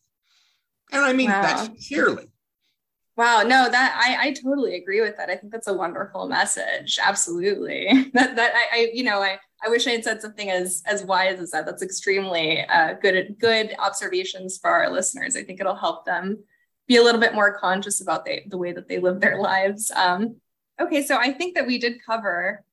And 0.92 1.04
I 1.04 1.14
mean 1.14 1.30
wow. 1.30 1.42
that 1.42 1.66
sincerely. 1.66 2.32
Wow, 3.18 3.42
no, 3.42 3.68
that 3.68 4.00
I, 4.00 4.28
I 4.28 4.34
totally 4.34 4.76
agree 4.76 5.02
with 5.02 5.18
that. 5.18 5.30
I 5.30 5.36
think 5.36 5.52
that's 5.52 5.68
a 5.68 5.74
wonderful 5.74 6.28
message. 6.28 7.00
Absolutely. 7.04 8.10
that 8.14 8.36
that 8.36 8.54
I, 8.54 8.78
I 8.78 8.92
you 8.94 9.04
know, 9.04 9.22
I, 9.22 9.40
I 9.66 9.70
wish 9.70 9.88
I 9.88 9.92
had 9.92 10.04
said 10.04 10.22
something 10.22 10.52
as 10.52 10.84
as 10.86 11.04
wise 11.04 11.40
as 11.40 11.50
that. 11.52 11.66
That's 11.66 11.82
extremely 11.82 12.64
uh, 12.66 12.94
good 13.02 13.36
good 13.40 13.74
observations 13.80 14.60
for 14.60 14.70
our 14.70 14.92
listeners. 14.92 15.36
I 15.36 15.44
think 15.44 15.60
it'll 15.60 15.76
help 15.76 16.06
them 16.06 16.44
be 16.88 16.98
a 16.98 17.02
little 17.04 17.20
bit 17.20 17.34
more 17.34 17.58
conscious 17.58 18.02
about 18.02 18.24
the, 18.24 18.42
the 18.48 18.58
way 18.58 18.72
that 18.72 18.88
they 18.88 19.00
live 19.00 19.20
their 19.20 19.42
lives. 19.42 19.92
Um, 19.92 20.36
okay, 20.80 21.04
so 21.04 21.18
I 21.18 21.34
think 21.34 21.56
that 21.56 21.68
we 21.68 21.80
did 21.80 22.06
cover 22.06 22.64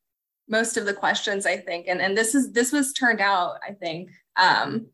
most 0.49 0.77
of 0.77 0.85
the 0.85 0.93
questions, 0.95 1.47
I 1.47 1.57
think. 1.57 1.87
And 1.89 2.03
and 2.03 2.17
this 2.17 2.35
is 2.35 2.53
this 2.53 2.71
was 2.71 2.93
turned 2.93 3.21
out, 3.23 3.57
I 3.67 3.73
think, 3.73 4.11
um, 4.37 4.89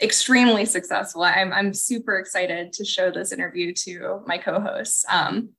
extremely 0.00 0.64
successful. 0.64 1.22
I'm 1.22 1.52
I'm 1.52 1.74
super 1.74 2.18
excited 2.18 2.72
to 2.74 2.84
show 2.84 3.10
this 3.10 3.32
interview 3.32 3.72
to 3.84 4.22
my 4.26 4.38
co-hosts. 4.38 5.04
Um, 5.08 5.50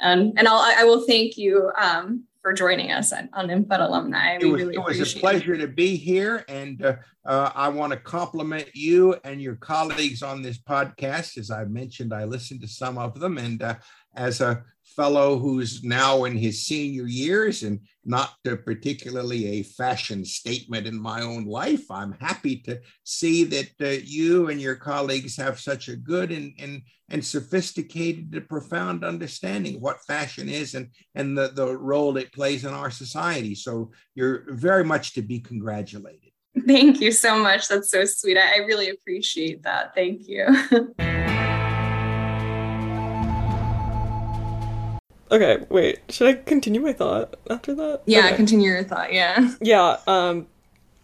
and 0.00 0.34
and 0.38 0.46
I'll 0.48 0.60
I 0.60 0.84
will 0.84 1.06
thank 1.06 1.36
you 1.36 1.70
um, 1.80 2.24
for 2.42 2.52
joining 2.52 2.92
us 2.92 3.12
on, 3.12 3.28
on 3.32 3.48
IMPUT 3.48 3.80
alumni. 3.80 4.38
It 4.40 4.46
was, 4.46 4.62
really 4.62 4.74
it 4.76 4.84
was 4.84 5.14
a 5.14 5.18
pleasure 5.18 5.54
it. 5.54 5.58
to 5.58 5.68
be 5.68 5.96
here, 5.96 6.44
and 6.48 6.84
uh, 6.84 6.96
uh, 7.24 7.50
I 7.54 7.68
want 7.68 7.92
to 7.92 7.98
compliment 7.98 8.68
you 8.74 9.16
and 9.24 9.40
your 9.40 9.56
colleagues 9.56 10.22
on 10.22 10.42
this 10.42 10.58
podcast. 10.58 11.38
As 11.38 11.50
I 11.50 11.64
mentioned, 11.64 12.12
I 12.12 12.24
listened 12.24 12.60
to 12.60 12.68
some 12.68 12.98
of 12.98 13.18
them, 13.18 13.38
and 13.38 13.62
uh, 13.62 13.76
as 14.14 14.40
a 14.40 14.62
fellow 14.94 15.38
who's 15.38 15.82
now 15.82 16.24
in 16.24 16.36
his 16.36 16.64
senior 16.64 17.06
years 17.06 17.62
and 17.62 17.80
not 18.04 18.34
particularly 18.44 19.46
a 19.46 19.62
fashion 19.62 20.24
statement 20.24 20.86
in 20.86 21.00
my 21.00 21.22
own 21.22 21.44
life. 21.44 21.90
I'm 21.90 22.12
happy 22.12 22.56
to 22.60 22.80
see 23.04 23.44
that 23.44 23.70
uh, 23.80 24.00
you 24.04 24.48
and 24.48 24.60
your 24.60 24.76
colleagues 24.76 25.36
have 25.36 25.58
such 25.58 25.88
a 25.88 25.96
good 25.96 26.30
and, 26.30 26.54
and, 26.58 26.82
and 27.08 27.24
sophisticated 27.24 28.32
and 28.32 28.48
profound 28.48 29.04
understanding 29.04 29.76
of 29.76 29.82
what 29.82 30.04
fashion 30.06 30.48
is 30.48 30.74
and, 30.74 30.88
and 31.14 31.36
the, 31.36 31.48
the 31.48 31.76
role 31.76 32.16
it 32.16 32.32
plays 32.32 32.64
in 32.64 32.72
our 32.72 32.90
society. 32.90 33.54
So 33.54 33.90
you're 34.14 34.44
very 34.48 34.84
much 34.84 35.14
to 35.14 35.22
be 35.22 35.40
congratulated. 35.40 36.30
Thank 36.66 37.00
you 37.00 37.12
so 37.12 37.38
much. 37.38 37.68
That's 37.68 37.90
so 37.90 38.04
sweet. 38.06 38.38
I, 38.38 38.54
I 38.54 38.58
really 38.58 38.88
appreciate 38.88 39.62
that. 39.64 39.94
Thank 39.94 40.22
you. 40.26 40.46
Okay, 45.30 45.64
wait. 45.68 46.00
Should 46.08 46.28
I 46.28 46.34
continue 46.34 46.80
my 46.80 46.92
thought 46.92 47.34
after 47.50 47.74
that? 47.74 48.02
Yeah, 48.06 48.26
okay. 48.26 48.36
continue 48.36 48.70
your 48.70 48.84
thought. 48.84 49.12
Yeah. 49.12 49.54
Yeah. 49.60 49.98
Um, 50.06 50.46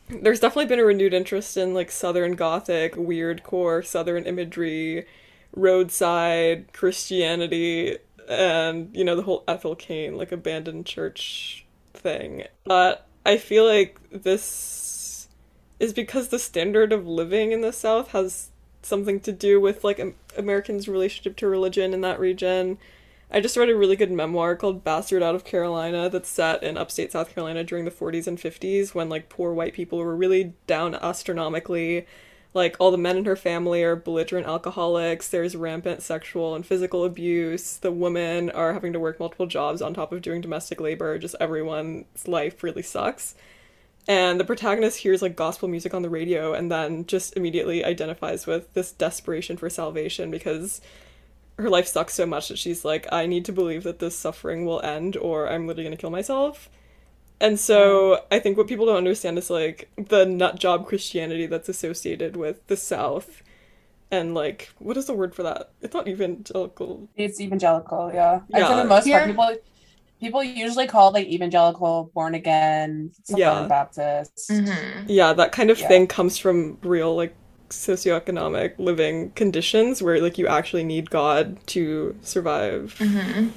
there's 0.08 0.40
definitely 0.40 0.66
been 0.66 0.78
a 0.78 0.84
renewed 0.84 1.14
interest 1.14 1.56
in 1.56 1.74
like 1.74 1.90
Southern 1.90 2.34
Gothic, 2.34 2.94
weird 2.96 3.42
core 3.42 3.82
Southern 3.82 4.24
imagery, 4.24 5.06
roadside 5.54 6.72
Christianity, 6.72 7.98
and 8.28 8.94
you 8.94 9.04
know 9.04 9.16
the 9.16 9.22
whole 9.22 9.44
Ethel 9.48 9.74
Cain 9.74 10.16
like 10.16 10.32
abandoned 10.32 10.86
church 10.86 11.64
thing. 11.94 12.44
But 12.64 13.06
I 13.24 13.38
feel 13.38 13.64
like 13.64 13.98
this 14.10 15.28
is 15.80 15.92
because 15.92 16.28
the 16.28 16.38
standard 16.38 16.92
of 16.92 17.06
living 17.06 17.52
in 17.52 17.60
the 17.60 17.72
South 17.72 18.12
has 18.12 18.50
something 18.82 19.20
to 19.20 19.32
do 19.32 19.60
with 19.60 19.82
like 19.82 20.00
Americans' 20.36 20.88
relationship 20.88 21.36
to 21.36 21.46
religion 21.48 21.94
in 21.94 22.02
that 22.02 22.20
region 22.20 22.78
I 23.34 23.40
just 23.40 23.56
read 23.56 23.70
a 23.70 23.74
really 23.74 23.96
good 23.96 24.12
memoir 24.12 24.54
called 24.56 24.84
Bastard 24.84 25.22
Out 25.22 25.34
of 25.34 25.42
Carolina 25.42 26.10
that's 26.10 26.28
set 26.28 26.62
in 26.62 26.76
upstate 26.76 27.12
South 27.12 27.34
Carolina 27.34 27.64
during 27.64 27.86
the 27.86 27.90
40s 27.90 28.26
and 28.26 28.36
50s 28.36 28.94
when 28.94 29.08
like 29.08 29.30
poor 29.30 29.54
white 29.54 29.72
people 29.72 29.96
were 29.98 30.14
really 30.14 30.52
down 30.66 30.94
astronomically. 30.96 32.06
Like 32.52 32.76
all 32.78 32.90
the 32.90 32.98
men 32.98 33.16
in 33.16 33.24
her 33.24 33.34
family 33.34 33.82
are 33.82 33.96
belligerent 33.96 34.46
alcoholics, 34.46 35.28
there's 35.28 35.56
rampant 35.56 36.02
sexual 36.02 36.54
and 36.54 36.66
physical 36.66 37.06
abuse, 37.06 37.78
the 37.78 37.90
women 37.90 38.50
are 38.50 38.74
having 38.74 38.92
to 38.92 39.00
work 39.00 39.18
multiple 39.18 39.46
jobs 39.46 39.80
on 39.80 39.94
top 39.94 40.12
of 40.12 40.20
doing 40.20 40.42
domestic 40.42 40.78
labor, 40.78 41.18
just 41.18 41.34
everyone's 41.40 42.28
life 42.28 42.62
really 42.62 42.82
sucks. 42.82 43.34
And 44.06 44.38
the 44.38 44.44
protagonist 44.44 44.98
hears 44.98 45.22
like 45.22 45.36
gospel 45.36 45.68
music 45.68 45.94
on 45.94 46.02
the 46.02 46.10
radio 46.10 46.52
and 46.52 46.70
then 46.70 47.06
just 47.06 47.34
immediately 47.34 47.82
identifies 47.82 48.46
with 48.46 48.74
this 48.74 48.92
desperation 48.92 49.56
for 49.56 49.70
salvation 49.70 50.30
because 50.30 50.82
her 51.62 51.70
life 51.70 51.86
sucks 51.86 52.14
so 52.14 52.26
much 52.26 52.48
that 52.48 52.58
she's 52.58 52.84
like, 52.84 53.06
I 53.12 53.26
need 53.26 53.44
to 53.46 53.52
believe 53.52 53.82
that 53.84 53.98
this 53.98 54.16
suffering 54.16 54.66
will 54.66 54.80
end 54.82 55.16
or 55.16 55.48
I'm 55.48 55.66
literally 55.66 55.84
gonna 55.84 55.96
kill 55.96 56.10
myself. 56.10 56.68
And 57.40 57.58
so 57.58 58.24
I 58.30 58.38
think 58.38 58.56
what 58.56 58.68
people 58.68 58.86
don't 58.86 58.96
understand 58.96 59.36
is 59.38 59.50
like 59.50 59.90
the 59.96 60.24
nut 60.24 60.58
job 60.58 60.86
Christianity 60.86 61.46
that's 61.46 61.68
associated 61.68 62.36
with 62.36 62.66
the 62.68 62.76
South. 62.76 63.42
And 64.10 64.34
like, 64.34 64.70
what 64.78 64.96
is 64.96 65.06
the 65.06 65.14
word 65.14 65.34
for 65.34 65.42
that? 65.42 65.70
It's 65.80 65.94
not 65.94 66.06
evangelical. 66.06 67.08
It's 67.16 67.40
evangelical, 67.40 68.12
yeah. 68.12 68.40
yeah. 68.48 68.68
for 68.68 68.76
the 68.76 68.84
most 68.84 69.08
part, 69.08 69.26
people 69.26 69.56
people 70.22 70.44
usually 70.44 70.86
call 70.86 71.08
it 71.08 71.14
like 71.14 71.26
evangelical, 71.26 72.10
born 72.14 72.34
again, 72.36 73.10
yeah. 73.28 73.66
Baptist. 73.66 74.50
Mm-hmm. 74.50 75.06
Yeah, 75.08 75.32
that 75.32 75.50
kind 75.50 75.70
of 75.70 75.80
yeah. 75.80 75.88
thing 75.88 76.06
comes 76.06 76.38
from 76.38 76.78
real 76.82 77.16
like 77.16 77.34
socioeconomic 77.72 78.78
living 78.78 79.30
conditions 79.30 80.02
where 80.02 80.20
like 80.20 80.38
you 80.38 80.46
actually 80.46 80.84
need 80.84 81.10
God 81.10 81.58
to 81.68 82.16
survive. 82.22 82.94
Mm-hmm. 82.98 83.48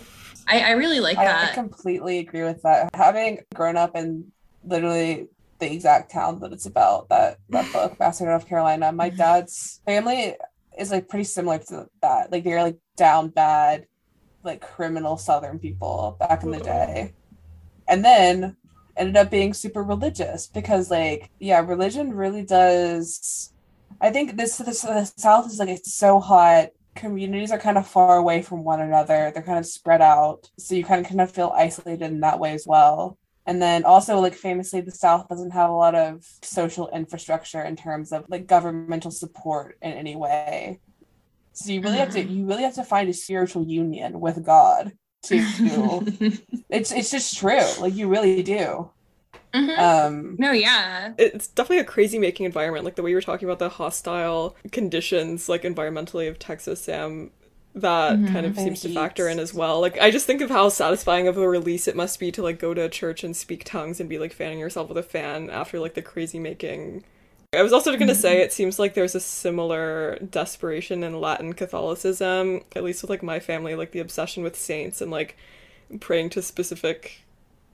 I, 0.48 0.60
I 0.60 0.72
really 0.72 1.00
like 1.00 1.18
I, 1.18 1.26
that. 1.26 1.52
I 1.52 1.54
completely 1.54 2.20
agree 2.20 2.44
with 2.44 2.62
that. 2.64 2.90
Having 2.94 3.44
grown 3.54 3.78
up 3.78 3.96
in 3.96 4.32
literally 4.64 5.28
the 5.60 5.72
exact 5.72 6.12
town 6.12 6.40
that 6.40 6.54
it's 6.54 6.66
about, 6.66 7.10
that 7.10 7.38
that 7.50 7.72
book, 7.72 7.98
Bastard 8.00 8.28
North 8.28 8.48
Carolina, 8.48 8.92
my 8.92 9.10
mm-hmm. 9.10 9.18
dad's 9.18 9.82
family 9.86 10.36
is 10.78 10.92
like 10.92 11.08
pretty 11.08 11.24
similar 11.24 11.60
to 11.60 11.88
that. 12.02 12.32
Like 12.32 12.44
they're 12.44 12.62
like 12.62 12.78
down 12.96 13.30
bad, 13.30 13.88
like 14.44 14.62
criminal 14.62 15.18
southern 15.18 15.60
people 15.60 16.18
back 16.20 16.44
in 16.44 16.52
the 16.52 16.60
day. 16.60 17.14
And 17.88 18.04
then 18.04 18.58
ended 18.98 19.18
up 19.18 19.30
being 19.30 19.54
super 19.54 19.84
religious 19.84 20.48
because 20.48 20.92
like 20.92 21.30
yeah, 21.40 21.60
religion 21.60 22.14
really 22.14 22.44
does 22.44 23.54
I 24.02 24.12
think 24.12 24.38
this, 24.38 24.58
this 24.58 24.82
the 24.82 25.06
South 25.06 25.48
is 25.48 25.60
like 25.60 25.70
it's 25.70 25.94
so 25.94 26.20
hot. 26.20 26.70
Communities 26.96 27.52
are 27.52 27.60
kind 27.60 27.78
of 27.78 27.88
far 27.88 28.18
away 28.18 28.42
from 28.42 28.64
one 28.64 28.82
another. 28.82 29.32
They're 29.34 29.44
kind 29.44 29.60
of 29.60 29.66
spread 29.66 30.02
out, 30.02 30.50
so 30.58 30.76
you 30.76 30.84
kind 30.84 31.02
of 31.02 31.08
kind 31.08 31.22
of 31.22 31.32
feel 31.32 31.54
isolated 31.56 32.06
in 32.06 32.22
that 32.22 32.40
way 32.40 32.54
as 32.54 32.66
well. 32.66 33.18
And 33.46 33.62
then 33.62 33.84
also, 33.84 34.20
like 34.20 34.34
famously, 34.34 34.82
the 34.82 34.92
South 34.92 35.28
doesn't 35.28 35.52
have 35.52 35.70
a 35.70 35.74
lot 35.74 35.94
of 35.94 36.26
social 36.42 36.90
infrastructure 36.90 37.62
in 37.62 37.76
terms 37.76 38.12
of 38.12 38.26
like 38.28 38.48
governmental 38.48 39.12
support 39.12 39.78
in 39.82 39.92
any 39.94 40.16
way. 40.16 40.80
So 41.54 41.72
you 41.72 41.82
really 41.82 41.98
have 41.98 42.12
to 42.12 42.24
you 42.24 42.46
really 42.46 42.64
have 42.64 42.76
to 42.76 42.84
find 42.84 43.08
a 43.08 43.14
spiritual 43.14 43.66
union 43.66 44.20
with 44.20 44.44
God 44.44 44.92
to 45.24 45.36
it's 46.70 46.92
it's 46.92 47.12
just 47.12 47.38
true. 47.38 47.62
Like 47.80 47.96
you 47.96 48.08
really 48.08 48.44
do. 48.44 48.92
Mm-hmm. 49.56 49.80
Um, 49.80 50.36
no, 50.38 50.52
yeah. 50.52 51.14
It's 51.18 51.48
definitely 51.48 51.80
a 51.80 51.86
crazy 51.86 52.20
making 52.20 52.46
environment. 52.46 52.84
Like 52.84 52.96
the 52.96 53.04
way 53.04 53.12
you 53.12 53.16
were 53.16 53.22
talking 53.22 53.48
about 53.48 53.60
the 53.60 53.70
hostile 53.70 54.56
conditions, 54.72 55.48
like 55.48 55.64
environmentally 55.64 56.28
of 56.30 56.38
Texas, 56.38 56.82
Sam, 56.82 57.32
that 57.74 58.18
mm-hmm. 58.18 58.34
kind 58.34 58.46
of 58.46 58.56
seems 58.58 58.82
to 58.82 58.94
factor 58.94 59.30
in 59.30 59.40
as 59.40 59.54
well. 59.54 59.80
Like 59.80 60.00
I 60.00 60.12
just 60.12 60.26
think 60.26 60.42
of 60.42 60.50
how 60.50 60.70
satisfying 60.70 61.28
of 61.28 61.38
a 61.38 61.48
release 61.48 61.88
it 61.88 61.96
must 61.96 62.20
be 62.20 62.32
to 62.34 62.44
like 62.44 62.60
go 62.60 62.74
to 62.74 62.84
a 62.84 62.90
church 62.90 63.24
and 63.24 63.36
speak 63.36 63.64
tongues 63.64 64.00
and 64.00 64.10
be 64.10 64.20
like 64.20 64.34
fanning 64.34 64.60
yourself 64.60 64.90
with 64.90 64.98
a 64.98 65.04
fan 65.04 65.50
after 65.50 65.80
like 65.80 65.94
the 65.94 66.02
crazy 66.02 66.40
making. 66.40 67.04
I 67.54 67.62
was 67.62 67.74
also 67.74 67.92
going 67.92 68.08
to 68.08 68.14
mm-hmm. 68.14 68.22
say 68.22 68.42
it 68.42 68.52
seems 68.52 68.80
like 68.80 68.94
there's 68.94 69.16
a 69.16 69.20
similar 69.20 70.18
desperation 70.20 71.04
in 71.04 71.22
Latin 71.22 71.54
Catholicism, 71.54 72.62
at 72.76 72.84
least 72.84 73.02
with 73.02 73.10
like 73.10 73.24
my 73.24 73.40
family, 73.40 73.76
like 73.76 73.92
the 73.92 74.00
obsession 74.00 74.44
with 74.44 74.58
saints 74.58 75.02
and 75.02 75.12
like 75.12 75.38
praying 76.00 76.32
to 76.32 76.42
specific 76.42 77.25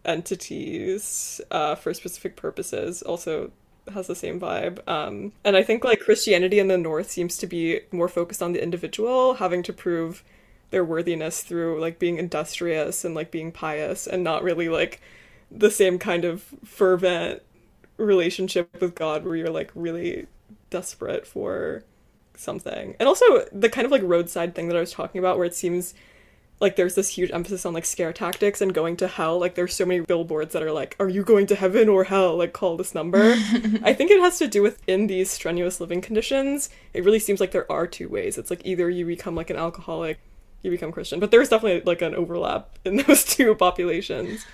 entities 0.06 1.42
uh, 1.52 1.76
for 1.76 1.94
specific 1.94 2.36
purposes 2.36 3.02
also 3.02 3.52
has 3.94 4.08
the 4.08 4.16
same 4.16 4.40
vibe. 4.40 4.88
Um, 4.88 5.34
and 5.44 5.56
I 5.56 5.64
think 5.64 5.84
like 5.84 6.00
Christianity 6.00 6.60
in 6.60 6.68
the 6.68 6.78
North 6.78 7.10
seems 7.10 7.38
to 7.38 7.48
be 7.48 7.82
more 7.92 8.08
focused 8.08 8.42
on 8.42 8.54
the 8.54 8.64
individual 8.64 9.36
having 9.36 9.64
to 9.64 9.74
prove 9.74 10.24
their 10.70 10.86
worthiness 10.86 11.44
through 11.44 11.80
like 11.82 12.00
being 12.00 12.18
industrious 12.18 13.04
and 13.04 13.14
like 13.14 13.32
being 13.32 13.52
pious 13.52 14.08
and 14.08 14.24
not 14.24 14.44
really 14.44 14.70
like 14.70 15.02
the 15.52 15.72
same 15.72 16.00
kind 16.00 16.24
of 16.24 16.44
fervent 16.64 17.42
relationship 17.98 18.70
with 18.80 18.96
God 18.96 19.26
where 19.26 19.36
you're 19.36 19.50
like 19.50 19.72
really 19.76 20.28
desperate 20.70 21.28
for 21.28 21.84
something. 22.36 22.96
And 23.00 23.08
also 23.08 23.46
the 23.52 23.70
kind 23.70 23.86
of 23.86 23.92
like 23.92 24.02
roadside 24.04 24.56
thing 24.56 24.68
that 24.70 24.78
I 24.78 24.80
was 24.80 24.94
talking 24.94 25.20
about 25.20 25.38
where 25.38 25.46
it 25.46 25.56
seems 25.56 25.94
like 26.62 26.76
there's 26.76 26.96
this 26.96 27.10
huge 27.10 27.32
emphasis 27.32 27.66
on 27.66 27.74
like 27.74 27.86
scare 27.86 28.14
tactics 28.14 28.62
and 28.62 28.74
going 28.74 28.96
to 28.98 29.08
hell. 29.08 29.40
Like 29.40 29.56
there's 29.56 29.76
so 29.76 29.86
many 29.86 30.00
billboards 30.02 30.54
that 30.54 30.62
are 30.64 30.72
like 30.72 30.96
are 31.00 31.10
you 31.10 31.24
going 31.24 31.48
to 31.48 31.56
heaven 31.56 31.90
or 31.90 32.04
hell? 32.06 32.38
Like 32.38 32.54
call 32.54 32.78
this 32.78 32.94
number. 32.94 33.32
I 33.84 33.94
think 33.94 34.12
it 34.12 34.22
has 34.22 34.38
to 34.38 34.48
do 34.48 34.62
with 34.62 34.82
in 34.88 35.08
these 35.08 35.32
strenuous 35.32 35.82
living 35.82 36.02
conditions 36.02 36.70
it 36.94 37.04
really 37.04 37.20
seems 37.20 37.40
like 37.40 37.52
there 37.52 37.70
are 37.72 37.88
two 37.88 38.08
ways. 38.08 38.38
It's 38.38 38.52
like 38.52 38.62
either 38.64 38.90
you 38.90 39.06
become 39.06 39.36
like 39.36 39.50
an 39.50 39.58
alcoholic 39.58 40.20
you 40.62 40.70
become 40.70 40.92
christian. 40.92 41.20
But 41.20 41.32
there's 41.32 41.50
definitely 41.50 41.82
like 41.84 42.04
an 42.04 42.14
overlap 42.14 42.78
in 42.86 42.98
those 43.08 43.26
two 43.26 43.56
populations 43.56 44.46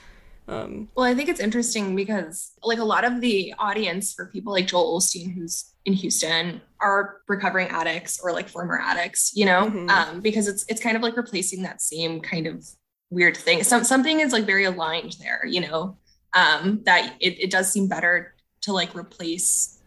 um, 0.47 0.87
well, 0.95 1.05
I 1.05 1.13
think 1.13 1.27
it's 1.27 1.39
interesting 1.39 1.95
because 1.95 2.53
like 2.63 2.79
a 2.79 2.85
lot 2.85 3.03
of 3.03 3.19
the 3.19 3.53
audience 3.59 4.13
for 4.13 4.27
people 4.27 4.53
like 4.53 4.67
Joel 4.67 4.99
Osteen, 4.99 5.33
who's 5.33 5.73
in 5.85 5.93
Houston, 5.93 6.61
are 6.79 7.17
recovering 7.27 7.67
addicts 7.67 8.19
or 8.23 8.31
like 8.31 8.47
former 8.47 8.79
addicts, 8.79 9.33
you 9.35 9.45
know, 9.45 9.65
mm-hmm. 9.65 9.89
um, 9.89 10.21
because 10.21 10.47
it's 10.47 10.65
it's 10.69 10.81
kind 10.81 10.95
of 10.95 11.03
like 11.03 11.17
replacing 11.17 11.63
that 11.63 11.81
same 11.81 12.21
kind 12.21 12.47
of 12.47 12.65
weird 13.09 13.35
thing. 13.35 13.63
Some 13.63 13.83
something 13.83 14.21
is 14.21 14.31
like 14.31 14.45
very 14.45 14.63
aligned 14.63 15.17
there, 15.19 15.45
you 15.45 15.61
know, 15.61 15.97
um, 16.33 16.81
that 16.85 17.15
it, 17.19 17.39
it 17.41 17.51
does 17.51 17.71
seem 17.71 17.89
better 17.89 18.33
to 18.61 18.71
like 18.71 18.95
replace, 18.95 19.79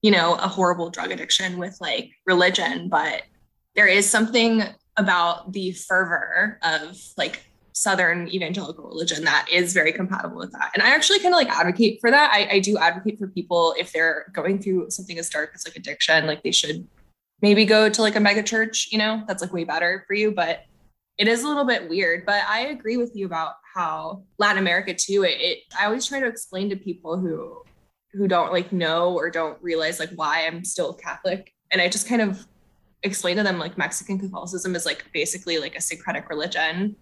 you 0.00 0.10
know, 0.10 0.34
a 0.34 0.48
horrible 0.48 0.88
drug 0.88 1.10
addiction 1.10 1.58
with 1.58 1.76
like 1.82 2.12
religion, 2.26 2.88
but 2.88 3.22
there 3.74 3.86
is 3.86 4.08
something 4.08 4.62
about 4.96 5.52
the 5.52 5.72
fervor 5.72 6.58
of 6.62 6.98
like 7.16 7.44
Southern 7.78 8.28
evangelical 8.28 8.88
religion 8.88 9.24
that 9.24 9.46
is 9.52 9.72
very 9.72 9.92
compatible 9.92 10.36
with 10.36 10.50
that. 10.50 10.72
And 10.74 10.82
I 10.82 10.90
actually 10.90 11.20
kind 11.20 11.32
of 11.32 11.38
like 11.38 11.48
advocate 11.48 12.00
for 12.00 12.10
that. 12.10 12.32
I, 12.32 12.56
I 12.56 12.58
do 12.58 12.76
advocate 12.76 13.18
for 13.20 13.28
people 13.28 13.72
if 13.78 13.92
they're 13.92 14.26
going 14.32 14.58
through 14.58 14.90
something 14.90 15.16
as 15.16 15.30
dark 15.30 15.52
as 15.54 15.64
like 15.64 15.76
addiction, 15.76 16.26
like 16.26 16.42
they 16.42 16.50
should 16.50 16.88
maybe 17.40 17.64
go 17.64 17.88
to 17.88 18.02
like 18.02 18.16
a 18.16 18.20
mega 18.20 18.42
church, 18.42 18.88
you 18.90 18.98
know, 18.98 19.22
that's 19.28 19.42
like 19.42 19.52
way 19.52 19.62
better 19.62 20.02
for 20.08 20.14
you. 20.14 20.32
But 20.32 20.64
it 21.18 21.28
is 21.28 21.44
a 21.44 21.48
little 21.48 21.64
bit 21.64 21.88
weird. 21.88 22.26
But 22.26 22.42
I 22.48 22.66
agree 22.66 22.96
with 22.96 23.14
you 23.14 23.26
about 23.26 23.54
how 23.74 24.24
Latin 24.38 24.58
America 24.58 24.92
too, 24.92 25.22
it, 25.22 25.40
it 25.40 25.58
I 25.78 25.84
always 25.84 26.04
try 26.04 26.18
to 26.18 26.26
explain 26.26 26.70
to 26.70 26.76
people 26.76 27.16
who 27.16 27.62
who 28.12 28.26
don't 28.26 28.52
like 28.52 28.72
know 28.72 29.14
or 29.14 29.30
don't 29.30 29.62
realize 29.62 30.00
like 30.00 30.10
why 30.16 30.46
I'm 30.46 30.64
still 30.64 30.94
Catholic. 30.94 31.52
And 31.70 31.80
I 31.80 31.88
just 31.88 32.08
kind 32.08 32.22
of 32.22 32.44
explain 33.04 33.36
to 33.36 33.44
them 33.44 33.60
like 33.60 33.78
Mexican 33.78 34.18
Catholicism 34.18 34.74
is 34.74 34.84
like 34.84 35.04
basically 35.12 35.58
like 35.58 35.76
a 35.76 35.80
syncretic 35.80 36.28
religion 36.28 36.96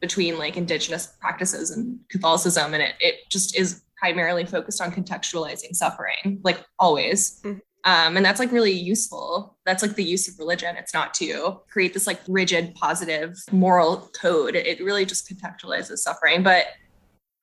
between 0.00 0.38
like 0.38 0.56
indigenous 0.56 1.06
practices 1.20 1.70
and 1.70 1.98
Catholicism. 2.08 2.74
And 2.74 2.82
it, 2.82 2.94
it 3.00 3.28
just 3.30 3.56
is 3.56 3.82
primarily 3.96 4.44
focused 4.44 4.80
on 4.80 4.92
contextualizing 4.92 5.74
suffering, 5.74 6.40
like 6.44 6.64
always. 6.78 7.40
Mm-hmm. 7.42 7.58
Um, 7.84 8.16
and 8.16 8.26
that's 8.26 8.40
like 8.40 8.52
really 8.52 8.72
useful. 8.72 9.56
That's 9.64 9.82
like 9.82 9.94
the 9.94 10.04
use 10.04 10.28
of 10.28 10.38
religion. 10.38 10.76
It's 10.76 10.92
not 10.92 11.14
to 11.14 11.60
create 11.70 11.94
this 11.94 12.06
like 12.06 12.20
rigid, 12.28 12.74
positive 12.74 13.36
moral 13.50 14.10
code. 14.20 14.56
It 14.56 14.82
really 14.82 15.04
just 15.04 15.28
contextualizes 15.28 15.98
suffering. 15.98 16.42
But 16.42 16.66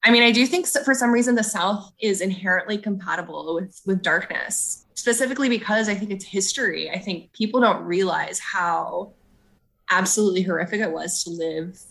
I 0.03 0.11
mean, 0.11 0.23
I 0.23 0.31
do 0.31 0.45
think 0.45 0.67
for 0.67 0.93
some 0.93 1.11
reason 1.11 1.33
the 1.33 1.43
South 1.43 1.91
is 1.99 2.21
inherently 2.21 2.77
compatible 2.77 3.55
with 3.55 3.81
with 3.87 4.03
darkness, 4.03 4.85
specifically 4.93 5.49
because 5.49 5.89
I 5.89 5.95
think 5.95 6.11
it's 6.11 6.25
history. 6.25 6.91
I 6.91 6.99
think 6.99 7.33
people 7.33 7.59
don't 7.59 7.83
realize 7.83 8.39
how 8.39 9.13
absolutely 9.89 10.43
horrific 10.43 10.81
it 10.81 10.91
was 10.91 11.23
to 11.23 11.31
live 11.31 11.81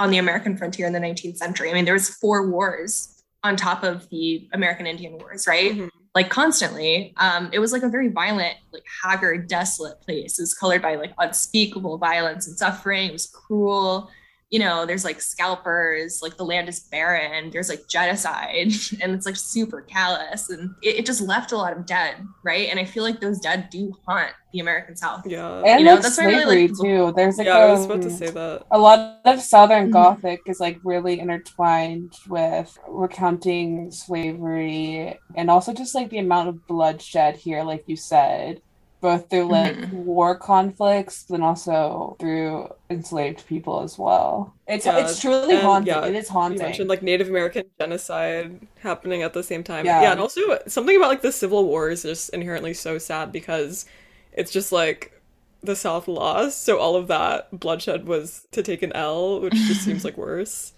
on 0.00 0.10
the 0.10 0.18
American 0.18 0.56
frontier 0.56 0.86
in 0.86 0.92
the 0.94 0.98
19th 0.98 1.36
century. 1.36 1.70
I 1.70 1.74
mean, 1.74 1.84
there 1.84 1.94
was 1.94 2.08
four 2.08 2.50
wars 2.50 3.22
on 3.44 3.54
top 3.54 3.84
of 3.84 4.08
the 4.08 4.48
American 4.52 4.86
Indian 4.86 5.12
Wars, 5.18 5.46
right? 5.46 5.72
Mm-hmm. 5.72 5.88
Like 6.14 6.30
constantly. 6.30 7.14
Um, 7.18 7.50
it 7.52 7.58
was 7.58 7.72
like 7.72 7.82
a 7.82 7.88
very 7.88 8.08
violent, 8.08 8.56
like 8.72 8.84
haggard, 9.04 9.46
desolate 9.46 10.00
place. 10.00 10.38
It 10.38 10.42
was 10.42 10.54
colored 10.54 10.82
by 10.82 10.96
like 10.96 11.12
unspeakable 11.18 11.98
violence 11.98 12.48
and 12.48 12.58
suffering. 12.58 13.10
It 13.10 13.12
was 13.12 13.26
cruel 13.26 14.10
you 14.50 14.58
know, 14.58 14.84
there's 14.84 15.04
like 15.04 15.20
scalpers, 15.20 16.20
like 16.22 16.36
the 16.36 16.44
land 16.44 16.68
is 16.68 16.80
barren, 16.80 17.50
there's 17.50 17.68
like 17.68 17.86
genocide, 17.86 18.72
and 19.00 19.12
it's 19.12 19.24
like 19.24 19.36
super 19.36 19.80
callous. 19.82 20.50
And 20.50 20.74
it, 20.82 20.96
it, 20.96 21.06
just 21.06 21.20
left 21.20 21.52
a 21.52 21.56
lot 21.56 21.72
of 21.72 21.86
dead, 21.86 22.16
right? 22.42 22.68
And 22.68 22.78
I 22.78 22.84
feel 22.84 23.04
like 23.04 23.20
those 23.20 23.38
dead 23.38 23.70
do 23.70 23.96
haunt 24.06 24.32
the 24.52 24.58
American 24.58 24.96
South. 24.96 25.24
Yeah. 25.24 25.62
And 25.64 25.80
you 25.80 25.86
know, 25.86 25.94
like 25.94 26.02
that's 26.02 26.16
slavery 26.16 26.34
really 26.34 26.68
like, 26.68 26.80
too. 26.80 27.12
There's 27.14 27.38
like 27.38 27.46
yeah, 27.46 27.64
a, 27.64 27.68
I 27.68 27.72
was 27.72 27.84
about 27.84 28.02
to 28.02 28.10
say 28.10 28.30
that. 28.30 28.64
A 28.72 28.78
lot 28.78 29.20
of 29.24 29.40
Southern 29.40 29.84
mm-hmm. 29.84 29.92
Gothic 29.92 30.40
is 30.46 30.58
like 30.58 30.80
really 30.82 31.20
intertwined 31.20 32.14
with 32.28 32.76
recounting 32.88 33.92
slavery 33.92 35.16
and 35.36 35.48
also 35.48 35.72
just 35.72 35.94
like 35.94 36.10
the 36.10 36.18
amount 36.18 36.48
of 36.48 36.66
bloodshed 36.66 37.36
here, 37.36 37.62
like 37.62 37.84
you 37.86 37.94
said 37.94 38.60
both 39.00 39.30
through 39.30 39.46
like 39.46 39.76
mm-hmm. 39.76 40.04
war 40.04 40.36
conflicts 40.36 41.28
and 41.30 41.42
also 41.42 42.16
through 42.20 42.68
enslaved 42.90 43.46
people 43.46 43.80
as 43.80 43.98
well. 43.98 44.54
It's 44.66 44.86
yeah, 44.86 44.98
it's 44.98 45.20
truly 45.20 45.54
and, 45.54 45.62
haunting. 45.62 45.94
Yeah, 45.94 46.06
it 46.06 46.14
is 46.14 46.28
haunting. 46.28 46.60
You 46.60 46.64
mentioned 46.66 46.88
like 46.88 47.02
Native 47.02 47.28
American 47.28 47.64
genocide 47.78 48.60
happening 48.80 49.22
at 49.22 49.32
the 49.32 49.42
same 49.42 49.64
time. 49.64 49.86
Yeah. 49.86 50.02
yeah, 50.02 50.12
and 50.12 50.20
also 50.20 50.58
something 50.66 50.96
about 50.96 51.08
like 51.08 51.22
the 51.22 51.32
Civil 51.32 51.64
War 51.64 51.90
is 51.90 52.02
just 52.02 52.30
inherently 52.30 52.74
so 52.74 52.98
sad 52.98 53.32
because 53.32 53.86
it's 54.32 54.52
just 54.52 54.70
like 54.70 55.20
the 55.62 55.76
South 55.76 56.08
lost, 56.08 56.64
so 56.64 56.78
all 56.78 56.96
of 56.96 57.08
that 57.08 57.58
bloodshed 57.58 58.06
was 58.06 58.46
to 58.52 58.62
take 58.62 58.82
an 58.82 58.92
L, 58.94 59.40
which 59.40 59.54
just 59.54 59.82
seems 59.84 60.04
like 60.04 60.16
worse. 60.16 60.72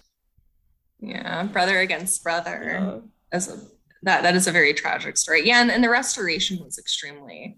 Yeah, 0.99 1.43
brother 1.43 1.79
against 1.79 2.23
brother. 2.23 2.79
Yeah. 2.79 2.99
As 3.31 3.49
a, 3.49 3.59
that 4.03 4.23
that 4.23 4.35
is 4.35 4.47
a 4.47 4.51
very 4.51 4.73
tragic 4.73 5.17
story. 5.17 5.45
Yeah, 5.45 5.61
and, 5.61 5.71
and 5.71 5.83
the 5.83 5.89
restoration 5.89 6.59
was 6.63 6.77
extremely 6.77 7.57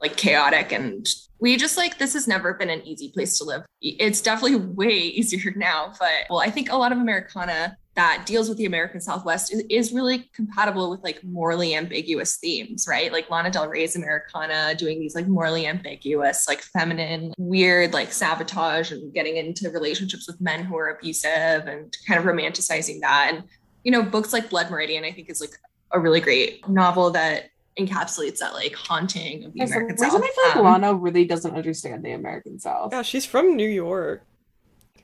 like 0.00 0.16
chaotic 0.16 0.72
and 0.72 1.08
we 1.40 1.56
just 1.56 1.76
like 1.76 1.98
this 1.98 2.14
has 2.14 2.26
never 2.26 2.54
been 2.54 2.70
an 2.70 2.82
easy 2.86 3.10
place 3.10 3.38
to 3.38 3.44
live. 3.44 3.62
It's 3.80 4.20
definitely 4.20 4.56
way 4.74 4.96
easier 4.96 5.52
now, 5.56 5.92
but 5.98 6.26
well, 6.30 6.40
I 6.40 6.50
think 6.50 6.70
a 6.70 6.76
lot 6.76 6.92
of 6.92 6.98
Americana 6.98 7.76
that 7.98 8.22
deals 8.26 8.48
with 8.48 8.58
the 8.58 8.64
American 8.64 9.00
Southwest 9.00 9.52
is, 9.52 9.64
is, 9.68 9.92
really 9.92 10.30
compatible 10.32 10.88
with 10.88 11.02
like 11.02 11.20
morally 11.24 11.74
ambiguous 11.74 12.36
themes, 12.36 12.86
right? 12.88 13.10
Like 13.10 13.28
Lana 13.28 13.50
Del 13.50 13.66
Rey's 13.66 13.96
Americana 13.96 14.72
doing 14.76 15.00
these 15.00 15.16
like 15.16 15.26
morally 15.26 15.66
ambiguous, 15.66 16.46
like 16.46 16.60
feminine, 16.62 17.34
weird, 17.38 17.92
like 17.92 18.12
sabotage 18.12 18.92
and 18.92 19.12
getting 19.12 19.36
into 19.36 19.68
relationships 19.70 20.28
with 20.28 20.40
men 20.40 20.62
who 20.62 20.76
are 20.76 20.90
abusive 20.90 21.66
and 21.66 21.96
kind 22.06 22.20
of 22.20 22.24
romanticizing 22.24 23.00
that. 23.00 23.32
And, 23.34 23.42
you 23.82 23.90
know, 23.90 24.04
books 24.04 24.32
like 24.32 24.48
Blood 24.48 24.70
Meridian, 24.70 25.04
I 25.04 25.10
think 25.10 25.28
is 25.28 25.40
like 25.40 25.56
a 25.90 25.98
really 25.98 26.20
great 26.20 26.68
novel 26.68 27.10
that 27.10 27.50
encapsulates 27.78 28.38
that 28.38 28.54
like 28.54 28.74
haunting 28.74 29.44
of 29.44 29.52
the 29.52 29.60
American 29.60 29.96
South. 29.96 30.12
Reason 30.12 30.22
I 30.22 30.30
feel 30.34 30.44
like 30.48 30.56
um, 30.56 30.64
Lana 30.64 30.94
really 30.94 31.24
doesn't 31.24 31.54
understand 31.54 32.04
the 32.04 32.12
American 32.12 32.58
South. 32.58 32.92
Yeah, 32.92 33.02
she's 33.02 33.24
from 33.24 33.56
New 33.56 33.68
York. 33.68 34.22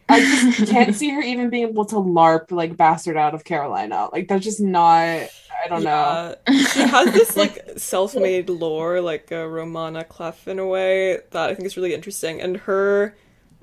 I 0.09 0.21
just 0.21 0.67
can't 0.71 0.95
see 0.95 1.11
her 1.11 1.21
even 1.21 1.51
being 1.51 1.69
able 1.69 1.85
to 1.87 1.97
LARP 1.97 2.51
like 2.51 2.77
bastard 2.77 3.17
out 3.17 3.35
of 3.35 3.45
Carolina. 3.45 4.09
Like 4.13 4.29
that's 4.29 4.45
just 4.45 4.61
not. 4.61 5.29
I 5.65 5.69
don't 5.69 5.83
yeah. 5.83 6.35
know. 6.47 6.65
she 6.65 6.81
has 6.81 7.13
this 7.15 7.37
like 7.37 7.59
self-made 7.77 8.51
lore, 8.51 9.01
like 9.01 9.31
a 9.31 9.49
roman 9.49 9.95
à 9.95 10.07
clef 10.07 10.47
in 10.47 10.59
a 10.59 10.67
way 10.67 11.21
that 11.31 11.51
I 11.51 11.55
think 11.55 11.67
is 11.67 11.77
really 11.77 11.95
interesting. 11.95 12.41
And 12.41 12.57
her 12.59 13.17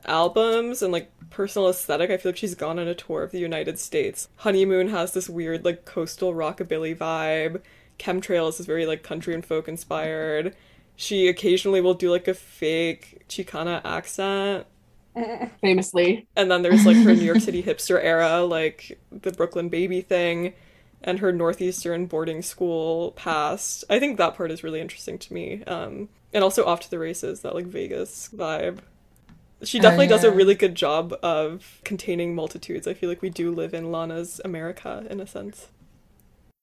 albums 0.06 0.82
and 0.82 0.92
like 0.92 1.12
personal 1.30 1.70
aesthetic, 1.70 2.10
I 2.10 2.18
feel 2.18 2.32
like 2.32 2.38
she's 2.38 2.56
gone 2.56 2.80
on 2.80 2.88
a 2.88 2.96
tour 2.96 3.24
of 3.24 3.32
the 3.32 3.40
United 3.40 3.78
States. 3.78 4.30
Honeymoon 4.38 4.88
has 4.90 5.14
this 5.14 5.30
weird 5.30 5.64
like 5.64 5.86
coastal 5.86 6.34
rockabilly 6.34 6.96
vibe. 6.96 7.62
Chemtrails 8.02 8.60
is 8.60 8.66
very 8.66 8.86
like 8.86 9.04
country 9.04 9.34
and 9.36 9.46
folk 9.46 9.68
inspired. 9.68 10.56
She 10.96 11.28
occasionally 11.28 11.82
will 11.82 11.94
do 11.94 12.10
like 12.10 12.28
a 12.28 12.34
fake 12.34 13.24
Chicana 13.30 13.80
accent. 13.86 14.66
Famously. 15.62 16.28
And 16.36 16.50
then 16.50 16.64
there's 16.64 16.86
like 16.86 16.98
her 16.98 17.14
New 17.14 17.24
York 17.24 17.40
City 17.40 17.62
hipster 17.62 18.00
era, 18.02 18.42
like 18.42 19.00
the 19.12 19.32
Brooklyn 19.32 19.70
baby 19.70 20.02
thing, 20.02 20.54
and 21.04 21.20
her 21.20 21.32
Northeastern 21.32 22.08
boarding 22.08 22.42
school 22.42 23.12
past. 23.12 23.84
I 23.90 24.00
think 24.00 24.18
that 24.18 24.36
part 24.36 24.52
is 24.52 24.64
really 24.64 24.82
interesting 24.82 25.20
to 25.20 25.34
me. 25.34 25.64
Um, 25.66 26.10
and 26.34 26.44
also 26.44 26.66
off 26.66 26.80
to 26.82 26.90
the 26.90 27.00
races, 27.00 27.42
that 27.42 27.54
like 27.54 27.66
Vegas 27.66 28.30
vibe. 28.34 28.80
She 29.64 29.78
oh, 29.78 29.82
definitely 29.82 30.08
oh, 30.08 30.10
yeah. 30.10 30.16
does 30.16 30.24
a 30.24 30.32
really 30.32 30.56
good 30.56 30.74
job 30.74 31.14
of 31.22 31.82
containing 31.84 32.34
multitudes. 32.34 32.88
I 32.88 32.96
feel 32.96 33.10
like 33.10 33.22
we 33.22 33.30
do 33.30 33.52
live 33.52 33.74
in 33.76 33.92
Lana's 33.92 34.42
America 34.44 35.06
in 35.10 35.20
a 35.20 35.28
sense. 35.28 35.68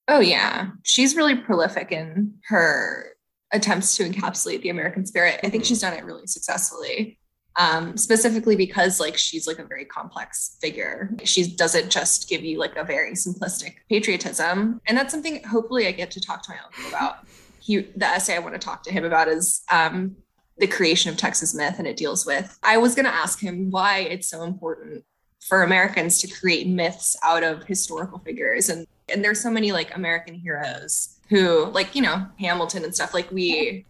Oh 0.08 0.20
yeah, 0.20 0.70
she's 0.82 1.14
really 1.14 1.36
prolific 1.36 1.92
in 1.92 2.34
her 2.48 3.12
attempts 3.52 3.96
to 3.96 4.08
encapsulate 4.08 4.62
the 4.62 4.70
American 4.70 5.06
spirit. 5.06 5.40
I 5.44 5.50
think 5.50 5.64
she's 5.64 5.80
done 5.80 5.92
it 5.92 6.04
really 6.04 6.26
successfully. 6.26 7.18
Um, 7.56 7.96
specifically 7.96 8.54
because 8.54 9.00
like 9.00 9.18
she's 9.18 9.48
like 9.48 9.58
a 9.58 9.64
very 9.64 9.84
complex 9.84 10.56
figure. 10.60 11.12
She 11.24 11.56
doesn't 11.56 11.90
just 11.90 12.28
give 12.28 12.44
you 12.44 12.56
like 12.56 12.76
a 12.76 12.84
very 12.84 13.14
simplistic 13.14 13.74
patriotism, 13.88 14.80
and 14.86 14.96
that's 14.96 15.12
something 15.12 15.42
hopefully 15.42 15.88
I 15.88 15.92
get 15.92 16.12
to 16.12 16.20
talk 16.20 16.42
to 16.44 16.52
my 16.52 16.58
uncle 16.64 16.88
about. 16.96 17.26
He, 17.60 17.78
the 17.78 18.06
essay 18.06 18.36
I 18.36 18.38
want 18.38 18.54
to 18.54 18.60
talk 18.60 18.82
to 18.84 18.92
him 18.92 19.04
about 19.04 19.28
is 19.28 19.62
um, 19.70 20.16
the 20.56 20.68
creation 20.68 21.10
of 21.10 21.16
Texas 21.16 21.54
myth, 21.54 21.74
and 21.78 21.86
it 21.86 21.96
deals 21.96 22.24
with. 22.24 22.58
I 22.62 22.76
was 22.76 22.94
going 22.94 23.06
to 23.06 23.14
ask 23.14 23.40
him 23.40 23.70
why 23.70 23.98
it's 23.98 24.30
so 24.30 24.44
important 24.44 25.04
for 25.40 25.64
Americans 25.64 26.20
to 26.20 26.28
create 26.28 26.68
myths 26.68 27.16
out 27.24 27.42
of 27.42 27.64
historical 27.64 28.20
figures 28.20 28.68
and 28.68 28.86
and 29.10 29.24
there's 29.24 29.40
so 29.40 29.50
many 29.50 29.72
like 29.72 29.94
American 29.96 30.34
heroes 30.34 31.16
who 31.28 31.66
like 31.66 31.94
you 31.94 32.02
know 32.02 32.26
Hamilton 32.38 32.84
and 32.84 32.94
stuff 32.94 33.14
like 33.14 33.30
we 33.30 33.84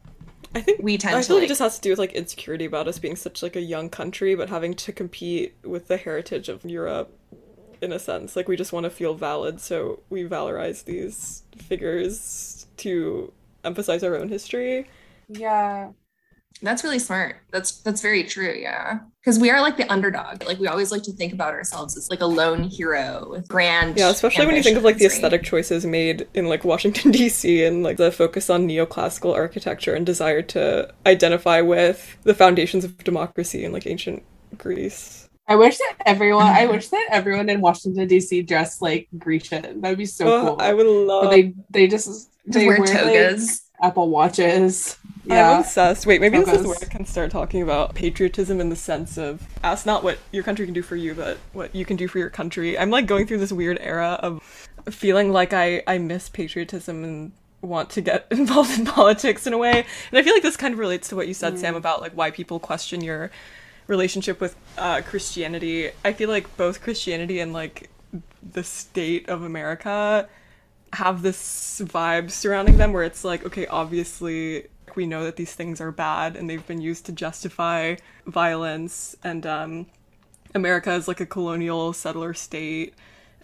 I 0.55 0.61
think 0.61 0.83
we 0.83 0.97
tend 0.97 1.17
I 1.17 1.21
to 1.21 1.27
feel 1.27 1.37
like, 1.37 1.45
it 1.45 1.49
just 1.49 1.61
has 1.61 1.77
to 1.77 1.81
do 1.81 1.91
with 1.91 1.99
like 1.99 2.13
insecurity 2.13 2.65
about 2.65 2.89
us 2.89 2.99
being 2.99 3.17
such 3.17 3.43
like 3.43 3.57
a 3.57 3.61
young 3.61 3.91
country 3.91 4.35
but 4.35 4.49
having 4.49 4.75
to 4.75 4.93
compete 4.93 5.55
with 5.63 5.89
the 5.89 5.97
heritage 5.97 6.49
of 6.49 6.65
Europe 6.65 7.15
in 7.81 7.93
a 7.93 7.99
sense 7.99 8.35
like 8.35 8.49
we 8.49 8.57
just 8.57 8.73
want 8.73 8.85
to 8.85 8.91
feel 8.91 9.15
valid 9.15 9.61
so 9.61 10.01
we 10.11 10.25
valorize 10.25 10.85
these 10.85 11.43
figures 11.57 12.67
to 12.79 13.33
emphasize 13.65 14.03
our 14.03 14.17
own 14.17 14.29
history. 14.29 14.89
Yeah 15.29 15.91
that's 16.63 16.83
really 16.83 16.99
smart. 16.99 17.37
That's 17.51 17.79
that's 17.83 18.01
very 18.01 18.25
true. 18.25 18.55
Yeah, 18.59 19.01
because 19.21 19.39
we 19.39 19.51
are 19.51 19.61
like 19.61 19.77
the 19.77 19.91
underdog. 19.91 20.45
Like 20.45 20.59
we 20.59 20.67
always 20.67 20.91
like 20.91 21.03
to 21.05 21.13
think 21.13 21.33
about 21.33 21.55
ourselves 21.55 21.97
as 21.97 22.11
like 22.11 22.21
a 22.21 22.27
lone 22.27 22.65
hero 22.65 23.29
with 23.31 23.49
grand. 23.49 23.97
Yeah, 23.97 24.11
especially 24.11 24.47
when 24.47 24.57
you 24.57 24.63
think 24.63 24.77
of 24.77 24.85
like 24.85 24.99
the 24.99 25.07
aesthetic 25.07 25.45
choices 25.45 25.87
made 25.87 26.27
in 26.35 26.47
like 26.47 26.65
Washington 26.65 27.11
D.C. 27.13 27.65
and 27.65 27.83
like 27.83 27.97
the 27.97 28.11
focus 28.11 28.51
on 28.51 28.67
neoclassical 28.67 29.35
architecture 29.35 29.95
and 29.95 30.05
desire 30.05 30.43
to 30.43 30.93
identify 31.07 31.61
with 31.61 32.17
the 32.25 32.35
foundations 32.35 32.85
of 32.85 32.99
democracy 33.05 33.65
in 33.65 33.73
like 33.73 33.87
ancient 33.87 34.23
Greece. 34.57 35.29
I 35.47 35.57
wish 35.57 35.79
that 35.79 35.97
everyone. 36.07 36.47
I 36.47 36.67
wish 36.71 36.89
that 36.89 37.09
everyone 37.11 37.49
in 37.49 37.61
Washington 37.61 38.09
D.C. 38.09 38.43
dressed 38.43 38.83
like 38.83 39.09
Grecian. 39.17 39.81
That'd 39.81 39.99
be 39.99 40.07
so 40.07 40.27
oh, 40.27 40.47
cool. 40.47 40.57
I 40.61 40.75
would 40.75 40.87
love. 40.87 41.25
But 41.25 41.31
they 41.31 41.55
they 41.71 41.87
just 41.87 42.31
they 42.47 42.67
wear, 42.67 42.79
wear 42.79 42.87
togas. 42.87 43.63
Like, 43.81 43.91
Apple 43.91 44.11
watches. 44.11 44.97
Yeah. 45.29 45.51
I'm 45.51 45.61
obsessed. 45.61 46.07
Wait, 46.07 46.21
maybe 46.21 46.39
this 46.39 46.61
is 46.61 46.67
where 46.67 46.77
I 46.81 46.87
can 46.87 47.05
start 47.05 47.31
talking 47.31 47.63
about 47.63 47.95
patriotism 47.95 48.61
in 48.61 48.71
the 48.71 48.77
sense 48.77 49.19
of 49.19 49.47
ask 49.63 49.85
not 49.85 50.03
what 50.03 50.19
your 50.33 50.43
country 50.43 50.65
can 50.65 50.75
do 50.75 50.83
for 50.83 50.97
you, 50.97 51.15
but 51.15 51.39
what 51.53 51.75
you 51.75 51.85
can 51.85 51.97
do 51.97 52.09
for 52.09 52.19
your 52.19 52.31
country. 52.31 52.79
I'm 52.79 52.91
like 52.91 53.07
going 53.07 53.27
through 53.27 53.39
this 53.39 53.53
weird 53.53 53.79
era 53.81 54.19
of 54.23 54.43
feeling 54.91 55.31
like 55.33 55.53
I, 55.53 55.83
I 55.87 55.99
miss 55.99 56.29
patriotism 56.29 57.05
and 57.05 57.33
want 57.61 57.91
to 57.91 58.01
get 58.01 58.27
involved 58.31 58.79
in 58.79 58.87
politics 58.87 59.47
in 59.47 59.53
a 59.53 59.59
way. 59.59 59.85
And 60.11 60.19
I 60.19 60.23
feel 60.23 60.33
like 60.33 60.43
this 60.43 60.57
kind 60.57 60.73
of 60.73 60.81
relates 60.81 61.09
to 61.09 61.17
what 61.17 61.29
you 61.29 61.35
said, 61.35 61.59
Sam, 61.59 61.75
about 61.75 62.01
like 62.01 62.13
why 62.13 62.31
people 62.31 62.59
question 62.59 63.03
your 63.03 63.31
relationship 63.87 64.41
with 64.41 64.57
uh, 64.77 65.03
Christianity. 65.03 65.91
I 66.05 66.13
feel 66.13 66.29
like 66.29 66.57
both 66.57 66.81
Christianity 66.83 67.41
and 67.41 67.53
like 67.53 67.91
the 68.53 68.65
state 68.65 69.29
of 69.29 69.43
America 69.43 70.29
have 70.95 71.23
this 71.23 71.83
vibe 71.85 72.31
surrounding 72.31 72.79
them 72.79 72.93
where 72.93 73.03
it's 73.03 73.25
like, 73.25 73.45
okay, 73.45 73.67
obviously 73.67 74.69
we 74.97 75.07
know 75.07 75.25
that 75.25 75.37
these 75.37 75.55
things 75.55 75.81
are 75.81 75.93
bad 75.93 76.37
and 76.37 76.49
they've 76.49 76.67
been 76.67 76.81
used 76.81 77.07
to 77.07 77.13
justify 77.13 77.97
violence 78.27 79.17
and 79.23 79.47
um, 79.47 79.87
America 80.55 80.93
is 80.93 81.09
like 81.09 81.21
a 81.21 81.27
colonial 81.27 81.93
settler 81.93 82.35
state 82.35 82.95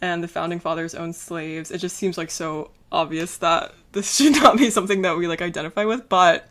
and 0.01 0.23
the 0.23 0.29
founding 0.29 0.61
fathers 0.61 0.95
owned 0.95 1.16
slaves. 1.16 1.71
It 1.71 1.79
just 1.79 1.97
seems 1.97 2.19
like 2.19 2.31
so 2.31 2.71
obvious 2.93 3.37
that 3.39 3.75
this 3.93 4.15
should 4.16 4.33
not 4.33 4.57
be 4.57 4.71
something 4.71 5.03
that 5.03 5.16
we 5.16 5.27
like 5.27 5.43
identify 5.43 5.85
with, 5.85 6.09
but 6.09 6.49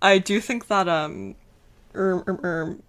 I 0.00 0.18
do 0.18 0.40
think 0.40 0.66
that 0.68 0.88
um 0.88 1.34
erm, 1.94 2.24
erm, 2.26 2.40
erm, 2.44 2.82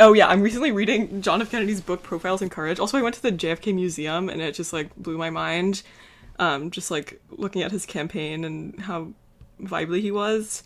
Oh 0.00 0.12
yeah, 0.12 0.26
I'm 0.26 0.42
recently 0.42 0.72
reading 0.72 1.22
John 1.22 1.40
F. 1.40 1.52
Kennedy's 1.52 1.80
book 1.80 2.02
Profiles 2.02 2.42
in 2.42 2.50
Courage. 2.50 2.80
Also, 2.80 2.98
I 2.98 3.02
went 3.02 3.14
to 3.14 3.22
the 3.22 3.30
JFK 3.30 3.72
Museum 3.72 4.28
and 4.28 4.42
it 4.42 4.54
just 4.54 4.72
like 4.72 4.94
blew 4.96 5.16
my 5.16 5.30
mind. 5.30 5.82
Um, 6.40 6.72
just 6.72 6.90
like 6.90 7.20
looking 7.30 7.62
at 7.62 7.70
his 7.70 7.86
campaign 7.86 8.44
and 8.44 8.80
how 8.80 9.12
vibely 9.62 10.00
he 10.00 10.10
was. 10.10 10.64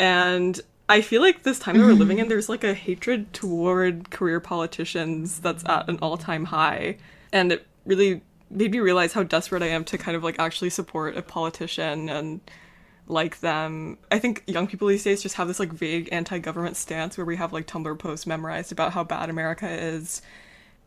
And 0.00 0.58
I 0.88 1.02
feel 1.02 1.20
like 1.20 1.42
this 1.42 1.58
time 1.58 1.76
that 1.76 1.84
we're 1.84 1.92
living 1.92 2.18
in, 2.18 2.24
mm-hmm. 2.24 2.30
there's 2.30 2.48
like 2.48 2.64
a 2.64 2.72
hatred 2.72 3.32
toward 3.34 4.10
career 4.10 4.40
politicians 4.40 5.38
that's 5.40 5.62
at 5.68 5.88
an 5.90 5.98
all 6.00 6.16
time 6.16 6.46
high. 6.46 6.96
And 7.32 7.52
it 7.52 7.66
really 7.84 8.22
made 8.50 8.72
me 8.72 8.80
realize 8.80 9.12
how 9.12 9.22
desperate 9.22 9.62
I 9.62 9.68
am 9.68 9.84
to 9.84 9.98
kind 9.98 10.16
of 10.16 10.24
like 10.24 10.38
actually 10.38 10.70
support 10.70 11.18
a 11.18 11.22
politician 11.22 12.08
and 12.08 12.40
like 13.08 13.40
them. 13.40 13.98
I 14.10 14.18
think 14.18 14.42
young 14.46 14.66
people 14.66 14.88
these 14.88 15.04
days 15.04 15.22
just 15.22 15.34
have 15.34 15.48
this 15.48 15.60
like 15.60 15.70
vague 15.70 16.08
anti-government 16.10 16.76
stance 16.76 17.18
where 17.18 17.26
we 17.26 17.36
have 17.36 17.52
like 17.52 17.66
Tumblr 17.66 17.98
posts 17.98 18.26
memorized 18.26 18.72
about 18.72 18.94
how 18.94 19.04
bad 19.04 19.28
America 19.28 19.68
is. 19.68 20.22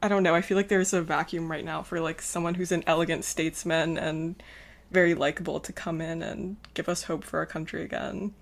I 0.01 0.07
don't 0.07 0.23
know. 0.23 0.33
I 0.33 0.41
feel 0.41 0.57
like 0.57 0.69
there's 0.69 0.91
a 0.91 1.03
vacuum 1.03 1.51
right 1.51 1.63
now 1.63 1.83
for 1.83 2.01
like 2.01 2.19
someone 2.21 2.55
who's 2.55 2.71
an 2.71 2.83
elegant 2.87 3.25
statesman 3.25 3.99
and 3.99 4.41
very 4.89 5.13
likable 5.13 5.59
to 5.59 5.71
come 5.71 6.01
in 6.01 6.23
and 6.23 6.57
give 6.73 6.89
us 6.89 7.03
hope 7.03 7.23
for 7.23 7.37
our 7.37 7.45
country 7.45 7.83
again. 7.83 8.33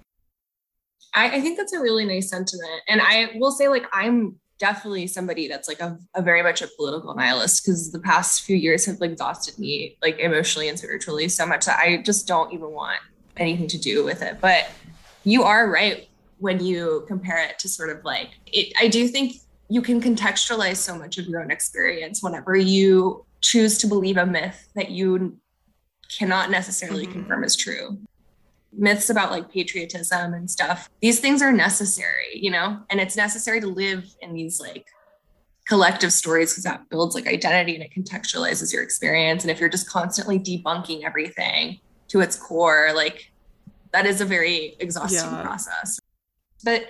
I, 1.14 1.38
I 1.38 1.42
think 1.42 1.58
that's 1.58 1.74
a 1.74 1.80
really 1.80 2.06
nice 2.06 2.30
sentiment. 2.30 2.82
And 2.88 3.02
I 3.02 3.32
will 3.36 3.52
say, 3.52 3.68
like, 3.68 3.86
I'm 3.92 4.40
definitely 4.60 5.08
somebody 5.08 5.48
that's 5.48 5.68
like 5.68 5.82
a, 5.82 5.98
a 6.14 6.22
very 6.22 6.44
much 6.44 6.62
a 6.62 6.68
political 6.78 7.16
nihilist 7.16 7.66
because 7.66 7.92
the 7.92 8.00
past 8.00 8.44
few 8.44 8.56
years 8.56 8.86
have 8.86 9.00
like 9.02 9.12
exhausted 9.12 9.58
me, 9.58 9.98
like 10.02 10.20
emotionally 10.20 10.70
and 10.70 10.78
spiritually, 10.78 11.28
so 11.28 11.46
much 11.46 11.66
that 11.66 11.80
I 11.80 11.98
just 11.98 12.28
don't 12.28 12.54
even 12.54 12.70
want 12.72 13.00
anything 13.38 13.68
to 13.70 13.80
do 13.80 14.06
with 14.06 14.22
it. 14.22 14.40
But 14.40 14.70
you 15.24 15.44
are 15.44 15.70
right 15.70 16.08
when 16.38 16.64
you 16.64 17.04
compare 17.08 17.44
it 17.44 17.58
to 17.60 17.70
sort 17.70 17.90
of 17.90 18.04
like 18.06 18.30
it. 18.48 18.72
I 18.80 18.88
do 18.88 19.08
think 19.08 19.38
you 19.70 19.82
can 19.82 20.00
contextualize 20.02 20.78
so 20.78 20.96
much 20.96 21.18
of 21.18 21.26
your 21.28 21.42
own 21.42 21.50
experience 21.50 22.22
whenever 22.22 22.56
you 22.56 23.26
choose 23.42 23.78
to 23.80 23.88
believe 23.88 24.18
a 24.18 24.26
myth 24.26 24.70
that 24.76 24.92
you 24.92 25.38
cannot 26.16 26.52
necessarily 26.52 27.08
Mhm. 27.08 27.14
confirm 27.14 27.44
is 27.44 27.56
true 27.56 27.98
myths 28.74 29.10
about 29.10 29.32
like 29.32 29.52
patriotism 29.52 30.34
and 30.34 30.50
stuff. 30.50 30.90
These 31.02 31.20
things 31.20 31.42
are 31.42 31.52
necessary 31.52 32.32
you 32.34 32.52
know? 32.52 32.80
And 32.90 33.00
it's 33.00 33.16
necessary 33.16 33.60
to 33.62 33.68
live 33.68 34.06
in 34.22 34.34
these 34.34 34.60
like 34.60 34.86
collective 35.68 36.12
stories 36.12 36.52
because 36.52 36.64
that 36.64 36.90
builds 36.90 37.16
like 37.16 37.28
identity 37.28 37.76
and 37.76 37.84
it 37.84 37.92
contextualizes 37.94 38.74
your 38.74 38.84
experience. 38.84 39.44
And 39.44 39.52
if 39.52 39.60
you're 39.60 39.70
just 39.70 39.90
constantly 39.90 40.40
debunking 40.40 41.04
everything 41.04 41.80
to 42.10 42.20
its 42.20 42.36
core 42.36 42.92
like 42.94 43.32
that 43.94 44.06
is 44.06 44.22
a 44.22 44.26
very 44.26 44.76
exhausting 44.80 45.32
Yeah. 45.32 45.44
process. 45.44 46.00
But 46.64 46.86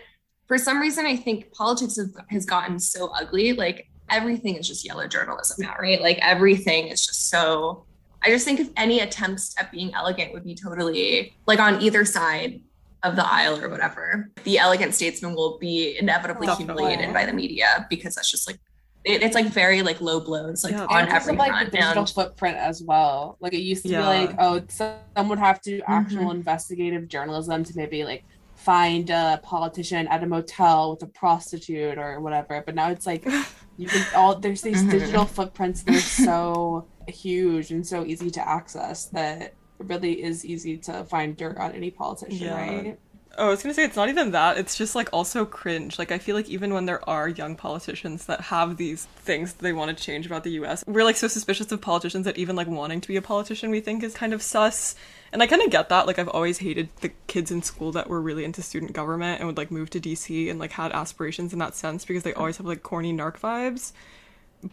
for 0.48 0.58
some 0.58 0.80
reason 0.80 1.06
i 1.06 1.16
think 1.16 1.52
politics 1.54 1.96
have, 1.98 2.10
has 2.30 2.46
gotten 2.46 2.80
so 2.80 3.08
ugly. 3.16 3.54
Like 3.54 3.88
everything 4.10 4.56
is 4.56 4.68
just 4.68 4.86
yellow 4.86 5.08
journalism 5.08 5.58
now 5.60 5.76
right? 5.80 6.02
Like 6.02 6.20
everything 6.22 6.88
is 6.88 7.06
just 7.06 7.30
so 7.30 7.86
I 8.24 8.30
just 8.30 8.46
think 8.46 8.60
if 8.60 8.70
any 8.78 9.00
attempts 9.00 9.56
at 9.60 9.72
being 9.72 9.94
elegant 9.94 10.34
would 10.34 10.44
be 10.44 10.56
totally 10.56 11.34
like 11.48 11.60
on 11.60 11.82
either 11.82 12.06
side 12.06 12.62
of 13.04 13.16
the 13.16 13.26
aisle 13.26 13.60
or 13.60 13.68
whatever, 13.70 14.30
the 14.44 14.60
elegant 14.60 14.94
statesman 14.94 15.34
will 15.34 15.58
be 15.58 15.98
inevitably 16.00 16.46
Definitely. 16.48 16.84
humiliated 16.84 17.14
by 17.14 17.26
the 17.26 17.34
media 17.34 17.88
because 17.90 18.16
that's 18.16 18.30
just 18.30 18.48
like 18.48 18.60
it, 19.04 19.24
it's 19.24 19.34
like 19.34 19.48
very 19.48 19.82
like 19.82 20.00
low 20.00 20.20
blows 20.20 20.64
like 20.64 20.74
Yeah. 20.74 20.86
on 20.86 21.02
and 21.06 21.12
also, 21.12 21.30
every 21.32 21.36
like 21.38 21.50
front. 21.52 21.72
the 21.72 21.78
digital 21.78 22.02
And 22.04 22.10
footprint 22.12 22.58
as 22.58 22.84
well. 22.84 23.38
Like 23.40 23.54
it 23.54 23.62
used 23.62 23.82
to 23.84 23.90
Yeah. 23.90 24.02
be 24.02 24.06
like, 24.28 24.36
oh, 24.38 24.62
some 24.70 25.28
would 25.30 25.40
have 25.40 25.60
to 25.62 25.78
do 25.78 25.82
actual 25.88 26.30
investigative 26.30 27.08
journalism 27.08 27.64
to 27.64 27.74
maybe 27.76 28.04
like 28.04 28.24
find 28.56 29.10
a 29.10 29.40
politician 29.42 30.08
at 30.10 30.22
a 30.24 30.28
motel 30.28 30.92
with 30.92 31.02
a 31.02 31.08
prostitute 31.08 31.98
or 31.98 32.20
whatever. 32.20 32.62
But 32.64 32.76
now 32.76 32.90
it's 32.92 33.08
like 33.08 33.26
you 33.78 33.88
can 33.88 34.06
all 34.16 34.38
there's 34.38 34.62
these 34.62 34.84
Mhm. 34.84 34.92
digital 34.92 35.26
footprints 35.26 35.82
that 35.82 35.96
are 35.96 36.00
so 36.00 36.88
huge 37.12 37.72
and 37.72 37.86
so 37.86 38.06
easy 38.06 38.32
to 38.32 38.48
access 38.48 39.06
that 39.08 39.42
it 39.42 39.56
really 39.80 40.24
is 40.24 40.46
easy 40.46 40.78
to 40.78 41.04
find 41.06 41.36
dirt 41.38 41.58
on 41.58 41.72
any 41.74 41.92
politician, 41.92 42.48
Yeah. 42.48 42.56
right? 42.56 43.00
Oh, 43.38 43.48
I 43.48 43.50
was 43.50 43.64
gonna 43.64 43.74
say 43.74 43.86
it's 43.86 43.96
not 43.96 44.10
even 44.10 44.32
that. 44.32 44.58
It's 44.58 44.78
just 44.78 44.94
like 44.94 45.08
also 45.14 45.46
cringe. 45.46 45.98
Like 45.98 46.12
I 46.12 46.18
feel 46.18 46.36
like 46.36 46.50
even 46.50 46.74
when 46.74 46.86
there 46.86 47.08
are 47.10 47.30
young 47.30 47.56
politicians 47.56 48.26
that 48.26 48.42
have 48.42 48.76
these 48.76 49.06
things 49.06 49.54
that 49.54 49.62
they 49.64 49.72
want 49.72 49.98
to 49.98 50.04
change 50.04 50.26
about 50.26 50.44
the 50.44 50.52
U.S., 50.52 50.84
we're 50.86 51.06
like 51.06 51.16
so 51.16 51.30
suspicious 51.30 51.72
of 51.72 51.80
politicians 51.80 52.26
that 52.26 52.38
even 52.38 52.58
like 52.58 52.68
wanting 52.68 53.00
to 53.00 53.08
be 53.08 53.16
a 53.16 53.22
politician 53.22 53.72
we 53.72 53.80
think 53.80 54.04
is 54.04 54.14
kind 54.14 54.34
of 54.34 54.42
sus. 54.42 54.96
And 55.32 55.42
I 55.42 55.48
kind 55.48 55.62
of 55.62 55.70
get 55.72 55.88
that. 55.88 56.08
Like 56.08 56.20
I've 56.20 56.28
always 56.28 56.58
hated 56.58 56.90
the 57.00 57.10
kids 57.28 57.52
in 57.52 57.62
school 57.64 57.94
that 57.94 58.10
were 58.10 58.22
really 58.22 58.44
into 58.44 58.62
student 58.62 58.92
government 58.92 59.40
and 59.40 59.48
would 59.48 59.58
like 59.58 59.72
move 59.72 59.90
to 59.92 60.00
D.C. 60.02 60.50
and 60.50 60.60
like 60.60 60.74
had 60.74 60.92
aspirations 60.92 61.54
in 61.54 61.60
that 61.60 61.74
sense 61.74 62.04
because 62.04 62.24
they 62.24 62.34
always 62.34 62.58
have 62.58 62.66
like 62.66 62.84
corny 62.84 63.14
narc 63.14 63.40
vibes. 63.40 63.94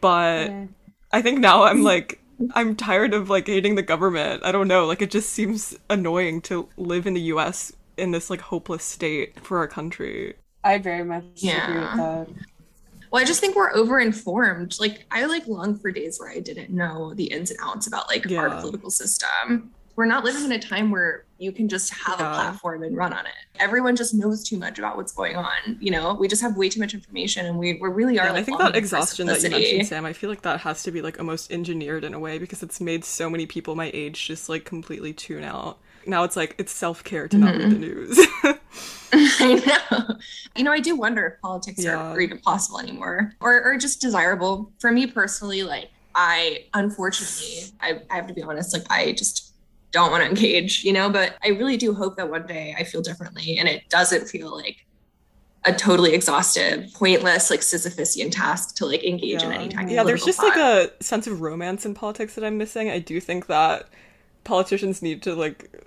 But 0.00 0.50
I 1.12 1.22
think 1.22 1.38
now 1.38 1.62
I'm 1.62 1.84
like 1.84 2.20
I'm 2.54 2.76
tired 2.76 3.14
of 3.14 3.28
like 3.30 3.46
hating 3.46 3.74
the 3.74 3.82
government. 3.82 4.42
I 4.44 4.52
don't 4.52 4.68
know, 4.68 4.86
like 4.86 5.02
it 5.02 5.10
just 5.10 5.30
seems 5.30 5.76
annoying 5.90 6.40
to 6.42 6.68
live 6.76 7.06
in 7.06 7.14
the 7.14 7.20
US 7.22 7.72
in 7.96 8.12
this 8.12 8.30
like 8.30 8.40
hopeless 8.40 8.84
state 8.84 9.40
for 9.40 9.58
our 9.58 9.66
country. 9.66 10.34
I 10.64 10.78
very 10.78 11.04
much 11.04 11.24
agree 11.38 11.50
with 11.50 11.96
that. 11.96 12.28
well, 13.10 13.22
I 13.22 13.24
just 13.24 13.40
think 13.40 13.56
we're 13.56 13.74
over 13.74 14.00
informed. 14.00 14.76
Like 14.78 15.06
I 15.10 15.26
like 15.26 15.46
long 15.46 15.76
for 15.78 15.90
days 15.90 16.18
where 16.20 16.30
I 16.30 16.40
didn't 16.40 16.70
know 16.70 17.14
the 17.14 17.24
ins 17.24 17.50
and 17.50 17.60
outs 17.62 17.86
about 17.86 18.08
like 18.08 18.30
our 18.32 18.50
political 18.60 18.90
system. 18.90 19.72
We're 19.98 20.06
not 20.06 20.22
living 20.22 20.44
in 20.44 20.52
a 20.52 20.60
time 20.60 20.92
where 20.92 21.24
you 21.38 21.50
can 21.50 21.68
just 21.68 21.92
have 21.92 22.20
Yeah. 22.20 22.30
a 22.30 22.34
platform 22.34 22.84
and 22.84 22.96
run 22.96 23.12
on 23.12 23.26
it. 23.26 23.32
Everyone 23.58 23.96
just 23.96 24.14
knows 24.14 24.44
too 24.44 24.56
much 24.56 24.78
about 24.78 24.96
what's 24.96 25.10
going 25.10 25.34
on. 25.34 25.76
You 25.80 25.90
know, 25.90 26.14
we 26.14 26.28
just 26.28 26.40
have 26.40 26.56
way 26.56 26.68
too 26.68 26.78
much 26.78 26.94
information, 26.94 27.46
and 27.46 27.58
we 27.58 27.80
we 27.82 27.88
really 27.88 28.16
are. 28.16 28.26
Yeah, 28.26 28.28
and 28.28 28.38
I 28.38 28.44
think 28.44 28.60
that 28.60 28.76
exhaustion 28.76 29.26
that 29.26 29.42
you 29.42 29.50
mentioned, 29.50 29.88
Sam, 29.88 30.04
I 30.04 30.12
feel 30.12 30.30
like 30.30 30.42
that 30.42 30.60
has 30.60 30.84
to 30.84 30.92
be 30.92 31.02
like 31.02 31.18
almost 31.18 31.50
engineered 31.50 32.04
in 32.04 32.14
a 32.14 32.18
way 32.20 32.38
because 32.38 32.62
it's 32.62 32.80
made 32.80 33.04
so 33.04 33.28
many 33.28 33.44
people 33.44 33.74
my 33.74 33.90
age 33.92 34.24
just 34.24 34.48
like 34.48 34.64
completely 34.64 35.12
tune 35.12 35.42
out. 35.42 35.78
Now 36.06 36.22
it's 36.22 36.36
like 36.36 36.54
it's 36.58 36.70
self 36.70 37.02
care 37.02 37.26
to 37.26 37.36
not 37.36 37.56
read 37.56 37.72
the 37.72 37.74
mm-hmm. 37.74 37.80
news. 37.80 38.18
I 39.40 39.54
know. 39.66 40.16
You 40.54 40.62
know, 40.62 40.70
I 40.70 40.78
do 40.78 40.94
wonder 40.94 41.26
if 41.26 41.40
politics 41.40 41.82
Yeah. 41.82 41.96
are, 41.96 42.16
are 42.16 42.20
even 42.20 42.38
possible 42.38 42.78
anymore 42.78 43.32
or, 43.40 43.64
or 43.64 43.76
just 43.76 44.00
desirable. 44.00 44.70
For 44.78 44.92
me 44.92 45.08
personally, 45.08 45.64
like, 45.64 45.90
I 46.14 46.66
unfortunately, 46.74 47.72
I, 47.80 48.00
I 48.10 48.14
have 48.14 48.28
to 48.28 48.34
be 48.34 48.42
honest, 48.42 48.72
like, 48.72 48.88
I 48.90 49.10
just 49.12 49.47
don't 49.90 50.10
want 50.10 50.22
to 50.22 50.28
engage, 50.28 50.84
you 50.84 50.92
know, 50.92 51.10
but 51.10 51.36
I 51.42 51.48
really 51.48 51.76
do 51.76 51.94
hope 51.94 52.16
that 52.16 52.30
one 52.30 52.46
day 52.46 52.74
I 52.78 52.84
feel 52.84 53.00
differently 53.00 53.58
and 53.58 53.68
it 53.68 53.88
doesn't 53.88 54.28
feel 54.28 54.54
like 54.54 54.84
a 55.64 55.72
totally 55.72 56.14
exhaustive, 56.14 56.92
pointless, 56.94 57.50
like 57.50 57.60
Sisyphusian 57.60 58.30
task 58.30 58.76
to 58.76 58.86
like 58.86 59.04
engage 59.04 59.42
in 59.42 59.52
any 59.52 59.68
kind 59.68 59.88
of 59.88 59.94
yeah, 59.94 60.04
there's 60.04 60.24
just 60.24 60.38
like 60.38 60.56
a 60.56 60.90
sense 61.02 61.26
of 61.26 61.40
romance 61.40 61.84
in 61.84 61.94
politics 61.94 62.34
that 62.36 62.44
I'm 62.44 62.56
missing. 62.56 62.90
I 62.90 62.98
do 63.00 63.20
think 63.20 63.46
that 63.46 63.88
politicians 64.44 65.02
need 65.02 65.22
to 65.22 65.34
like 65.34 65.84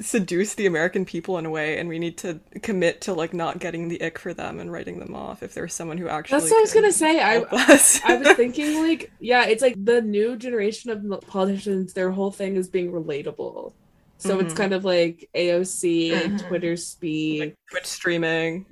seduce 0.00 0.54
the 0.54 0.66
American 0.66 1.04
people 1.04 1.38
in 1.38 1.46
a 1.46 1.50
way, 1.50 1.78
and 1.78 1.88
we 1.88 1.98
need 1.98 2.16
to 2.18 2.40
commit 2.62 3.00
to 3.02 3.12
like 3.12 3.32
not 3.34 3.58
getting 3.58 3.88
the 3.88 4.00
ick 4.02 4.18
for 4.18 4.32
them 4.34 4.58
and 4.60 4.70
writing 4.72 4.98
them 4.98 5.14
off 5.14 5.42
if 5.42 5.54
there's 5.54 5.74
someone 5.74 5.98
who 5.98 6.08
actually. 6.08 6.40
That's 6.40 6.50
what 6.50 6.58
I 6.58 6.60
was 6.62 6.72
gonna 6.74 6.92
say. 6.92 7.20
I. 7.20 7.36
I 7.52 8.16
was 8.16 8.32
thinking 8.36 8.82
like, 8.82 9.12
yeah, 9.20 9.46
it's 9.46 9.62
like 9.62 9.82
the 9.84 10.00
new 10.02 10.36
generation 10.36 10.90
of 10.90 11.20
politicians. 11.26 11.92
Their 11.92 12.10
whole 12.10 12.30
thing 12.30 12.56
is 12.56 12.68
being 12.68 12.90
relatable. 12.92 13.72
So 14.18 14.38
it's 14.38 14.54
Mhm. 14.54 14.56
kind 14.56 14.72
of 14.72 14.84
like 14.84 15.28
AOC, 15.34 16.12
Mhm. 16.12 16.46
Twitter 16.46 16.76
speed, 16.76 17.40
like 17.40 17.56
Twitch 17.70 17.86
streaming. 17.86 18.66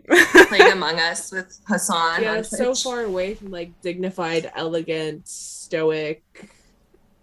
playing 0.46 0.72
Among 0.72 1.00
Us 1.00 1.32
with 1.32 1.58
Hasan. 1.68 2.22
yeah, 2.22 2.36
on 2.36 2.44
so 2.44 2.72
far 2.72 3.00
away 3.02 3.34
from 3.34 3.50
like 3.50 3.72
dignified, 3.82 4.52
elegant, 4.54 5.26
stoic 5.26 6.22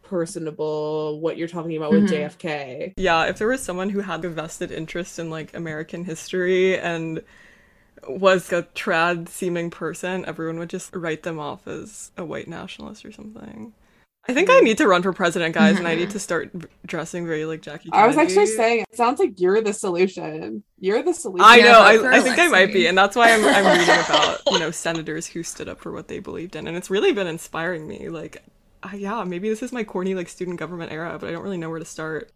personable 0.07 1.19
what 1.19 1.37
you're 1.37 1.47
talking 1.47 1.75
about 1.77 1.91
with 1.91 2.03
Mhm. 2.05 2.09
JFK. 2.09 2.93
Yeah, 2.97 3.25
if 3.25 3.37
there 3.37 3.47
was 3.47 3.61
someone 3.61 3.89
who 3.89 3.99
had 4.01 4.23
a 4.25 4.29
vested 4.29 4.71
interest 4.71 5.19
in 5.19 5.29
like 5.29 5.55
American 5.55 6.05
history 6.05 6.77
and 6.77 7.21
was 8.07 8.51
a 8.51 8.63
trad 8.75 9.27
seeming 9.27 9.69
person, 9.69 10.23
everyone 10.25 10.59
would 10.59 10.69
just 10.69 10.95
write 10.95 11.23
them 11.23 11.39
off 11.39 11.67
as 11.67 12.11
a 12.17 12.23
white 12.25 12.47
nationalist 12.47 13.05
or 13.05 13.11
something. 13.11 13.73
I 14.29 14.33
think 14.33 14.49
I 14.49 14.59
need 14.59 14.77
to 14.79 14.87
run 14.87 15.03
for 15.03 15.13
president, 15.13 15.55
guys, 15.55 15.77
and 15.79 15.87
I 15.87 15.95
need 15.95 16.09
to 16.09 16.19
start 16.27 16.51
dressing 16.85 17.25
very 17.25 17.45
like 17.45 17.61
Jackie. 17.61 17.89
I 17.93 18.05
was 18.05 18.17
actually 18.17 18.47
saying 18.47 18.81
it 18.81 18.95
sounds 18.95 19.19
like 19.19 19.39
you're 19.39 19.61
the 19.61 19.71
solution. 19.71 20.63
You're 20.79 21.01
the 21.01 21.13
solution. 21.13 21.45
I 21.47 21.59
know. 21.61 21.99
vote 22.01 22.05
I, 22.07 22.17
I 22.17 22.21
think 22.21 22.37
I 22.37 22.49
might 22.49 22.73
be, 22.73 22.87
and 22.87 22.97
that's 22.97 23.15
why 23.15 23.31
I'm, 23.31 23.43
I'm 23.45 23.79
reading 23.79 23.95
about 24.05 24.41
you 24.51 24.59
know 24.59 24.69
senators 24.69 25.27
who 25.27 25.43
stood 25.43 25.69
up 25.69 25.79
for 25.79 25.93
what 25.93 26.09
they 26.09 26.19
believed 26.19 26.57
in, 26.57 26.67
and 26.67 26.75
it's 26.75 26.89
really 26.89 27.13
been 27.13 27.27
inspiring 27.27 27.87
me. 27.87 28.09
Like, 28.09 28.43
uh, 28.91 28.95
yeah, 28.95 29.23
maybe 29.23 29.49
this 29.49 29.63
is 29.63 29.71
my 29.71 29.83
corny 29.83 30.15
like 30.15 30.29
student 30.29 30.57
government 30.57 30.91
era, 30.91 31.17
but 31.19 31.29
I 31.29 31.31
don't 31.31 31.43
really 31.43 31.57
know 31.57 31.69
where 31.69 31.79
to 31.79 31.85
start. 31.85 32.31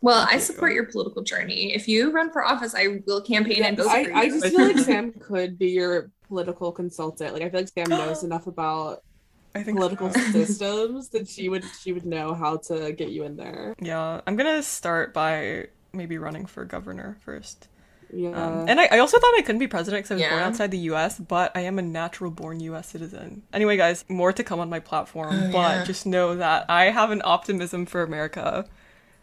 Well, 0.00 0.26
I 0.28 0.38
support 0.38 0.72
your 0.72 0.86
political 0.86 1.22
journey. 1.22 1.74
If 1.74 1.86
you 1.86 2.10
run 2.10 2.32
for 2.32 2.44
office, 2.44 2.74
I 2.74 3.00
will 3.06 3.20
campaign 3.20 3.62
and 3.62 3.76
vote 3.76 3.86
I, 3.86 4.04
for 4.04 4.10
you. 4.10 4.16
I 4.16 4.28
just 4.28 4.46
feel 4.46 4.66
like 4.66 4.78
Sam 4.78 5.12
could 5.12 5.58
be 5.58 5.68
your 5.68 6.10
political 6.26 6.72
consultant. 6.72 7.32
Like 7.32 7.42
I 7.42 7.50
feel 7.50 7.60
like 7.60 7.68
Sam 7.68 7.88
knows 7.88 8.24
enough 8.24 8.48
about 8.48 9.04
I 9.54 9.62
think 9.62 9.78
political 9.78 10.10
so. 10.10 10.20
systems 10.32 11.08
that 11.10 11.28
she 11.28 11.48
would 11.48 11.64
she 11.80 11.92
would 11.92 12.04
know 12.04 12.34
how 12.34 12.56
to 12.68 12.92
get 12.92 13.10
you 13.10 13.24
in 13.24 13.36
there. 13.36 13.74
Yeah, 13.80 14.20
I'm 14.26 14.34
gonna 14.34 14.62
start 14.62 15.14
by 15.14 15.68
maybe 15.92 16.18
running 16.18 16.46
for 16.46 16.64
governor 16.64 17.18
first. 17.20 17.68
Yeah. 18.12 18.30
Um, 18.30 18.68
and 18.68 18.78
I, 18.80 18.88
I 18.92 18.98
also 18.98 19.18
thought 19.18 19.32
I 19.38 19.42
couldn't 19.42 19.58
be 19.58 19.66
president 19.68 20.04
because 20.04 20.10
I 20.12 20.14
was 20.22 20.28
born 20.30 20.42
outside 20.42 20.70
the 20.70 20.78
U.S., 20.78 21.18
but 21.18 21.50
I 21.56 21.60
am 21.60 21.78
a 21.78 21.82
natural 21.82 22.30
born 22.30 22.60
U.S. 22.60 22.88
citizen. 22.88 23.42
Anyway, 23.52 23.76
guys, 23.76 24.04
more 24.08 24.32
to 24.32 24.44
come 24.44 24.60
on 24.60 24.68
my 24.68 24.80
platform, 24.80 25.34
Oh, 25.34 25.50
but 25.52 25.76
yeah. 25.78 25.84
just 25.84 26.04
know 26.06 26.36
that 26.36 26.66
I 26.68 26.84
have 26.90 27.10
an 27.10 27.22
optimism 27.24 27.86
for 27.86 28.02
America. 28.02 28.66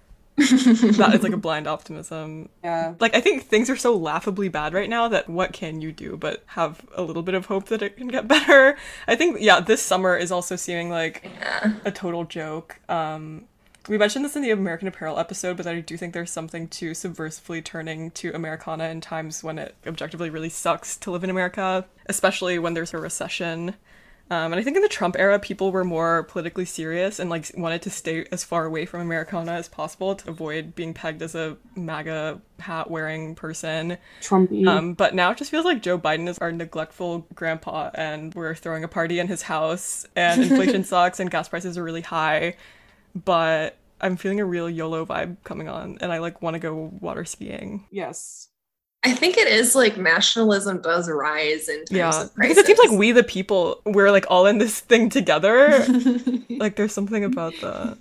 that 0.39 1.11
is 1.13 1.21
like 1.21 1.33
a 1.33 1.37
blind 1.37 1.67
optimism. 1.67 2.47
yeah. 2.63 2.93
Like 2.99 3.13
I 3.13 3.19
think 3.19 3.43
things 3.43 3.69
are 3.69 3.75
so 3.75 3.93
laughably 3.95 4.47
bad 4.47 4.73
right 4.73 4.89
now 4.89 5.09
that 5.09 5.27
what 5.27 5.51
can 5.51 5.81
you 5.81 5.91
do 5.91 6.15
but 6.15 6.43
have 6.47 6.85
a 6.95 7.01
little 7.01 7.23
bit 7.23 7.35
of 7.35 7.47
hope 7.47 7.65
that 7.65 7.81
it 7.81 7.97
can 7.97 8.07
get 8.07 8.25
better? 8.35 8.77
I 9.05 9.15
think 9.17 9.37
yeah, 9.41 9.59
this 9.59 9.81
summer 9.81 10.15
is 10.15 10.31
also 10.31 10.55
seeming 10.55 10.89
like 10.89 11.29
yeah. 11.41 11.73
a 11.83 11.91
total 11.91 12.23
joke. 12.23 12.79
Um, 12.87 13.45
we 13.88 13.97
mentioned 13.97 14.26
this 14.26 14.35
in 14.35 14.41
the 14.41 14.51
American 14.51 14.88
Apparel 14.88 15.19
episode, 15.19 15.57
but 15.57 15.65
I 15.65 15.80
do 15.81 15.97
think 15.97 16.14
there's 16.14 16.31
something 16.31 16.68
to 16.69 16.91
subversively 16.91 17.64
turning 17.64 18.11
to 18.11 18.31
Americana 18.34 18.85
in 18.85 19.01
times 19.01 19.43
when 19.43 19.57
it 19.57 19.76
objectively 19.88 20.30
really 20.30 20.49
sucks 20.49 20.97
to 20.97 21.11
live 21.11 21.23
in 21.23 21.30
America, 21.30 21.85
especially 22.07 22.60
when 22.60 22.73
there's 22.73 22.93
a 22.93 22.97
recession. 22.97 23.76
Um, 24.31 24.53
and 24.53 24.60
I 24.60 24.64
think 24.64 24.76
in 24.76 24.84
the 24.84 24.89
Trump 24.89 25.15
era, 25.18 25.39
people 25.39 25.72
were 25.72 25.84
more 25.84 26.23
politically 26.23 26.65
serious 26.65 27.19
and 27.19 27.31
like 27.31 27.51
wanted 27.57 27.81
to 27.84 27.89
stay 27.89 28.27
as 28.31 28.43
far 28.43 28.65
away 28.65 28.85
from 28.85 29.01
Americana 29.01 29.53
as 29.53 29.68
possible 29.68 30.14
to 30.14 30.30
avoid 30.30 30.76
being 30.76 30.93
pegged 30.93 31.23
as 31.23 31.34
a 31.34 31.57
MAGA 31.76 32.39
hat 32.60 32.91
wearing 32.91 33.34
person. 33.34 33.97
Trumpy. 34.22 34.68
Um, 34.68 34.93
but 34.93 35.15
now 35.15 35.31
it 35.31 35.39
just 35.39 35.49
feels 35.49 35.65
like 35.65 35.81
Joe 35.81 35.97
Biden 35.97 36.27
is 36.27 36.38
our 36.38 36.51
neglectful 36.51 37.26
grandpa, 37.34 37.89
and 37.95 38.35
we're 38.35 38.53
throwing 38.53 38.84
a 38.84 38.88
party 38.88 39.18
in 39.18 39.27
his 39.27 39.41
house, 39.41 40.06
and 40.15 40.43
inflation 40.51 40.84
sucks, 40.84 41.19
and 41.19 41.31
gas 41.31 41.49
prices 41.49 41.76
are 41.76 41.84
really 41.84 42.01
high. 42.01 42.56
But 43.15 43.77
I'm 44.02 44.15
feeling 44.18 44.40
a 44.40 44.45
real 44.45 44.69
YOLO 44.69 45.06
vibe 45.06 45.38
coming 45.44 45.68
on, 45.68 45.98
and 46.02 46.11
I 46.11 46.19
like 46.19 46.41
want 46.41 46.56
to 46.56 46.60
go 46.60 46.91
water 47.02 47.26
skiing. 47.26 47.86
yes. 47.91 48.48
I 49.02 49.14
think 49.14 49.38
it 49.38 49.48
is 49.48 49.76
like 49.76 49.98
nationalism 49.98 50.81
does 50.81 51.10
rise 51.10 51.69
in 51.69 51.86
times 51.86 51.91
Yeah, 51.91 52.22
of 52.23 52.36
because 52.36 52.57
it 52.57 52.65
seems 52.65 52.80
like 52.80 52.91
we 52.91 53.14
the 53.14 53.23
people 53.23 53.81
we're 53.86 54.11
like 54.11 54.26
all 54.30 54.45
in 54.45 54.57
this 54.57 54.81
thing 54.81 55.07
together. 55.10 55.86
like 56.49 56.76
there's 56.76 56.91
something 56.91 57.23
about 57.23 57.53
that. 57.61 57.98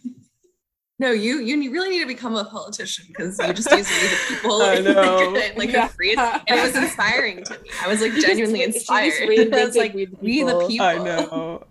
no, 0.98 1.12
you 1.12 1.38
you 1.38 1.70
really 1.70 1.90
need 1.90 2.00
to 2.00 2.06
become 2.08 2.34
a 2.34 2.44
politician 2.44 3.04
because 3.06 3.38
you 3.38 3.52
just 3.52 3.70
use 3.70 3.88
we 3.88 4.08
the 4.08 4.18
people 4.28 4.52
I 4.60 4.74
like, 4.80 4.84
know. 4.96 5.36
a- 5.36 5.54
like 5.56 5.70
Yeah. 5.70 5.86
a 5.86 5.88
phrase, 5.88 6.16
and 6.18 6.42
it 6.58 6.62
was 6.64 6.74
inspiring 6.74 7.44
to 7.44 7.52
me. 7.60 7.70
I 7.80 7.86
was 7.86 8.00
like 8.00 8.14
genuinely 8.14 8.58
re- 8.66 8.72
she 8.72 8.72
just 8.72 8.90
inspired. 8.90 9.12
I 9.22 9.26
reinvented 9.28 9.66
was 9.66 9.76
like 9.76 9.94
we 9.94 10.06
the 10.06 10.16
we 10.20 10.42
the 10.42 10.46
people. 10.52 10.68
people. 10.68 10.86
I 10.86 10.98
know. 10.98 11.62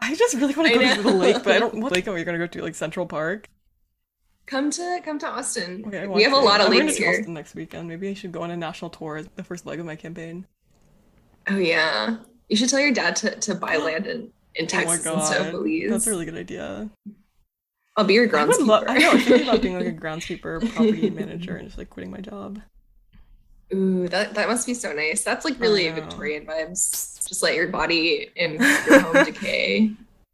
I 0.00 0.14
just 0.14 0.34
really 0.34 0.54
want 0.54 0.72
to 0.72 0.78
go 0.78 0.94
to 0.94 1.02
the 1.02 1.12
lake, 1.12 1.42
but 1.42 1.52
I 1.54 1.58
don't. 1.58 1.74
What 1.82 1.92
lake 1.92 2.06
are 2.08 2.18
you 2.18 2.24
gonna 2.24 2.38
go 2.38 2.46
to? 2.46 2.62
Like 2.62 2.74
Central 2.74 3.06
Park? 3.06 3.48
Come 4.46 4.70
to 4.70 5.00
come 5.04 5.18
to 5.18 5.26
Austin. 5.26 5.84
Okay, 5.86 6.06
we 6.06 6.22
have 6.22 6.32
a 6.32 6.36
lot 6.36 6.60
of 6.60 6.66
I'm 6.66 6.72
going 6.72 6.86
lakes 6.86 6.96
to 6.98 7.02
here. 7.02 7.12
Charleston 7.12 7.34
next 7.34 7.54
weekend. 7.54 7.88
Maybe 7.88 8.08
I 8.08 8.14
should 8.14 8.32
go 8.32 8.42
on 8.42 8.50
a 8.50 8.56
national 8.56 8.90
tour 8.90 9.16
as 9.16 9.28
the 9.34 9.42
first 9.42 9.66
leg 9.66 9.80
of 9.80 9.86
my 9.86 9.96
campaign. 9.96 10.46
Oh 11.48 11.56
yeah, 11.56 12.18
you 12.48 12.56
should 12.56 12.68
tell 12.68 12.80
your 12.80 12.92
dad 12.92 13.16
to, 13.16 13.30
to 13.30 13.54
buy 13.54 13.76
land 13.78 14.06
in, 14.06 14.30
in 14.54 14.66
Texas 14.66 15.06
oh 15.06 15.16
my 15.16 15.20
and 15.20 15.26
stuff, 15.26 15.50
please. 15.50 15.90
that's 15.90 16.06
a 16.06 16.10
really 16.10 16.24
good 16.24 16.36
idea. 16.36 16.90
I'll 17.96 18.04
be 18.04 18.14
your 18.14 18.26
I 18.26 18.44
groundskeeper. 18.44 18.84
I 18.88 18.98
know. 18.98 19.10
I 19.10 19.14
was 19.14 19.24
thinking 19.24 19.48
about 19.48 19.62
being 19.62 19.76
like 19.76 19.86
a 19.86 19.92
groundskeeper, 19.92 20.74
property 20.74 21.10
manager, 21.10 21.56
and 21.56 21.66
just 21.66 21.78
like 21.78 21.90
quitting 21.90 22.10
my 22.10 22.20
job. 22.20 22.60
Ooh, 23.74 24.06
that 24.08 24.34
that 24.34 24.48
must 24.48 24.66
be 24.66 24.74
so 24.74 24.92
nice. 24.92 25.24
That's 25.24 25.44
like 25.44 25.58
really. 25.58 25.88
Victorian 25.90 26.46
vibes. 26.46 27.26
Just 27.28 27.42
let 27.42 27.54
your 27.56 27.68
body 27.68 28.30
and 28.36 28.60
your 28.60 29.00
home 29.00 29.24
decay 29.24 29.90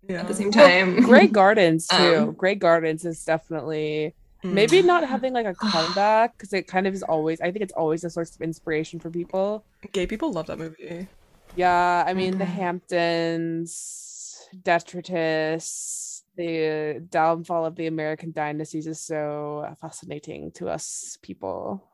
Yeah. 0.07 0.21
at 0.21 0.29
the 0.29 0.35
same 0.35 0.51
Well, 0.51 0.69
time. 0.69 1.01
Grey 1.03 1.27
Gardens 1.29 1.87
too. 1.87 2.17
Um, 2.17 2.33
Grey 2.33 2.55
Gardens 2.55 3.05
is 3.05 3.25
definitely 3.25 4.15
Mm. 4.45 4.55
maybe 4.55 4.83
not 4.83 5.07
having 5.09 5.33
like 5.33 5.47
a 5.47 5.55
comeback 5.71 6.37
because 6.37 6.53
it 6.53 6.67
kind 6.67 6.89
of 6.89 6.95
is 6.95 7.05
always. 7.05 7.41
I 7.41 7.53
think 7.53 7.63
it's 7.63 7.73
always 7.75 8.03
a 8.03 8.11
source 8.11 8.35
of 8.35 8.43
inspiration 8.43 8.99
for 8.99 9.09
people. 9.09 9.65
Gay 9.93 10.05
people 10.07 10.33
love 10.33 10.49
that 10.49 10.59
movie. 10.59 11.07
Yeah, 11.55 12.03
I 12.05 12.13
mean 12.13 12.39
the 12.39 12.45
Mhm. 12.45 12.49
Hamptons, 12.49 14.49
detritus, 14.63 16.25
the 16.37 17.05
downfall 17.09 17.65
of 17.67 17.77
the 17.77 17.87
American 17.87 18.33
dynasties 18.33 18.89
is 18.89 18.99
so 19.01 19.77
fascinating 19.81 20.51
to 20.53 20.69
us 20.69 21.19
people. 21.23 21.85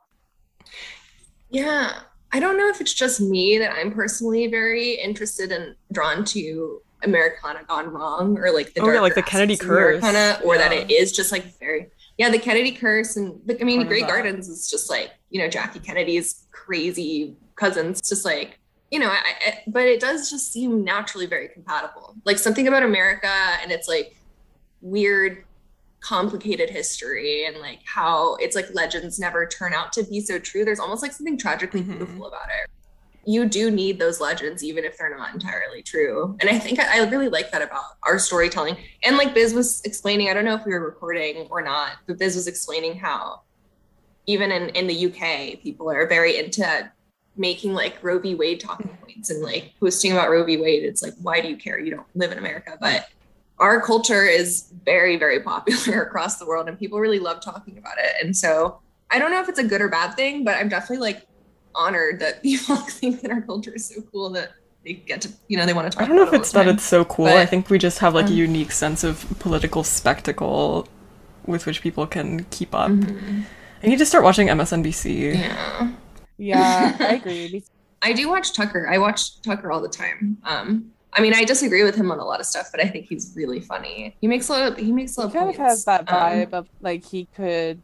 Yeah. 1.51 2.01
I 2.33 2.41
don't 2.41 2.59
know 2.59 2.69
if 2.69 2.81
it's 2.81 2.93
just 2.93 3.21
me 3.21 3.59
that 3.59 3.73
I'm 3.73 3.93
personally 3.93 4.49
very 4.49 4.95
interested 4.95 5.51
and 5.51 5.75
drawn 5.93 6.25
to 6.27 6.83
Americana 7.03 7.61
gone 7.67 7.89
wrong 7.89 8.39
or 8.39 8.51
like 8.53 8.75
the 8.75 8.83
Oh, 8.83 8.93
yeah, 8.93 9.01
like 9.01 9.15
the 9.15 9.23
Kennedy 9.23 9.57
curse. 9.57 10.03
Americana, 10.03 10.41
or 10.45 10.59
that 10.59 10.73
it 10.73 10.91
is 10.91 11.13
just 11.13 11.33
like 11.33 11.59
very 11.59 11.89
yeah 12.19 12.29
the 12.29 12.39
Kennedy 12.39 12.73
curse 12.73 13.17
and 13.17 13.41
I 13.61 13.65
mean 13.65 13.87
Grey. 13.87 14.03
Gardens 14.03 14.49
is 14.49 14.69
just 14.69 14.91
like 14.91 15.13
you 15.31 15.41
know 15.41 15.49
Jackie 15.49 15.79
Kennedy's 15.79 16.47
crazy 16.51 17.37
cousins 17.55 18.01
just 18.07 18.25
like 18.25 18.59
you 18.91 18.99
know 18.99 19.09
I, 19.09 19.23
I, 19.47 19.63
but 19.69 19.85
it 19.85 20.01
does 20.01 20.29
just 20.29 20.53
seem 20.53 20.85
naturally 20.85 21.27
very 21.27 21.49
compatible 21.49 22.15
like 22.25 22.39
something 22.39 22.67
about 22.67 22.83
America 22.83 23.31
and 23.63 23.71
it's 23.71 23.89
like 23.89 24.17
weird 24.81 25.45
complicated 26.01 26.71
history 26.71 27.45
and 27.47 27.59
like 27.59 27.81
how 27.85 28.37
it's 28.37 28.55
like 28.55 28.67
legends 28.73 29.19
never 29.19 29.47
turn 29.47 29.73
out 29.75 29.93
to 29.93 30.05
be 30.05 30.21
so 30.21 30.39
true. 30.39 30.65
There's 30.65 30.81
almost 30.81 31.03
like 31.03 31.13
something 31.13 31.37
tragically 31.37 31.83
Mhm. 31.83 31.99
beautiful 31.99 32.27
about 32.27 32.47
it. 32.63 32.71
You 33.25 33.47
do 33.47 33.71
need 33.71 33.99
those 33.99 34.21
legends 34.21 34.63
even 34.65 34.85
if 34.85 34.97
they're 34.97 35.15
not 35.15 35.35
entirely 35.35 35.83
true. 35.83 36.37
And 36.41 36.49
i 36.49 36.59
think 36.59 36.79
I, 36.79 37.01
I 37.05 37.09
really 37.11 37.29
like 37.29 37.51
that 37.51 37.63
about 37.63 37.85
our 38.05 38.19
storytelling. 38.19 38.77
And 39.05 39.17
like 39.17 39.35
biz 39.35 39.53
was 39.55 39.83
explaining 39.85 40.31
i 40.31 40.35
don't 40.35 40.45
know 40.45 40.55
if 40.55 40.65
we 40.65 40.73
were 40.73 40.85
recording 40.85 41.47
or 41.51 41.61
not 41.63 41.93
but 42.07 42.19
biz 42.19 42.37
was 42.37 42.47
explaining 42.47 42.97
how 42.99 43.43
even 44.27 44.51
in 44.53 44.69
in 44.71 44.87
the 44.87 45.07
uk 45.07 45.61
people 45.63 45.91
are 45.91 46.07
very 46.07 46.39
into 46.39 46.91
making 47.37 47.73
like 47.75 48.03
roe 48.03 48.19
v. 48.19 48.35
Wade 48.35 48.61
talking 48.61 48.89
points 49.03 49.31
and 49.31 49.43
like 49.43 49.73
posting 49.79 50.13
about 50.13 50.31
roe 50.31 50.45
v. 50.45 50.57
Wade. 50.57 50.85
It's 50.85 51.03
like 51.03 51.15
why 51.21 51.41
do 51.41 51.49
you 51.49 51.57
care? 51.57 51.79
You 51.79 51.91
don't 51.91 52.07
live 52.15 52.33
in 52.33 52.39
america. 52.39 52.77
But 52.81 53.09
our 53.61 53.81
culture 53.81 54.25
is 54.25 54.73
very 54.85 55.17
very 55.17 55.41
popular 55.41 56.03
across 56.07 56.39
the 56.39 56.47
world 56.47 56.69
and 56.69 56.79
people 56.79 56.99
really 57.01 57.19
love 57.19 57.41
talking 57.41 57.77
about 57.79 57.97
it 57.99 58.13
and 58.25 58.37
so 58.37 58.81
i 59.11 59.19
don't 59.19 59.31
know 59.31 59.41
if 59.41 59.49
it's 59.49 59.59
a 59.59 59.65
good 59.65 59.81
or 59.81 59.89
bad 59.89 60.15
thing 60.15 60.45
but 60.45 60.57
i'm 60.57 60.69
definitely 60.69 60.99
like 60.99 61.27
honored 61.75 62.19
that 62.21 62.43
people 62.49 62.77
think 62.77 63.21
that 63.23 63.31
our 63.31 63.41
culture 63.43 63.73
is 63.75 63.87
so 63.89 64.01
cool 64.13 64.31
that 64.31 64.53
they 64.85 64.93
get 64.95 65.21
to 65.21 65.29
you 65.49 65.57
know 65.57 65.67
they 65.67 65.73
want 65.75 65.91
to 65.91 65.97
talk 65.97 66.05
I 66.05 66.09
don't 66.09 66.17
know 66.17 66.23
if 66.23 66.33
it 66.33 66.37
it's 66.41 66.53
that 66.53 66.65
time. 66.65 66.75
it's 66.75 66.85
so 66.85 67.05
cool. 67.05 67.27
But, 67.27 67.37
I 67.37 67.47
think 67.47 67.69
we 67.69 67.79
just 67.79 67.99
have 67.99 68.15
like 68.15 68.27
a 68.27 68.29
um, 68.29 68.35
unique 68.35 68.71
sense 68.73 69.03
of 69.05 69.27
political 69.41 69.83
spectacle 69.83 70.87
with 71.47 71.67
which 71.67 71.83
people 71.83 72.07
can 72.07 72.45
keep 72.51 72.75
up. 72.75 72.91
Mhm. 72.91 73.45
I 73.83 73.87
need 73.87 73.99
to 73.99 74.07
start 74.07 74.23
watching 74.25 74.49
MSNBC. 74.49 75.35
yeah 75.35 75.91
Yeah, 76.37 76.97
I 77.01 77.15
agree. 77.21 77.65
I 78.03 78.13
do 78.13 78.29
watch 78.29 78.53
tucker 78.53 78.87
i 78.89 78.97
watch 78.99 79.43
tucker 79.43 79.73
all 79.73 79.81
the 79.81 79.89
time 79.89 80.39
um 80.45 80.93
i 81.15 81.21
mean 81.21 81.35
i 81.35 81.45
disagree 81.45 81.83
with 81.83 81.95
him 81.95 82.11
on 82.11 82.19
a 82.19 82.25
lot 82.25 82.41
of 82.41 82.47
stuff 82.47 82.69
but 82.73 82.81
i 82.85 82.89
think 82.89 83.07
he's 83.07 83.33
really 83.37 83.61
funny 83.61 84.17
he 84.21 84.29
makes 84.29 84.49
a 84.49 84.53
lot 84.53 84.73
of 84.73 84.79
he 84.79 84.93
makes 84.93 85.17
a 85.17 85.21
lot 85.21 85.27
He 85.27 85.29
of 85.29 85.33
kind 85.33 85.51
of 85.51 85.57
has 85.57 85.85
that 85.85 86.07
Um, 86.07 86.17
vibe 86.17 86.53
of 86.53 86.69
like 86.81 87.05
he 87.05 87.27
could 87.27 87.83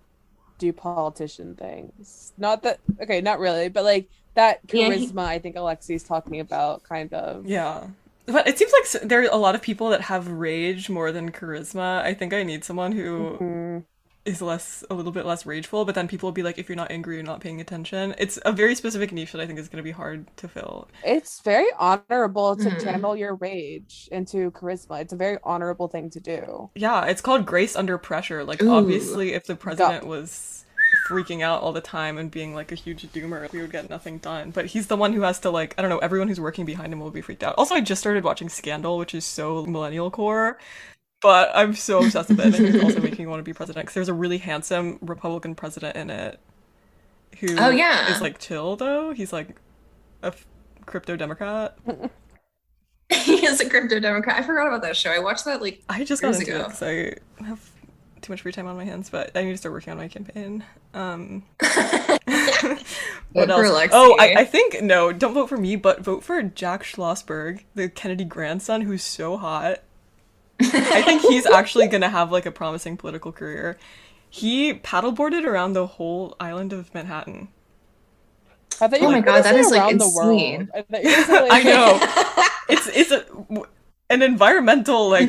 do 0.58 0.72
politician 0.72 1.56
things. 1.56 2.32
Not 2.38 2.62
that 2.62 2.80
okay, 3.02 3.20
not 3.20 3.40
really, 3.40 3.68
but 3.68 3.84
like 3.84 4.08
that 4.34 4.60
Yeah, 4.72 4.90
he- 4.90 5.12
charisma. 5.12 5.24
I 5.26 5.38
think 5.40 5.56
Alexi's 5.56 6.04
talking 6.04 6.40
about, 6.40 6.82
kind 6.84 7.12
of. 7.14 7.46
Yeah. 7.46 7.88
But 8.26 8.48
it 8.48 8.58
seems 8.58 8.72
like 8.72 8.84
s- 8.84 9.08
there 9.08 9.20
are 9.22 9.28
a 9.32 9.36
lot 9.36 9.54
of 9.54 9.62
people 9.62 9.90
that 9.90 10.02
have 10.02 10.28
rage 10.28 10.88
more 10.88 11.12
than 11.12 11.30
charisma. 11.32 12.02
I 12.02 12.14
think 12.14 12.32
I 12.32 12.42
need 12.42 12.64
someone 12.64 12.92
who 12.92 13.40
Mhm. 13.40 13.84
Is 14.24 14.40
less 14.40 14.82
a 14.90 14.94
little 14.94 15.12
bit 15.12 15.26
less 15.26 15.44
rageful, 15.46 15.84
but 15.84 15.94
then 15.94 16.08
people 16.08 16.26
will 16.28 16.32
be 16.32 16.42
like, 16.42 16.58
if 16.58 16.68
you're 16.68 16.76
not 16.76 16.90
angry, 16.90 17.16
you're 17.16 17.24
not 17.24 17.40
paying 17.40 17.60
attention. 17.60 18.14
It's 18.18 18.38
a 18.44 18.52
very 18.52 18.74
specific 18.74 19.12
niche 19.12 19.32
that 19.32 19.40
I 19.40 19.46
think 19.46 19.58
is 19.58 19.68
going 19.68 19.78
to 19.78 19.82
be 19.82 19.90
hard 19.90 20.34
to 20.38 20.48
fill. 20.48 20.88
It's 21.02 21.40
very 21.40 21.68
honorable 21.78 22.56
to 22.56 22.70
Mhm. 22.70 22.82
channel 22.82 23.16
your 23.16 23.34
rage 23.34 24.08
into 24.10 24.50
charisma. 24.52 25.00
It's 25.02 25.12
a 25.12 25.16
very 25.16 25.38
honorable 25.44 25.88
thing 25.88 26.10
to 26.10 26.20
do. 26.20 26.70
Yeah, 26.74 27.04
it's 27.06 27.20
called 27.20 27.46
grace 27.46 27.76
under 27.76 27.98
pressure. 27.98 28.44
Like 28.44 28.62
Ooh. 28.62 28.70
obviously, 28.70 29.34
if 29.34 29.46
the 29.46 29.56
president 29.56 30.06
was 30.06 30.64
freaking 31.08 31.42
out 31.42 31.60
all 31.60 31.72
the 31.72 31.80
time 31.80 32.18
and 32.18 32.30
being 32.30 32.54
like 32.54 32.72
a 32.72 32.76
huge 32.76 33.02
doomer, 33.12 33.50
we 33.52 33.60
would 33.60 33.72
get 33.72 33.90
nothing 33.90 34.18
done. 34.18 34.50
But 34.52 34.66
he's 34.66 34.86
the 34.86 34.96
one 34.96 35.12
who 35.12 35.22
has 35.22 35.40
to 35.40 35.50
like 35.50 35.74
I 35.76 35.82
don't 35.82 35.90
know. 35.90 35.98
Everyone 35.98 36.28
who's 36.28 36.40
working 36.40 36.64
behind 36.64 36.92
him 36.92 37.00
will 37.00 37.10
be 37.10 37.20
freaked 37.20 37.42
out. 37.42 37.54
Also, 37.58 37.74
I 37.74 37.80
just 37.80 38.00
started 38.00 38.24
watching 38.24 38.48
Scandal, 38.48 38.98
which 38.98 39.14
is 39.14 39.24
so 39.24 39.66
millennial 39.66 40.10
core. 40.10 40.58
But 41.24 41.50
I'm 41.54 41.74
so 41.74 42.04
obsessed 42.04 42.28
with 42.28 42.38
it. 42.38 42.44
and 42.46 42.54
I 42.54 42.58
think 42.58 42.74
it's 42.74 42.84
also 42.84 43.00
making 43.02 43.24
me 43.24 43.30
want 43.30 43.40
to 43.40 43.44
be 43.44 43.54
president 43.54 43.84
because 43.86 43.94
there's 43.94 44.08
a 44.10 44.14
really 44.14 44.36
handsome 44.38 44.98
Republican 45.00 45.54
president 45.54 45.96
in 45.96 46.10
it 46.10 46.38
who 47.40 47.56
Oh, 47.58 47.70
yeah. 47.70 48.12
is 48.14 48.20
like 48.20 48.38
chill 48.38 48.76
though. 48.76 49.12
He's 49.12 49.32
like 49.32 49.56
a 50.22 50.26
f- 50.26 50.46
crypto 50.84 51.16
Democrat. 51.16 51.78
he 53.10 53.44
is 53.46 53.60
a 53.60 53.68
crypto 53.70 53.98
democrat. 54.00 54.36
I 54.38 54.42
forgot 54.42 54.66
about 54.66 54.82
that 54.82 54.96
show. 54.96 55.10
I 55.10 55.18
watched 55.18 55.46
that 55.46 55.62
like 55.62 55.82
I 55.88 56.04
just 56.04 56.20
got 56.22 56.34
into 56.34 56.56
it 56.56 56.64
because 56.64 56.82
I 56.82 57.16
have 57.44 57.70
too 58.20 58.32
much 58.32 58.42
free 58.42 58.52
time 58.52 58.66
on 58.66 58.76
my 58.76 58.84
hands, 58.84 59.08
but 59.10 59.30
I 59.34 59.44
need 59.44 59.52
to 59.52 59.56
start 59.56 59.72
working 59.72 59.92
on 59.92 59.96
my 59.98 60.08
campaign. 60.08 60.62
Um, 60.92 61.42
what 63.32 63.50
else? 63.50 63.88
Oh, 63.92 64.16
I, 64.18 64.34
I 64.38 64.44
think 64.44 64.82
no, 64.82 65.12
don't 65.12 65.34
vote 65.34 65.48
for 65.48 65.56
me, 65.56 65.76
but 65.76 66.00
vote 66.02 66.22
for 66.22 66.40
Jack 66.42 66.82
Schlossberg, 66.82 67.64
the 67.74 67.88
Kennedy 67.88 68.24
grandson, 68.24 68.82
who's 68.82 69.02
so 69.02 69.36
hot. 69.36 69.80
I 70.72 71.02
think 71.02 71.22
he's 71.22 71.46
actually 71.46 71.88
gonna 71.88 72.08
have 72.08 72.30
like 72.32 72.46
a 72.46 72.50
promising 72.52 72.96
political 72.96 73.32
career. 73.32 73.78
He 74.30 74.74
paddleboarded 74.74 75.44
around 75.44 75.74
the 75.74 75.86
whole 75.86 76.34
island 76.40 76.72
of 76.72 76.92
Manhattan. 76.94 77.48
I 78.80 78.88
thought 78.88 79.00
you 79.00 79.06
Oh 79.06 79.10
my 79.12 79.20
God, 79.20 79.44
that 79.44 79.54
is 79.54 79.68
say 79.68 79.76
like, 79.76 79.82
around 79.82 80.00
the 80.00 80.04
insane. 80.06 80.58
world. 80.58 80.68
I, 80.74 80.82
thought 80.82 81.04
you 81.04 81.10
were 81.10 81.14
gonna 81.16 81.26
say, 81.26 81.48
like- 81.48 81.52
I 81.52 81.62
know. 81.62 82.44
It's 82.68 82.86
it's 82.88 83.10
a 83.12 83.20
w- 83.24 83.66
an 84.10 84.22
environmental 84.22 85.08
like 85.10 85.28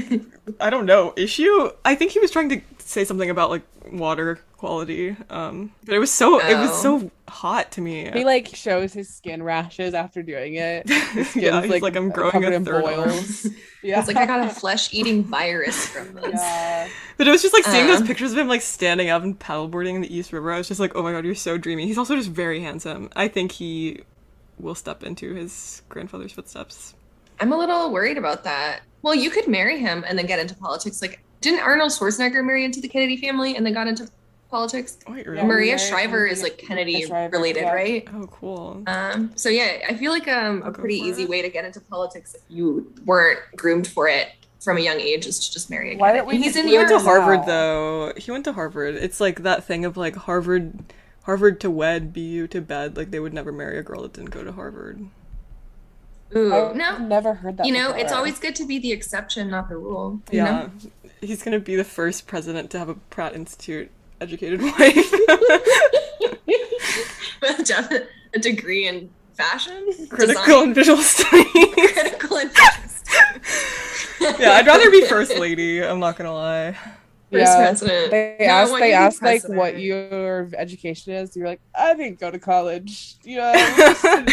I 0.60 0.70
don't 0.70 0.86
know 0.86 1.14
issue. 1.18 1.70
I 1.84 1.96
think 1.96 2.12
he 2.12 2.20
was 2.20 2.32
trying 2.32 2.50
to 2.50 2.62
say 2.88 3.04
something 3.04 3.30
about 3.30 3.50
like 3.50 3.64
water 3.92 4.40
quality. 4.58 5.16
Um, 5.30 5.72
but 5.86 5.96
it 5.96 6.00
was 6.00 6.12
so 6.12 6.40
it 6.40 6.56
was 6.58 6.70
Oh. 6.72 7.00
so 7.00 7.12
hot 7.28 7.72
to 7.74 7.82
me. 7.82 8.10
He 8.14 8.24
like 8.24 8.56
shows 8.56 8.94
his 8.94 9.10
skin 9.14 9.42
rashes 9.44 9.94
after 9.94 10.22
doing 10.24 10.56
it. 10.56 10.88
His 10.90 11.30
skin's 11.30 11.36
yeah, 11.46 11.62
he's 11.62 11.82
like, 11.82 11.96
I'm 11.96 12.10
growing 12.10 12.32
covered 12.32 12.54
a 12.54 12.56
in 12.56 12.66
third 12.66 12.84
arm. 12.84 13.10
boils. 13.10 13.48
Yeah, 13.84 14.00
It's 14.00 14.08
like 14.08 14.18
I 14.18 14.26
got 14.26 14.44
a 14.44 14.50
flesh-eating 14.62 15.24
virus 15.26 15.88
from 15.88 16.14
this. 16.16 16.34
yeah. 16.34 16.88
But 17.18 17.28
it 17.28 17.32
was 17.32 17.42
just 17.44 17.54
like 17.54 17.64
seeing 17.66 17.86
those 17.88 18.02
Uh. 18.02 18.06
pictures 18.08 18.32
of 18.32 18.38
him 18.38 18.48
like 18.48 18.62
standing 18.64 19.10
up 19.10 19.22
and 19.24 19.38
paddleboarding 19.38 19.94
in 19.96 20.02
the 20.02 20.16
East 20.16 20.32
River. 20.34 20.52
I 20.52 20.58
was 20.58 20.68
just 20.68 20.80
like, 20.80 20.96
oh 20.96 21.04
my 21.04 21.12
god, 21.12 21.24
you're 21.26 21.36
so 21.36 21.58
dreamy. 21.58 21.86
He's 21.88 21.98
also 21.98 22.16
just 22.16 22.30
very 22.30 22.62
handsome. 22.62 23.10
I 23.16 23.28
think 23.28 23.52
he 23.52 24.02
will 24.60 24.74
step 24.76 25.04
into 25.04 25.34
his 25.36 25.82
grandfather's 25.90 26.32
footsteps. 26.32 26.96
I'm 27.40 27.52
a 27.52 27.58
little 27.58 27.92
worried 27.92 28.18
about 28.18 28.44
that. 28.46 28.82
Well, 29.02 29.14
you 29.14 29.30
could 29.30 29.48
marry 29.48 29.78
him 29.80 30.04
and 30.08 30.18
then 30.18 30.26
get 30.26 30.40
into 30.40 30.56
politics. 30.56 31.02
Like, 31.02 31.22
didn't 31.46 31.62
Arnold 31.62 31.92
Schwarzenegger 31.92 32.44
marry 32.44 32.66
into 32.66 32.82
the 32.82 32.88
Kennedy 32.90 33.18
family 33.18 33.56
and 33.56 33.66
then 33.66 33.74
got 33.74 33.88
into 33.88 34.10
politics? 34.50 34.98
Wait, 35.08 35.28
really? 35.28 35.44
Maria 35.44 35.78
married 35.78 35.80
Shriver 35.80 36.26
is 36.26 36.42
like 36.44 36.58
Kennedy 36.58 37.02
Shriver, 37.02 37.30
related, 37.30 37.62
yeah. 37.62 37.72
right? 37.74 38.08
Oh, 38.14 38.28
cool. 38.28 38.84
Um, 38.88 39.32
so 39.36 39.50
yeah, 39.50 39.80
I 39.88 39.96
feel 39.96 40.12
like 40.12 40.28
um, 40.28 40.64
a 40.66 40.66
I'll 40.66 40.72
go 40.72 40.82
pretty 40.82 40.96
easy 41.00 41.24
it. 41.24 41.30
way 41.30 41.42
to 41.42 41.50
get 41.50 41.66
into 41.66 41.80
politics 41.82 42.36
if 42.36 42.42
you 42.50 42.92
weren't 43.06 43.40
groomed 43.56 43.88
for 43.88 44.08
it 44.08 44.30
from 44.60 44.78
a 44.78 44.82
young 44.82 45.00
age 45.00 45.28
is 45.28 45.40
to 45.48 45.52
just 45.54 45.70
marry 45.70 45.94
a 45.94 45.98
Why 45.98 46.14
Kennedy. 46.14 46.18
don't 46.18 46.28
we 46.28 46.38
He's 46.38 46.56
in 46.56 46.68
He 46.68 46.74
went 46.78 46.90
to 46.90 46.96
your 46.96 47.04
Wow. 47.04 47.04
Harvard 47.04 47.46
though. 47.46 48.14
He 48.18 48.32
went 48.32 48.46
to 48.46 48.54
Harvard. 48.54 48.96
It's 48.96 49.20
like 49.22 49.44
that 49.44 49.64
thing 49.64 49.86
of 49.86 49.98
like 49.98 50.16
Harvard, 50.16 50.94
Harvard 51.24 51.60
to 51.62 51.70
wed, 51.72 52.14
BU 52.14 52.48
to 52.48 52.62
bed. 52.62 52.98
Like 52.98 53.12
they 53.12 53.20
would 53.20 53.34
never 53.34 53.52
marry 53.52 53.78
a 53.78 53.84
girl 53.84 54.02
that 54.04 54.14
didn't 54.14 54.32
go 54.32 54.44
to 54.44 54.52
Harvard. 54.54 55.06
Ooh, 56.36 56.54
I've 56.54 56.76
no. 56.76 56.98
never 56.98 57.36
heard 57.36 57.58
that. 57.58 57.66
You 57.68 57.74
know, 57.74 57.92
it's 57.92 58.12
always 58.12 58.40
good 58.40 58.56
to 58.56 58.66
be 58.66 58.80
the 58.80 58.92
exception, 58.92 59.50
not 59.50 59.70
the 59.70 59.78
rule. 59.78 60.22
you 60.32 60.40
Yeah, 60.40 60.44
know? 60.44 60.72
He's 61.26 61.44
gonna 61.44 61.60
be 61.60 61.76
the 61.76 61.84
first 61.84 62.28
president 62.28 62.70
to 62.72 62.80
have 62.80 62.90
a 62.90 62.96
Pratt 62.96 63.34
Institute 63.36 63.92
educated 64.22 64.62
wife. 64.80 65.12
Jeff, 67.64 67.92
a 68.34 68.40
degree 68.40 68.88
in 68.88 69.10
fashion, 69.34 69.86
Critical 70.10 70.44
design, 70.44 70.64
and 70.68 70.76
visual 70.76 70.98
studies. 70.98 71.46
critical 71.94 72.38
interest. 72.38 73.08
yeah, 74.40 74.52
I'd 74.54 74.66
rather 74.68 74.90
be 74.92 75.06
first 75.06 75.38
lady. 75.38 75.84
I'm 75.84 76.00
not 76.00 76.16
gonna 76.18 76.34
lie. 76.34 76.72
First 77.32 77.52
Yeah. 77.52 77.56
president. 77.58 78.12
They 78.12 78.36
No, 78.40 78.46
I 78.46 78.48
asked. 78.50 78.72
They 78.80 78.86
you 78.90 78.92
to 78.94 78.98
asked 79.02 79.22
like 79.22 79.44
what 79.50 79.80
your 79.80 80.50
education 80.58 81.14
is. 81.14 81.36
You're 81.36 81.48
like, 81.48 81.60
I 81.76 81.94
didn't 81.96 82.20
go 82.20 82.32
to 82.32 82.40
college. 82.40 83.16
Yeah, 83.24 83.52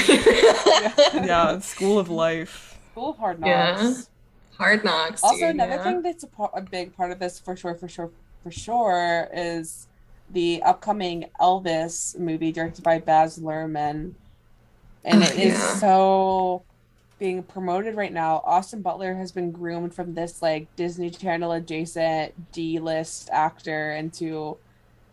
Yeah, 1.14 1.58
school 1.60 1.98
of 1.98 2.08
life. 2.10 2.78
school 2.92 3.10
of 3.10 3.18
hard 3.18 3.40
knocks. 3.40 3.82
Yeah. 3.82 3.92
Hard 4.62 4.84
knocks. 4.84 5.22
Also, 5.22 5.38
dude, 5.46 5.50
another 5.56 5.74
yeah. 5.74 5.82
thing 5.82 6.02
that's 6.02 6.22
a, 6.24 6.26
par- 6.28 6.50
a 6.54 6.62
big 6.62 6.96
part 6.96 7.10
of 7.10 7.18
this, 7.18 7.38
for 7.40 7.56
sure, 7.56 7.74
for 7.74 7.88
sure, 7.88 8.10
for 8.42 8.50
sure, 8.50 9.28
is 9.34 9.88
the 10.30 10.62
upcoming 10.62 11.26
Elvis 11.40 12.18
movie 12.18 12.52
directed 12.52 12.82
by 12.82 12.98
Baz 12.98 13.38
Luhrmann, 13.38 14.14
and 15.04 15.22
Oh, 15.22 15.26
it 15.26 15.32
is 15.38 15.54
yeah. 15.54 15.74
so 15.76 16.62
being 17.18 17.42
promoted 17.42 17.94
right 17.96 18.12
now. 18.12 18.42
Austin 18.44 18.82
Butler 18.82 19.14
has 19.14 19.30
been 19.32 19.50
groomed 19.52 19.94
from 19.94 20.14
this 20.14 20.42
like 20.42 20.74
Disney 20.76 21.10
Channel 21.10 21.52
adjacent 21.52 22.52
D 22.52 22.78
list 22.78 23.28
actor 23.32 23.92
into 23.92 24.56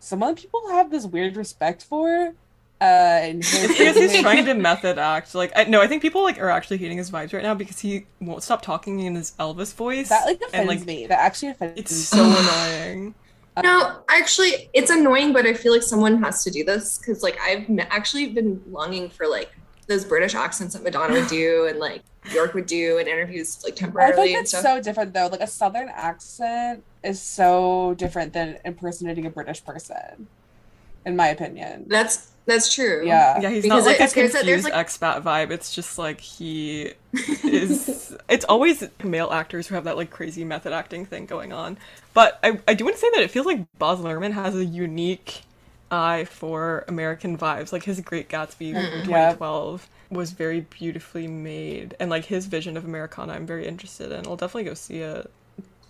someone 0.00 0.34
people 0.34 0.68
have 0.70 0.90
this 0.90 1.06
weird 1.06 1.36
respect 1.36 1.84
for. 1.84 2.34
Uh, 2.80 2.84
and 2.84 3.38
It's 3.44 3.68
because 3.68 3.96
he's 3.96 4.20
trying 4.22 4.44
to 4.46 4.54
method 4.54 4.98
act. 4.98 5.34
Like, 5.34 5.52
I, 5.54 5.64
no, 5.64 5.82
I 5.82 5.86
think 5.86 6.00
people 6.02 6.22
like 6.22 6.38
are 6.38 6.48
actually 6.48 6.78
hating 6.78 6.96
his 6.98 7.10
vibes 7.10 7.32
right 7.34 7.42
now 7.42 7.54
because 7.54 7.78
he 7.80 8.06
won't 8.20 8.42
stop 8.42 8.62
talking 8.62 9.00
in 9.00 9.14
his 9.14 9.32
Elvis 9.38 9.74
voice. 9.74 10.08
that 10.08 10.24
like 10.24 10.40
and 10.40 10.64
offends 10.64 10.68
like 10.68 10.86
me. 10.86 11.06
That 11.06 11.18
actually 11.20 11.48
offends 11.50 11.78
it's 11.78 11.90
me. 11.90 12.18
so 12.18 12.24
annoying. 12.24 13.14
No, 13.62 13.98
actually, 14.08 14.70
it's 14.72 14.90
annoying, 14.90 15.34
but 15.34 15.44
I 15.44 15.52
feel 15.52 15.72
like 15.72 15.82
someone 15.82 16.22
has 16.22 16.42
to 16.44 16.50
do 16.50 16.64
this 16.64 16.96
because, 16.96 17.22
like, 17.22 17.38
I've 17.42 17.68
n- 17.68 17.86
actually 17.90 18.28
been 18.28 18.62
longing 18.70 19.10
for 19.10 19.26
like 19.26 19.50
those 19.86 20.04
British 20.04 20.34
accents 20.34 20.72
that 20.74 20.82
Madonna 20.82 21.12
would 21.14 21.28
do 21.28 21.66
and 21.68 21.78
like 21.78 22.02
York 22.32 22.54
would 22.54 22.66
do 22.66 22.96
in 22.98 23.08
interviews, 23.08 23.62
like 23.64 23.72
I 23.72 23.76
feel 23.76 23.86
temporarily 23.86 24.16
like 24.16 24.28
and 24.30 24.36
that's 24.38 24.50
stuff. 24.50 24.62
so 24.62 24.80
different 24.80 25.12
though. 25.12 25.26
Like 25.26 25.40
a 25.40 25.46
southern 25.46 25.90
accent 25.90 26.84
is 27.02 27.20
so 27.20 27.94
different 27.98 28.32
than 28.32 28.58
impersonating 28.64 29.26
a 29.26 29.30
British 29.30 29.62
person, 29.64 30.28
in 31.04 31.16
my 31.16 31.26
opinion. 31.28 31.84
that's 31.88 32.28
that's 32.50 32.74
true. 32.74 33.02
Yeah. 33.06 33.40
Yeah, 33.40 33.48
he's 33.50 33.62
Because 33.62 33.84
not 33.84 33.90
like 33.92 34.00
it- 34.00 34.12
a 34.12 34.14
there's 34.14 34.34
a- 34.34 34.38
confused 34.38 34.46
there's, 34.46 34.64
like- 34.64 34.74
expat 34.86 35.22
vibe. 35.22 35.50
It's 35.50 35.74
just 35.74 35.96
like 35.98 36.20
he 36.20 36.92
is. 37.44 38.16
it's 38.28 38.44
always 38.44 38.84
male 39.02 39.30
actors 39.30 39.66
who 39.68 39.74
have 39.76 39.84
that 39.84 39.96
like 39.96 40.10
crazy 40.10 40.44
method 40.44 40.72
acting 40.72 41.06
thing 41.06 41.26
going 41.26 41.52
on. 41.52 41.78
But 42.14 42.38
I, 42.42 42.58
I 42.68 42.74
do 42.74 42.84
want 42.84 42.96
to 42.96 43.00
say 43.00 43.10
that 43.14 43.22
it 43.22 43.30
feels 43.30 43.46
like 43.46 43.60
Baz 43.78 43.98
Luhrmann 44.00 44.32
has 44.32 44.54
a 44.54 44.64
unique 44.64 45.42
eye 45.90 46.24
for 46.24 46.84
American 46.88 47.38
vibes. 47.38 47.72
Like 47.72 47.84
his 47.84 48.00
Great 48.00 48.28
Gatsby 48.28 48.72
from 48.74 48.82
Yeah. 49.10 49.32
2012 49.32 49.88
was 50.10 50.32
very 50.32 50.60
beautifully 50.62 51.28
made, 51.28 51.94
and 52.00 52.10
like 52.10 52.24
his 52.24 52.46
vision 52.46 52.76
of 52.76 52.84
Americana, 52.84 53.32
I'm 53.32 53.46
very 53.46 53.66
interested 53.66 54.10
in. 54.12 54.26
I'll 54.26 54.36
definitely 54.36 54.64
go 54.64 54.74
see 54.74 54.98
it. 54.98 55.30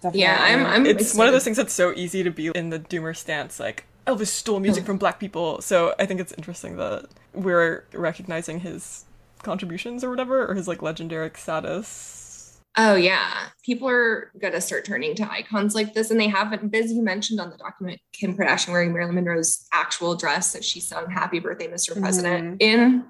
Definitely. 0.02 0.20
Yeah, 0.20 0.36
I'm. 0.40 0.66
I'm 0.66 0.86
It's 0.86 1.14
one 1.14 1.26
of 1.26 1.32
those 1.32 1.44
things 1.44 1.56
that's 1.58 1.72
so 1.74 1.92
easy 1.94 2.22
to 2.22 2.30
be 2.30 2.48
in 2.48 2.70
the 2.70 2.78
doomer 2.78 3.14
stance, 3.16 3.58
like 3.60 3.84
Elvis 4.06 4.28
stole 4.28 4.60
music 4.60 4.84
from 4.84 4.98
black 4.98 5.20
people. 5.20 5.60
So 5.60 5.94
I 5.98 6.06
think 6.06 6.20
it's 6.20 6.32
interesting 6.32 6.76
that 6.76 7.06
we're 7.34 7.84
recognizing 7.92 8.60
his 8.60 9.04
contributions 9.42 10.04
or 10.04 10.10
whatever, 10.10 10.46
or 10.46 10.54
his 10.54 10.68
like 10.68 10.82
legendary 10.82 11.30
status. 11.34 12.60
Oh 12.76 12.94
yeah, 12.94 13.48
people 13.64 13.88
are 13.88 14.30
gonna 14.40 14.60
start 14.60 14.84
turning 14.84 15.14
to 15.16 15.30
icons 15.30 15.74
like 15.74 15.94
this, 15.94 16.10
and 16.10 16.20
they 16.20 16.28
haven't. 16.28 16.70
Biz, 16.70 16.92
you 16.92 17.02
mentioned 17.02 17.40
on 17.40 17.50
the 17.50 17.56
document 17.56 18.00
Kim 18.12 18.36
Kardashian 18.36 18.70
wearing 18.70 18.92
Marilyn 18.92 19.16
Monroe's 19.16 19.66
actual 19.72 20.14
dress 20.14 20.52
that 20.52 20.64
she 20.64 20.80
sung 20.80 21.10
"Happy 21.10 21.40
Birthday, 21.40 21.68
Mr. 21.68 21.98
President" 22.00 22.44
mm-hmm. 22.44 22.56
in 22.60 23.04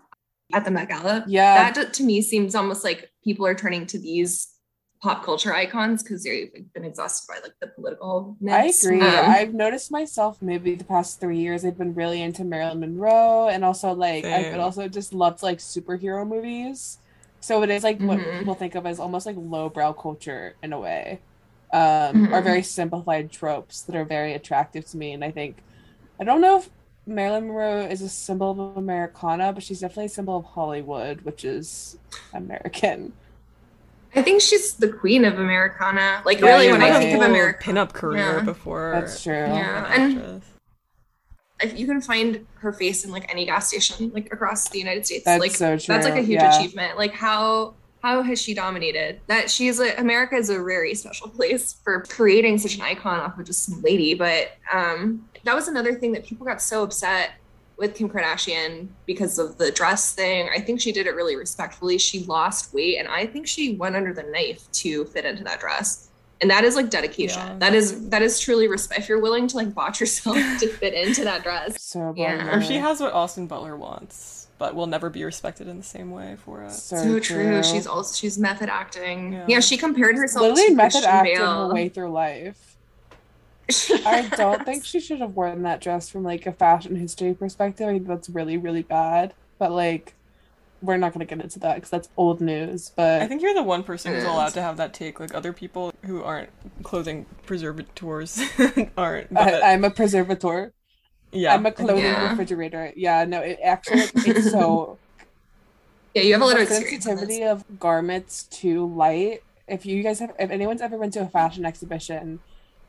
at 0.53 0.65
the 0.65 0.71
Met 0.71 0.89
Gala. 0.89 1.25
Yeah. 1.27 1.71
that 1.73 1.93
to 1.95 2.03
me 2.03 2.23
seems 2.23 2.55
almost 2.55 2.85
like 2.85 3.11
people 3.23 3.47
are 3.47 3.55
turning 3.55 3.87
to 3.87 3.99
these 3.99 4.49
pop 5.03 5.25
culture 5.25 5.55
icons 5.55 6.03
because 6.03 6.25
they've 6.25 6.51
been 6.75 6.85
exhausted 6.85 7.27
by 7.33 7.41
like 7.43 7.55
the 7.61 7.69
political. 7.69 8.39
I 8.49 8.67
agree. 8.67 9.19
Um, 9.19 9.21
I've 9.21 9.53
noticed 9.53 9.91
myself 9.93 10.39
maybe 10.41 10.75
the 10.75 10.85
past 10.85 11.21
three 11.21 11.39
years 11.39 11.65
I've 11.65 11.77
been 11.79 11.95
really 11.95 12.23
into 12.23 12.45
Marilyn 12.45 12.81
Monroe 12.81 13.49
and 13.49 13.65
also 13.65 13.93
like 13.93 14.29
I've 14.33 14.49
also 14.59 14.89
just 14.89 15.13
loved 15.13 15.43
like 15.43 15.59
superhero 15.59 16.27
movies. 16.27 16.99
So 17.41 17.63
it 17.63 17.71
is 17.71 17.85
like 17.85 18.01
what 18.01 18.23
Mhm. 18.23 18.39
people 18.39 18.55
think 18.55 18.75
of 18.75 18.87
as 18.87 18.99
almost 18.99 19.27
like 19.27 19.37
lowbrow 19.39 19.93
culture 19.95 20.57
in 20.63 20.73
a 20.73 20.81
way. 20.81 21.23
Um 21.73 22.27
or 22.31 22.41
Mhm. 22.41 22.43
very 22.43 22.63
simplified 22.63 23.31
tropes 23.31 23.85
that 23.85 23.95
are 23.97 24.05
very 24.07 24.33
attractive 24.35 24.87
to 24.91 24.97
me. 24.97 25.13
And 25.13 25.23
I 25.25 25.33
think 25.33 25.63
I 26.21 26.25
don't 26.25 26.43
know 26.43 26.59
if 26.59 26.71
Marilyn 27.07 27.49
Monroe 27.49 27.87
is 27.87 28.03
a 28.03 28.11
symbol 28.11 28.53
of 28.73 28.79
Americana, 28.79 29.53
but 29.53 29.65
she's 29.65 29.81
definitely 29.81 30.07
a 30.07 30.11
symbol 30.11 30.39
of 30.39 30.47
Hollywood, 30.47 31.23
which 31.23 31.45
is 31.45 31.97
American. 32.35 33.20
I 34.15 34.23
think 34.23 34.41
she's 34.43 34.75
the 34.75 34.89
queen 34.89 35.25
of 35.25 35.39
Americana. 35.39 36.23
Like 36.25 36.41
Yeah, 36.41 36.47
really, 36.47 36.73
when 36.73 36.83
I 36.83 36.99
think 36.99 37.15
of 37.15 37.21
Whole 37.23 37.31
America, 37.31 37.65
pinup 37.65 37.93
career 37.93 38.39
Yeah. 38.39 38.43
before. 38.43 38.93
That's 38.95 39.23
true. 39.23 39.33
Yeah. 39.35 39.93
an 39.95 40.19
and- 40.19 40.43
if 41.63 41.79
you 41.79 41.87
can 41.87 42.01
find 42.01 42.47
her 42.61 42.73
face 42.73 43.05
in 43.05 43.11
like 43.11 43.31
any 43.31 43.45
gas 43.45 43.69
station, 43.69 44.11
like 44.15 44.33
across 44.33 44.69
the 44.71 44.79
United 44.79 45.05
States, 45.05 45.25
That's 45.27 45.41
like 45.41 45.51
so 45.53 45.77
true. 45.77 45.95
that's 45.95 46.07
like 46.07 46.15
a 46.19 46.23
huge 46.23 46.41
yeah. 46.41 46.57
achievement. 46.59 46.97
Like 46.97 47.13
how 47.13 47.75
how 48.03 48.23
has 48.23 48.41
she 48.41 48.55
dominated? 48.55 49.21
That 49.27 49.51
she's 49.51 49.79
a 49.79 49.95
America 49.97 50.35
is 50.37 50.49
a 50.49 50.55
very 50.55 50.95
special 50.95 51.29
place 51.29 51.75
for 51.85 52.03
creating 52.05 52.57
such 52.59 52.77
an 52.77 52.81
icon 52.81 53.21
off 53.21 53.39
of 53.39 53.45
just 53.45 53.65
some 53.65 53.83
lady. 53.83 54.15
But 54.15 54.53
um, 54.73 55.29
that 55.45 55.55
was 55.55 55.69
another 55.69 55.95
thing 55.95 56.13
that 56.13 56.25
people 56.25 56.47
got 56.47 56.63
so 56.63 56.83
upset 56.83 57.33
with 57.81 57.97
Kim 57.97 58.09
Kardashian 58.09 58.89
because 59.07 59.39
of 59.39 59.57
the 59.59 59.73
dress 59.73 60.13
thing. 60.13 60.49
I 60.55 60.61
think 60.61 60.81
she 60.81 60.93
did 60.93 61.07
it 61.07 61.15
really 61.17 61.35
respectfully. 61.35 61.99
She 61.99 62.25
lost 62.25 62.73
weight, 62.73 62.99
and 62.99 63.09
I 63.09 63.27
think 63.27 63.49
she 63.49 63.75
went 63.75 63.97
under 63.97 64.13
the 64.13 64.23
knife 64.23 64.71
to 64.73 65.07
fit 65.07 65.25
into 65.25 65.43
that 65.45 65.59
dress. 65.59 66.09
And 66.43 66.51
that 66.51 66.63
is 66.65 66.77
like 66.77 66.91
dedication. 66.91 67.41
Yeah. 67.41 67.57
That 67.59 67.75
is 67.75 68.09
that 68.11 68.23
is 68.23 68.39
truly 68.39 68.69
respect. 68.69 69.01
If 69.01 69.09
you're 69.09 69.21
willing 69.21 69.49
to 69.49 69.57
like 69.57 69.75
botch 69.75 70.01
yourself 70.01 70.37
to 70.61 70.69
fit 70.69 70.95
into 70.95 71.25
that 71.25 71.43
dress, 71.43 71.83
So 71.83 72.15
Yeah. 72.17 72.57
Or 72.57 72.63
she 72.63 72.77
has 72.77 73.01
what 73.01 73.13
Austin 73.13 73.47
Butler 73.47 73.77
wants, 73.77 74.49
but 74.59 74.75
will 74.75 74.87
never 74.87 75.11
be 75.11 75.25
respected 75.25 75.69
in 75.69 75.77
the 75.77 75.83
same 75.83 76.11
way 76.11 76.37
for 76.45 76.63
it. 76.63 76.73
so, 76.73 76.97
so 76.97 77.19
true. 77.19 77.63
She's 77.63 77.87
also 77.87 78.15
she's 78.15 78.39
method 78.39 78.69
acting. 78.71 79.33
Yeah. 79.33 79.45
Yeah, 79.49 79.61
she 79.61 79.77
compared 79.77 80.17
herself 80.17 80.43
literally 80.43 80.69
to 80.69 80.75
method 80.75 80.93
Christian 80.93 81.11
acted 81.11 81.37
Bale. 81.39 81.69
her 81.69 81.75
way 81.75 81.89
through 81.91 82.11
life. 82.11 82.70
I 84.07 84.29
don't 84.37 84.65
think 84.65 84.85
she 84.85 85.01
should 85.01 85.21
have 85.21 85.35
worn 85.35 85.63
that 85.63 85.81
dress 85.81 86.09
from 86.09 86.23
like 86.25 86.47
a 86.47 86.53
fashion 86.53 86.97
history 86.97 87.35
perspective. 87.35 87.89
I 87.89 87.93
think 87.95 88.07
that's 88.07 88.29
really, 88.31 88.57
really 88.57 88.83
bad. 88.83 89.35
But 89.59 89.73
like, 89.73 90.15
we're 90.83 90.97
not 90.97 91.13
gonna 91.13 91.27
get 91.27 91.41
into 91.41 91.59
that 91.61 91.75
because 91.77 91.91
that's 91.91 92.09
old 92.17 92.41
news. 92.41 92.91
But 92.97 93.21
I 93.23 93.27
think 93.27 93.43
you're 93.43 93.55
the 93.55 93.63
one 93.63 93.83
person 93.83 94.15
who's 94.15 94.25
allowed 94.25 94.55
to 94.55 94.63
have 94.63 94.77
that 94.79 94.95
take. 94.95 95.21
Like 95.21 95.35
other 95.35 95.53
people 95.53 95.93
who 96.07 96.23
aren't 96.23 96.51
clothing 96.83 97.27
preservators 97.47 98.41
aren't. 98.97 99.29
I, 99.37 99.45
But 99.45 99.65
I'm 99.65 99.85
a 99.85 99.91
preservator. 99.91 100.73
yeah, 101.33 101.55
I'm 101.55 101.67
a 101.67 101.73
clothing 101.73 102.05
Yeah. 102.05 102.31
refrigerator. 102.31 102.93
Yeah, 102.97 103.25
no, 103.27 103.41
it 103.41 103.59
actually 103.63 104.05
it's 104.15 104.51
so 104.51 104.99
Yeah, 106.15 106.23
you 106.23 106.33
have 106.33 106.43
a 106.43 106.45
lot 106.45 106.57
of 106.57 106.63
experience. 106.63 107.05
sensitivity 107.05 107.45
of 107.45 107.65
garments 107.79 108.45
to 108.61 108.87
light. 108.87 109.41
If 109.69 109.87
you 109.87 110.03
guys 110.03 110.19
have, 110.19 110.33
if 110.41 110.51
anyone's 110.51 110.81
ever 110.81 110.99
been 110.99 111.13
to 111.13 111.21
a 111.21 111.29
fashion 111.29 111.65
exhibition, 111.65 112.41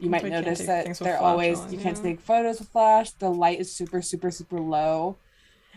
you 0.02 0.10
might 0.10 0.24
Like, 0.24 0.32
notice 0.32 0.66
that 0.66 0.98
they're 1.00 1.18
always 1.20 1.60
on, 1.60 1.72
you 1.72 1.80
can't 1.80 1.96
take 1.98 2.22
photos 2.22 2.60
with 2.60 2.70
flash. 2.70 3.12
The 3.12 3.30
light 3.30 3.60
is 3.60 3.76
super, 3.76 4.02
super, 4.02 4.32
super 4.32 4.60
low, 4.60 5.20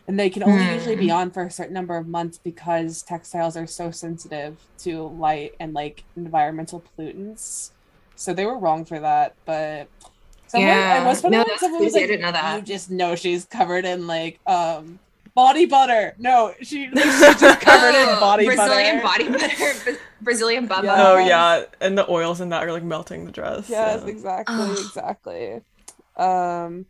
and 0.08 0.18
they 0.18 0.30
can 0.30 0.42
only 0.42 0.74
usually 0.74 0.96
be 0.96 1.08
Hmm. 1.08 1.16
on 1.16 1.30
for 1.30 1.42
a 1.44 1.50
certain 1.50 1.74
number 1.74 1.96
of 1.96 2.06
months 2.08 2.38
because 2.38 3.02
textiles 3.02 3.56
are 3.56 3.66
so 3.66 3.90
sensitive 3.90 4.58
to 4.84 5.02
light 5.08 5.52
and 5.60 5.72
like 5.74 6.04
environmental 6.16 6.82
pollutants. 6.98 7.70
So 8.16 8.32
they 8.32 8.46
were 8.46 8.58
wrong 8.58 8.84
for 8.84 8.98
that, 9.00 9.34
but. 9.46 9.88
Someone, 10.46 10.68
Yeah. 10.68 11.06
what's 11.06 11.20
funny 11.20 11.38
No, 11.38 11.44
when 11.48 11.58
someone 11.58 11.82
was. 11.84 11.94
Like. 11.94 12.10
You 12.10 12.62
just 12.62 12.90
know 12.90 13.16
she's 13.16 13.44
covered 13.46 13.84
in 13.84 14.06
like 14.06 14.38
um 14.46 15.00
body 15.34 15.66
butter. 15.66 16.14
No, 16.18 16.52
she 16.62 16.88
like, 16.90 17.02
she's 17.04 17.40
just 17.40 17.60
covered 17.68 17.94
in 17.94 18.08
Oh, 18.08 18.20
body 18.20 18.46
Brazilian 18.46 19.02
butter. 19.02 19.24
body 19.24 19.28
butter, 19.30 19.98
Brazilian 20.24 20.66
bubba. 20.68 20.84
Yeah. 20.84 20.94
Oh 21.08 21.18
yeah, 21.18 21.64
and 21.80 21.96
the 21.96 22.08
oils 22.10 22.40
in 22.40 22.48
that 22.50 22.64
are 22.64 22.72
like 22.72 22.82
melting 22.82 23.24
the 23.26 23.32
dress. 23.32 23.68
Yes, 23.68 24.02
yeah. 24.04 24.10
exactly, 24.10 24.70
exactly. 24.72 25.60
Um, 26.16 26.86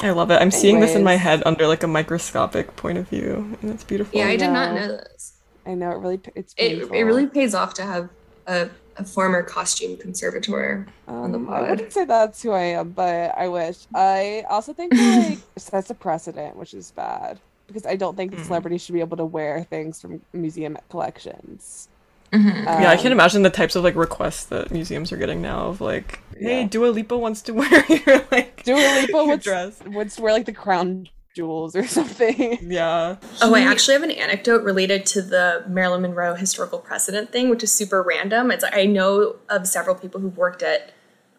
I 0.00 0.10
love 0.10 0.30
it. 0.30 0.40
I'm 0.40 0.50
seeing 0.50 0.80
this 0.80 0.94
in 0.94 1.02
my 1.04 1.16
head 1.16 1.42
under 1.46 1.66
like 1.66 1.82
a 1.82 1.88
microscopic 1.88 2.76
point 2.76 2.98
of 2.98 3.08
view, 3.08 3.56
and 3.62 3.70
it's 3.72 3.84
beautiful. 3.84 4.18
Yeah, 4.18 4.26
I 4.28 4.36
did 4.36 4.50
not 4.50 4.74
know. 4.74 4.80
know 4.86 4.96
this. 4.96 5.34
I 5.66 5.74
know 5.74 5.90
it 5.90 5.98
really 5.98 6.20
it's 6.34 6.54
It, 6.56 6.90
it 6.92 7.02
really 7.04 7.26
pays 7.26 7.54
off 7.54 7.74
to 7.74 7.82
have 7.82 8.08
a, 8.46 8.70
a 8.96 9.04
former 9.04 9.42
costume 9.42 9.96
conservator. 9.98 10.86
on 11.06 11.32
the 11.32 11.38
Um, 11.38 11.50
I 11.50 11.58
pod. 11.60 11.70
wouldn't 11.70 11.92
say 11.92 12.04
that's 12.06 12.42
who 12.42 12.52
I 12.52 12.62
am, 12.78 12.90
but 12.92 13.36
I 13.36 13.48
wish. 13.48 13.86
I 13.94 14.44
also 14.48 14.72
think 14.72 14.92
that, 14.92 15.28
like 15.28 15.38
sets 15.58 15.90
a 15.90 15.94
precedent, 15.94 16.56
which 16.56 16.72
is 16.72 16.90
bad 16.92 17.40
because 17.66 17.84
I 17.84 17.96
don't 17.96 18.16
think 18.16 18.30
that 18.30 18.40
Mm. 18.40 18.46
celebrities 18.46 18.80
should 18.82 18.94
be 18.94 19.00
able 19.00 19.18
to 19.18 19.26
wear 19.26 19.62
things 19.64 20.00
from 20.00 20.22
museum 20.32 20.78
collections. 20.88 21.88
Mhm. 22.32 22.64
yeah, 22.64 22.90
I 22.90 22.94
Um, 22.94 22.98
can 23.02 23.12
imagine 23.12 23.42
the 23.42 23.50
types 23.50 23.74
of 23.76 23.84
like 23.84 23.94
requests 23.96 24.44
that 24.46 24.70
museums 24.70 25.12
are 25.12 25.16
getting 25.16 25.40
now 25.40 25.66
of 25.68 25.80
like, 25.80 26.20
hey, 26.36 26.60
Yeah. 26.62 26.66
Dua 26.68 26.88
Lipa 26.88 27.16
wants 27.16 27.40
to 27.42 27.52
wear 27.60 27.84
your 27.88 28.24
like 28.30 28.62
Dua 28.64 28.76
Lipa 28.76 29.12
your 29.12 29.26
would 29.28 29.40
dress. 29.40 29.80
would 29.86 30.12
wear 30.18 30.32
like 30.32 30.46
the 30.46 30.52
crown 30.52 31.08
jewels 31.34 31.74
or 31.76 31.86
something. 31.86 32.58
Yeah. 32.70 33.16
Oh, 33.40 33.54
I 33.54 33.60
actually 33.60 33.94
have 33.94 34.02
an 34.02 34.10
anecdote 34.10 34.62
related 34.62 35.06
to 35.06 35.22
the 35.22 35.64
Marilyn 35.68 36.02
Monroe 36.02 36.34
historical 36.34 36.78
precedent 36.80 37.30
thing, 37.32 37.48
which 37.48 37.62
is 37.62 37.72
super 37.72 38.02
random. 38.02 38.50
It's 38.50 38.64
I 38.70 38.84
know 38.86 39.36
of 39.48 39.66
several 39.66 39.94
people 39.94 40.20
who've 40.20 40.36
worked 40.36 40.62
at 40.62 40.90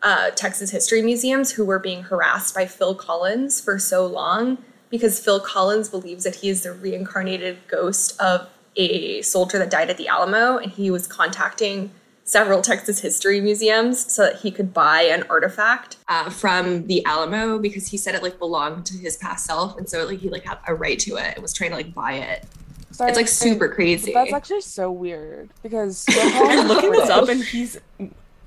uh, 0.01 0.29
Texas 0.31 0.71
history 0.71 1.01
museums 1.01 1.51
who 1.51 1.65
were 1.65 1.79
being 1.79 2.03
harassed 2.03 2.55
by 2.55 2.65
Phil 2.65 2.95
Collins 2.95 3.59
for 3.59 3.77
so 3.77 4.05
long 4.05 4.57
because 4.89 5.19
Phil 5.19 5.39
Collins 5.41 5.89
believes 5.89 6.23
that 6.23 6.35
he 6.35 6.47
is 6.49 6.63
the 6.63 6.71
reincarnated 6.71 7.57
ghost 7.67 8.19
of 8.21 8.47
a 8.75 9.21
soldier 9.21 9.57
that 9.59 9.69
died 9.69 9.89
at 9.89 9.97
the 9.97 10.07
Alamo, 10.07 10.57
and 10.57 10.71
he 10.71 10.91
was 10.91 11.07
contacting 11.07 11.91
several 12.23 12.61
Texas 12.61 12.99
history 12.99 13.41
museums 13.41 14.11
so 14.11 14.23
that 14.23 14.37
he 14.37 14.51
could 14.51 14.71
buy 14.73 15.01
an 15.01 15.23
artifact 15.29 15.97
uh, 16.07 16.29
from 16.29 16.85
the 16.85 17.03
Alamo 17.05 17.57
because 17.57 17.87
he 17.87 17.97
said 17.97 18.13
it 18.13 18.21
like 18.21 18.37
belonged 18.37 18.85
to 18.85 18.97
his 18.97 19.17
past 19.17 19.45
self, 19.45 19.77
and 19.77 19.89
so 19.89 20.05
like 20.05 20.19
he 20.19 20.29
like 20.29 20.45
had 20.45 20.59
a 20.67 20.75
right 20.75 20.99
to 20.99 21.15
it 21.17 21.33
and 21.33 21.41
was 21.41 21.53
trying 21.53 21.71
to 21.71 21.75
like 21.77 21.93
buy 21.93 22.13
it. 22.13 22.45
Sorry, 22.91 23.09
It's 23.09 23.17
like 23.17 23.27
super 23.27 23.69
crazy. 23.69 24.13
That's 24.13 24.33
actually 24.33 24.61
so 24.61 24.91
weird 24.91 25.49
because 25.63 26.05
I'm 26.09 26.67
looking 26.67 26.91
this 26.91 27.09
up, 27.09 27.29
and 27.29 27.43
he's 27.43 27.79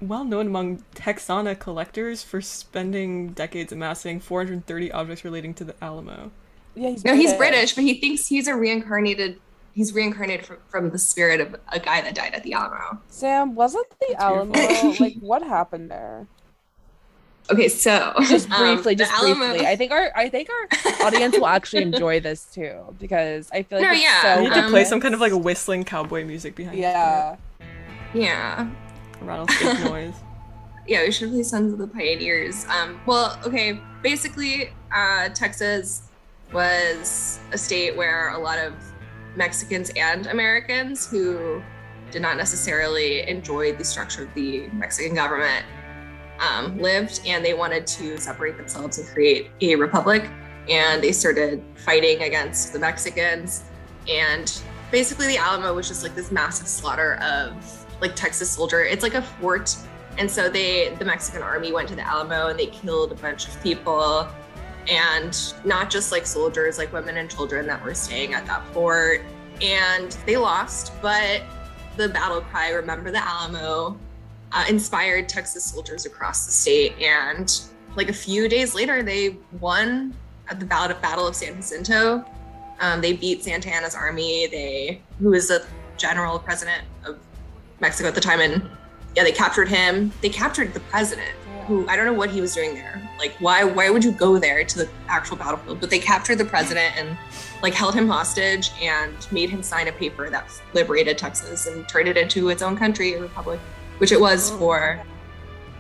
well 0.01 0.25
known 0.25 0.49
among 0.49 0.85
Texana 0.95 1.55
collectors 1.55 2.23
for 2.23 2.41
spending 2.41 3.29
decades 3.29 3.73
amassing 3.73 4.21
430 4.21 4.93
objects 4.93 5.25
relating 5.25 5.55
to 5.55 5.65
the 5.65 5.75
Alamo. 5.83 6.33
yeah, 6.75 6.91
he's 6.91 7.05
no, 7.05 7.15
he's 7.15 7.33
British, 7.35 7.75
but 7.75 7.85
he 7.85 7.95
thinks 8.01 8.27
he's 8.27 8.49
a 8.49 8.55
reincarnated. 8.55 9.41
He's 9.75 9.93
reincarnated 9.95 10.45
from, 10.47 10.59
from 10.69 10.91
the 10.91 10.99
spirit 10.99 11.41
of 11.41 11.57
a 11.69 11.81
guy 11.81 12.01
that 12.03 12.15
died 12.15 12.35
at 12.35 12.43
the 12.43 12.53
Alamo. 12.53 13.01
Sam, 13.09 13.55
wasn't 13.55 13.89
the 14.01 14.07
That's 14.11 14.23
Alamo 14.23 14.53
beautiful. 14.53 14.95
like 15.07 15.15
what 15.21 15.43
happened 15.43 15.91
there? 15.91 16.27
Okay, 17.51 17.69
so 17.69 18.13
Just 18.29 18.51
um, 18.51 18.61
briefly, 18.75 18.95
the 18.95 19.05
just 19.05 19.13
Alamo- 19.13 19.49
briefly. 19.51 19.67
I 19.67 19.77
think 19.77 19.91
our 19.93 20.13
I 20.15 20.29
think 20.29 20.49
our 20.51 21.07
audience 21.07 21.37
will 21.37 21.47
actually 21.49 21.83
enjoy 21.91 22.21
this 22.21 22.45
too 22.45 22.95
because 23.01 23.51
I 23.53 23.63
feel 23.63 23.79
like 23.79 23.89
No, 23.89 23.93
it's 23.93 24.03
yeah, 24.03 24.23
so 24.23 24.43
We 24.43 24.49
need 24.49 24.55
to 24.55 24.65
Um, 24.65 24.71
play 24.71 24.85
some 24.85 25.01
kind 25.01 25.15
of 25.15 25.21
like 25.21 25.33
whistling 25.33 25.85
cowboy 25.85 26.25
music 26.25 26.55
behind 26.55 26.79
yeah. 26.79 27.37
yeah, 28.15 28.69
it. 28.69 29.25
rattlesnake 29.25 29.81
noise. 29.85 30.15
yeah, 30.87 31.03
we 31.05 31.11
should 31.11 31.31
play 31.31 31.43
Sons 31.43 31.73
of 31.73 31.79
the 31.79 31.89
Pioneers. 31.89 32.65
Um, 32.67 33.01
well, 33.07 33.39
okay, 33.47 33.81
basically, 34.03 34.71
uh, 34.95 35.31
Texas 35.31 36.03
was 36.53 37.41
a 37.53 37.59
state 37.59 37.97
where 37.97 38.31
a 38.31 38.39
lot 38.39 38.59
of 38.59 38.75
Mexicans 39.37 39.91
and 39.97 40.27
Americans 40.27 41.09
who 41.09 41.63
did 42.11 42.23
not 42.23 42.37
necessarily 42.37 43.27
enjoy 43.29 43.73
the 43.73 43.85
structure 43.85 44.25
of 44.25 44.35
the 44.35 44.69
Mexican 44.69 45.15
government 45.15 45.65
um, 46.41 46.79
lived, 46.79 47.21
and 47.27 47.45
they 47.45 47.55
wanted 47.55 47.87
to 47.87 48.19
separate 48.19 48.57
themselves 48.57 48.99
and 48.99 49.09
create 49.09 49.51
a 49.61 49.77
republic. 49.77 50.29
And 50.69 51.03
they 51.03 51.13
started 51.13 51.63
fighting 51.77 52.23
against 52.23 52.73
the 52.73 52.79
Mexicans, 52.79 53.65
and 54.09 54.63
basically, 54.91 55.27
the 55.27 55.39
Alamo 55.39 55.75
was 55.75 55.89
just 55.89 56.03
like 56.03 56.15
this 56.15 56.31
massive 56.31 56.69
slaughter 56.69 57.15
of 57.17 57.87
like 58.01 58.15
Texas 58.15 58.51
soldier. 58.51 58.85
It's 58.85 59.03
like 59.03 59.15
a 59.15 59.23
fort 59.23 59.77
and 60.19 60.31
so 60.31 60.49
they, 60.49 60.95
the 60.99 61.05
Mexican 61.05 61.43
army 61.43 61.73
went 61.73 61.89
to 61.89 61.97
the 61.97 62.07
Alamo 62.07 62.49
and 62.49 62.59
they 62.59 62.67
killed 62.67 63.13
a 63.13 63.15
bunch 63.15 63.49
of 63.49 63.63
people, 63.63 64.29
and 64.89 65.55
not 65.65 65.91
just 65.91 66.13
like 66.13 66.27
soldiers, 66.27 66.79
like 66.79 66.93
women 66.93 67.17
and 67.17 67.31
children 67.31 67.67
that 67.67 67.83
were 67.85 67.95
staying 67.95 68.35
at 68.35 68.47
that 68.47 68.67
fort. 68.69 69.23
And 69.61 70.11
they 70.27 70.37
lost, 70.37 70.93
but 71.01 71.43
the 71.97 72.09
battle 72.09 72.41
cry, 72.41 72.71
"Remember 72.71 73.11
the 73.11 73.23
Alamo," 73.23 73.99
uh, 74.53 74.65
inspired 74.69 75.29
Texas 75.29 75.65
soldiers 75.65 76.07
across 76.07 76.47
the 76.47 76.53
state. 76.53 76.99
And 77.01 77.53
like 77.97 78.09
a 78.09 78.15
few 78.15 78.49
days 78.49 78.75
later, 78.75 79.03
they 79.03 79.37
won 79.61 80.15
at 80.49 80.59
the 80.59 80.67
Battle 80.67 81.27
of 81.27 81.37
San 81.37 81.57
Jacinto. 81.57 82.25
Um, 82.81 83.01
they 83.01 83.13
beat 83.13 83.45
Santa 83.45 83.71
Anna's 83.71 83.95
army. 83.95 84.47
They, 84.49 85.01
who 85.21 85.31
was 85.31 85.49
the 85.49 85.65
general 85.97 86.39
president 86.39 86.83
of 87.05 87.19
Mexico 87.81 88.09
at 88.09 88.15
the 88.15 88.21
time, 88.21 88.41
and 88.41 88.69
yeah, 89.15 89.23
they 89.23 89.33
captured 89.33 89.69
him. 89.69 90.11
They 90.21 90.29
captured 90.29 90.75
the 90.75 90.81
president, 90.81 91.31
who 91.65 91.87
I 91.89 91.97
don't 91.97 92.07
know 92.07 92.13
what 92.13 92.31
he 92.31 92.41
was 92.41 92.55
doing 92.55 92.75
there. 92.75 93.01
Like, 93.19 93.33
why 93.39 93.65
why 93.65 93.91
would 93.91 94.05
you 94.05 94.13
go 94.13 94.39
there 94.39 94.65
to 94.65 94.79
the 94.79 94.89
actual 95.09 95.37
battlefield? 95.37 95.81
But 95.81 95.91
they 95.91 95.99
captured 95.99 96.37
the 96.37 96.45
president 96.45 96.97
and 96.97 97.17
like 97.63 97.75
held 97.75 97.95
him 97.95 98.09
hostage 98.09 98.71
and 98.81 99.15
made 99.31 99.51
him 99.51 99.63
sign 99.63 99.89
a 99.89 99.93
paper 99.93 100.31
that 100.31 100.51
liberated 100.75 101.19
Texas 101.19 101.67
and 101.67 101.89
turned 101.89 102.09
it 102.09 102.17
into 102.17 102.49
its 102.49 102.63
own 102.63 102.77
country, 102.77 103.15
a 103.15 103.21
republic, 103.21 103.61
which 103.99 104.13
it 104.13 104.21
was 104.21 104.51
Oh. 104.53 104.59
for 104.59 105.01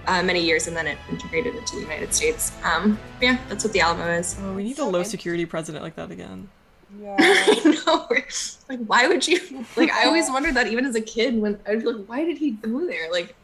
uh, 0.06 0.22
many 0.22 0.40
years, 0.44 0.66
and 0.66 0.76
then 0.76 0.86
it 0.86 0.98
integrated 1.10 1.54
into 1.54 1.76
the 1.76 1.82
United 1.82 2.12
States. 2.12 2.52
Um, 2.64 2.98
yeah, 3.20 3.38
that's 3.48 3.62
what 3.64 3.72
the 3.72 3.80
Alamo 3.80 4.06
is. 4.12 4.36
Oh, 4.42 4.52
we 4.54 4.64
need 4.64 4.78
a 4.78 4.84
low 4.84 5.02
security 5.04 5.46
president 5.46 5.84
like 5.84 5.94
that 5.96 6.10
again. 6.10 6.48
Yeah. 7.00 7.16
I 7.20 7.82
know. 7.86 8.08
Like, 8.68 8.80
why 8.86 9.06
would 9.06 9.26
you? 9.26 9.64
Like, 9.76 9.90
I 9.92 10.06
always 10.06 10.28
wondered 10.28 10.54
that 10.54 10.66
even 10.66 10.84
as 10.86 10.94
a 10.96 11.00
kid. 11.00 11.40
When 11.40 11.58
I 11.66 11.76
was 11.76 11.84
like, 11.84 12.04
why 12.06 12.24
did 12.24 12.36
he 12.38 12.50
go 12.52 12.84
there? 12.86 13.10
Like, 13.10 13.34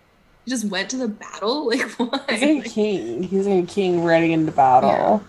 he 0.48 0.54
just 0.54 0.64
went 0.64 0.88
to 0.90 0.96
the 0.96 1.08
battle. 1.08 1.66
Like, 1.68 1.82
why? 1.98 2.20
He's 2.30 2.42
a 2.42 2.54
Like, 2.60 2.64
king. 2.64 3.22
He's 3.22 3.46
a 3.46 3.62
king 3.64 4.02
riding 4.02 4.32
into 4.32 4.50
battle. 4.50 5.22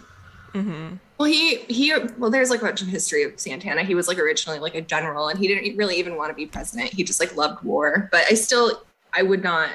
Mm-hmm. 0.54 0.96
well, 1.18 1.28
he 1.28 1.58
he. 1.68 1.94
Well, 2.18 2.30
there's 2.32 2.50
like 2.50 2.62
a 2.62 2.66
bunch 2.66 2.82
of 2.82 2.88
history 2.88 3.24
of 3.24 3.38
Santa 3.40 3.70
Anna. 3.70 3.84
He 3.84 3.96
was 3.96 4.08
like 4.08 4.18
originally 4.18 4.60
like 4.60 4.76
a 4.76 4.82
general, 4.82 5.28
and 5.28 5.38
he 5.38 5.48
didn't 5.48 5.76
really 5.78 5.98
even 5.98 6.16
want 6.16 6.30
to 6.30 6.34
be 6.34 6.46
president. 6.46 6.92
He 6.94 7.04
just 7.04 7.20
like 7.20 7.36
loved 7.36 7.64
war. 7.64 8.08
But 8.12 8.24
I 8.30 8.34
still, 8.34 8.84
I 9.14 9.22
would 9.24 9.44
not 9.44 9.70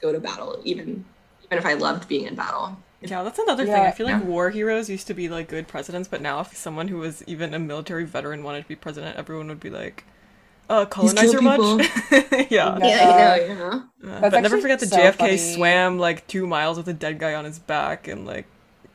go 0.00 0.12
to 0.12 0.20
battle, 0.20 0.60
even 0.64 1.04
even 1.44 1.58
if 1.58 1.66
I 1.66 1.74
loved 1.74 2.08
being 2.08 2.26
in 2.26 2.34
battle. 2.36 2.76
Yeah, 3.00 3.22
that's 3.24 3.38
another 3.40 3.64
thing. 3.66 3.74
I 3.74 3.90
feel 3.90 4.06
like 4.06 4.22
Yeah. 4.22 4.28
war 4.28 4.50
heroes 4.50 4.88
used 4.88 5.06
to 5.08 5.14
be 5.14 5.28
like 5.28 5.48
good 5.48 5.66
presidents, 5.68 6.08
but 6.08 6.22
now 6.22 6.40
if 6.40 6.56
someone 6.56 6.88
who 6.88 6.98
was 6.98 7.22
even 7.26 7.52
a 7.54 7.58
military 7.58 8.04
veteran 8.04 8.42
wanted 8.42 8.62
to 8.62 8.68
be 8.68 8.76
president, 8.76 9.16
everyone 9.16 9.48
would 9.48 9.60
be 9.60 9.70
like, 9.70 10.04
"Uh, 10.68 10.84
colonizer 10.86 11.40
much?" 11.42 11.60
yeah. 12.10 12.46
Yeah. 12.50 12.78
Yeah, 12.78 13.38
I 13.44 13.48
know. 13.48 13.48
You 13.48 13.54
know. 13.54 14.14
Uh, 14.16 14.30
but 14.30 14.40
never 14.40 14.60
forget 14.60 14.80
that 14.80 14.88
so 14.88 14.96
JFK 14.96 15.16
funny. 15.16 15.36
swam 15.36 15.98
like 15.98 16.26
two 16.26 16.46
miles 16.46 16.76
with 16.76 16.88
a 16.88 16.92
dead 16.92 17.18
guy 17.18 17.34
on 17.34 17.44
his 17.44 17.58
back 17.58 18.08
and 18.08 18.26
like 18.26 18.46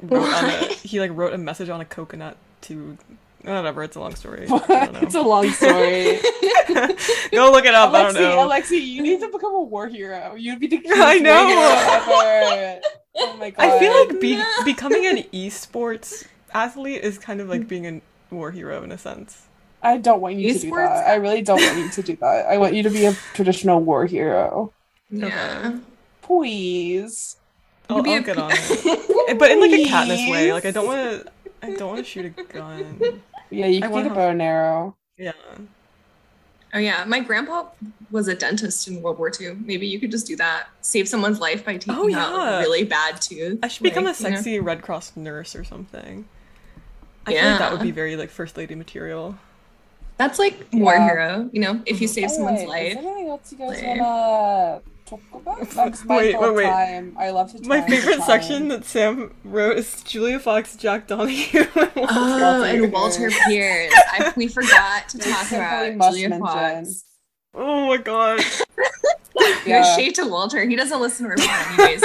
wrote 0.02 0.32
on 0.34 0.46
a, 0.46 0.58
he 0.84 1.00
like 1.00 1.12
wrote 1.14 1.34
a 1.34 1.38
message 1.38 1.70
on 1.70 1.82
a 1.82 1.86
coconut 1.86 2.38
to 2.62 2.98
whatever. 3.44 3.84
It's 3.84 3.96
a 3.96 4.00
long 4.00 4.16
story. 4.16 4.48
It's 4.50 5.16
a 5.16 5.22
long 5.22 5.50
story. 5.52 6.20
Go 7.32 7.52
look 7.52 7.66
it 7.66 7.74
up. 7.74 7.94
I 7.94 8.04
don't 8.04 8.16
Alexi, 8.16 8.20
know. 8.20 8.48
Alexi, 8.48 8.82
you 8.86 9.02
need 9.02 9.20
to 9.22 9.28
become 9.30 9.54
a 9.56 9.62
war 9.62 9.88
hero. 9.88 10.36
You'd 10.36 10.60
be 10.60 10.68
the 10.68 10.78
cutest 10.78 11.02
I 11.02 11.18
know. 11.18 11.48
ever. 11.50 12.82
Oh 13.18 13.38
my 13.38 13.50
god. 13.50 13.66
I 13.66 13.80
feel 13.80 13.94
like 13.94 14.20
be- 14.22 14.38
No. 14.38 14.46
becoming 14.64 15.06
an 15.06 15.24
esports 15.34 16.26
athlete 16.54 17.02
is 17.02 17.18
kind 17.18 17.42
of 17.42 17.50
like 17.50 17.68
being 17.68 17.86
a 17.88 18.02
war 18.34 18.52
hero 18.52 18.84
in 18.84 18.92
a 18.92 18.98
sense. 18.98 19.48
I 19.84 19.98
don't 19.98 20.22
want 20.22 20.36
you 20.36 20.54
to 20.54 20.60
do 20.60 20.72
Esports? 20.72 20.88
that. 20.90 21.08
I 21.08 21.16
really 21.16 21.42
don't 21.42 21.60
want 21.62 21.78
you 21.78 21.90
to 21.90 22.02
do 22.04 22.16
that. 22.18 22.46
I 22.48 22.58
want 22.58 22.74
you 22.76 22.84
to 22.84 22.90
be 22.90 23.06
a 23.06 23.14
traditional 23.34 23.80
war 23.82 24.06
hero. 24.06 24.72
Yeah. 25.10 25.80
Please. 26.22 27.38
You 27.90 27.98
I'll, 27.98 28.04
be 28.04 28.14
I'll 28.16 28.22
get 28.22 28.38
on 28.38 28.52
it, 28.54 29.38
but 29.40 29.52
in 29.52 29.60
like 29.60 29.72
a 29.72 29.84
Katniss 29.86 30.30
way. 30.32 30.54
Like 30.54 30.66
I 30.66 30.72
don't 30.72 30.86
want 30.88 31.26
to. 31.26 31.32
I 31.62 31.74
don't 31.76 31.90
want 31.90 31.98
to 32.00 32.04
shoot 32.06 32.26
a 32.26 32.44
gun. 32.44 33.22
Yeah, 33.50 33.66
you 33.68 33.80
I 33.80 33.82
can 33.82 33.92
want 33.92 34.06
get 34.06 34.12
a 34.14 34.16
bow 34.16 34.30
and 34.30 34.42
arrow. 34.42 34.96
Yeah. 35.18 35.34
Oh 36.74 36.80
yeah, 36.80 37.04
my 37.06 37.20
grandpa 37.20 37.66
was 38.12 38.30
a 38.30 38.36
dentist 38.36 38.88
in 38.88 39.02
World 39.02 39.18
War 39.18 39.30
II. 39.38 39.58
Maybe 39.66 39.88
you 39.88 40.00
could 40.00 40.10
just 40.10 40.26
do 40.26 40.38
that. 40.38 40.68
Save 40.80 41.10
someone's 41.10 41.40
life 41.42 41.66
by 41.66 41.74
taking 41.76 41.94
Oh, 41.94 42.18
out 42.18 42.34
like, 42.34 42.54
a 42.54 42.60
really 42.60 42.86
bad 42.86 43.20
tooth. 43.22 43.60
I 43.62 43.68
should 43.68 43.84
become 43.84 44.06
like, 44.06 44.18
a 44.18 44.24
you 44.24 44.30
know. 44.30 44.36
sexy 44.38 44.60
Red 44.62 44.82
Cross 44.82 45.18
nurse 45.18 45.54
or 45.54 45.66
something. 45.66 46.26
I 47.26 47.34
feel 47.34 47.44
like 47.44 47.60
that 47.60 47.72
would 47.74 47.82
be 47.82 47.92
very 47.92 48.16
like 48.16 48.30
first 48.30 48.56
lady 48.56 48.74
material. 48.76 49.38
That's 50.22 50.38
like 50.40 50.68
war 50.74 51.00
hero, 51.00 51.50
you 51.52 51.62
know. 51.62 51.82
If 51.86 52.00
you 52.02 52.08
save 52.08 52.30
someone's 52.32 52.62
Alright, 52.62 52.88
Is 52.90 52.96
life. 52.96 53.04
there 53.04 53.12
anything 53.14 53.30
else 53.30 53.52
you 53.52 53.58
guys 53.58 53.70
Like- 53.82 54.00
wanna 54.00 54.82
talk 55.06 55.20
about? 55.34 55.70
That's 55.72 56.06
my 56.06 56.18
Wait, 56.18 56.40
wait, 56.40 56.54
wait. 56.56 56.64
time. 56.70 57.16
I 57.20 57.32
love 57.32 57.52
to. 57.54 57.68
My 57.68 57.82
favorite 57.82 58.18
time. 58.20 58.26
section 58.28 58.68
that 58.68 58.86
Sam 58.86 59.34
wrote 59.44 59.78
is 59.78 60.04
Julia 60.04 60.40
Fox, 60.40 60.76
Jack 60.76 61.08
Donoghue. 61.08 61.60
and 61.76 61.76
Walter 61.76 61.92
Oh, 61.98 62.62
Pearce. 62.64 62.84
and 62.84 62.94
Walter 62.94 63.30
Pearce. 63.48 63.94
I, 64.12 64.34
we 64.36 64.48
forgot 64.48 65.10
to 65.10 65.18
talk 65.18 65.52
about 65.52 66.12
Julia 66.12 66.30
mention. 66.30 66.40
Fox. 66.86 67.04
Oh 67.56 67.88
my 67.88 67.98
god. 67.98 68.42
Yeah. 69.66 69.82
No 69.82 69.96
shade 69.96 70.16
to 70.16 70.28
Walter. 70.28 70.64
He 70.68 70.76
doesn't 70.76 71.00
listen 71.00 71.26
to 71.26 71.32
our 71.32 71.38
pod 71.38 71.80
anyways. 71.80 72.04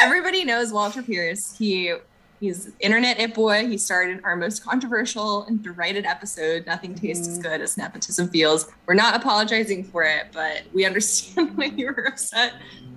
Everybody 0.00 0.44
knows 0.44 0.72
Walter 0.72 1.02
Pearce. 1.02 1.56
He 1.56 1.92
he's 2.40 2.70
internet 2.80 3.18
it 3.20 3.34
boy. 3.34 3.66
He 3.66 3.78
starred 3.78 4.10
in 4.10 4.24
our 4.24 4.36
most 4.36 4.64
controversial 4.64 5.44
and 5.44 5.62
derided 5.62 6.04
episode, 6.06 6.66
Nothing 6.66 6.94
Tastes 6.94 7.28
as 7.28 7.38
Mhm. 7.38 7.42
Good 7.42 7.60
as 7.60 7.76
Nepotism 7.76 8.28
Feels. 8.28 8.70
We're 8.86 8.94
not 8.94 9.14
apologizing 9.16 9.84
for 9.84 10.02
it, 10.04 10.26
but 10.32 10.62
we 10.72 10.84
understand 10.84 11.52
why 11.56 11.66
you 11.66 11.86
were 11.86 12.06
upset. 12.06 12.54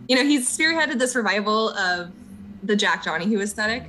You 0.08 0.16
know, 0.16 0.24
he's 0.24 0.50
spearheaded 0.50 1.00
this 1.00 1.16
revival 1.16 1.70
of 1.70 2.12
the 2.64 2.76
Jack 2.76 3.04
Donoghue 3.04 3.40
aesthetic. 3.42 3.84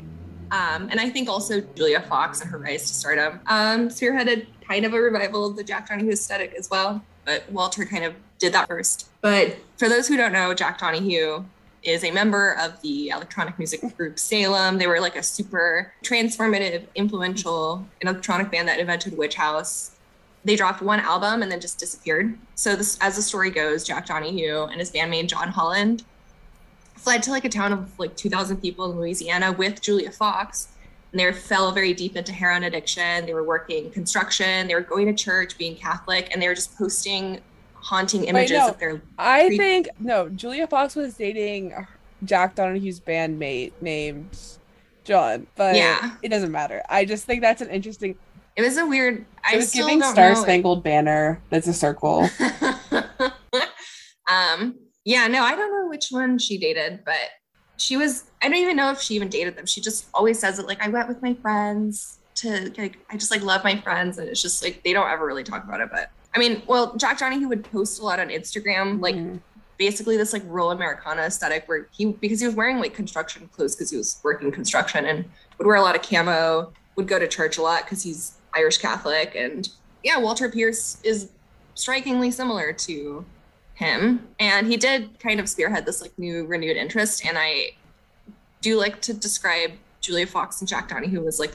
Um, 0.50 0.88
and 0.90 1.00
I 1.00 1.08
think 1.08 1.28
also 1.28 1.60
Julia 1.60 2.00
Fox 2.02 2.42
and 2.42 2.50
her 2.50 2.58
rise 2.58 2.82
to 2.82 2.94
stardom 2.94 3.40
um, 3.46 3.88
spearheaded 3.88 4.46
kind 4.68 4.84
of 4.84 4.92
a 4.92 5.00
revival 5.00 5.46
of 5.46 5.56
the 5.56 5.64
Jack 5.64 5.88
Donoghue 5.88 6.10
aesthetic 6.12 6.54
as 6.58 6.68
well. 6.70 7.02
But 7.24 7.50
Walter 7.50 7.84
kind 7.86 8.04
of 8.04 8.14
did 8.38 8.52
that 8.52 8.68
first. 8.68 9.08
But 9.20 9.56
for 9.78 9.88
those 9.88 10.08
who 10.08 10.16
don't 10.16 10.32
know, 10.32 10.52
Jack 10.52 10.78
Donoghue 10.78 11.44
is 11.82 12.04
a 12.04 12.10
member 12.10 12.56
of 12.60 12.80
the 12.82 13.08
electronic 13.08 13.58
music 13.58 13.80
group 13.96 14.18
Salem. 14.18 14.78
They 14.78 14.86
were 14.86 15.00
like 15.00 15.16
a 15.16 15.22
super 15.22 15.92
transformative, 16.04 16.84
influential 16.94 17.84
electronic 18.00 18.50
band 18.50 18.68
that 18.68 18.78
invented 18.78 19.16
Witch 19.16 19.34
House. 19.34 19.92
They 20.44 20.56
dropped 20.56 20.82
one 20.82 21.00
album 21.00 21.42
and 21.42 21.50
then 21.50 21.60
just 21.60 21.78
disappeared. 21.78 22.36
So 22.54 22.76
this, 22.76 22.98
as 23.00 23.16
the 23.16 23.22
story 23.22 23.50
goes, 23.50 23.84
Jack 23.84 24.06
Donoghue 24.06 24.64
and 24.64 24.78
his 24.80 24.90
bandmate 24.90 25.28
John 25.28 25.48
Holland 25.48 26.04
fled 26.96 27.22
to 27.24 27.30
like 27.30 27.44
a 27.44 27.48
town 27.48 27.72
of 27.72 27.98
like 27.98 28.16
2,000 28.16 28.58
people 28.58 28.90
in 28.90 28.98
Louisiana 28.98 29.52
with 29.52 29.80
Julia 29.80 30.10
Fox. 30.10 30.68
And 31.10 31.20
they 31.20 31.30
fell 31.32 31.72
very 31.72 31.92
deep 31.92 32.16
into 32.16 32.32
heroin 32.32 32.62
addiction. 32.64 33.26
They 33.26 33.34
were 33.34 33.44
working 33.44 33.90
construction. 33.90 34.66
They 34.66 34.74
were 34.74 34.80
going 34.80 35.06
to 35.06 35.14
church, 35.14 35.58
being 35.58 35.76
Catholic, 35.76 36.30
and 36.32 36.40
they 36.40 36.48
were 36.48 36.54
just 36.54 36.76
posting 36.78 37.40
haunting 37.82 38.24
images 38.24 38.58
no. 38.58 38.68
of 38.68 38.78
their. 38.78 39.02
I 39.18 39.48
Pre- 39.48 39.58
think 39.58 39.88
no. 39.98 40.28
Julia 40.28 40.66
Fox 40.66 40.94
was 40.96 41.14
dating 41.14 41.74
Jack 42.24 42.54
Donoghue's 42.54 43.00
bandmate 43.00 43.72
named 43.80 44.38
John, 45.04 45.46
but 45.56 45.74
Yeah. 45.74 46.12
it 46.22 46.28
doesn't 46.28 46.52
matter. 46.52 46.82
I 46.88 47.04
just 47.04 47.24
think 47.24 47.42
that's 47.42 47.60
an 47.60 47.68
interesting. 47.70 48.16
It 48.56 48.62
was 48.62 48.76
a 48.76 48.86
weird. 48.86 49.24
I 49.44 49.56
was 49.56 49.72
giving 49.72 50.02
Star 50.02 50.34
Spangled 50.36 50.82
Banner. 50.82 51.40
That's 51.50 51.66
a 51.66 51.72
circle. 51.74 52.28
um. 54.30 54.76
Yeah. 55.04 55.26
No, 55.26 55.42
I 55.42 55.56
don't 55.56 55.70
know 55.72 55.88
which 55.88 56.06
one 56.10 56.38
she 56.38 56.58
dated, 56.58 57.00
but 57.04 57.16
she 57.78 57.96
was. 57.96 58.24
I 58.42 58.48
don't 58.48 58.58
even 58.58 58.76
know 58.76 58.90
if 58.90 59.00
she 59.00 59.14
even 59.14 59.28
dated 59.28 59.56
them. 59.56 59.66
She 59.66 59.80
just 59.80 60.06
always 60.14 60.38
says 60.38 60.58
it 60.58 60.66
like 60.66 60.82
I 60.82 60.88
went 60.88 61.08
with 61.08 61.22
my 61.22 61.34
friends 61.34 62.18
to 62.36 62.72
like. 62.78 62.98
I 63.10 63.16
just 63.16 63.30
like 63.30 63.42
love 63.42 63.64
my 63.64 63.80
friends, 63.80 64.18
and 64.18 64.28
it's 64.28 64.42
just 64.42 64.62
like 64.62 64.82
they 64.84 64.92
don't 64.92 65.10
ever 65.10 65.26
really 65.26 65.44
talk 65.44 65.64
about 65.64 65.80
it. 65.80 65.88
But 65.90 66.10
I 66.34 66.38
mean, 66.38 66.62
well, 66.66 66.96
Jack 66.96 67.20
he 67.32 67.46
would 67.46 67.64
post 67.64 68.00
a 68.00 68.04
lot 68.04 68.18
on 68.18 68.28
Instagram, 68.28 69.00
like 69.00 69.14
Mhm. 69.16 69.40
basically 69.78 70.16
this 70.16 70.32
like 70.32 70.42
rural 70.46 70.70
Americana 70.70 71.22
aesthetic 71.22 71.64
where 71.66 71.88
he 71.92 72.06
because 72.06 72.40
he 72.40 72.46
was 72.46 72.54
wearing 72.54 72.78
like 72.78 72.94
construction 72.94 73.48
clothes 73.52 73.74
because 73.74 73.90
he 73.90 73.96
was 73.96 74.18
working 74.22 74.50
construction 74.52 75.04
and 75.06 75.24
would 75.58 75.66
wear 75.66 75.76
a 75.76 75.82
lot 75.82 75.96
of 75.96 76.02
camo, 76.02 76.72
would 76.96 77.08
go 77.08 77.18
to 77.18 77.26
church 77.26 77.58
a 77.58 77.62
lot 77.62 77.84
because 77.84 78.02
he's 78.02 78.34
Irish 78.54 78.78
Catholic 78.78 79.34
and 79.34 79.68
yeah, 80.04 80.18
Walter 80.18 80.48
Pearce 80.48 80.98
is 81.02 81.30
strikingly 81.74 82.30
similar 82.30 82.72
to 82.72 83.24
him 83.74 84.28
and 84.38 84.66
he 84.66 84.76
did 84.76 85.18
kind 85.18 85.40
of 85.40 85.48
spearhead 85.48 85.84
this 85.86 86.00
like 86.00 86.16
new 86.18 86.44
renewed 86.46 86.76
interest 86.76 87.24
and 87.26 87.36
I 87.38 87.70
do 88.60 88.78
like 88.78 89.00
to 89.02 89.14
describe 89.14 89.72
Julia 90.00 90.26
Fox 90.26 90.60
and 90.60 90.68
Jack 90.68 90.88
Donoghue 90.88 91.26
as 91.26 91.40
like 91.40 91.52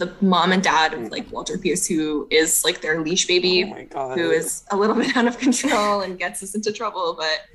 the 0.00 0.12
mom 0.20 0.50
and 0.52 0.62
dad 0.62 0.92
of 0.94 1.10
like 1.10 1.30
Walter 1.30 1.56
Pearce 1.56 1.86
who 1.86 2.26
is 2.30 2.64
like 2.64 2.80
their 2.80 3.00
leash 3.00 3.26
baby 3.26 3.72
Oh 3.94 4.14
who 4.14 4.30
is 4.30 4.64
a 4.72 4.76
little 4.76 4.96
bit 5.02 5.16
out 5.16 5.26
of 5.28 5.38
control 5.38 6.00
and 6.00 6.18
gets 6.18 6.42
us 6.42 6.54
into 6.54 6.72
trouble 6.72 7.14
but 7.16 7.46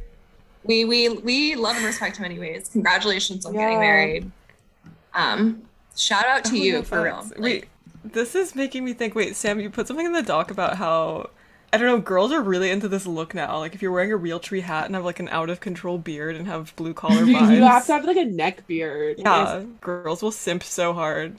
we 0.64 0.86
we 0.86 1.10
we 1.10 1.56
love 1.56 1.76
and 1.76 1.86
respect 1.86 2.18
him 2.18 2.26
anyways 2.26 2.70
congratulations 2.70 3.46
on 3.46 3.54
getting 3.54 3.80
married 3.80 4.32
um 5.14 5.62
shout 5.96 6.26
out 6.26 6.44
to 6.46 6.52
Oh, 6.56 6.56
you 6.56 6.84
for 6.84 7.02
real. 7.04 7.24
Like, 7.38 7.40
Wait, 7.40 7.66
this 8.04 8.36
is 8.36 8.54
making 8.56 8.84
me 8.84 8.94
think. 8.94 9.16
Wait, 9.16 9.36
Sam, 9.36 9.60
you 9.60 9.70
put 9.70 9.88
something 9.88 10.06
in 10.06 10.12
the 10.12 10.22
doc 10.22 10.52
about 10.52 10.76
how 10.78 11.30
I 11.72 11.78
don't 11.78 11.88
know. 11.88 12.00
Girls 12.00 12.32
are 12.32 12.42
really 12.42 12.70
into 12.70 12.88
this 12.88 13.06
look 13.08 13.34
now. 13.34 13.60
Like 13.60 13.74
if 13.76 13.82
you're 13.82 13.92
wearing 13.92 14.12
a 14.12 14.18
Realtree 14.18 14.62
hat 14.62 14.86
and 14.86 14.96
have 14.96 15.06
like 15.06 15.20
an 15.20 15.30
out 15.30 15.50
of 15.50 15.60
control 15.62 15.98
beard 15.98 16.36
and 16.36 16.48
have 16.48 16.76
blue 16.76 16.94
collar 17.02 17.24
vibes. 17.24 17.56
you 17.56 17.64
have 17.64 17.86
to 17.88 17.94
have 17.94 18.06
like 18.06 18.18
a 18.18 18.26
neck 18.26 18.68
beard. 18.68 19.18
yeah, 19.20 19.64
girls 19.82 20.22
will 20.22 20.32
simp 20.32 20.64
so 20.64 20.94
hard. 20.94 21.38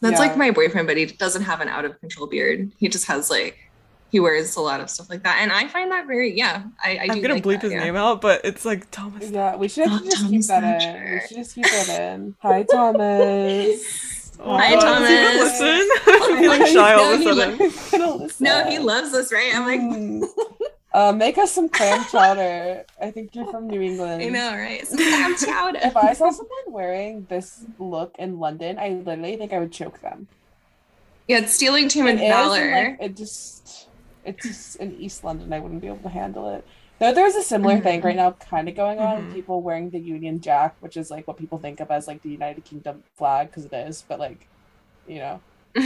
That's 0.00 0.14
Yeah. 0.20 0.26
like 0.26 0.36
my 0.36 0.50
boyfriend 0.50 0.86
but 0.86 0.96
he 0.96 1.06
doesn't 1.06 1.42
have 1.42 1.60
an 1.60 1.68
out 1.68 1.84
of 1.84 1.98
control 2.00 2.26
beard 2.26 2.70
he 2.78 2.88
just 2.88 3.06
has 3.06 3.30
like 3.30 3.58
he 4.10 4.20
wears 4.20 4.56
a 4.56 4.60
lot 4.60 4.80
of 4.80 4.88
stuff 4.88 5.10
like 5.10 5.22
that 5.24 5.38
and 5.40 5.52
i 5.52 5.66
find 5.68 5.90
that 5.92 6.06
very 6.06 6.34
yeah 6.36 6.62
I, 6.82 6.90
I 6.96 7.06
I'm 7.10 7.20
gonna 7.20 7.34
like 7.34 7.44
bleep 7.44 7.52
that, 7.60 7.62
his 7.64 7.72
yeah. 7.72 7.84
name 7.84 7.96
out, 7.96 8.20
but 8.20 8.40
it's 8.44 8.64
like 8.64 8.90
Thomas. 8.90 9.30
Yeah, 9.30 9.56
we 9.56 9.68
should 9.68 9.88
Oh, 9.88 9.98
just 9.98 10.16
keep 10.28 10.46
Thomas 10.46 10.46
that 10.48 10.82
in. 10.82 11.12
We 11.14 11.20
should 11.26 11.36
just 11.36 11.54
keep 11.54 11.64
that 11.64 11.88
in. 12.14 12.34
Hi, 12.40 12.62
Thomas. 12.62 14.32
Oh, 14.40 14.56
Hi, 14.56 14.70
God, 14.74 14.80
Thomas. 14.80 15.08
Does 15.08 15.60
he 15.60 15.66
even 15.66 15.76
listen? 15.76 15.88
I'm 16.06 16.38
feeling 16.38 16.66
shy 16.72 16.92
all 16.94 17.12
of 17.12 17.20
a 17.20 17.24
No, 17.24 17.32
he 17.58 17.70
sudden. 17.70 18.20
He's 18.20 18.40
no 18.40 18.64
he 18.70 18.78
loves 18.78 19.12
this 19.12 19.32
right 19.32 19.52
i'm 19.54 19.66
like 19.66 19.80
Mm. 19.80 20.24
Uh, 20.92 21.12
make 21.12 21.36
us 21.36 21.52
some 21.52 21.68
clam 21.68 22.02
chowder. 22.10 22.84
I 23.00 23.10
think 23.10 23.34
you're 23.34 23.50
from 23.50 23.66
New 23.68 23.80
England. 23.88 24.22
i 24.22 24.26
know 24.28 24.54
right 24.56 24.86
Some 24.86 24.96
clam 24.98 25.36
chowder. 25.36 25.78
If 25.82 25.96
I 25.96 26.14
saw 26.14 26.30
someone 26.30 26.64
wearing 26.68 27.26
this 27.28 27.64
look 27.78 28.16
in 28.18 28.38
London, 28.38 28.78
I 28.78 28.90
literally 28.90 29.36
think 29.36 29.52
I 29.52 29.58
would 29.58 29.72
choke 29.72 30.00
them. 30.00 30.28
yeah 31.28 31.38
it's 31.38 31.52
stealing 31.52 31.88
too 31.88 32.04
much 32.04 32.16
valor 32.18 32.72
like, 32.72 32.98
it 33.00 33.16
just, 33.16 33.88
it's 34.24 34.46
just 34.46 34.76
in 34.76 34.96
East 34.98 35.24
London. 35.24 35.52
I 35.52 35.58
wouldn't 35.60 35.82
be 35.82 35.88
able 35.88 35.98
to 35.98 36.08
handle 36.08 36.48
it. 36.54 36.64
Though 36.98 37.12
there's 37.14 37.36
a 37.36 37.42
similar 37.42 37.78
thing 37.80 38.00
Mhm. 38.00 38.04
right 38.04 38.16
now, 38.16 38.32
kind 38.32 38.68
of 38.68 38.74
going 38.74 38.98
on. 38.98 39.28
Mhm. 39.30 39.34
People 39.34 39.60
wearing 39.62 39.90
the 39.90 40.00
Union 40.00 40.40
Jack, 40.40 40.74
which 40.80 40.96
is 40.96 41.10
like 41.10 41.28
what 41.28 41.36
people 41.36 41.58
think 41.58 41.78
of 41.80 41.90
as 41.90 42.08
like 42.08 42.22
the 42.22 42.30
United 42.30 42.64
Kingdom 42.64 43.04
flag, 43.14 43.48
because 43.48 43.66
it 43.66 43.72
is. 43.74 44.04
But 44.08 44.18
like, 44.18 44.48
you 45.06 45.18
know, 45.18 45.40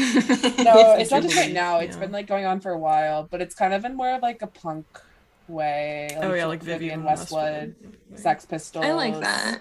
No, 0.65 0.95
It's 0.95 1.03
it's 1.03 1.11
not 1.11 1.23
just 1.23 1.37
right 1.37 1.53
now. 1.53 1.79
It's 1.79 1.97
yeah. 1.97 2.03
been 2.03 2.13
like 2.13 2.27
going 2.27 2.45
on 2.47 2.61
for 2.61 2.71
a 2.71 2.79
while, 2.79 3.27
but 3.31 3.41
it's 3.41 3.55
kind 3.55 3.75
of 3.75 3.85
in 3.85 3.95
more 3.95 4.15
of 4.15 4.23
like 4.23 4.43
a 4.43 4.47
punk 4.47 4.87
way. 5.49 6.17
oh 6.21 6.33
yeah, 6.35 6.47
like 6.47 6.63
Vivienne 6.63 7.05
Westwood. 7.05 7.75
Sex 8.15 8.45
Pistols. 8.47 8.85
I 8.85 8.93
like 8.93 9.19
that. 9.21 9.61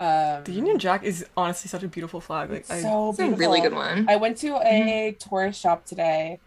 Um, 0.00 0.42
The 0.44 0.52
Union 0.52 0.78
Jack 0.78 1.04
is 1.04 1.24
honestly 1.36 1.68
such 1.68 1.82
a 1.84 1.88
beautiful 1.88 2.20
flag. 2.20 2.50
Like 2.50 2.70
I, 2.70 2.82
so 2.82 3.10
It's 3.10 3.20
a 3.20 3.30
really 3.30 3.60
good 3.60 3.74
one. 3.74 4.06
I 4.08 4.16
went 4.16 4.36
to 4.38 4.56
a 4.56 5.16
tourist 5.18 5.60
shop 5.60 5.84
today, 5.84 6.40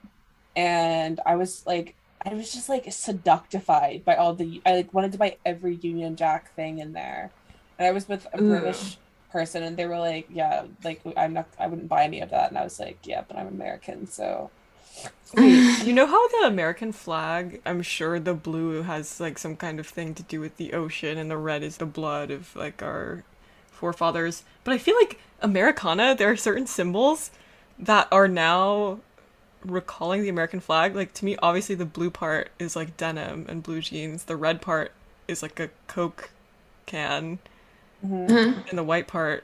and 0.56 1.20
I 1.26 1.36
was 1.36 1.66
like, 1.66 1.96
I 2.26 2.34
was 2.34 2.52
just 2.52 2.70
like 2.70 2.86
seductified 2.86 4.04
by 4.04 4.16
all 4.16 4.34
the. 4.34 4.62
I 4.66 4.76
like 4.76 4.94
wanted 4.94 5.12
to 5.14 5.18
buy 5.18 5.38
every 5.46 5.76
Union 5.76 6.16
Jack 6.16 6.54
thing 6.56 6.80
in 6.80 6.94
there, 6.94 7.32
and 7.80 7.88
I 7.88 7.92
was 7.92 8.10
with 8.10 8.28
a 8.34 8.42
Ooh. 8.42 8.50
British 8.50 8.98
person, 9.36 9.64
and 9.64 9.76
they 9.76 9.86
were 9.86 10.00
like, 10.00 10.28
"Yeah, 10.32 10.64
like 10.86 11.02
I'm 11.18 11.34
not. 11.34 11.48
I 11.60 11.68
wouldn't 11.68 11.90
buy 11.90 12.06
any 12.06 12.22
of 12.22 12.30
that," 12.30 12.50
and 12.50 12.58
I 12.58 12.64
was 12.64 12.80
like, 12.80 13.00
"Yeah, 13.04 13.24
but 13.28 13.38
I'm 13.38 13.48
American, 13.48 14.08
so." 14.08 14.50
Wait, 15.36 15.84
you 15.86 15.92
know 15.92 16.08
how 16.08 16.26
the 16.30 16.48
American 16.48 16.94
flag, 16.94 17.62
I'm 17.66 17.82
sure 17.82 18.18
the 18.18 18.34
blue 18.34 18.84
has 18.84 19.20
like 19.20 19.38
some 19.38 19.58
kind 19.58 19.78
of 19.78 19.88
thing 19.88 20.14
to 20.16 20.24
do 20.24 20.40
with 20.40 20.56
the 20.56 20.72
ocean 20.72 21.18
and 21.18 21.30
the 21.30 21.36
red 21.36 21.64
is 21.64 21.78
the 21.78 21.86
blood 21.86 22.32
of 22.32 22.56
like 22.56 22.82
our 22.82 23.26
forefathers. 23.72 24.44
But 24.64 24.74
I 24.74 24.78
feel 24.78 24.96
like 24.96 25.20
Americana, 25.42 26.16
there 26.16 26.32
are 26.32 26.38
certain 26.38 26.66
symbols 26.66 27.32
that 27.78 28.08
are 28.14 28.30
now 28.30 29.00
recalling 29.66 30.22
the 30.22 30.30
American 30.30 30.62
flag. 30.62 30.96
Like 30.96 31.14
to 31.16 31.26
me, 31.26 31.36
obviously 31.44 31.76
the 31.76 31.86
blue 31.98 32.10
part 32.10 32.52
is 32.58 32.78
like 32.78 32.96
denim 32.96 33.46
and 33.50 33.62
blue 33.62 33.82
jeans. 33.82 34.24
The 34.24 34.38
red 34.38 34.62
part 34.62 34.94
is 35.28 35.42
like 35.42 35.60
a 35.60 35.72
Coke 35.88 36.30
can, 36.86 37.40
Mhm. 38.06 38.28
Mhm. 38.30 38.70
and 38.70 38.78
the 38.78 38.84
white 38.84 39.08
part 39.08 39.44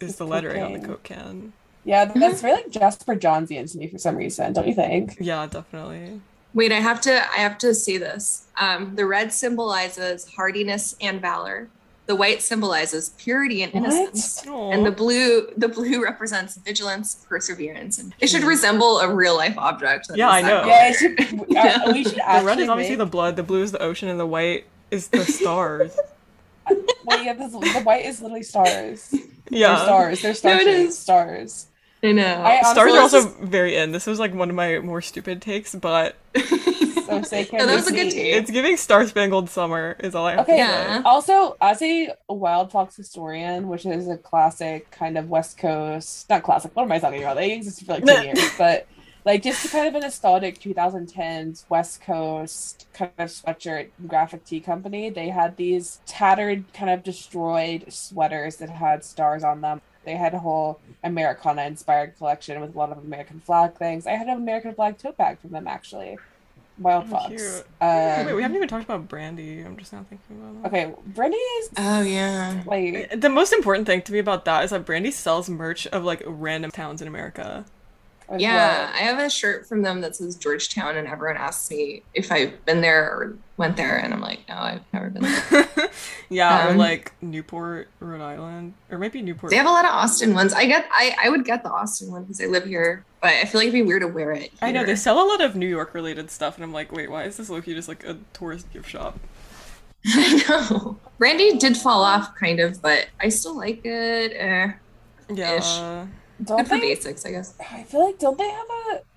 is 0.00 0.10
It's 0.10 0.18
the 0.18 0.26
lettering 0.26 0.62
on 0.62 0.72
the 0.72 0.78
cocaine. 0.78 0.88
Coke 0.90 1.02
can. 1.02 1.52
Yeah, 1.84 2.04
that's 2.04 2.42
really 2.42 2.56
like 2.62 2.70
Jasper 2.70 3.16
Johnsian 3.16 3.70
to 3.72 3.78
me 3.78 3.88
for 3.88 3.98
some 3.98 4.16
reason, 4.16 4.52
don't 4.52 4.66
you 4.68 4.74
think? 4.74 5.16
Yeah, 5.20 5.46
definitely. 5.46 6.20
Wait, 6.54 6.70
I 6.70 6.80
have 6.80 7.00
to 7.02 7.12
I 7.32 7.36
have 7.38 7.58
to 7.58 7.74
see 7.74 7.96
this. 7.98 8.44
Um, 8.56 8.94
the 8.94 9.06
red 9.06 9.32
symbolizes 9.32 10.28
hardiness 10.36 10.94
and 11.00 11.20
valor. 11.20 11.68
The 12.06 12.14
white 12.16 12.42
symbolizes 12.42 13.10
purity 13.16 13.62
and 13.62 13.72
innocence. 13.74 14.46
Aw. 14.46 14.70
And 14.72 14.84
the 14.84 14.90
blue 14.90 15.48
the 15.56 15.68
blue 15.68 16.02
represents 16.02 16.56
vigilance, 16.56 17.16
perseverance, 17.28 17.98
and 17.98 18.14
it 18.20 18.28
should 18.28 18.42
resemble 18.44 18.98
a 19.00 19.12
real 19.12 19.36
life 19.36 19.56
object. 19.56 20.08
that. 20.08 20.16
Yeah, 20.18 20.28
I 20.28 20.42
know. 20.42 20.66
Yeah, 20.66 20.90
it 20.90 20.94
should, 20.94 21.20
uh, 21.56 21.92
we 21.92 22.04
should 22.04 22.14
the 22.16 22.42
red 22.44 22.58
is 22.60 22.68
obviously 22.68 22.90
make- 22.90 22.98
the 22.98 23.06
blood, 23.06 23.36
the 23.36 23.42
blue 23.44 23.62
is 23.62 23.72
the 23.72 23.80
ocean, 23.82 24.08
and 24.08 24.20
the 24.20 24.26
white 24.26 24.66
is 24.90 25.08
the 25.08 25.24
stars. 25.38 25.96
Well, 27.04 27.22
yeah, 27.24 27.32
this, 27.32 27.52
the 27.52 27.80
white 27.82 28.04
is 28.06 28.20
literally 28.22 28.44
stars. 28.44 29.08
They're 29.10 29.20
yeah. 29.58 29.76
stars. 29.82 30.22
They're 30.22 30.34
stars. 30.34 30.54
No, 30.54 30.60
it 30.60 30.64
shaped 30.76 30.88
is. 30.90 30.98
stars. 30.98 31.66
I 32.04 32.12
know. 32.12 32.42
I 32.42 32.62
Stars 32.62 32.92
are 32.92 33.00
also 33.00 33.24
was 33.24 33.34
very 33.48 33.76
in. 33.76 33.92
This 33.92 34.06
was 34.06 34.18
like 34.18 34.34
one 34.34 34.50
of 34.50 34.56
my 34.56 34.78
more 34.80 35.00
stupid 35.00 35.42
takes, 35.42 35.74
but 35.74 36.16
So 36.36 37.22
say 37.22 37.48
no, 37.52 37.58
oh, 37.60 37.66
that 37.66 37.74
was 37.74 37.88
a 37.88 37.92
good 37.92 38.10
take. 38.10 38.34
it's 38.34 38.50
giving 38.50 38.76
Star 38.76 39.06
Spangled 39.06 39.50
Summer 39.50 39.96
is 40.00 40.14
all 40.14 40.26
I 40.26 40.32
have 40.32 40.40
Okay. 40.40 40.52
to 40.52 40.58
Yeah. 40.58 40.98
say. 40.98 41.02
Also, 41.04 41.56
as 41.60 41.82
a 41.82 42.10
Wildfox 42.30 42.96
historian, 42.96 43.68
which 43.68 43.84
is 43.84 44.08
a 44.08 44.16
classic 44.16 44.90
kind 44.92 45.18
of 45.18 45.28
West 45.28 45.58
Coast, 45.58 46.28
not 46.30 46.42
classic, 46.44 46.74
what 46.74 46.84
am 46.84 46.92
I 46.92 46.98
talking 47.00 47.22
about? 47.22 47.36
They 47.36 47.52
existed 47.52 47.86
for 47.86 47.94
like 47.94 48.04
10 48.04 48.24
years, 48.24 48.40
but 48.56 48.86
like 49.24 49.42
just 49.42 49.70
kind 49.70 49.88
of 49.88 49.94
a 49.94 50.00
nostalgic 50.00 50.58
2010s 50.58 51.64
West 51.68 52.00
Coast 52.00 52.86
kind 52.92 53.12
of 53.18 53.28
sweatshirt 53.28 53.88
graphic 54.06 54.44
tee 54.44 54.60
company. 54.60 55.10
They 55.10 55.28
had 55.28 55.56
these 55.56 56.00
tattered, 56.06 56.64
kind 56.72 56.90
of 56.90 57.02
destroyed 57.02 57.84
sweaters 57.92 58.56
that 58.56 58.70
had 58.70 59.04
stars 59.04 59.44
on 59.44 59.60
them. 59.60 59.80
They 60.04 60.16
had 60.16 60.34
a 60.34 60.38
whole 60.40 60.80
Americana 61.04 61.62
inspired 61.62 62.16
collection 62.18 62.60
with 62.60 62.74
a 62.74 62.78
lot 62.78 62.90
of 62.90 62.98
American 62.98 63.40
flag 63.40 63.76
things. 63.76 64.06
I 64.06 64.12
had 64.12 64.26
an 64.26 64.34
American 64.34 64.74
flag 64.74 64.98
tote 64.98 65.16
bag 65.16 65.38
from 65.40 65.50
them 65.50 65.68
actually. 65.68 66.18
Wild 66.78 67.04
Oh, 67.06 67.10
Fox. 67.10 67.64
Um, 67.80 68.26
Wait, 68.26 68.34
we 68.34 68.42
haven't 68.42 68.56
even 68.56 68.66
talked 68.66 68.84
about 68.84 69.06
Brandy. 69.06 69.60
I'm 69.60 69.76
just 69.76 69.92
now 69.92 70.04
thinking 70.08 70.38
about 70.40 70.62
that. 70.62 70.68
Okay, 70.68 70.94
Brandy 71.06 71.36
is 71.36 71.70
oh 71.76 72.00
yeah. 72.00 72.62
like 72.66 73.20
The 73.20 73.28
most 73.28 73.52
important 73.52 73.86
thing 73.86 74.02
to 74.02 74.12
me 74.12 74.18
about 74.18 74.44
that 74.46 74.64
is 74.64 74.70
that 74.70 74.86
Brandy 74.86 75.10
sells 75.10 75.48
merch 75.48 75.86
of 75.88 76.02
like 76.02 76.22
random 76.26 76.70
towns 76.70 77.00
in 77.02 77.08
America. 77.08 77.64
Yeah, 78.38 78.86
what? 78.86 78.94
I 78.94 78.98
have 78.98 79.18
a 79.18 79.28
shirt 79.30 79.66
from 79.66 79.82
them 79.82 80.00
that 80.00 80.16
says 80.16 80.36
Georgetown, 80.36 80.96
and 80.96 81.06
everyone 81.08 81.36
asks 81.36 81.70
me 81.70 82.02
if 82.14 82.30
I've 82.32 82.64
been 82.64 82.80
there 82.80 83.04
or 83.04 83.36
went 83.56 83.76
there, 83.76 83.96
and 83.98 84.12
I'm 84.14 84.20
like, 84.20 84.40
no, 84.48 84.56
I've 84.56 84.80
never 84.92 85.10
been 85.10 85.22
there. 85.22 85.68
yeah, 86.30 86.66
or 86.68 86.70
Um, 86.70 86.76
like 86.78 87.12
Newport, 87.22 87.88
Rhode 88.00 88.20
Island, 88.20 88.74
or 88.90 88.98
maybe 88.98 89.22
Newport. 89.22 89.50
They 89.50 89.56
have 89.56 89.66
a 89.66 89.70
lot 89.70 89.84
of 89.84 89.90
Austin 89.90 90.34
ones. 90.34 90.52
I 90.52 90.66
get, 90.66 90.86
I, 90.90 91.14
I 91.24 91.28
would 91.28 91.44
get 91.44 91.62
the 91.62 91.70
Austin 91.70 92.10
one 92.10 92.22
because 92.22 92.40
I 92.40 92.46
live 92.46 92.64
here, 92.64 93.04
but 93.20 93.28
I 93.30 93.44
feel 93.44 93.60
like 93.60 93.68
it'd 93.68 93.74
be 93.74 93.82
weird 93.82 94.02
to 94.02 94.08
wear 94.08 94.32
it. 94.32 94.50
I 94.62 94.72
know 94.72 94.84
they 94.84 94.96
sell 94.96 95.22
a 95.22 95.26
lot 95.28 95.40
of 95.40 95.54
New 95.56 95.68
York 95.68 95.94
related 95.94 96.30
stuff, 96.30 96.56
and 96.56 96.64
I'm 96.64 96.72
like, 96.72 96.90
wait, 96.92 97.10
why 97.10 97.24
is 97.24 97.36
this 97.36 97.50
lowkey 97.50 97.74
just 97.74 97.88
like 97.88 98.04
a 98.04 98.16
tourist 98.32 98.72
gift 98.72 98.88
shop? 98.88 99.18
I 100.06 100.42
know. 100.48 100.98
Brandy 101.18 101.56
did 101.58 101.76
fall 101.76 102.02
off, 102.02 102.34
kind 102.34 102.58
of, 102.58 102.82
but 102.82 103.06
I 103.20 103.28
still 103.28 103.56
like 103.56 103.82
it. 103.84 104.32
Eh, 104.34 104.72
Yeah, 105.28 106.06
Don't 106.44 106.58
good 106.58 106.68
for 106.68 106.74
they? 106.76 106.80
basics, 106.80 107.24
I 107.26 107.30
guess. 107.32 107.54
I 107.60 107.82
feel 107.84 108.04
like 108.06 108.18
don't 108.18 108.38
they 108.38 108.48
have 108.48 108.66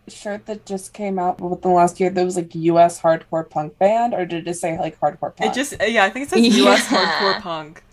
a 0.08 0.12
shirt 0.12 0.46
that 0.46 0.66
just 0.66 0.94
came 0.94 1.18
out 1.18 1.42
within 1.42 1.62
the 1.62 1.76
last 1.76 2.00
year 2.00 2.10
that 2.10 2.24
was 2.26 2.36
like 2.36 2.54
U.S. 2.56 3.02
hardcore 3.02 3.50
punk 3.50 3.78
band, 3.80 4.14
or 4.14 4.26
did 4.26 4.40
it 4.40 4.46
just 4.46 4.62
say 4.62 4.78
like 4.78 5.00
hardcore 5.00 5.36
punk? 5.36 5.52
it 5.52 5.54
just 5.54 5.76
yeah, 5.88 6.04
I 6.04 6.10
think 6.10 6.28
it 6.28 6.30
says 6.30 6.58
U.S. 6.58 6.88
Hardcore 6.88 7.42
punk. 7.42 7.84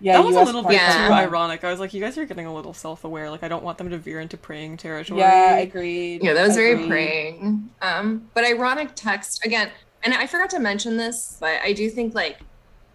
yeah, 0.00 0.14
that 0.18 0.24
was 0.26 0.36
a 0.36 0.42
little 0.42 0.62
bit 0.62 0.72
Yeah. 0.74 1.08
too 1.08 1.14
ironic. 1.14 1.64
I 1.64 1.70
was 1.70 1.80
like, 1.80 1.94
you 1.94 2.00
guys 2.02 2.18
are 2.18 2.24
getting 2.26 2.46
a 2.46 2.54
little 2.54 2.74
self-aware. 2.74 3.30
Like, 3.30 3.42
I 3.42 3.48
don't 3.48 3.62
want 3.64 3.78
them 3.78 3.88
to 3.90 3.98
veer 3.98 4.20
into 4.20 4.36
praying 4.36 4.76
territory. 4.78 5.20
Yeah, 5.20 5.56
agreed. 5.58 6.22
Yeah, 6.22 6.32
that 6.34 6.46
was 6.46 6.56
very 6.56 6.72
Agreed. 6.72 6.88
praying. 6.88 7.70
Um, 7.80 8.28
but 8.34 8.44
ironic 8.44 8.90
text 8.94 9.44
again, 9.46 9.70
and 10.02 10.12
I 10.12 10.26
forgot 10.26 10.50
to 10.50 10.58
mention 10.58 10.96
this, 10.96 11.36
but 11.40 11.60
I 11.62 11.72
do 11.72 11.88
think 11.88 12.14
like 12.14 12.38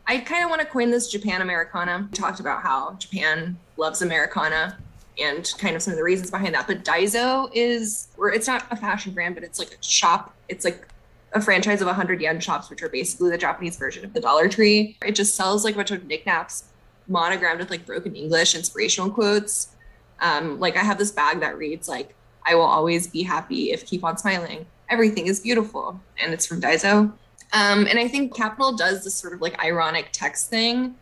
I 0.05 0.19
kind 0.19 0.43
of 0.43 0.49
want 0.49 0.61
to 0.61 0.67
coin 0.67 0.91
this 0.91 1.09
Japan 1.09 1.41
Americana. 1.41 2.07
We 2.11 2.15
talked 2.17 2.39
about 2.39 2.61
how 2.61 2.93
Japan 2.93 3.57
loves 3.77 4.01
Americana 4.01 4.77
and 5.19 5.51
kind 5.57 5.75
of 5.75 5.81
some 5.81 5.93
of 5.93 5.97
the 5.97 6.03
reasons 6.03 6.31
behind 6.31 6.53
that. 6.55 6.67
But 6.67 6.83
Daiso 6.83 7.49
is, 7.53 8.07
or 8.17 8.31
it's 8.31 8.47
not 8.47 8.65
a 8.71 8.75
fashion 8.75 9.13
brand, 9.13 9.35
but 9.35 9.43
it's 9.43 9.59
like 9.59 9.77
a 9.79 9.83
shop. 9.83 10.35
It's 10.49 10.63
like 10.63 10.87
a 11.33 11.41
franchise 11.41 11.81
of 11.81 11.87
100 11.87 12.21
yen 12.21 12.39
shops, 12.39 12.69
which 12.69 12.81
are 12.81 12.89
basically 12.89 13.29
the 13.29 13.37
Japanese 13.37 13.77
version 13.77 14.05
of 14.05 14.13
the 14.13 14.19
Dollar 14.19 14.47
Tree. 14.47 14.97
It 15.05 15.15
just 15.15 15.35
sells 15.35 15.63
like 15.63 15.75
a 15.75 15.77
bunch 15.77 15.91
of 15.91 16.05
knickknacks 16.05 16.65
monogrammed 17.07 17.59
with 17.59 17.69
like 17.69 17.85
broken 17.85 18.15
English 18.15 18.55
inspirational 18.55 19.09
quotes. 19.09 19.69
Um, 20.19 20.59
like 20.59 20.75
I 20.75 20.83
have 20.83 20.97
this 20.97 21.11
bag 21.11 21.39
that 21.41 21.57
reads 21.57 21.87
like, 21.87 22.15
I 22.45 22.55
will 22.55 22.63
always 22.63 23.07
be 23.07 23.23
happy 23.23 23.71
if 23.71 23.85
keep 23.85 24.03
on 24.03 24.17
smiling. 24.17 24.65
Everything 24.89 25.27
is 25.27 25.39
beautiful. 25.39 25.99
And 26.21 26.33
it's 26.33 26.45
from 26.45 26.61
Daiso. 26.61 27.11
Um, 27.53 27.87
and 27.87 27.97
I 27.97 28.07
think 28.07 28.35
Kapital 28.35 28.75
does 28.75 29.03
this 29.03 29.15
sort 29.15 29.33
of 29.33 29.41
like 29.41 29.63
ironic 29.63 30.09
text 30.11 30.49
thing 30.49 30.95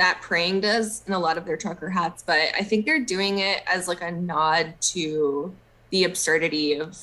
that 0.00 0.20
Praying 0.22 0.62
does 0.62 1.04
in 1.06 1.12
a 1.12 1.18
lot 1.18 1.36
of 1.38 1.44
their 1.44 1.56
trucker 1.56 1.90
hats, 1.90 2.22
but 2.26 2.38
I 2.58 2.62
think 2.62 2.86
they're 2.86 3.04
doing 3.04 3.38
it 3.38 3.62
as 3.66 3.86
like 3.86 4.00
a 4.02 4.10
nod 4.10 4.74
to 4.80 5.54
the 5.90 6.04
absurdity 6.04 6.78
of 6.80 6.96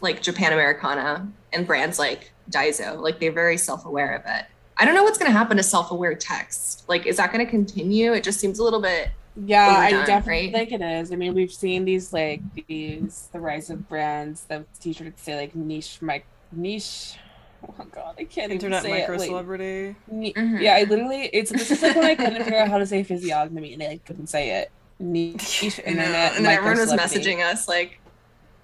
like 0.00 0.20
Japan 0.20 0.52
Americana 0.52 1.26
and 1.52 1.66
brands 1.66 1.98
like 1.98 2.30
Daiso. 2.50 3.00
Like 3.00 3.20
they're 3.20 3.32
very 3.32 3.56
self-aware 3.56 4.14
of 4.14 4.22
it. 4.26 4.44
I 4.76 4.84
don't 4.84 4.94
know 4.94 5.02
what's 5.02 5.18
gonna 5.18 5.30
happen 5.30 5.56
to 5.56 5.62
self-aware 5.62 6.14
text. 6.14 6.84
Like, 6.88 7.06
is 7.06 7.16
that 7.16 7.32
gonna 7.32 7.46
continue? 7.46 8.12
It 8.12 8.22
just 8.24 8.38
seems 8.40 8.58
a 8.58 8.64
little 8.64 8.80
bit 8.80 9.10
Yeah, 9.36 9.66
I 9.66 9.90
definitely 10.04 10.46
right? 10.46 10.52
think 10.52 10.72
it 10.72 10.82
is. 10.82 11.12
I 11.12 11.16
mean, 11.16 11.34
we've 11.34 11.52
seen 11.52 11.84
these 11.84 12.12
like 12.12 12.42
these 12.68 13.28
the 13.32 13.40
rise 13.40 13.70
of 13.70 13.88
brands. 13.88 14.44
The 14.44 14.64
t-shirts 14.78 15.22
say 15.22 15.36
like 15.36 15.54
niche, 15.54 15.98
my 16.02 16.22
niche. 16.50 17.14
Oh 17.68 17.74
my 17.78 17.84
god, 17.86 18.14
I 18.18 18.24
can't 18.24 18.52
Internet 18.52 18.84
even 18.84 18.92
say 18.92 19.00
micro 19.00 19.14
it. 19.14 19.20
Wait. 19.20 19.26
celebrity. 19.28 19.96
Ni- 20.08 20.34
Mhm. 20.34 20.60
Yeah, 20.60 20.74
I 20.76 20.82
literally 20.84 21.26
it's 21.32 21.50
this 21.50 21.70
is 21.70 21.82
like 21.82 21.94
when 21.96 22.04
I 22.04 22.14
couldn't 22.14 22.42
figure 22.44 22.58
out 22.58 22.68
how 22.68 22.78
to 22.78 22.86
say 22.86 23.02
physiognomy 23.04 23.72
and 23.74 23.82
I 23.82 23.98
couldn't 24.04 24.26
say 24.28 24.60
it. 24.60 24.70
Niche 24.98 25.80
I 25.86 25.90
know. 25.90 26.02
internet 26.02 26.36
and 26.36 26.46
everyone 26.46 26.78
was 26.78 26.92
messaging 26.92 27.40
us 27.44 27.68
like 27.68 27.98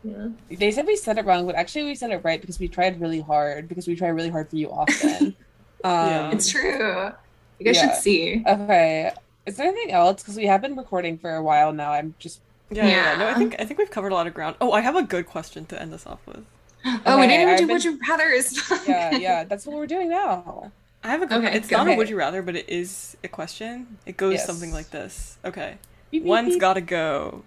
yeah. 0.05 0.29
They 0.51 0.71
said 0.71 0.87
we 0.87 0.97
said 0.97 1.19
it 1.19 1.25
wrong, 1.25 1.47
but 1.47 1.55
actually 1.57 1.85
we 1.85 1.95
said 1.95 2.11
it 2.11 2.23
right 2.25 2.41
because 2.41 2.59
we 2.61 2.69
tried 2.69 3.01
really 3.01 3.21
hard 3.21 3.69
because 3.69 3.87
we 3.89 3.97
try 3.97 4.09
really 4.09 4.31
hard 4.31 4.49
for 4.51 4.57
you 4.57 4.71
often. 4.71 5.35
Yeah. 5.85 6.27
um, 6.29 6.33
It's 6.33 6.49
true. 6.51 7.13
You 7.61 7.65
guys 7.67 7.77
Yeah. 7.77 7.93
should 7.93 8.03
see. 8.03 8.45
okay. 8.47 9.13
Is 9.47 9.57
there 9.57 9.67
anything 9.69 9.93
else? 9.93 10.23
Because 10.23 10.37
we 10.37 10.47
have 10.47 10.61
been 10.61 10.77
recording 10.77 11.19
for 11.19 11.35
a 11.37 11.43
while 11.43 11.73
now. 11.73 11.93
I'm 11.93 12.15
just 12.19 12.41
Yeah, 12.71 12.87
yeah, 12.87 13.13
yeah. 13.13 13.19
No, 13.19 13.29
I 13.29 13.35
think 13.35 13.55
I 13.61 13.65
think 13.65 13.79
we've 13.79 13.91
covered 13.91 14.13
a 14.13 14.15
lot 14.15 14.27
of 14.27 14.35
ground. 14.35 14.57
Oh, 14.61 14.73
I 14.73 14.81
have 14.83 14.97
a 14.97 15.03
good 15.03 15.27
question 15.27 15.67
to 15.67 15.81
end 15.81 15.93
this 15.93 16.07
off 16.07 16.21
with. 16.27 16.45
Oh, 16.85 17.19
we 17.19 17.25
Okay, 17.25 17.29
didn't 17.29 17.41
even 17.43 17.49
I've 17.55 17.59
do 17.59 17.67
been- 17.67 17.75
Would 17.75 17.85
You 17.85 17.99
Rather's. 18.09 18.71
yeah, 18.89 19.17
yeah. 19.17 19.45
That's 19.45 19.67
what 19.67 19.77
we're 19.77 19.87
doing 19.87 20.09
now. 20.09 20.71
I 21.05 21.09
have 21.11 21.23
a 21.23 21.27
good. 21.27 21.45
Okay, 21.45 21.57
it's 21.57 21.69
go 21.69 21.77
not 21.79 21.89
a 21.89 21.97
would 21.97 22.09
you 22.09 22.17
rather, 22.17 22.43
but 22.43 22.57
it 22.57 22.69
is 22.69 23.17
a 23.23 23.29
question. 23.29 23.99
It 24.07 24.17
goes 24.17 24.35
Yes. 24.35 24.47
something 24.47 24.73
like 24.73 24.91
this. 24.91 25.39
Okay, 25.45 25.77
Beep, 26.11 26.23
beep, 26.23 26.29
one's 26.29 26.55
beep. 26.55 26.61
gotta 26.61 26.81
go. 26.81 27.45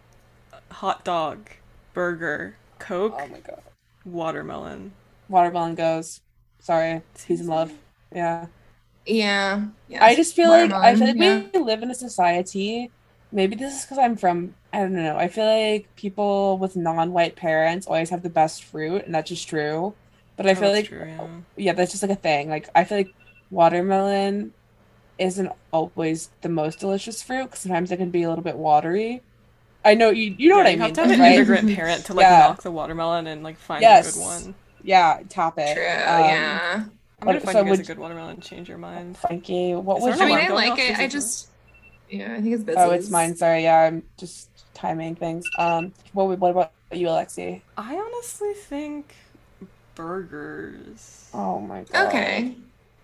Hot 0.71 1.03
dog, 1.03 1.49
burger, 1.93 2.55
Coke, 2.79 3.13
Oh 3.17 3.27
my 3.27 3.39
god. 3.39 3.61
watermelon. 4.05 4.93
Watermelon 5.27 5.75
goes. 5.75 6.21
Sorry, 6.59 7.01
he's 7.27 7.41
in 7.41 7.47
love. 7.47 7.71
Yeah. 8.13 8.47
yeah. 9.05 9.65
yeah. 9.89 10.03
I 10.05 10.15
just 10.15 10.35
feel 10.35 10.49
like 10.49 10.71
I 10.71 10.95
feel 10.95 11.07
like 11.07 11.15
Watermelon, 11.17 11.49
we 11.53 11.59
live 11.59 11.83
in 11.83 11.91
a 11.91 11.95
society 11.95 12.89
maybe 13.31 13.55
this 13.55 13.73
is 13.79 13.85
because 13.85 13.97
I'm 13.97 14.15
from 14.15 14.55
I 14.73 14.79
don't 14.79 14.93
know. 14.93 15.17
I 15.17 15.27
feel 15.27 15.45
like 15.45 15.93
people 15.95 16.57
with 16.57 16.75
non-white 16.77 17.35
parents 17.35 17.87
always 17.87 18.09
have 18.09 18.23
the 18.23 18.29
best 18.29 18.63
fruit, 18.63 19.05
and 19.05 19.13
that's 19.13 19.29
just 19.29 19.47
true. 19.49 19.93
But 20.37 20.47
I 20.47 20.51
Oh, 20.51 20.55
feel 20.55 20.71
like 20.71 20.87
true, 20.87 21.05
yeah. 21.05 21.27
yeah, 21.57 21.73
that's 21.73 21.91
just 21.91 22.03
like 22.03 22.11
a 22.11 22.15
thing. 22.15 22.49
Like 22.49 22.69
I 22.73 22.83
feel 22.85 22.97
like 22.99 23.13
watermelon 23.49 24.53
isn't 25.19 25.51
always 25.71 26.29
the 26.41 26.49
most 26.49 26.79
delicious 26.79 27.21
fruit 27.21 27.45
because 27.45 27.59
sometimes 27.59 27.91
it 27.91 27.97
can 27.97 28.09
be 28.09 28.23
a 28.23 28.29
little 28.29 28.43
bit 28.43 28.57
watery. 28.57 29.21
I 29.85 29.93
know 29.95 30.09
you 30.09 30.35
you 30.37 30.49
know 30.49 30.55
Yeah, 30.57 30.61
what 30.63 30.67
I 30.67 30.69
you 30.71 30.77
mean, 30.77 30.81
have 30.87 30.93
to 30.93 31.01
have 31.01 31.11
an 31.11 31.33
immigrant 31.33 31.75
parent 31.75 32.05
to 32.05 32.13
like 32.13 32.23
Yeah. 32.23 32.39
knock 32.39 32.63
the 32.63 32.71
watermelon 32.71 33.27
and 33.27 33.43
like 33.43 33.57
find 33.57 33.83
a 33.83 33.87
Yes. 33.87 34.15
good 34.15 34.21
one. 34.21 34.55
Yeah, 34.83 35.19
top 35.29 35.59
it. 35.59 35.73
True. 35.75 35.83
Um, 35.83 35.89
yeah. 36.25 36.73
I'm 36.75 37.25
gonna 37.27 37.37
What- 37.37 37.43
find 37.43 37.53
so 37.53 37.59
you 37.59 37.65
guys 37.65 37.69
would- 37.71 37.79
a 37.81 37.83
good 37.87 37.99
watermelon 37.99 38.33
and 38.35 38.43
change 38.43 38.67
your 38.67 38.79
mind. 38.79 39.17
Frankie, 39.17 39.75
what 39.75 39.97
Is 39.97 40.03
would 40.03 40.13
there 40.15 40.27
you? 40.27 40.33
I 40.33 40.37
mean, 40.41 40.51
I 40.51 40.53
like 40.55 40.71
off? 40.71 40.79
it. 40.79 40.89
Is 40.91 40.99
I 40.99 41.03
it- 41.03 41.11
just, 41.11 41.49
yeah, 42.11 42.33
I 42.33 42.41
think 42.41 42.53
it's 42.53 42.63
busy. 42.63 42.77
Oh, 42.79 42.91
it's 42.91 43.09
mine. 43.09 43.35
Sorry. 43.35 43.63
Yeah, 43.63 43.81
I'm 43.81 44.03
just 44.17 44.49
timing 44.73 45.15
things. 45.15 45.45
Um, 45.57 45.93
what 46.13 46.37
what 46.39 46.51
about 46.51 46.71
you, 46.91 47.07
Alexi? 47.07 47.61
I 47.77 47.95
honestly 47.95 48.53
think 48.53 49.15
burgers. 49.95 51.29
Oh 51.33 51.59
my 51.59 51.83
god. 51.83 52.07
Okay, 52.07 52.55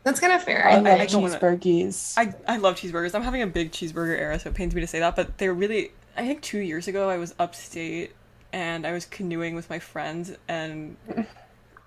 that's 0.04 0.20
kind 0.20 0.34
of 0.34 0.44
fair. 0.44 0.68
I, 0.68 0.72
I 0.72 0.76
love 0.78 0.86
I 0.88 0.98
think. 1.00 1.12
don't 1.12 1.22
wanna- 1.24 1.40
I 2.18 2.34
I 2.48 2.58
love 2.58 2.76
cheeseburgers. 2.76 3.16
I'm 3.16 3.24
having 3.24 3.42
a 3.42 3.48
big 3.48 3.72
cheeseburger 3.72 4.18
era, 4.18 4.40
so 4.40 4.50
it 4.50 4.56
pains 4.56 4.74
me 4.76 4.82
to 4.82 4.88
say 4.88 5.00
that, 5.00 5.16
but 5.16 5.38
they're 5.38 5.54
really. 5.54 5.92
I 6.16 6.26
think 6.26 6.42
two 6.42 6.60
years 6.60 6.88
ago 6.88 7.10
I 7.10 7.18
was 7.18 7.36
upstate 7.38 8.12
and 8.52 8.88
I 8.88 8.92
was 8.92 9.06
canoeing 9.06 9.54
with 9.56 9.70
my 9.70 9.78
friends, 9.80 10.34
and 10.48 10.98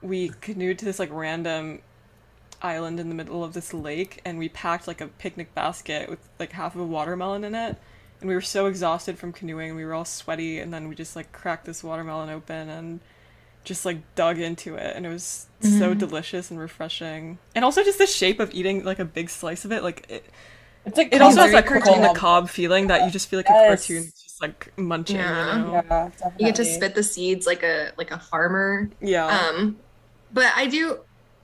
we 0.02 0.30
canoed 0.40 0.78
to 0.78 0.84
this 0.84 0.98
like 0.98 1.10
random 1.12 1.80
island 2.62 3.00
in 3.00 3.08
the 3.08 3.14
middle 3.14 3.42
of 3.44 3.52
this 3.52 3.72
lake, 3.72 4.20
and 4.24 4.38
we 4.38 4.48
packed 4.48 4.86
like 4.86 5.00
a 5.00 5.08
picnic 5.08 5.54
basket 5.54 6.08
with 6.08 6.18
like 6.38 6.52
half 6.52 6.74
of 6.74 6.80
a 6.80 6.86
watermelon 6.86 7.44
in 7.44 7.54
it. 7.54 7.76
And 8.20 8.28
we 8.28 8.34
were 8.34 8.42
so 8.42 8.66
exhausted 8.66 9.18
from 9.18 9.32
canoeing, 9.32 9.74
we 9.74 9.84
were 9.84 9.94
all 9.94 10.04
sweaty, 10.04 10.58
and 10.58 10.72
then 10.72 10.88
we 10.88 10.94
just 10.94 11.16
like 11.16 11.32
cracked 11.32 11.64
this 11.64 11.82
watermelon 11.82 12.28
open 12.28 12.68
and 12.68 13.00
just 13.64 13.84
like 13.84 13.98
dug 14.14 14.38
into 14.38 14.74
it, 14.74 14.96
and 14.96 15.06
it 15.06 15.08
was 15.08 15.46
so 15.60 15.94
delicious 15.94 16.50
and 16.50 16.58
refreshing. 16.58 17.38
And 17.54 17.64
also 17.64 17.82
just 17.82 17.98
the 17.98 18.06
shape 18.06 18.40
of 18.40 18.52
eating 18.54 18.84
like 18.84 18.98
a 18.98 19.04
big 19.04 19.30
slice 19.30 19.64
of 19.64 19.72
it, 19.72 19.82
like 19.82 20.06
it, 20.08 20.24
it's 20.86 20.96
like 20.96 21.14
it 21.14 21.20
also 21.20 21.42
has 21.42 21.50
very 21.50 21.62
that 21.62 21.66
Courtney 21.66 22.02
the 22.02 22.14
cob 22.14 22.48
feeling 22.48 22.86
that 22.86 23.04
you 23.04 23.10
just 23.10 23.28
feel 23.28 23.38
like 23.38 23.48
a 23.50 23.52
cartoon, 23.52 24.04
just 24.04 24.40
like 24.40 24.72
munching. 24.78 25.16
Yeah. 25.16 25.56
You 25.56 25.62
know? 25.62 25.72
Yeah, 25.72 25.82
definitely. 25.82 26.32
You 26.38 26.46
get 26.46 26.54
to 26.56 26.64
spit 26.64 26.94
the 26.94 27.02
seeds 27.02 27.46
like 27.46 27.62
a 27.62 27.92
like 27.98 28.10
a 28.10 28.18
farmer. 28.18 28.88
Yeah. 29.00 29.26
Um, 29.26 29.76
but 30.32 30.52
I 30.56 30.66
do 30.66 31.00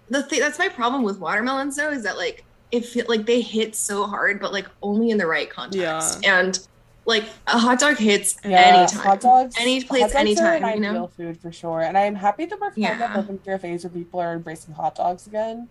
the 0.08 0.22
thing 0.22 0.40
that's 0.40 0.58
my 0.58 0.68
problem 0.68 1.02
with 1.02 1.18
watermelons 1.18 1.76
though 1.76 1.90
is 1.90 2.02
that 2.04 2.16
like 2.16 2.44
it 2.72 2.84
feel 2.84 3.06
like 3.08 3.26
they 3.26 3.40
hit 3.40 3.74
so 3.74 4.06
hard, 4.06 4.40
but 4.40 4.52
like 4.52 4.66
only 4.82 5.10
in 5.10 5.18
the 5.18 5.26
right 5.26 5.48
context. 5.48 6.22
Yeah. 6.24 6.40
And 6.40 6.58
like 7.04 7.24
a 7.46 7.56
hot 7.58 7.78
dog 7.78 7.96
hits 7.96 8.36
Yeah, 8.44 8.58
anytime. 8.58 9.00
hot 9.06 9.20
dogs. 9.20 9.54
Any 9.58 9.78
hot 9.80 9.88
place, 9.88 10.00
dogs 10.02 10.14
are 10.14 10.18
anytime, 10.18 10.64
an 10.64 10.74
you 10.74 10.80
know? 10.92 11.06
food 11.16 11.38
for 11.40 11.52
sure, 11.52 11.80
and 11.82 11.96
I'm 11.96 12.16
happy 12.16 12.46
that 12.46 12.60
we're 12.60 12.70
kind 12.70 12.78
Yeah. 12.78 13.18
of 13.18 13.30
a 13.46 13.58
phase 13.58 13.84
where 13.84 13.90
people 13.92 14.18
are 14.20 14.32
embracing 14.34 14.74
hot 14.74 14.96
dogs 14.96 15.26
again. 15.28 15.68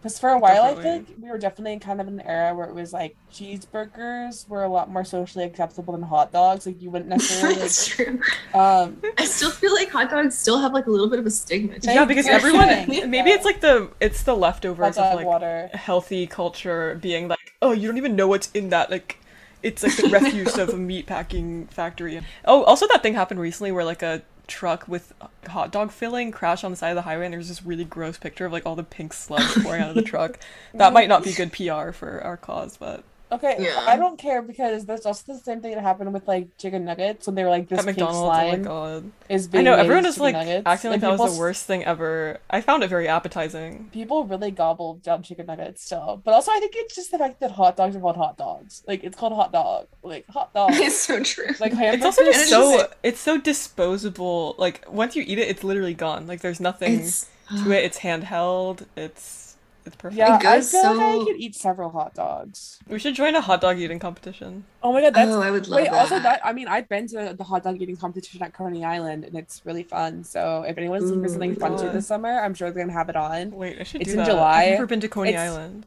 Because 0.00 0.18
for 0.18 0.30
a 0.30 0.38
while, 0.38 0.62
I 0.62 0.74
think 0.74 1.14
we 1.20 1.28
were 1.28 1.38
definitely 1.38 1.78
kind 1.80 2.00
of 2.00 2.06
in 2.06 2.20
an 2.20 2.26
era 2.26 2.54
where 2.54 2.68
it 2.68 2.74
was 2.74 2.92
like 2.92 3.16
cheeseburgers 3.32 4.48
were 4.48 4.62
a 4.62 4.68
lot 4.68 4.90
more 4.90 5.04
socially 5.04 5.44
acceptable 5.44 5.92
than 5.94 6.02
hot 6.02 6.32
dogs. 6.32 6.66
Like 6.66 6.80
you 6.80 6.90
wouldn't 6.90 7.08
necessarily. 7.16 7.56
That's 7.56 7.86
true. 7.86 8.20
um, 8.54 9.02
I 9.18 9.24
still 9.24 9.50
feel 9.50 9.74
like 9.74 9.90
hot 9.90 10.10
dogs 10.10 10.38
still 10.38 10.58
have 10.58 10.72
like 10.72 10.86
a 10.86 10.90
little 10.90 11.08
bit 11.08 11.18
of 11.18 11.26
a 11.26 11.30
stigma. 11.30 11.74
to 11.74 11.80
They 11.80 11.94
yeah, 11.94 12.04
because 12.04 12.26
everyone 12.28 12.68
maybe 12.88 13.30
it's 13.30 13.44
like 13.44 13.60
the 13.60 13.90
it's 14.00 14.22
the 14.22 14.34
leftovers 14.36 14.96
of 14.96 15.04
dog 15.04 15.16
like 15.16 15.26
water. 15.26 15.70
healthy 15.74 16.26
culture 16.26 16.98
being 17.00 17.28
like, 17.28 17.54
oh, 17.62 17.72
you 17.72 17.88
don't 17.88 17.96
even 17.96 18.16
know 18.16 18.28
what's 18.28 18.50
in 18.52 18.68
that 18.70 18.90
like. 18.90 19.18
It's 19.62 19.82
like 19.82 19.96
the 19.96 20.08
refuse 20.10 20.58
of 20.58 20.68
a 20.68 20.76
meat 20.76 21.06
packing 21.06 21.66
factory. 21.68 22.20
Oh, 22.44 22.62
also 22.64 22.86
that 22.88 23.02
thing 23.02 23.14
happened 23.14 23.40
recently 23.40 23.72
where 23.72 23.84
like 23.84 24.02
a 24.02 24.22
truck 24.46 24.86
with 24.86 25.12
hot 25.48 25.72
dog 25.72 25.90
filling 25.90 26.30
crash 26.30 26.64
on 26.64 26.70
the 26.70 26.76
side 26.76 26.90
of 26.90 26.96
the 26.96 27.02
highway, 27.02 27.26
and 27.26 27.34
there's 27.34 27.48
this 27.48 27.64
really 27.64 27.84
gross 27.84 28.18
picture 28.18 28.46
of 28.46 28.52
like 28.52 28.66
all 28.66 28.76
the 28.76 28.84
pink 28.84 29.12
sludge 29.12 29.62
pouring 29.62 29.82
out 29.82 29.90
of 29.90 29.94
the 29.94 30.02
truck. 30.10 30.38
That 30.74 30.92
might 30.92 31.08
not 31.08 31.24
be 31.24 31.32
good 31.32 31.52
PR 31.52 31.92
for 31.92 32.20
our 32.22 32.36
cause, 32.36 32.76
but 32.76 33.02
Okay, 33.32 33.56
Yeah. 33.58 33.84
I 33.88 33.96
don't 33.96 34.16
care 34.18 34.40
because 34.40 34.86
that's 34.86 35.04
also 35.04 35.32
the 35.32 35.38
same 35.40 35.60
thing 35.60 35.72
that 35.74 35.80
happened 35.82 36.12
with 36.12 36.28
like 36.28 36.56
chicken 36.58 36.84
nuggets 36.84 37.26
when 37.26 37.34
they 37.34 37.42
were 37.42 37.50
like 37.50 37.68
this 37.68 37.80
at 37.80 37.84
pink 37.84 37.96
McDonald's, 37.98 38.18
oh 38.18 38.24
slime 38.24 38.62
my 38.62 38.68
god. 38.68 39.10
is 39.28 39.48
I 39.48 39.50
being 39.50 39.64
know 39.64 39.76
made 39.76 39.82
everyone 39.82 40.06
is 40.06 40.18
like 40.20 40.34
nuggets. 40.34 40.62
acting 40.64 40.90
like 40.90 41.02
and 41.02 41.02
that 41.02 41.18
was 41.18 41.34
the 41.34 41.40
worst 41.40 41.66
thing 41.66 41.82
ever. 41.84 42.38
I 42.48 42.60
found 42.60 42.84
it 42.84 42.88
very 42.88 43.08
appetizing. 43.08 43.90
people 43.92 44.24
really 44.26 44.52
gobble 44.52 44.94
down 45.02 45.24
chicken 45.24 45.46
nuggets 45.46 45.82
still. 45.84 46.20
But 46.24 46.34
also 46.34 46.52
I 46.52 46.60
think 46.60 46.74
it's 46.76 46.94
just 46.94 47.10
the 47.10 47.18
fact 47.18 47.40
that 47.40 47.50
hot 47.50 47.76
dogs 47.76 47.96
are 47.96 48.00
called 48.00 48.16
hot 48.16 48.36
dogs. 48.36 48.84
Like 48.86 49.02
it's 49.02 49.16
called 49.16 49.32
hot 49.32 49.50
dog. 49.50 49.88
Like 50.04 50.24
hot 50.28 50.54
dog. 50.54 50.70
it's 50.74 50.96
so 51.00 51.20
true. 51.22 51.46
like 51.58 51.72
It's 51.74 52.04
also 52.04 52.22
just 52.30 52.40
it's 52.42 52.50
so 52.50 52.78
just- 52.78 52.92
it's 53.02 53.20
so 53.20 53.38
disposable. 53.40 54.54
Like 54.58 54.84
once 54.88 55.16
you 55.16 55.24
eat 55.26 55.38
it, 55.38 55.48
it's 55.48 55.64
literally 55.64 55.94
gone. 55.94 56.26
Like 56.28 56.40
there's 56.42 56.60
nothing 56.60 57.00
it's 57.00 57.28
to 57.64 57.72
it. 57.72 57.84
It's 57.84 57.98
handheld. 57.98 58.86
It's 58.96 59.45
it's 59.86 59.96
perfect. 59.96 60.18
Yeah, 60.18 60.36
It 60.36 60.44
I 60.44 60.60
feel 60.60 60.60
goes 60.60 60.74
like 60.74 60.84
I 61.00 61.12
so- 61.18 61.24
could 61.26 61.36
eat 61.36 61.54
several 61.54 61.90
hot 61.90 62.14
dogs. 62.14 62.78
We 62.88 62.98
should 62.98 63.14
join 63.14 63.34
a 63.34 63.40
hot 63.40 63.60
dog 63.60 63.78
eating 63.78 63.98
competition. 63.98 64.64
Oh 64.82 64.92
my 64.92 65.00
god, 65.00 65.14
that's 65.14 65.30
oh, 65.30 65.40
I 65.42 65.50
would 65.50 65.68
love 65.68 65.76
wait. 65.80 65.90
that. 65.90 65.94
Also, 65.94 66.18
that 66.20 66.40
I 66.44 66.52
mean, 66.52 66.68
I've 66.68 66.88
been 66.88 67.06
to 67.08 67.34
the 67.36 67.44
hot 67.44 67.62
dog 67.64 67.80
eating 67.80 67.96
competition 67.96 68.42
at 68.42 68.52
Coney 68.52 68.84
Island, 68.84 69.24
and 69.24 69.34
it's 69.36 69.62
really 69.64 69.82
fun. 69.82 70.24
So 70.24 70.62
if 70.66 70.76
anyone's 70.78 71.04
looking 71.04 71.20
for 71.22 71.26
Ooh, 71.28 71.32
something 71.32 71.54
fun 71.56 71.72
to 71.72 71.78
do 71.78 71.84
God. 71.84 71.94
this 71.94 72.06
summer, 72.06 72.40
I'm 72.40 72.54
sure 72.54 72.70
they're 72.70 72.84
gonna 72.84 72.92
have 72.92 73.08
it 73.08 73.16
on. 73.16 73.50
Wait, 73.52 73.78
I 73.80 73.82
should 73.84 74.00
It's 74.02 74.10
do 74.10 74.18
in 74.18 74.24
that. 74.24 74.30
July. 74.30 74.64
I've 74.64 74.70
never 74.72 74.86
been 74.86 75.00
to 75.00 75.08
Coney 75.08 75.30
It's- 75.30 75.50
Island. 75.50 75.86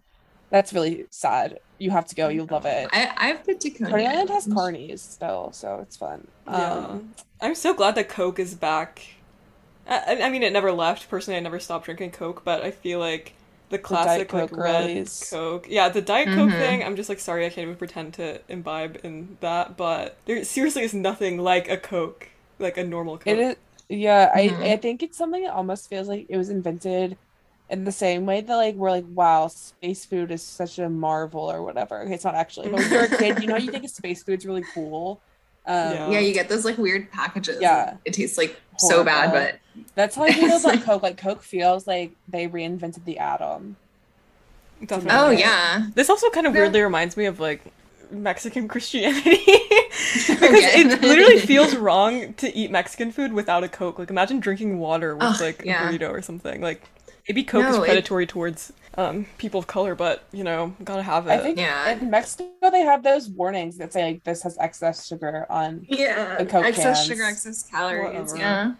That's 0.51 0.73
really 0.73 1.05
sad. 1.11 1.59
You 1.77 1.91
have 1.91 2.07
to 2.07 2.15
go. 2.15 2.27
You'll 2.27 2.47
love 2.49 2.65
it. 2.65 2.89
I 2.91 3.11
I've 3.15 3.45
been 3.45 3.59
to 3.59 3.69
Coney 3.69 3.91
Coney 3.91 4.07
Island 4.07 4.29
has 4.31 4.47
Island. 4.47 4.77
carnies 4.77 4.99
still, 4.99 5.51
so 5.53 5.77
it's 5.83 5.95
fun. 5.95 6.27
Yeah. 6.47 6.73
Um, 6.73 7.13
I'm 7.39 7.53
so 7.53 7.73
glad 7.75 7.93
that 7.95 8.09
Coke 8.09 8.39
is 8.39 8.55
back. 8.55 9.05
I, 9.87 10.19
I 10.23 10.29
mean, 10.29 10.43
it 10.43 10.51
never 10.53 10.71
left. 10.71 11.09
Personally, 11.09 11.37
I 11.37 11.39
never 11.41 11.59
stopped 11.59 11.85
drinking 11.85 12.11
Coke, 12.11 12.43
but 12.43 12.63
I 12.63 12.71
feel 12.71 12.99
like 12.99 13.33
the 13.69 13.79
classic 13.79 14.27
like 14.33 14.51
Coke 14.51 14.57
red 14.57 14.91
girlies. 14.91 15.23
Coke, 15.29 15.67
yeah, 15.69 15.89
the 15.89 16.01
Diet 16.01 16.31
Coke 16.31 16.53
Mhm. 16.53 16.55
thing. 16.55 16.83
I'm 16.83 16.95
just 16.95 17.09
like 17.09 17.19
sorry, 17.19 17.45
I 17.45 17.49
can't 17.49 17.65
even 17.65 17.75
pretend 17.77 18.13
to 18.15 18.41
imbibe 18.51 18.99
in 19.03 19.37
that. 19.41 19.77
But 19.77 20.17
there 20.25 20.43
seriously 20.43 20.83
is 20.83 20.93
nothing 20.93 21.37
like 21.39 21.69
a 21.69 21.77
Coke, 21.77 22.29
like 22.59 22.77
a 22.77 22.83
normal 22.83 23.17
Coke. 23.17 23.25
It 23.25 23.37
is, 23.39 23.55
yeah. 23.89 24.31
Mhm. 24.33 24.33
I 24.33 24.73
I 24.73 24.77
think 24.77 25.03
it's 25.03 25.17
something 25.17 25.43
that 25.43 25.53
almost 25.53 25.89
feels 25.89 26.07
like 26.07 26.25
it 26.29 26.37
was 26.37 26.49
invented 26.49 27.17
in 27.69 27.83
the 27.83 27.91
same 27.91 28.25
way 28.25 28.41
that 28.41 28.55
like 28.55 28.75
we're 28.75 28.91
like, 28.91 29.05
wow, 29.07 29.47
space 29.47 30.05
food 30.05 30.31
is 30.31 30.45
such 30.47 30.79
a 30.79 30.89
marvel 30.89 31.51
or 31.51 31.63
whatever. 31.63 32.01
Okay, 32.01 32.13
it's 32.15 32.23
not 32.25 32.35
actually. 32.35 32.69
But 32.69 32.79
when 32.79 32.91
you're 32.91 33.03
a 33.05 33.11
kid, 33.11 33.39
you 33.39 33.47
know, 33.47 33.57
you 33.57 33.71
think 33.71 33.87
space 33.89 34.23
food's 34.23 34.45
really 34.45 34.65
cool. 34.65 35.23
Um, 35.69 35.93
Yeah. 35.93 36.09
Yeah, 36.09 36.19
you 36.19 36.33
get 36.33 36.49
those 36.49 36.65
like 36.65 36.77
weird 36.77 37.09
packages. 37.11 37.59
Yeah. 37.61 37.95
It 38.03 38.13
tastes 38.13 38.37
like 38.37 38.59
so 38.77 39.03
bad, 39.03 39.31
but 39.31 39.59
That's 39.95 40.15
how 40.15 40.23
I 40.23 40.31
feel 40.33 40.45
It's 40.49 40.63
about 40.65 40.75
like- 40.75 40.83
Coke. 40.85 41.03
Like 41.03 41.17
Coke 41.17 41.43
feels 41.43 41.87
like 41.87 42.11
they 42.27 42.47
reinvented 42.47 43.05
the 43.05 43.19
atom. 43.19 43.77
Definitely. 44.85 45.11
oh 45.11 45.29
yeah. 45.29 45.87
This 45.93 46.09
also 46.09 46.29
kind 46.29 46.47
of 46.47 46.53
Yeah. 46.55 46.61
weirdly 46.61 46.81
reminds 46.81 47.15
me 47.17 47.25
of 47.25 47.39
like 47.39 47.61
Mexican 48.11 48.67
Christianity 48.73 49.37
because 49.45 50.41
Again. 50.41 50.91
it 50.91 51.01
literally 51.01 51.39
feels 51.39 51.75
wrong 51.75 52.33
to 52.35 52.53
eat 52.55 52.71
Mexican 52.71 53.11
food 53.11 53.33
without 53.33 53.63
a 53.63 53.67
Coke. 53.69 53.99
Like 53.99 54.09
imagine 54.09 54.39
drinking 54.39 54.79
water 54.79 55.13
with 55.15 55.23
Ugh, 55.23 55.41
like 55.41 55.61
yeah. 55.65 55.87
a 55.87 55.91
burrito 55.93 56.09
or 56.09 56.21
something. 56.21 56.61
Like 56.61 56.81
maybe 57.27 57.43
Coke 57.43 57.63
No, 57.63 57.69
is 57.71 57.75
it- 57.77 57.83
predatory 57.85 58.25
towards 58.25 58.71
um, 58.99 59.25
people 59.37 59.59
of 59.59 59.67
color, 59.67 59.95
but 59.95 60.23
you 60.31 60.43
know, 60.43 60.75
gotta 60.83 61.03
have 61.03 61.27
it. 61.27 61.31
I 61.31 61.37
think 61.39 61.57
Yeah. 61.57 61.91
in 61.91 62.09
Mexico 62.09 62.45
they 62.71 62.81
have 62.81 63.01
those 63.03 63.29
warnings 63.29 63.77
that 63.77 63.93
say 63.93 64.03
like 64.03 64.23
this 64.23 64.43
has 64.43 64.57
excess 64.59 65.07
sugar 65.07 65.45
on. 65.49 65.85
Yeah. 65.89 66.37
The 66.37 66.45
Coke 66.45 66.65
excess 66.65 66.97
cans. 66.97 67.07
sugar, 67.07 67.23
excess 67.23 67.63
calories. 67.63 68.31
Whatever. 68.33 68.37
Yeah. 68.37 68.73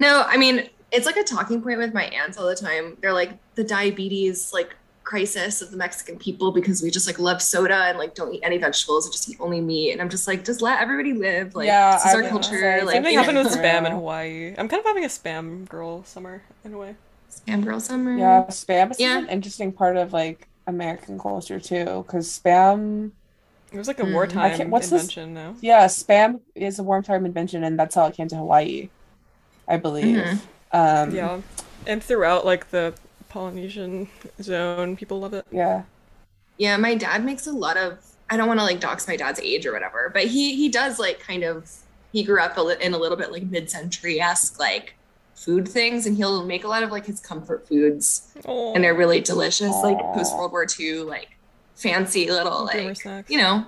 No, 0.00 0.24
I 0.26 0.36
mean, 0.36 0.68
it's 0.90 1.06
like 1.06 1.16
a 1.16 1.24
talking 1.24 1.62
point 1.62 1.78
with 1.78 1.94
my 1.94 2.04
aunts 2.06 2.36
all 2.38 2.46
the 2.46 2.56
time. 2.56 2.96
They're 3.00 3.12
like 3.12 3.32
the 3.54 3.64
diabetes 3.64 4.52
like 4.52 4.74
crisis 5.04 5.60
of 5.62 5.70
the 5.70 5.76
Mexican 5.76 6.16
people 6.18 6.52
because 6.52 6.82
we 6.82 6.90
just 6.90 7.06
like 7.06 7.18
love 7.18 7.42
soda 7.42 7.74
and 7.86 7.98
like 7.98 8.14
don't 8.14 8.32
eat 8.34 8.40
any 8.42 8.56
vegetables 8.58 9.04
and 9.06 9.12
just 9.12 9.28
eat 9.28 9.36
only 9.40 9.60
meat. 9.60 9.92
And 9.92 10.00
I'm 10.00 10.08
just 10.08 10.26
like, 10.26 10.44
just 10.44 10.60
let 10.62 10.80
everybody 10.80 11.12
live. 11.12 11.54
Like 11.54 11.66
Yeah, 11.66 11.94
this 11.94 12.06
is 12.06 12.14
I 12.14 12.22
our 12.22 12.28
culture. 12.28 12.58
say- 12.58 12.82
like 12.82 12.94
Same 12.94 13.02
thing 13.04 13.16
happened 13.18 13.34
know, 13.36 13.42
with 13.44 13.52
spam 13.52 13.86
in 13.86 13.92
Hawaii. 13.92 14.54
I'm 14.58 14.68
kind 14.68 14.80
of 14.80 14.86
having 14.86 15.04
a 15.04 15.08
spam 15.08 15.68
girl 15.68 16.02
summer 16.04 16.42
in 16.64 16.74
a 16.74 16.78
way. 16.78 16.94
Spam 17.32 17.64
girl 17.64 17.80
summer. 17.80 18.16
Yeah, 18.16 18.44
spam 18.48 18.90
is 18.90 19.00
Yeah. 19.00 19.18
an 19.18 19.28
interesting 19.28 19.72
part 19.72 19.96
of 19.96 20.12
like 20.12 20.48
American 20.66 21.18
culture 21.18 21.58
too, 21.60 22.04
because 22.06 22.26
spam. 22.28 23.10
It 23.72 23.78
was 23.78 23.88
like 23.88 24.00
a 24.00 24.04
Hmm. 24.04 24.12
Wartime 24.12 24.56
can't- 24.56 24.70
what's 24.70 24.90
this- 24.90 25.02
invention 25.02 25.32
now. 25.34 25.54
Yeah, 25.60 25.86
spam 25.86 26.40
is 26.54 26.78
a 26.78 26.82
wartime 26.82 27.24
invention, 27.24 27.64
and 27.64 27.78
that's 27.78 27.94
how 27.94 28.04
it 28.06 28.14
came 28.14 28.28
to 28.28 28.36
Hawaii, 28.36 28.90
I 29.66 29.78
believe. 29.78 30.16
Mhm. 30.18 30.38
Um, 30.72 31.14
Yeah, 31.14 31.40
and 31.86 32.02
throughout 32.04 32.44
like 32.44 32.70
the 32.70 32.92
Polynesian 33.30 34.08
zone, 34.42 34.96
people 34.96 35.20
love 35.20 35.32
it. 35.34 35.46
yeah. 35.50 35.82
Yeah, 36.58 36.76
my 36.76 36.94
dad 36.94 37.24
makes 37.24 37.46
a 37.46 37.52
lot 37.52 37.76
of. 37.78 37.98
I 38.28 38.36
don't 38.36 38.46
want 38.46 38.60
to 38.60 38.64
like 38.64 38.78
dox 38.80 39.08
my 39.08 39.16
dad's 39.16 39.40
age 39.40 39.66
or 39.66 39.72
whatever, 39.72 40.10
but 40.12 40.24
he 40.26 40.54
he 40.54 40.68
does 40.68 40.98
like 40.98 41.18
kind 41.20 41.42
of. 41.42 41.70
He 42.12 42.22
grew 42.22 42.40
up 42.40 42.58
a 42.58 42.62
li- 42.62 42.76
in 42.80 42.92
a 42.92 42.98
little 42.98 43.16
bit 43.16 43.32
like 43.32 43.42
mid-century 43.44 44.20
esque 44.20 44.60
like 44.60 44.94
food 45.42 45.68
things, 45.68 46.06
and 46.06 46.16
he'll 46.16 46.44
make 46.44 46.64
a 46.64 46.68
lot 46.68 46.82
of 46.82 46.90
like 46.90 47.06
his 47.06 47.20
comfort 47.20 47.66
foods, 47.66 48.32
Oh, 48.44 48.74
and 48.74 48.82
they're 48.84 48.94
really 48.94 49.20
delicious, 49.20 49.74
like 49.82 49.98
post 50.14 50.34
World 50.36 50.52
War 50.52 50.66
II, 50.78 51.00
like 51.00 51.36
fancy 51.74 52.30
little 52.30 52.68
boomer 52.72 52.84
like 52.88 52.96
snacks. 53.00 53.30
you 53.30 53.38
know. 53.38 53.66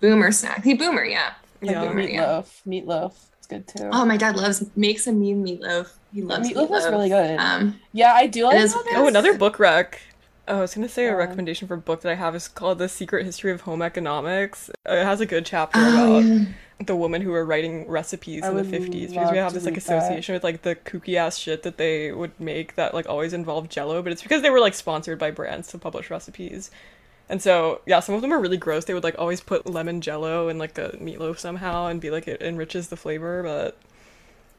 boomer 0.00 0.30
snack. 0.32 0.62
Hey, 0.64 0.74
boomer, 0.74 1.04
yeah. 1.04 1.32
Like 1.62 1.70
Yeah. 1.72 1.86
boomer. 1.86 2.02
meatloaf. 2.02 2.46
Meatloaf. 2.66 3.12
It's 3.38 3.46
good 3.46 3.66
too. 3.68 3.88
Oh, 3.92 4.04
my 4.04 4.16
dad 4.16 4.36
loves 4.36 4.64
makes 4.76 5.06
a 5.06 5.12
mean 5.12 5.44
meatloaf. 5.44 5.90
He 6.12 6.22
loves 6.22 6.48
meatloaf 6.48 6.76
is 6.76 6.84
really 6.86 7.08
good. 7.08 7.38
Um, 7.38 7.80
yeah, 7.92 8.12
I 8.14 8.26
do 8.26 8.44
like 8.44 8.70
Oh, 8.74 8.84
Oh, 8.94 9.06
another 9.08 9.34
book 9.36 9.58
rec. 9.58 10.00
Oh, 10.48 10.58
I 10.58 10.60
was 10.60 10.74
gonna 10.74 10.88
say 10.88 11.06
a 11.06 11.16
recommendation 11.16 11.66
for 11.66 11.74
a 11.74 11.78
book 11.78 12.02
that 12.02 12.12
I 12.12 12.14
have 12.14 12.34
is 12.36 12.46
called 12.46 12.78
The 12.78 12.88
Secret 12.88 13.24
History 13.24 13.50
of 13.50 13.62
Home 13.62 13.82
Economics. 13.82 14.70
Uh, 14.88 14.94
It 14.94 15.04
has 15.04 15.20
a 15.20 15.26
good 15.26 15.44
chapter 15.44 15.80
oh, 15.82 16.18
about 16.18 16.24
yeah. 16.24 16.44
The 16.78 16.94
women 16.94 17.22
who 17.22 17.30
were 17.30 17.44
writing 17.44 17.88
recipes 17.88 18.42
I 18.42 18.50
in 18.50 18.56
the 18.56 18.62
50s 18.62 19.10
because 19.10 19.30
we 19.32 19.38
have 19.38 19.54
this 19.54 19.64
like 19.64 19.74
read 19.74 19.82
that. 19.82 19.98
association 19.98 20.34
with 20.34 20.44
like 20.44 20.62
the 20.62 20.76
kooky 20.76 21.14
ass 21.14 21.38
shit 21.38 21.62
that 21.62 21.78
they 21.78 22.12
would 22.12 22.38
make 22.38 22.74
that 22.74 22.92
like 22.92 23.08
always 23.08 23.32
involved 23.32 23.70
jello 23.70 24.02
but 24.02 24.12
it's 24.12 24.22
because 24.22 24.42
they 24.42 24.50
were 24.50 24.60
like 24.60 24.74
sponsored 24.74 25.18
by 25.18 25.30
brands 25.30 25.68
to 25.68 25.78
publish 25.78 26.10
recipes 26.10 26.70
and 27.30 27.40
so 27.40 27.80
yeah 27.86 28.00
some 28.00 28.14
of 28.14 28.20
them 28.20 28.32
are 28.32 28.38
really 28.38 28.58
gross 28.58 28.84
they 28.84 28.92
would 28.92 29.04
like 29.04 29.18
always 29.18 29.40
put 29.40 29.66
lemon 29.66 30.02
jello 30.02 30.48
in 30.48 30.58
like 30.58 30.76
a 30.76 30.90
meatloaf 30.98 31.38
somehow 31.38 31.86
and 31.86 32.00
be 32.00 32.10
like 32.10 32.28
it 32.28 32.42
enriches 32.42 32.88
the 32.88 32.96
flavor 32.96 33.42
but 33.42 33.78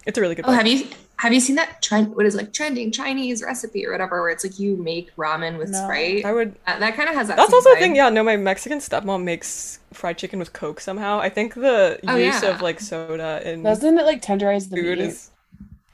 it's 0.07 0.17
a 0.17 0.21
really 0.21 0.35
good 0.35 0.45
Oh, 0.45 0.49
book. 0.49 0.55
have 0.57 0.67
you 0.67 0.87
have 1.17 1.33
you 1.33 1.39
seen 1.39 1.55
that 1.55 1.81
trend? 1.81 2.15
What 2.15 2.25
is 2.27 2.35
like 2.35 2.53
trending 2.53 2.91
Chinese 2.91 3.41
recipe 3.43 3.85
or 3.85 3.91
whatever, 3.91 4.21
where 4.21 4.29
it's 4.29 4.43
like 4.43 4.59
you 4.59 4.75
make 4.77 5.15
ramen 5.15 5.57
with 5.57 5.69
No. 5.69 5.79
Sprite? 5.83 6.25
i 6.25 6.31
would 6.33 6.55
Uh, 6.67 6.79
that 6.79 6.95
kind 6.95 7.09
of 7.09 7.15
has 7.15 7.27
that. 7.27 7.37
That's 7.37 7.49
same 7.49 7.55
also 7.57 7.71
a 7.73 7.75
thing. 7.75 7.95
Yeah, 7.95 8.09
no, 8.09 8.23
my 8.23 8.37
Mexican 8.37 8.79
stepmom 8.79 9.23
makes 9.23 9.79
fried 9.93 10.17
chicken 10.17 10.37
with 10.39 10.53
Coke 10.53 10.79
somehow. 10.79 11.19
I 11.19 11.29
think 11.29 11.53
the 11.55 11.99
Oh, 12.07 12.15
use 12.15 12.41
yeah. 12.43 12.49
of 12.51 12.61
like 12.61 12.79
soda 12.79 13.41
in 13.49 13.63
Doesn't 13.63 13.97
it 13.97 14.05
like 14.05 14.21
tenderize 14.21 14.69
the 14.69 14.77
food 14.77 14.99
meat, 14.99 15.07
is 15.07 15.31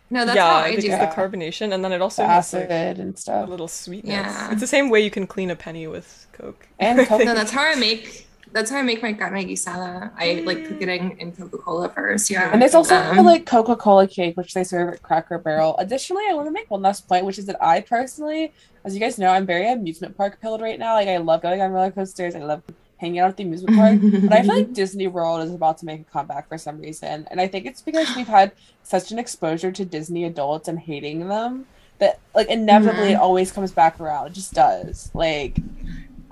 No, 0.09 0.25
that's 0.25 0.35
yeah, 0.35 0.47
how 0.49 0.57
I 0.57 0.65
I 0.65 0.71
do. 0.71 0.77
it's 0.77 0.85
Yeah. 0.85 1.05
the 1.05 1.15
carbonation, 1.15 1.73
and 1.73 1.83
then 1.83 1.91
it 1.93 2.01
also 2.01 2.21
the 2.23 2.27
has 2.27 2.53
acid 2.53 2.69
like, 2.69 2.99
and 2.99 3.23
a 3.27 3.45
little 3.53 3.67
sweetness. 3.69 4.13
Yeah. 4.13 4.51
It's 4.51 4.61
the 4.61 4.67
same 4.67 4.89
way 4.89 4.99
you 5.07 5.09
can 5.17 5.25
clean 5.25 5.49
a 5.49 5.55
penny 5.55 5.87
with 5.87 6.27
Coke. 6.33 6.67
And 6.79 6.99
Coke. 7.07 7.23
No, 7.25 7.33
that's 7.33 7.51
how 7.51 7.63
I 7.63 7.75
make. 7.75 8.27
That's 8.53 8.69
how 8.69 8.77
I 8.77 8.81
make 8.83 9.01
my 9.01 9.13
carne 9.13 9.33
guisada. 9.47 10.11
I 10.15 10.43
like 10.45 10.67
cook 10.67 10.79
it 10.81 10.87
in, 10.87 11.11
in 11.17 11.31
Coca 11.31 11.57
Cola 11.57 11.89
first. 11.89 12.29
Yeah, 12.29 12.51
And 12.53 12.61
there's 12.61 12.75
also 12.75 12.95
Um, 12.95 13.25
like 13.25 13.45
Coca 13.45 13.75
Cola 13.75 14.07
cake, 14.07 14.37
which 14.37 14.53
they 14.53 14.63
serve 14.63 14.93
at 14.93 15.01
Cracker 15.01 15.39
Barrel. 15.39 15.75
Additionally, 15.79 16.23
I 16.29 16.33
want 16.33 16.47
to 16.47 16.51
make 16.51 16.69
one 16.69 16.81
last 16.83 17.07
point, 17.07 17.25
which 17.25 17.39
is 17.39 17.47
that 17.47 17.57
I 17.61 17.81
personally, 17.81 18.53
as 18.85 18.93
you 18.93 18.99
guys 18.99 19.17
know, 19.17 19.29
I'm 19.29 19.45
very 19.45 19.67
amusement 19.71 20.15
park 20.15 20.39
pilled 20.39 20.61
right 20.61 20.77
now. 20.77 20.93
Like 20.93 21.07
I 21.07 21.17
love 21.17 21.41
going 21.41 21.61
on 21.61 21.71
roller 21.71 21.91
coasters. 21.91 22.35
I 22.35 22.39
love 22.39 22.61
hanging 22.97 23.19
out 23.19 23.29
at 23.29 23.37
the 23.37 23.43
amusement 23.43 23.75
park. 23.75 23.99
but 24.29 24.33
I 24.37 24.41
feel 24.43 24.55
like 24.55 24.71
Disney 24.73 25.07
World 25.07 25.41
is 25.43 25.51
about 25.53 25.79
to 25.79 25.85
make 25.85 26.01
a 26.01 26.03
comeback 26.05 26.47
for 26.47 26.57
some 26.59 26.79
reason, 26.79 27.27
and 27.31 27.41
I 27.41 27.47
think 27.47 27.65
it's 27.65 27.81
because 27.81 28.15
we've 28.15 28.27
had 28.27 28.51
such 28.83 29.11
an 29.11 29.17
exposure 29.19 29.71
to 29.71 29.83
Disney 29.83 30.25
adults 30.25 30.67
and 30.67 30.77
hating 30.79 31.27
them 31.27 31.65
that 31.99 32.19
like 32.35 32.47
inevitably 32.49 33.09
Mhm. 33.09 33.11
it 33.13 33.19
always 33.19 33.51
comes 33.51 33.71
back 33.71 33.99
around. 33.99 34.27
It 34.27 34.33
just 34.33 34.53
does. 34.53 35.09
Like 35.13 35.57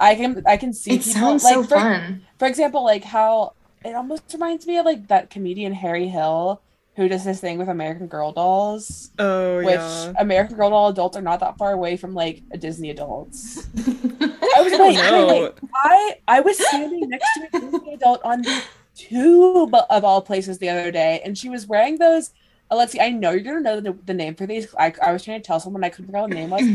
I 0.01 0.15
can 0.15 0.43
I 0.47 0.57
can 0.57 0.73
see 0.73 0.95
it 0.95 1.03
people 1.03 1.13
sounds 1.13 1.43
like 1.43 1.53
so 1.53 1.63
for, 1.63 1.79
fun. 1.79 2.27
for 2.39 2.47
example, 2.47 2.83
like 2.83 3.03
how 3.05 3.53
it 3.85 3.95
almost 3.95 4.33
reminds 4.33 4.67
me 4.67 4.77
of 4.77 4.85
like 4.85 5.07
that 5.07 5.29
comedian 5.29 5.73
Harry 5.73 6.07
Hill 6.09 6.61
who 6.97 7.07
does 7.07 7.23
this 7.25 7.39
thing 7.41 7.57
with 7.57 7.69
American 7.69 8.07
Girl 8.07 8.33
dolls, 8.33 9.11
Oh 9.19 9.61
which 9.61 9.75
yeah. 9.75 10.13
American 10.17 10.57
Girl 10.57 10.71
doll 10.71 10.89
adults 10.89 11.17
are 11.17 11.21
not 11.21 11.39
that 11.41 11.57
far 11.57 11.73
away 11.73 11.97
from 11.97 12.13
like 12.13 12.43
a 12.51 12.57
Disney 12.57 12.89
adults. 12.91 13.67
I 13.77 14.55
I 14.55 14.61
was 14.61 14.73
don't 14.73 14.79
like, 14.79 14.99
know. 14.99 15.27
like, 15.27 15.59
I 15.75 16.19
I 16.27 16.41
was 16.41 16.59
standing 16.59 17.09
next 17.09 17.33
to 17.33 17.41
a 17.45 17.51
Disney 17.51 17.93
adult 17.93 18.21
on 18.23 18.43
the 18.43 18.63
tube 18.95 19.73
of 19.89 20.03
all 20.03 20.21
places 20.21 20.57
the 20.59 20.69
other 20.69 20.91
day, 20.91 21.21
and 21.25 21.37
she 21.37 21.49
was 21.49 21.67
wearing 21.67 21.97
those. 21.97 22.31
Alexi, 22.71 22.99
I 23.01 23.09
know 23.09 23.31
you're 23.31 23.41
gonna 23.41 23.61
know 23.61 23.79
the, 23.81 23.93
the 24.05 24.13
name 24.13 24.35
for 24.35 24.45
these. 24.47 24.73
I, 24.79 24.93
I 25.01 25.11
was 25.13 25.23
trying 25.23 25.41
to 25.41 25.45
tell 25.47 25.59
someone 25.59 25.83
I 25.83 25.89
couldn't 25.89 26.07
figure 26.07 26.19
out 26.19 26.23
what 26.23 26.29
the 26.31 26.35
name 26.35 26.49
was. 26.49 26.69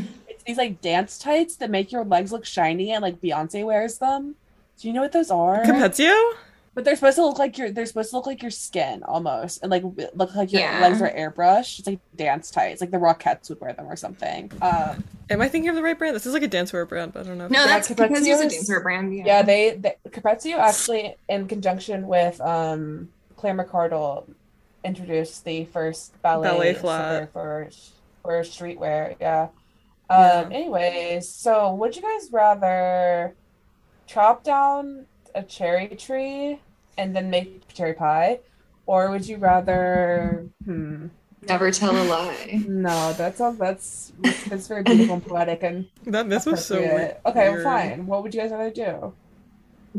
It's 0.46 0.56
these 0.56 0.58
like 0.58 0.80
dance 0.80 1.18
tights 1.18 1.56
that 1.56 1.70
make 1.70 1.90
your 1.92 2.04
legs 2.04 2.30
look 2.32 2.44
shiny, 2.44 2.92
and 2.92 3.02
like 3.02 3.20
Beyonce 3.20 3.64
wears 3.64 3.98
them. 3.98 4.36
Do 4.78 4.88
you 4.88 4.94
know 4.94 5.00
what 5.02 5.12
those 5.12 5.30
are? 5.30 5.62
Capezio? 5.64 6.32
But 6.74 6.84
they're 6.84 6.94
supposed 6.94 7.16
to 7.16 7.24
look 7.24 7.38
like 7.38 7.56
your 7.56 7.70
they're 7.70 7.86
supposed 7.86 8.10
to 8.10 8.16
look 8.16 8.26
like 8.26 8.42
your 8.42 8.50
skin 8.50 9.02
almost, 9.02 9.62
and 9.62 9.70
like 9.70 9.82
w- 9.82 10.08
look 10.14 10.34
like 10.34 10.52
your 10.52 10.60
Yeah. 10.60 10.80
legs 10.80 11.00
are 11.00 11.10
airbrushed. 11.10 11.78
It's 11.78 11.88
like 11.88 12.00
dance 12.14 12.50
tights, 12.50 12.80
like 12.82 12.90
the 12.90 12.98
Rockettes 12.98 13.48
would 13.48 13.60
wear 13.60 13.72
them 13.72 13.86
or 13.86 13.96
something. 13.96 14.52
Um, 14.60 15.02
Am 15.30 15.40
I 15.40 15.48
thinking 15.48 15.70
of 15.70 15.74
the 15.74 15.82
right 15.82 15.98
brand? 15.98 16.14
This 16.14 16.26
is 16.26 16.34
like 16.34 16.42
a 16.42 16.48
dancewear 16.48 16.86
brand, 16.86 17.14
but 17.14 17.24
I 17.24 17.28
don't 17.28 17.38
know. 17.38 17.48
No, 17.48 17.66
that's 17.66 17.88
Capezio's- 17.88 18.08
because 18.10 18.26
he's 18.26 18.40
a 18.40 18.48
dancer 18.48 18.80
brand. 18.80 19.14
Yeah. 19.16 19.24
yeah, 19.26 19.42
they, 19.42 19.70
they 19.76 19.96
Capezio 20.10 20.58
actually, 20.58 21.16
in 21.30 21.48
conjunction 21.48 22.06
with 22.06 22.40
um, 22.42 23.08
Claire 23.36 23.54
McCardell, 23.54 24.24
introduced 24.84 25.44
the 25.46 25.64
first 25.64 26.12
ballet, 26.22 26.48
Ballet 26.48 26.74
flat. 26.74 27.32
for 27.32 27.70
for 28.22 28.32
streetwear. 28.42 29.16
Yeah. 29.20 29.48
Yeah. 30.10 30.44
Um. 30.44 30.52
Anyways, 30.52 31.28
so 31.28 31.74
would 31.74 31.96
you 31.96 32.02
guys 32.02 32.28
rather 32.32 33.34
chop 34.06 34.44
down 34.44 35.06
a 35.34 35.42
cherry 35.42 35.88
tree 35.88 36.60
and 36.96 37.14
then 37.14 37.30
make 37.30 37.66
cherry 37.74 37.94
pie, 37.94 38.40
or 38.86 39.10
would 39.10 39.26
you 39.26 39.36
rather? 39.38 40.46
Hmm. 40.64 41.08
Never 41.48 41.70
tell 41.70 41.96
a 41.96 42.02
lie. 42.04 42.64
No, 42.66 43.12
that's 43.12 43.38
sounds 43.38 43.58
that's 43.58 44.12
that's 44.48 44.66
very 44.66 44.82
beautiful 44.84 45.14
and 45.14 45.26
poetic 45.26 45.62
and 45.62 45.86
that 46.06 46.28
this 46.28 46.46
was 46.46 46.64
so 46.64 46.80
weird. 46.80 47.16
Okay, 47.26 47.48
well, 47.48 47.52
weird. 47.52 47.64
fine. 47.64 48.06
What 48.06 48.22
would 48.22 48.34
you 48.34 48.40
guys 48.40 48.50
rather 48.50 48.70
do? 48.70 49.12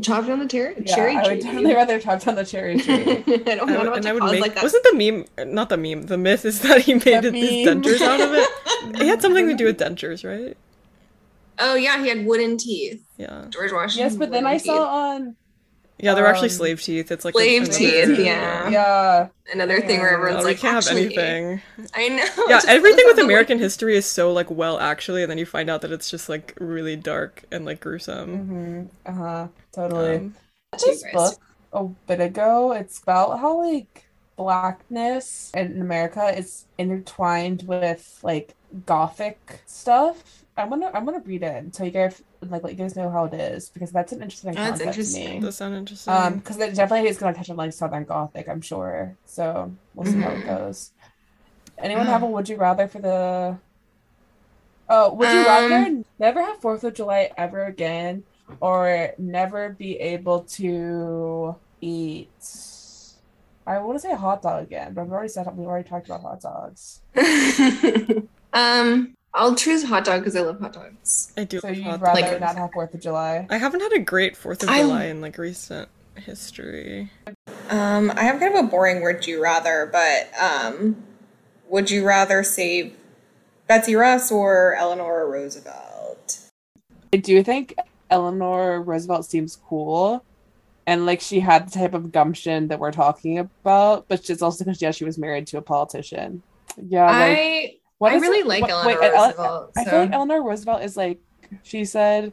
Chop 0.02 0.28
on 0.28 0.38
the 0.38 0.46
ter- 0.46 0.74
Yeah, 0.78 0.94
cherry 0.94 1.16
I 1.16 1.24
tree. 1.24 1.34
would 1.36 1.42
definitely 1.44 1.74
rather 1.74 1.98
chop 2.00 2.22
down 2.22 2.34
the 2.36 2.44
cherry 2.44 2.78
tree. 2.80 2.94
I 2.94 3.54
don't 3.56 3.68
I 3.70 3.72
know 3.72 3.78
what 3.90 3.94
and 3.94 4.02
to 4.04 4.08
I 4.10 4.12
would 4.12 4.20
cause 4.22 4.32
make. 4.32 4.40
like 4.42 4.54
that. 4.54 4.62
Wasn't 4.62 4.84
the 4.84 4.94
meme? 4.94 5.52
Not 5.52 5.68
the 5.68 5.76
meme. 5.76 6.02
The 6.02 6.18
myth 6.18 6.44
is 6.44 6.60
that 6.62 6.82
he 6.82 6.94
made 6.94 7.04
The 7.04 7.28
it, 7.28 7.34
his 7.34 7.66
meme. 7.66 7.82
dentures 7.82 8.00
out 8.00 8.20
of 8.20 8.32
it. 8.34 8.48
It 9.00 9.06
had 9.06 9.20
something 9.20 9.48
to 9.48 9.54
do 9.54 9.64
with 9.64 9.78
dentures, 9.78 10.24
right? 10.24 10.56
oh 11.60 11.74
yeah, 11.74 12.00
he 12.00 12.08
had 12.08 12.24
wooden 12.24 12.56
teeth. 12.56 13.04
Yeah. 13.16 13.46
George 13.50 13.72
Washington. 13.72 14.10
yes, 14.12 14.16
but 14.16 14.30
then 14.30 14.46
I 14.46 14.54
teeth. 14.58 14.66
saw 14.66 14.84
on 15.14 15.34
Yeah, 16.00 16.14
they're 16.14 16.26
actually 16.26 16.48
Um, 16.50 16.54
slave 16.54 16.82
teeth. 16.82 17.10
It's 17.10 17.24
like 17.24 17.34
slave 17.34 17.62
another- 17.62 17.78
teeth, 17.78 18.18
yeah. 18.20 18.68
yeah. 18.68 19.28
another 19.52 19.80
thing 19.80 19.98
where 20.00 20.10
Yeah. 20.10 20.14
everyone's 20.16 20.44
Oh, 20.44 20.46
we 20.46 20.52
like, 20.52 20.58
can't 20.60 20.84
have 20.84 20.96
anything. 20.96 21.60
I 21.94 22.08
know. 22.08 22.24
Yeah, 22.48 22.60
everything 22.68 23.04
with 23.06 23.14
out 23.14 23.16
the 23.16 23.22
American 23.24 23.58
history 23.58 23.96
is 23.96 24.06
so 24.06 24.32
like 24.32 24.50
well 24.50 24.78
actually, 24.78 25.22
and 25.22 25.30
then 25.30 25.38
you 25.38 25.46
find 25.46 25.68
out 25.68 25.80
that 25.82 25.90
it's 25.92 26.10
just 26.10 26.28
like 26.28 26.54
really 26.60 26.96
dark 26.96 27.42
and 27.50 27.64
like 27.64 27.80
gruesome. 27.80 28.88
Mm-hmm. 29.06 29.10
Uh 29.10 29.12
huh. 29.12 29.46
Totally. 29.72 30.16
Um, 30.16 30.34
this 30.72 30.84
Cheers. 31.02 31.12
book 31.12 31.34
a 31.72 31.84
bit 31.84 32.20
ago. 32.20 32.72
It's 32.72 33.02
about 33.02 33.40
how 33.40 33.60
like 33.62 34.04
blackness 34.36 35.50
in 35.54 35.80
America 35.80 36.36
is 36.36 36.64
intertwined 36.78 37.62
with 37.66 38.20
like 38.22 38.54
gothic 38.86 39.60
stuff. 39.66 40.44
I'm 40.56 40.68
gonna 40.70 40.90
I'm 40.94 41.04
gonna 41.04 41.20
read 41.24 41.42
it 41.42 41.54
and 41.56 41.72
tell 41.72 41.86
you 41.86 41.92
guys 41.92 42.22
like 42.42 42.62
let 42.62 42.72
you 42.72 42.78
guys 42.78 42.96
know 42.96 43.10
how 43.10 43.24
it 43.26 43.34
is 43.34 43.70
because 43.70 43.90
that's 43.92 44.12
an 44.12 44.22
interesting 44.22 44.56
Oh, 44.56 44.62
that's 44.64 44.80
to 44.80 44.86
interesting. 44.86 45.42
sound 45.52 45.74
interesting. 45.74 46.14
Um, 46.14 46.36
because 46.38 46.58
it 46.58 46.74
definitely 46.74 47.08
is 47.10 47.18
gonna 47.18 47.34
touch 47.34 47.50
on 47.50 47.56
like 47.56 47.72
Southern 47.72 48.04
Gothic, 48.04 48.48
I'm 48.48 48.60
sure. 48.60 49.16
So 49.26 49.76
we'll 49.94 50.06
see 50.06 50.18
how 50.20 50.32
it 50.32 50.38
Mhm. 50.38 50.46
goes. 50.46 50.92
Anyone 51.78 52.06
have 52.08 52.22
a 52.22 52.26
would 52.26 52.48
you 52.48 52.56
rather 52.56 52.88
for 52.88 53.00
the? 53.00 53.60
Oh, 54.88 55.14
would 55.14 55.32
you 55.32 55.42
Um, 55.42 55.46
rather 55.46 56.02
never 56.18 56.42
have 56.42 56.60
Fourth 56.60 56.84
of 56.84 56.94
July 56.94 57.30
ever 57.36 57.64
again, 57.66 58.24
or 58.60 59.12
never 59.18 59.70
be 59.70 59.96
able 59.98 60.44
to 60.56 61.60
eat? 61.80 62.30
I 63.66 63.78
want 63.80 63.96
to 63.96 64.00
say 64.00 64.10
a 64.12 64.16
hot 64.16 64.42
dog 64.42 64.64
again, 64.64 64.94
but 64.94 65.02
I've 65.02 65.12
already 65.12 65.28
said 65.28 65.46
we 65.54 65.64
already 65.66 65.88
talked 65.88 66.06
about 66.06 66.22
hot 66.22 66.40
dogs. 66.40 67.02
um, 68.52 69.14
I'll 69.38 69.54
choose 69.54 69.84
hot 69.84 70.04
dog 70.04 70.20
because 70.20 70.34
I 70.36 70.40
love 70.40 70.60
hot 70.60 70.72
dogs. 70.72 71.32
I 71.36 71.44
do. 71.44 71.60
So 71.60 71.68
love 71.68 71.76
you'd 71.76 71.84
hot 71.84 72.00
rather 72.00 72.20
like- 72.20 72.40
not 72.40 72.56
have 72.56 72.72
Fourth 72.72 72.92
of 72.92 73.00
July? 73.00 73.46
I 73.48 73.56
haven't 73.56 73.80
had 73.80 73.92
a 73.92 74.00
great 74.00 74.36
Fourth 74.36 74.62
of 74.64 74.68
I- 74.68 74.80
July 74.82 75.04
in 75.04 75.20
like 75.20 75.38
recent 75.38 75.88
history. 76.16 77.10
Um, 77.70 78.10
I 78.16 78.22
have 78.24 78.40
kind 78.40 78.54
of 78.56 78.64
a 78.64 78.68
boring 78.68 79.02
would 79.02 79.26
you 79.26 79.40
rather, 79.42 79.88
but 79.92 80.28
um, 80.42 80.96
would 81.68 81.90
you 81.90 82.04
rather 82.04 82.42
save 82.42 82.96
Betsy 83.68 83.94
Ross 83.94 84.32
or 84.32 84.74
Eleanor 84.74 85.30
Roosevelt? 85.30 86.40
I 87.12 87.18
do 87.18 87.42
think 87.42 87.74
Eleanor 88.10 88.82
Roosevelt 88.82 89.24
seems 89.26 89.56
cool. 89.56 90.24
And 90.86 91.04
like 91.06 91.20
she 91.20 91.38
had 91.40 91.68
the 91.68 91.70
type 91.70 91.94
of 91.94 92.10
gumption 92.10 92.68
that 92.68 92.78
we're 92.80 92.92
talking 92.92 93.38
about, 93.38 94.08
but 94.08 94.28
it's 94.30 94.42
also 94.42 94.64
because 94.64 94.80
yeah, 94.82 94.90
she 94.90 95.04
was 95.04 95.18
married 95.18 95.46
to 95.48 95.58
a 95.58 95.62
politician. 95.62 96.42
Yeah, 96.80 97.04
like 97.04 97.14
I 97.38 97.74
what 97.98 98.12
I 98.12 98.16
is 98.16 98.22
really 98.22 98.40
it- 98.40 98.46
like 98.46 98.62
what- 98.62 98.70
Eleanor 98.70 99.00
wait, 99.00 99.10
Ele- 99.12 99.24
Roosevelt. 99.26 99.72
I 99.76 99.84
so- 99.84 99.90
feel 99.90 99.98
like 100.00 100.12
Eleanor 100.12 100.42
Roosevelt 100.42 100.82
is 100.82 100.96
like 100.96 101.18
she 101.62 101.84
said, 101.84 102.32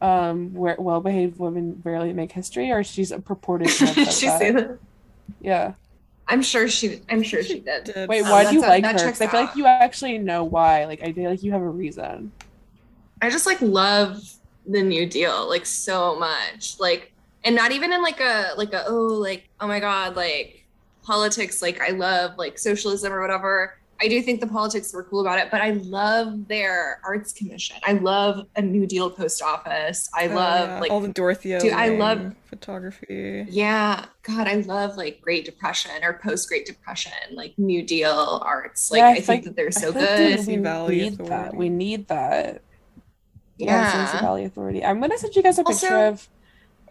um, 0.00 0.52
where 0.54 0.76
well-behaved 0.78 1.38
women 1.38 1.80
rarely 1.84 2.12
make 2.12 2.32
history, 2.32 2.70
or 2.70 2.82
she's 2.84 3.12
a 3.12 3.18
purported. 3.20 3.68
to 3.70 3.86
said 3.86 4.12
she 4.12 4.26
that. 4.26 4.38
say 4.38 4.50
that? 4.50 4.78
Yeah. 5.40 5.72
I'm 6.28 6.42
sure 6.42 6.68
she. 6.68 7.02
I'm 7.08 7.22
sure 7.22 7.42
she 7.42 7.60
did. 7.60 7.84
Did- 7.84 8.08
Wait, 8.08 8.22
Um, 8.22 8.30
why 8.30 8.44
do 8.44 8.54
you 8.54 8.60
that's- 8.60 8.82
like 8.82 8.82
that 8.82 9.00
her? 9.00 9.08
I 9.24 9.28
feel 9.30 9.40
like 9.40 9.56
you 9.56 9.66
actually 9.66 10.18
know 10.18 10.42
why. 10.44 10.84
Like 10.86 11.02
I 11.02 11.12
feel 11.12 11.30
like 11.30 11.42
you 11.42 11.52
have 11.52 11.62
a 11.62 11.68
reason. 11.68 12.32
I 13.22 13.30
just 13.30 13.46
like 13.46 13.60
love 13.62 14.20
the 14.66 14.82
New 14.82 15.06
Deal 15.06 15.48
like 15.48 15.64
so 15.64 16.16
much. 16.18 16.76
Like, 16.80 17.12
and 17.44 17.54
not 17.54 17.70
even 17.72 17.92
in 17.92 18.02
like 18.02 18.20
a 18.20 18.52
like 18.56 18.72
a 18.72 18.84
oh 18.88 18.92
like 19.06 19.48
oh 19.60 19.68
my 19.68 19.78
god 19.80 20.16
like 20.16 20.64
politics. 21.04 21.62
Like 21.62 21.80
I 21.80 21.90
love 21.90 22.36
like 22.36 22.58
socialism 22.58 23.12
or 23.12 23.20
whatever. 23.20 23.78
I 24.00 24.08
do 24.08 24.20
think 24.20 24.40
the 24.40 24.46
politics 24.46 24.92
were 24.92 25.02
cool 25.04 25.20
about 25.22 25.38
it, 25.38 25.48
but 25.50 25.60
I 25.62 25.70
love 25.70 26.48
their 26.48 27.00
arts 27.04 27.32
commission. 27.32 27.76
I 27.82 27.92
love 27.92 28.46
a 28.54 28.60
New 28.62 28.86
Deal 28.86 29.08
post 29.10 29.40
office. 29.42 30.08
I 30.14 30.28
Oh, 30.28 30.34
love 30.34 30.68
yeah. 30.68 30.80
like 30.80 30.90
all 30.90 31.00
the 31.00 31.08
Dorothea. 31.08 31.60
Dude, 31.60 31.72
I 31.72 31.88
love- 31.96 32.34
photography. 32.44 33.46
yeah, 33.48 34.04
God, 34.22 34.46
I 34.48 34.56
love 34.56 34.96
like 34.96 35.20
Great 35.20 35.44
Depression 35.46 35.92
or 36.02 36.14
post 36.22 36.48
Great 36.48 36.66
Depression, 36.66 37.12
like 37.32 37.54
New 37.58 37.82
Deal 37.82 38.40
arts. 38.44 38.90
Like 38.90 38.98
Yeah, 38.98 39.06
I 39.06 39.10
I 39.10 39.14
think 39.16 39.28
like- 39.28 39.44
that 39.44 39.56
they're 39.56 39.70
so 39.70 39.92
feel 39.92 40.02
like 40.02 40.10
good. 40.10 40.18
we 40.20 40.30
Tennessee 40.32 40.56
Valley 40.56 40.96
need 40.96 41.18
that. 41.18 41.24
Authority. 41.24 41.56
We 41.56 41.68
need 41.70 42.08
that. 42.08 42.62
Yeah, 43.58 43.90
Tennessee 43.90 44.16
Yeah. 44.16 44.20
Valley 44.20 44.44
Authority. 44.44 44.84
I'm 44.84 45.00
gonna 45.00 45.16
send 45.18 45.34
you 45.34 45.42
guys 45.42 45.58
a 45.58 45.64
picture 45.64 45.86
Also- 45.96 46.08
of 46.08 46.28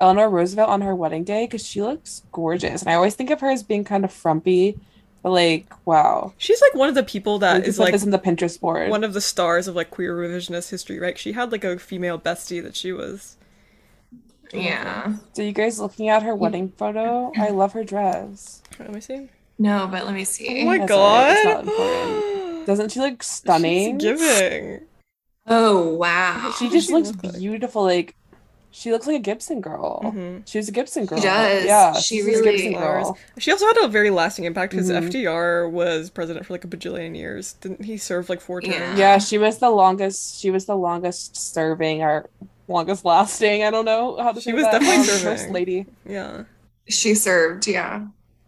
Eleanor 0.02 0.30
Roosevelt 0.30 0.70
on 0.70 0.82
her 0.82 0.96
wedding 0.96 1.24
day 1.24 1.46
because 1.46 1.66
she 1.66 1.82
looks 1.82 2.24
gorgeous, 2.32 2.82
and 2.82 2.90
I 2.90 2.96
always 2.96 3.14
think 3.16 3.30
of 3.30 3.40
her 3.42 3.50
as 3.50 3.64
being 3.64 3.84
kind 3.84 4.04
of 4.04 4.12
frumpy, 4.12 4.78
but 5.26 5.32
like, 5.32 5.66
wow. 5.88 6.34
She's 6.38 6.62
like 6.62 6.76
one 6.76 6.88
of 6.88 6.94
the 6.94 7.02
people 7.02 7.38
We 7.38 7.40
that 7.40 7.62
can 7.62 7.64
is 7.64 7.78
put 7.78 7.86
like 7.86 7.94
this 7.94 8.04
in 8.04 8.12
the 8.12 8.20
Pinterest 8.20 8.60
board. 8.60 8.92
one 8.92 9.04
of 9.04 9.14
the 9.16 9.22
stars 9.22 9.68
of 9.68 9.76
like 9.76 9.90
queer 9.90 10.16
revisionist 10.16 10.70
history, 10.70 11.00
right? 11.00 11.18
She 11.18 11.32
had 11.32 11.52
like 11.52 11.64
a 11.64 11.80
female 11.80 12.20
bestie 12.20 12.62
that 12.62 12.76
she 12.76 12.92
was. 12.92 13.36
Yeah. 14.54 15.16
So 15.34 15.42
you 15.42 15.52
guys 15.52 15.80
looking 15.80 16.10
at 16.10 16.22
her 16.22 16.36
wedding 16.36 16.70
photo? 16.78 17.32
I 17.40 17.50
love 17.50 17.74
her 17.74 17.84
dress. 17.84 18.62
Let 18.78 18.94
me 18.94 19.02
see. 19.02 19.30
No, 19.58 19.88
but 19.90 20.06
let 20.06 20.14
me 20.14 20.26
see. 20.26 20.62
Oh 20.62 20.66
my 20.66 20.78
That's 20.78 20.90
god! 20.90 21.00
alright, 21.00 21.38
it's 21.38 21.46
not 21.46 21.60
important. 21.64 22.66
Doesn't 22.68 22.92
she 22.92 23.00
look 23.00 23.24
stunning? 23.24 23.98
She's 23.98 24.20
giving. 24.20 24.82
Oh 25.48 25.96
wow. 25.96 26.54
She 26.60 26.70
just 26.70 26.86
she 26.86 26.94
looks 26.94 27.08
look 27.14 27.24
like? 27.24 27.38
beautiful. 27.40 27.82
Like 27.82 28.14
she 28.78 28.92
looks 28.92 29.08
like 29.08 29.16
a 29.16 29.20
Gibson 29.20 29.62
girl. 29.62 30.02
Mhm. 30.04 30.42
She 30.46 30.58
was 30.58 30.68
a 30.68 30.72
Gibson 30.74 31.06
girl. 31.06 31.18
She 31.20 31.24
does. 31.26 31.64
Yeah, 31.64 31.94
She 31.94 32.18
she's 32.18 32.26
really- 32.26 32.40
a 32.50 32.52
Gibson 32.52 32.74
girl. 32.74 33.18
She 33.40 33.50
also 33.52 33.66
had 33.68 33.78
a 33.84 33.88
very 33.88 34.10
lasting 34.10 34.44
impact 34.44 34.72
because 34.72 34.90
Mhm. 34.90 34.98
FDR 35.08 35.70
was 35.70 36.10
president 36.10 36.46
for 36.46 36.54
like 36.54 36.66
a 36.66 36.68
bajillion 36.68 37.16
years. 37.16 37.54
Didn't 37.62 37.86
he 37.86 37.98
serve 37.98 38.28
like 38.30 38.42
four 38.42 38.60
terms? 38.62 38.76
Yeah. 38.76 38.98
Yeah, 38.98 39.18
she 39.20 39.38
was 39.38 39.60
the 39.60 39.70
longest. 39.70 40.42
She 40.42 40.50
was 40.52 40.66
the 40.66 40.76
longest 40.76 41.38
serving 41.38 42.04
or 42.04 42.30
longest 42.68 43.06
lasting. 43.06 43.64
I 43.64 43.72
don't 43.72 43.86
know 43.86 44.18
how 44.22 44.34
to 44.34 44.42
She 44.42 44.52
was 44.52 44.66
that. 44.66 44.74
definitely 44.82 45.04
serving. 45.06 45.38
First 45.38 45.50
lady. 45.52 45.86
Yeah. 46.06 46.44
She 46.90 47.16
served, 47.16 47.68
yeah. 47.68 48.02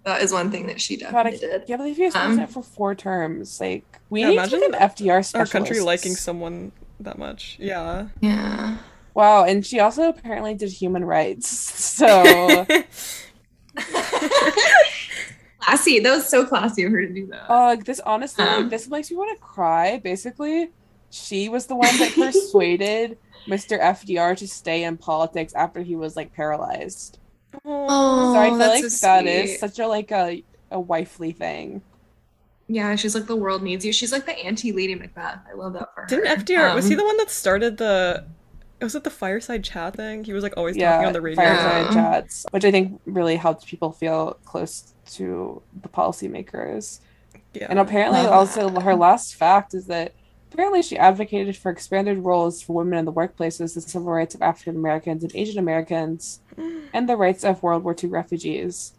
That 0.03 0.21
is 0.21 0.31
one 0.33 0.51
thing 0.51 0.67
that 0.67 0.79
she 0.81 0.97
God, 0.97 1.25
I 1.27 1.31
did. 1.31 1.65
can't 1.67 1.79
believe 1.79 1.95
he 1.97 2.03
was 2.05 2.15
Um, 2.15 2.21
president 2.23 2.51
for 2.51 2.63
four 2.63 2.95
terms. 2.95 3.59
Like 3.61 3.83
we 4.09 4.21
Yeah, 4.21 4.27
need 4.27 4.33
imagine 4.35 4.59
to 4.59 4.65
an 4.67 4.73
FDR 4.75 5.21
Our 5.35 5.45
country 5.45 5.79
liking 5.79 6.15
someone 6.15 6.71
that 6.99 7.17
much. 7.17 7.57
Yeah. 7.59 8.07
Yeah. 8.21 8.77
Wow, 9.17 9.45
and 9.45 9.65
she 9.65 9.79
also 9.79 10.09
apparently 10.09 10.53
did 10.53 10.69
human 10.71 11.03
rights. 11.03 11.49
So 11.97 12.65
classy. 15.59 15.99
That 15.99 16.11
was 16.15 16.29
so 16.29 16.45
classy 16.45 16.83
of 16.83 16.91
her 16.91 17.01
to 17.01 17.11
do 17.11 17.25
that. 17.27 17.49
Uh, 17.51 17.65
like 17.65 17.85
this 17.85 17.99
honestly, 18.01 18.45
Um. 18.45 18.69
this 18.69 18.87
makes 18.87 19.09
me 19.09 19.17
want 19.17 19.35
to 19.35 19.43
cry. 19.43 19.97
Basically, 20.03 20.69
she 21.09 21.49
was 21.49 21.65
the 21.65 21.75
one 21.75 21.97
that 21.97 22.13
persuaded 22.13 23.17
Mr. 23.47 23.79
FDR 23.81 24.37
to 24.37 24.47
stay 24.47 24.83
in 24.83 24.97
politics 24.97 25.53
after 25.55 25.81
he 25.81 25.95
was 25.95 26.15
like 26.15 26.33
paralyzed. 26.33 27.17
Oh, 27.65 28.33
so 28.33 28.39
I 28.39 28.49
feel 28.49 28.57
that's 28.59 28.81
like 28.83 28.91
so 28.91 29.07
that 29.07 29.25
is 29.25 29.49
sweet. 29.51 29.59
such 29.59 29.79
a 29.79 29.87
like 29.87 30.11
a 30.11 30.43
a 30.69 30.79
wifely 30.79 31.31
thing. 31.31 31.81
Yeah, 32.67 32.95
she's 32.95 33.15
like 33.15 33.25
the 33.25 33.35
world 33.35 33.63
needs 33.63 33.83
you. 33.85 33.91
She's 33.93 34.11
like 34.11 34.25
the 34.27 34.37
anti 34.37 34.71
Lady 34.71 34.93
Macbeth. 34.93 35.39
I 35.49 35.53
love 35.55 35.73
that 35.73 35.93
for 35.95 36.01
her. 36.01 36.07
Didn't 36.07 36.45
FDR 36.45 36.75
was 36.75 36.85
he 36.87 36.93
Um, 36.93 36.99
the 36.99 37.05
one 37.05 37.17
that 37.17 37.31
started 37.31 37.77
the 37.77 38.25
was 38.81 38.95
it 38.95 39.03
the 39.03 39.09
fireside 39.09 39.63
chat 39.63 39.95
thing? 39.95 40.23
He 40.23 40.33
was 40.33 40.43
like 40.43 40.55
always 40.57 40.75
yeah, 40.77 40.91
talking 40.93 41.07
on 41.07 41.13
the 41.13 41.21
radio. 41.21 41.43
fireside 41.43 41.85
Yeah. 41.87 41.93
chats, 41.93 42.45
which 42.51 42.65
I 42.65 42.71
think 42.71 42.99
really 43.05 43.35
helped 43.35 43.65
people 43.67 43.91
feel 43.91 44.37
close 44.45 44.93
to 45.13 45.61
the 45.81 45.89
policymakers. 45.89 46.99
Yeah. 47.53 47.67
And 47.69 47.79
apparently, 47.79 48.21
Love 48.21 48.31
also 48.31 48.69
her 48.81 48.95
last 48.95 49.35
fact 49.35 49.73
is 49.73 49.87
that 49.87 50.13
apparently 50.51 50.81
she 50.83 50.97
advocated 50.97 51.57
for 51.57 51.71
expanded 51.71 52.19
roles 52.19 52.61
for 52.61 52.73
women 52.73 52.99
in 52.99 53.05
the 53.05 53.13
workplaces, 53.13 53.73
the 53.73 53.81
civil 53.81 54.11
rights 54.11 54.35
of 54.35 54.41
African 54.41 54.75
Americans 54.75 55.23
and 55.23 55.35
Asian 55.35 55.57
Americans, 55.59 56.41
and 56.93 57.09
the 57.09 57.15
rights 57.15 57.43
of 57.43 57.63
World 57.63 57.83
War 57.83 57.95
II 58.01 58.09
refugees. 58.09 58.93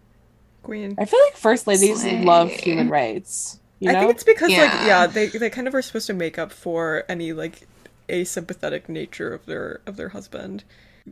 Queen. 0.63 0.95
I 0.99 1.05
feel 1.05 1.21
like 1.27 1.37
first 1.37 1.67
ladies 1.67 2.01
Slay. 2.03 2.23
love 2.25 2.51
human 2.51 2.89
rights. 2.89 3.61
You 3.81 3.91
I 3.91 3.95
think 3.95 4.11
it's 4.11 4.25
because 4.25 4.49
like 4.51 4.59
Yeah. 4.59 4.87
yeah, 4.87 5.07
they 5.07 5.29
they 5.29 5.51
kind 5.51 5.69
of 5.69 5.75
are 5.75 5.83
supposed 5.83 6.09
to 6.09 6.15
make 6.15 6.37
up 6.37 6.53
for 6.53 7.05
any 7.09 7.33
like 7.33 7.67
asympathetic 8.09 8.89
nature 8.89 9.33
of 9.33 9.47
their 9.47 9.81
of 9.87 9.97
their 9.97 10.11
husband. 10.11 10.65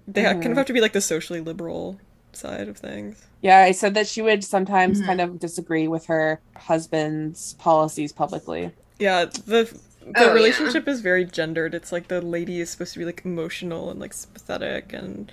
They 0.07 0.23
ha- 0.25 0.33
kind 0.33 0.47
of 0.47 0.57
have 0.57 0.67
to 0.67 0.73
be 0.73 0.81
like 0.81 0.93
the 0.93 1.01
socially 1.01 1.41
liberal 1.41 1.99
side 2.33 2.69
of 2.69 2.77
things. 2.77 3.25
yeah. 3.41 3.61
I 3.61 3.73
said 3.73 3.95
that 3.95 4.07
she 4.07 4.21
would 4.21 4.45
sometimes 4.45 5.01
Mhm. 5.01 5.07
kind 5.07 5.21
of 5.23 5.39
disagree 5.39 5.89
with 5.89 6.05
her 6.07 6.39
husband's 6.55 7.55
policies 7.55 8.13
publicly. 8.13 8.73
Yeah, 8.99 9.25
the 9.25 9.71
the 10.05 10.13
Oh, 10.23 10.27
yeah. 10.27 10.33
relationship 10.33 10.87
is 10.87 11.01
very 11.01 11.25
gendered. 11.25 11.75
It's 11.75 11.91
like 11.91 12.07
the 12.09 12.21
lady 12.21 12.61
is 12.61 12.71
supposed 12.71 12.93
to 12.93 12.99
be 13.01 13.05
like 13.05 13.23
emotional 13.25 13.91
and 13.91 13.99
like 13.99 14.13
sympathetic 14.13 14.93
and 14.93 15.33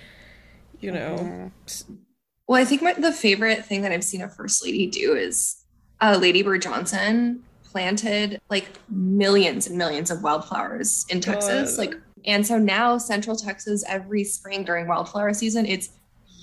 you 0.80 0.90
know. 0.90 1.50
Mhm. 1.66 1.98
Well, 2.48 2.60
I 2.60 2.64
think 2.64 2.82
my, 2.82 2.92
the 2.94 3.12
favorite 3.12 3.64
thing 3.64 3.82
that 3.82 3.92
I've 3.92 4.04
seen 4.04 4.20
a 4.22 4.28
first 4.28 4.64
lady 4.64 4.86
do 4.86 5.14
is 5.14 5.56
uh, 6.00 6.18
Lady 6.20 6.42
Bird 6.42 6.60
Johnson 6.62 7.42
planted 7.74 8.40
like 8.50 8.68
millions 8.88 9.66
and 9.66 9.76
millions 9.76 10.08
of 10.12 10.22
wildflowers 10.22 11.04
in 11.10 11.20
Texas. 11.20 11.76
God. 11.76 11.78
Like, 11.86 11.94
and 12.24 12.46
so 12.46 12.56
now 12.56 12.98
Central 12.98 13.34
Texas 13.34 13.82
every 13.88 14.22
spring 14.22 14.62
during 14.62 14.86
wildflower 14.86 15.34
season, 15.34 15.66
it's 15.66 15.90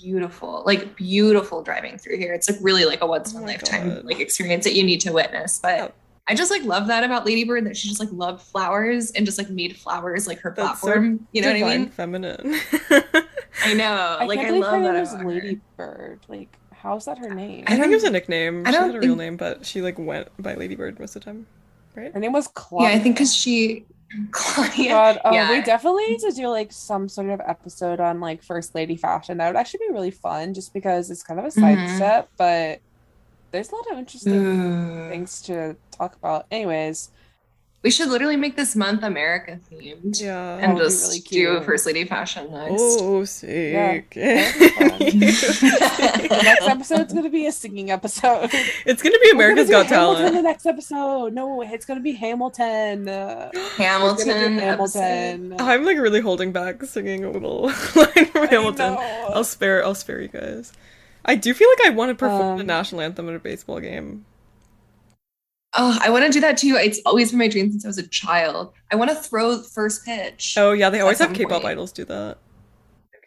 beautiful, 0.02 0.62
like 0.66 0.94
beautiful 0.94 1.62
driving 1.62 1.96
through 1.96 2.18
here. 2.18 2.34
It's 2.34 2.50
like 2.50 2.58
really 2.60 2.84
like 2.84 3.00
a 3.00 3.04
oh 3.04 3.08
once 3.08 3.32
in 3.32 3.40
Oh 3.40 3.44
a 3.44 3.46
lifetime 3.46 3.88
God. 3.94 4.04
like 4.04 4.20
experience 4.20 4.64
that 4.64 4.74
you 4.74 4.84
need 4.84 5.00
to 5.00 5.12
witness. 5.12 5.58
But. 5.58 5.94
I 6.28 6.34
just 6.36 6.50
like 6.52 6.62
love 6.64 6.86
that 6.86 7.02
about 7.02 7.24
Lady 7.26 7.42
Bird 7.44 7.64
that 7.66 7.76
she 7.76 7.88
just 7.88 7.98
like 7.98 8.10
loved 8.12 8.42
flowers 8.42 9.10
and 9.12 9.26
just 9.26 9.38
like 9.38 9.48
made 9.50 9.76
flowers 9.76 10.28
like 10.28 10.38
her 10.40 10.52
That's 10.54 10.80
so 10.80 10.86
platform. 10.86 11.26
you 11.32 11.40
know 11.42 11.48
what 11.48 11.56
I 11.56 11.78
mean? 11.78 11.88
feminine. 11.88 12.54
I 13.64 13.74
know. 13.74 14.16
I 14.20 14.26
like 14.26 14.38
I 14.38 14.50
love 14.50 14.82
that 14.82 14.94
about 14.94 15.20
her. 15.20 15.28
Lady 15.28 15.60
Bird. 15.76 16.20
Like, 16.28 16.56
how's 16.82 17.04
that 17.04 17.18
her 17.18 17.32
name? 17.32 17.64
I 17.66 17.76
think 17.76 17.92
it 17.92 17.94
was 17.94 18.04
a 18.04 18.10
nickname. 18.10 18.64
I 18.66 18.70
she 18.70 18.76
don't 18.76 18.86
had 18.88 18.96
a 18.96 19.00
real 19.00 19.10
think- 19.10 19.18
name, 19.18 19.36
but 19.36 19.64
she 19.64 19.80
like 19.82 19.98
went 19.98 20.28
by 20.38 20.54
Ladybird 20.54 20.98
most 20.98 21.14
of 21.16 21.22
the 21.22 21.26
time, 21.26 21.46
right? 21.94 22.12
Her 22.12 22.20
name 22.20 22.32
was 22.32 22.48
Claudia. 22.48 22.90
Yeah, 22.90 22.96
I 22.96 22.98
think 22.98 23.16
because 23.16 23.34
she, 23.34 23.84
Claudia. 24.32 24.88
God, 24.90 25.20
oh, 25.24 25.32
yeah. 25.32 25.50
we 25.50 25.62
definitely 25.62 26.06
need 26.06 26.20
to 26.20 26.32
do 26.32 26.48
like 26.48 26.72
some 26.72 27.08
sort 27.08 27.30
of 27.30 27.40
episode 27.46 28.00
on 28.00 28.20
like 28.20 28.42
first 28.42 28.74
lady 28.74 28.96
fashion. 28.96 29.38
That 29.38 29.48
would 29.48 29.56
actually 29.56 29.86
be 29.86 29.92
really 29.92 30.10
fun, 30.10 30.54
just 30.54 30.74
because 30.74 31.10
it's 31.10 31.22
kind 31.22 31.38
of 31.38 31.46
a 31.46 31.50
sidestep, 31.50 32.26
mm-hmm. 32.26 32.34
but 32.36 32.80
there's 33.52 33.70
a 33.70 33.74
lot 33.76 33.92
of 33.92 33.98
interesting 33.98 34.34
Ooh. 34.34 35.08
things 35.08 35.40
to 35.42 35.76
talk 35.92 36.16
about. 36.16 36.46
Anyways, 36.50 37.10
We 37.82 37.90
should 37.90 38.08
literally 38.10 38.36
make 38.36 38.54
this 38.54 38.76
month 38.76 39.02
America 39.02 39.58
themed. 39.70 40.20
Yeah. 40.20 40.56
And 40.58 40.78
just 40.78 41.08
really 41.08 41.18
do 41.18 41.24
cute. 41.56 41.64
First 41.64 41.84
Lady 41.84 42.04
Fashion 42.04 42.50
next. 42.52 42.74
Oh, 42.78 43.24
sick. 43.24 44.10
that 44.14 44.54
the 45.00 46.40
next 46.44 46.68
episode's 46.68 47.12
gonna 47.12 47.28
be 47.28 47.46
a 47.46 47.52
singing 47.52 47.90
episode. 47.90 48.50
it's 48.86 49.02
gonna 49.02 49.18
be 49.18 49.30
We're 49.32 49.50
America's 49.50 49.68
gonna 49.68 49.82
Got 49.84 49.90
Hamilton 49.94 50.16
Talent. 50.22 50.34
The 50.36 50.42
next 50.42 50.66
episode, 50.66 51.32
no, 51.34 51.60
it's 51.62 51.84
gonna 51.84 52.00
be 52.00 52.12
Hamilton. 52.12 53.06
Hamilton. 53.76 54.56
do 54.58 54.62
episode. 54.62 55.00
Hamilton. 55.00 55.56
I'm 55.60 55.84
like 55.84 55.98
really 55.98 56.20
holding 56.20 56.52
back 56.52 56.84
singing 56.84 57.24
a 57.24 57.30
little 57.30 57.62
line 57.96 58.26
from 58.26 58.42
I 58.42 58.46
Hamilton. 58.48 58.94
know. 58.94 59.30
I'll 59.34 59.44
spare. 59.44 59.84
I'll 59.84 59.94
spare 59.96 60.20
you 60.20 60.28
guys. 60.28 60.72
I 61.24 61.34
do 61.36 61.52
feel 61.54 61.68
like 61.68 61.86
I 61.86 61.90
want 61.90 62.10
to 62.10 62.14
perform 62.14 62.58
the 62.58 62.62
Um, 62.62 62.66
national 62.66 63.00
anthem 63.00 63.28
at 63.28 63.34
a 63.34 63.38
baseball 63.38 63.80
game. 63.80 64.24
Oh, 65.74 65.98
I 66.02 66.10
want 66.10 66.26
to 66.26 66.30
do 66.30 66.40
that 66.40 66.56
too. 66.58 66.76
It's 66.76 67.00
always 67.06 67.30
been 67.30 67.38
my 67.38 67.48
dream 67.48 67.70
since 67.70 67.84
I 67.84 67.88
was 67.88 67.98
a 67.98 68.06
child. 68.08 68.72
I 68.90 68.96
want 68.96 69.10
to 69.10 69.16
throw 69.16 69.58
first 69.62 70.04
pitch. 70.04 70.54
Oh 70.58 70.72
yeah, 70.72 70.90
they 70.90 71.00
always 71.00 71.18
have 71.18 71.32
K-pop 71.32 71.62
point. 71.62 71.72
idols 71.72 71.92
do 71.92 72.04
that. 72.06 72.38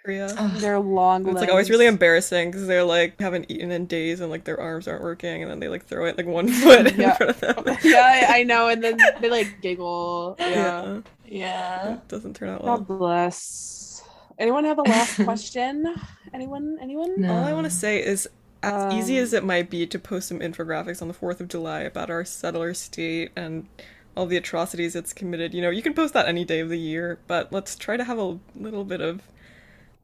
Korea. 0.04 0.28
Ugh. 0.38 0.52
They're 0.60 0.80
long. 0.80 1.28
It's 1.28 1.40
like 1.40 1.50
always 1.50 1.72
really 1.72 1.88
embarrassing 1.88 2.52
because 2.52 2.68
they're 2.68 2.84
like 2.84 3.20
haven't 3.20 3.48
eaten 3.50 3.72
in 3.72 3.88
days 3.88 4.20
and 4.22 4.30
like 4.30 4.44
their 4.44 4.60
arms 4.60 4.88
aren't 4.88 5.02
working 5.02 5.42
and 5.42 5.50
then 5.50 5.60
they 5.60 5.68
like 5.68 5.88
throw 5.88 6.06
it 6.06 6.16
like 6.18 6.28
one 6.28 6.48
foot 6.62 6.86
in 6.94 7.02
Yeah. 7.02 7.16
front 7.16 7.32
of 7.42 7.66
them. 7.66 7.78
yeah, 7.84 8.28
I 8.30 8.40
I 8.40 8.44
know, 8.44 8.68
and 8.70 8.84
then 8.84 9.00
they 9.20 9.30
like 9.32 9.62
giggle. 9.62 10.36
Yeah. 10.40 10.46
Yeah. 10.46 11.02
yeah. 11.26 11.94
It 11.96 12.08
doesn't 12.08 12.36
turn 12.36 12.50
out 12.50 12.64
well. 12.64 12.78
God 12.78 12.88
bless. 12.88 14.04
Anyone 14.38 14.66
have 14.66 14.78
a 14.78 14.84
last 14.84 15.16
question? 15.24 15.96
Anyone? 16.34 16.78
Anyone? 16.82 17.20
No. 17.20 17.34
All 17.34 17.44
I 17.46 17.54
want 17.54 17.66
to 17.66 17.72
say 17.72 18.04
is, 18.04 18.28
as 18.66 18.94
easy 18.94 19.18
Um, 19.18 19.24
as 19.24 19.34
it 19.34 19.44
might 19.44 19.70
be 19.70 19.86
to 19.88 20.00
post 20.00 20.28
some 20.30 20.40
infographics 20.40 21.02
on 21.02 21.08
the 21.08 21.14
4th 21.14 21.40
of 21.40 21.48
July 21.48 21.82
about 21.82 22.10
our 22.10 22.26
settler 22.26 22.74
state 22.74 23.32
and 23.36 23.68
all 24.16 24.26
the 24.26 24.38
atrocities 24.38 24.96
it's 24.96 25.14
committed, 25.14 25.54
you 25.54 25.62
know, 25.62 25.70
you 25.70 25.82
can 25.82 25.94
post 25.94 26.14
that 26.14 26.28
any 26.28 26.46
day 26.46 26.60
of 26.60 26.70
the 26.70 26.80
year, 26.80 27.20
but 27.28 27.52
let's 27.52 27.76
try 27.76 27.98
to 27.98 28.04
have 28.04 28.18
a 28.18 28.40
little 28.56 28.84
bit 28.84 29.02
of 29.02 29.22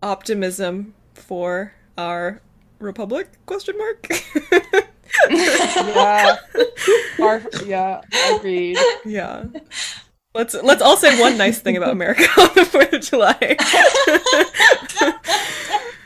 optimism 0.03 0.93
for 1.13 1.73
our 1.97 2.41
republic? 2.79 3.29
Question 3.45 3.77
mark. 3.77 4.07
Yeah. 5.29 6.37
Our, 7.21 7.41
yeah. 7.65 8.01
Agreed. 8.33 8.77
yeah. 9.05 9.43
Let's 10.33 10.53
let's 10.53 10.81
all 10.81 10.95
say 10.95 11.19
one 11.19 11.37
nice 11.37 11.59
thing 11.59 11.75
about 11.75 11.91
America 11.91 12.23
on 12.37 12.47
the 12.55 12.61
4th 12.61 12.93
of 12.93 13.01
July. 13.01 13.57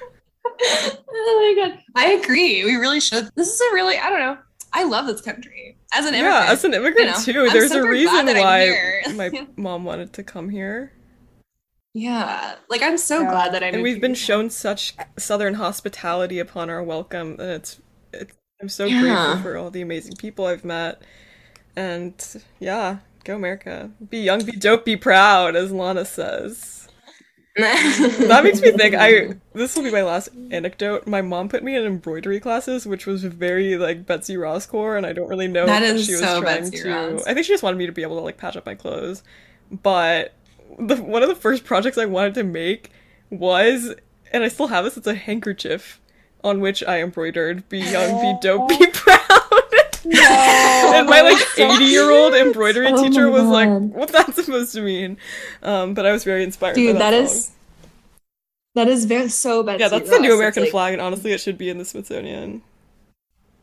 oh 0.61 1.55
my 1.57 1.67
god. 1.67 1.79
I 1.95 2.11
agree. 2.13 2.63
We 2.65 2.75
really 2.75 2.99
should. 2.99 3.29
This 3.35 3.47
is 3.49 3.61
a 3.61 3.73
really, 3.73 3.97
I 3.97 4.09
don't 4.09 4.19
know. 4.19 4.37
I 4.73 4.83
love 4.83 5.07
this 5.07 5.21
country 5.21 5.77
as 5.93 6.05
an 6.05 6.13
yeah, 6.13 6.19
immigrant. 6.21 6.49
as 6.49 6.63
an 6.65 6.73
immigrant 6.73 7.07
know, 7.11 7.19
too. 7.21 7.45
I'm 7.45 7.53
There's 7.53 7.71
a 7.71 7.87
reason 7.87 8.25
glad 8.25 8.27
that 8.27 8.37
I'm 8.37 8.43
why 8.43 9.31
my 9.31 9.47
mom 9.55 9.85
wanted 9.85 10.11
to 10.13 10.23
come 10.23 10.49
here. 10.49 10.91
yeah, 11.93 12.55
like 12.69 12.81
I'm 12.81 12.97
so 12.97 13.21
Yeah. 13.21 13.29
glad 13.31 13.53
that 13.53 13.63
I 13.63 13.67
and 13.67 13.81
we've 13.83 14.01
been 14.01 14.15
shown 14.15 14.49
such 14.49 14.95
southern 15.17 15.53
hospitality 15.55 16.39
upon 16.39 16.69
our 16.69 16.83
welcome 16.83 17.31
and 17.39 17.49
it's, 17.51 17.81
it's 18.13 18.35
i'm 18.61 18.69
so 18.69 18.85
Yeah. 18.85 18.99
grateful 19.01 19.37
for 19.43 19.57
all 19.57 19.69
the 19.71 19.81
amazing 19.81 20.15
people 20.15 20.45
i've 20.45 20.65
met 20.65 21.01
and 21.75 22.41
yeah 22.59 22.97
go 23.23 23.35
america 23.35 23.91
be 24.09 24.19
young 24.19 24.43
be 24.45 24.53
dope 24.53 24.85
be 24.85 24.95
proud 24.97 25.55
as 25.55 25.71
lana 25.71 26.05
says 26.05 26.74
that 28.27 28.41
makes 28.43 28.61
me 28.61 28.71
think 28.71 28.93
i 28.95 29.33
this 29.53 29.75
will 29.75 29.83
be 29.83 29.91
my 29.91 30.01
last 30.03 30.27
anecdote 30.51 31.07
my 31.07 31.21
mom 31.21 31.47
put 31.47 31.63
me 31.63 31.75
in 31.75 31.85
embroidery 31.85 32.39
classes 32.39 32.85
which 32.85 33.05
was 33.05 33.23
very 33.23 33.77
like 33.77 34.05
betsy 34.05 34.35
ross 34.35 34.65
core 34.65 34.97
and 34.97 35.05
i 35.05 35.13
don't 35.13 35.29
really 35.29 35.47
know 35.47 35.65
That 35.65 35.81
is 35.81 36.05
she 36.05 36.11
was 36.11 36.21
so 36.21 36.41
trying 36.41 36.63
Betsy 36.63 36.83
to 36.83 36.89
Ross. 36.93 37.25
i 37.25 37.33
think 37.33 37.45
she 37.45 37.53
just 37.53 37.63
wanted 37.63 37.77
me 37.77 37.85
to 37.85 37.93
be 37.93 38.01
able 38.01 38.17
to 38.17 38.21
like 38.23 38.37
patch 38.37 38.57
up 38.57 38.65
my 38.65 38.75
clothes 38.75 39.23
but 39.71 40.33
the 40.77 40.95
one 40.97 41.23
of 41.23 41.29
the 41.29 41.35
first 41.35 41.63
projects 41.63 41.97
I 41.97 42.05
wanted 42.05 42.33
to 42.35 42.43
make 42.43 42.91
was, 43.29 43.93
and 44.31 44.43
I 44.43 44.47
still 44.49 44.67
have 44.67 44.83
this. 44.83 44.97
It's 44.97 45.07
a 45.07 45.15
handkerchief 45.15 46.01
on 46.43 46.59
which 46.59 46.83
I 46.83 47.01
embroidered 47.01 47.67
"Be 47.69 47.79
young, 47.79 48.21
be 48.21 48.37
dope, 48.41 48.69
be 48.69 48.85
proud." 48.93 49.41
And 50.05 51.07
my 51.09 51.21
like 51.21 51.37
eighty-year-old 51.57 52.33
embroidery 52.35 52.87
Oh 52.87 53.03
teacher 53.03 53.25
my 53.29 53.39
was 53.39 53.43
like, 53.43 53.69
God. 53.69 53.81
"What's 53.93 54.11
that 54.11 54.33
supposed 54.35 54.73
to 54.73 54.81
mean?" 54.81 55.17
Um, 55.63 55.93
but 55.93 56.05
I 56.05 56.11
was 56.11 56.23
very 56.23 56.43
inspired. 56.43 56.75
Dude, 56.75 56.93
by 56.95 56.99
that 56.99 57.11
that 57.11 57.13
is 57.13 57.51
that 58.75 58.87
is 58.87 59.05
very 59.05 59.29
so 59.29 59.63
bad. 59.63 59.79
yeah, 59.79 59.87
that's 59.87 60.09
the 60.09 60.19
new 60.19 60.33
American 60.35 60.63
like, 60.63 60.71
flag, 60.71 60.93
and 60.93 61.01
honestly, 61.01 61.31
it 61.31 61.39
should 61.39 61.57
be 61.57 61.69
in 61.69 61.77
the 61.77 61.85
Smithsonian. 61.85 62.61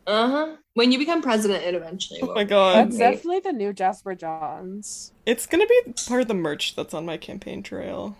Uh-huh. 0.07 0.57
When 0.75 0.91
you 0.91 0.99
become 0.99 1.23
president, 1.23 1.63
it 1.65 1.75
eventually 1.75 2.21
Oh 2.23 2.27
will. 2.29 2.35
my 2.35 2.45
god, 2.45 2.87
That's 2.89 2.99
Right. 2.99 3.13
definitely 3.13 3.41
the 3.41 3.53
new 3.53 3.73
Jasper 3.73 4.15
Johns. 4.15 5.13
it's 5.27 5.47
gonna 5.47 5.67
be 5.67 5.93
part 6.09 6.23
of 6.23 6.29
the 6.29 6.35
merch 6.35 6.75
that's 6.75 6.93
on 6.95 7.07
my 7.07 7.17
campaign 7.19 7.63
trail. 7.63 8.17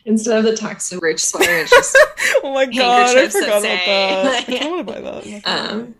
Instead 0.04 0.38
of 0.38 0.44
the 0.44 0.56
toxic 0.56 1.00
rich 1.00 1.24
sweater, 1.24 1.50
it's 1.58 1.70
just 1.70 1.96
oh 2.42 2.52
my 2.52 2.66
god, 2.66 2.76
I 2.76 3.08
Handkerchiefs 3.08 3.34
that 3.34 3.40
forgot 3.40 3.58
about 3.58 3.62
say- 4.46 4.58
that. 4.58 4.62
I 4.62 4.68
want 4.68 4.86
to 4.86 4.92
buy 4.92 5.00
that. 5.00 5.42
I'm 5.46 5.70
Um, 5.80 5.94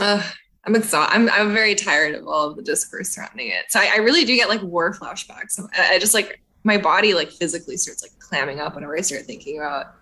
Ugh, 0.00 0.24
I'm 0.64 0.76
exhausted. 0.76 1.14
I'm 1.14 1.28
I'm 1.30 1.52
very 1.52 1.74
tired 1.74 2.14
of 2.14 2.26
all 2.26 2.48
of 2.48 2.56
the 2.56 2.62
discourse 2.62 3.10
surrounding 3.10 3.48
it. 3.48 3.64
So 3.68 3.80
I, 3.80 3.92
I 3.94 3.96
really 3.98 4.24
do 4.24 4.34
get 4.36 4.48
like 4.48 4.62
war 4.62 4.92
flashbacks. 4.94 5.60
I, 5.76 5.94
I 5.94 5.98
just 5.98 6.14
like 6.14 6.40
my 6.64 6.78
body 6.78 7.14
like 7.14 7.30
physically 7.30 7.76
starts 7.76 8.02
like 8.02 8.12
clamming 8.18 8.60
up 8.60 8.74
whenever 8.74 8.96
I 8.96 9.00
start 9.00 9.22
thinking 9.22 9.58
about 9.58 9.94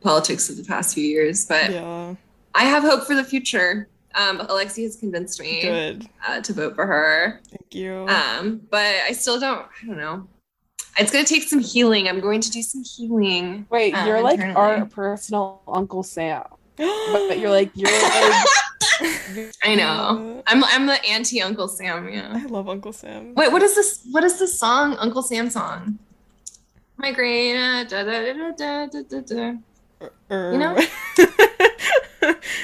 politics 0.00 0.48
of 0.50 0.56
the 0.56 0.64
past 0.64 0.94
few 0.94 1.04
years. 1.04 1.46
But 1.46 1.70
yeah, 1.72 2.14
I 2.54 2.64
have 2.64 2.82
hope 2.82 3.04
for 3.06 3.14
the 3.14 3.24
future. 3.24 3.88
Um, 4.14 4.38
Alexi 4.38 4.84
has 4.84 4.94
convinced 4.96 5.40
me 5.40 5.98
uh, 6.26 6.40
to 6.40 6.52
vote 6.52 6.76
for 6.76 6.86
her. 6.86 7.40
Thank 7.48 7.74
you. 7.74 8.06
Um, 8.08 8.60
but 8.70 8.94
I 9.06 9.12
still 9.12 9.40
don't. 9.40 9.66
I 9.82 9.86
don't 9.86 9.96
know. 9.96 10.28
It's 10.98 11.10
gonna 11.10 11.24
take 11.24 11.42
some 11.44 11.60
healing. 11.60 12.08
I'm 12.08 12.20
going 12.20 12.40
to 12.40 12.50
do 12.50 12.62
some 12.62 12.82
healing. 12.84 13.66
Wait, 13.70 13.92
um, 13.94 14.06
you're 14.06 14.22
like 14.22 14.34
internally. 14.40 14.56
our 14.56 14.86
personal 14.86 15.62
Uncle 15.66 16.02
Sam. 16.02 16.44
But 16.76 17.38
you're 17.38 17.50
like 17.50 17.70
you're 17.74 17.90
like 17.90 18.46
I 19.64 19.74
know. 19.74 20.42
I'm 20.46 20.64
I'm 20.64 20.86
the 20.86 21.04
anti 21.04 21.40
Uncle 21.42 21.68
Sam. 21.68 22.08
Yeah. 22.08 22.30
I 22.32 22.46
love 22.46 22.68
Uncle 22.68 22.92
Sam. 22.92 23.34
Wait, 23.34 23.50
what 23.50 23.62
is 23.62 23.74
this? 23.74 24.06
What 24.10 24.24
is 24.24 24.38
this 24.38 24.58
song? 24.58 24.96
Uncle 24.96 25.22
Sam 25.22 25.50
song? 25.50 25.98
My 26.96 27.12
great. 27.12 27.56
uh, 27.56 27.84
da, 27.84 28.04
da, 28.04 28.32
da, 28.32 28.50
da, 28.52 28.86
da, 28.86 29.02
da, 29.02 29.20
da. 29.20 29.52
Er, 30.30 30.52
You 30.52 30.58
know? 30.58 30.76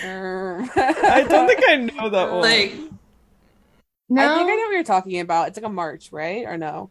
I 0.02 1.26
don't 1.28 1.48
think 1.48 1.62
I 1.68 1.76
know 1.76 2.08
that 2.08 2.30
one. 2.30 2.40
Like, 2.40 2.72
I 2.72 2.74
think. 2.74 4.18
I 4.18 4.26
know 4.26 4.44
what 4.44 4.72
you're 4.72 4.84
talking 4.84 5.20
about. 5.20 5.48
It's 5.48 5.58
like 5.58 5.66
a 5.66 5.72
march, 5.72 6.12
right? 6.12 6.44
Or 6.46 6.56
no? 6.56 6.90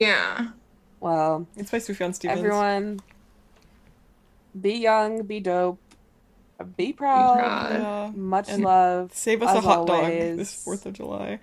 Yeah. 0.00 0.48
Well, 0.98 1.46
it's 1.56 1.70
by 1.70 1.78
Sufjan 1.78 2.14
Stevens. 2.14 2.38
everyone, 2.38 3.00
be 4.58 4.74
young, 4.74 5.22
be 5.22 5.40
dope, 5.40 5.78
uh, 6.58 6.64
be 6.64 6.92
proud. 6.92 7.36
Be 7.36 7.40
proud. 7.40 7.72
Yeah. 7.72 8.12
Much 8.14 8.48
And 8.48 8.64
love. 8.64 9.12
Save 9.14 9.42
us 9.42 9.54
a 9.54 9.58
as 9.58 9.64
hot 9.64 9.86
dog 9.86 10.06
this 10.06 10.62
Fourth 10.64 10.86
of 10.86 10.94
July. 10.94 11.38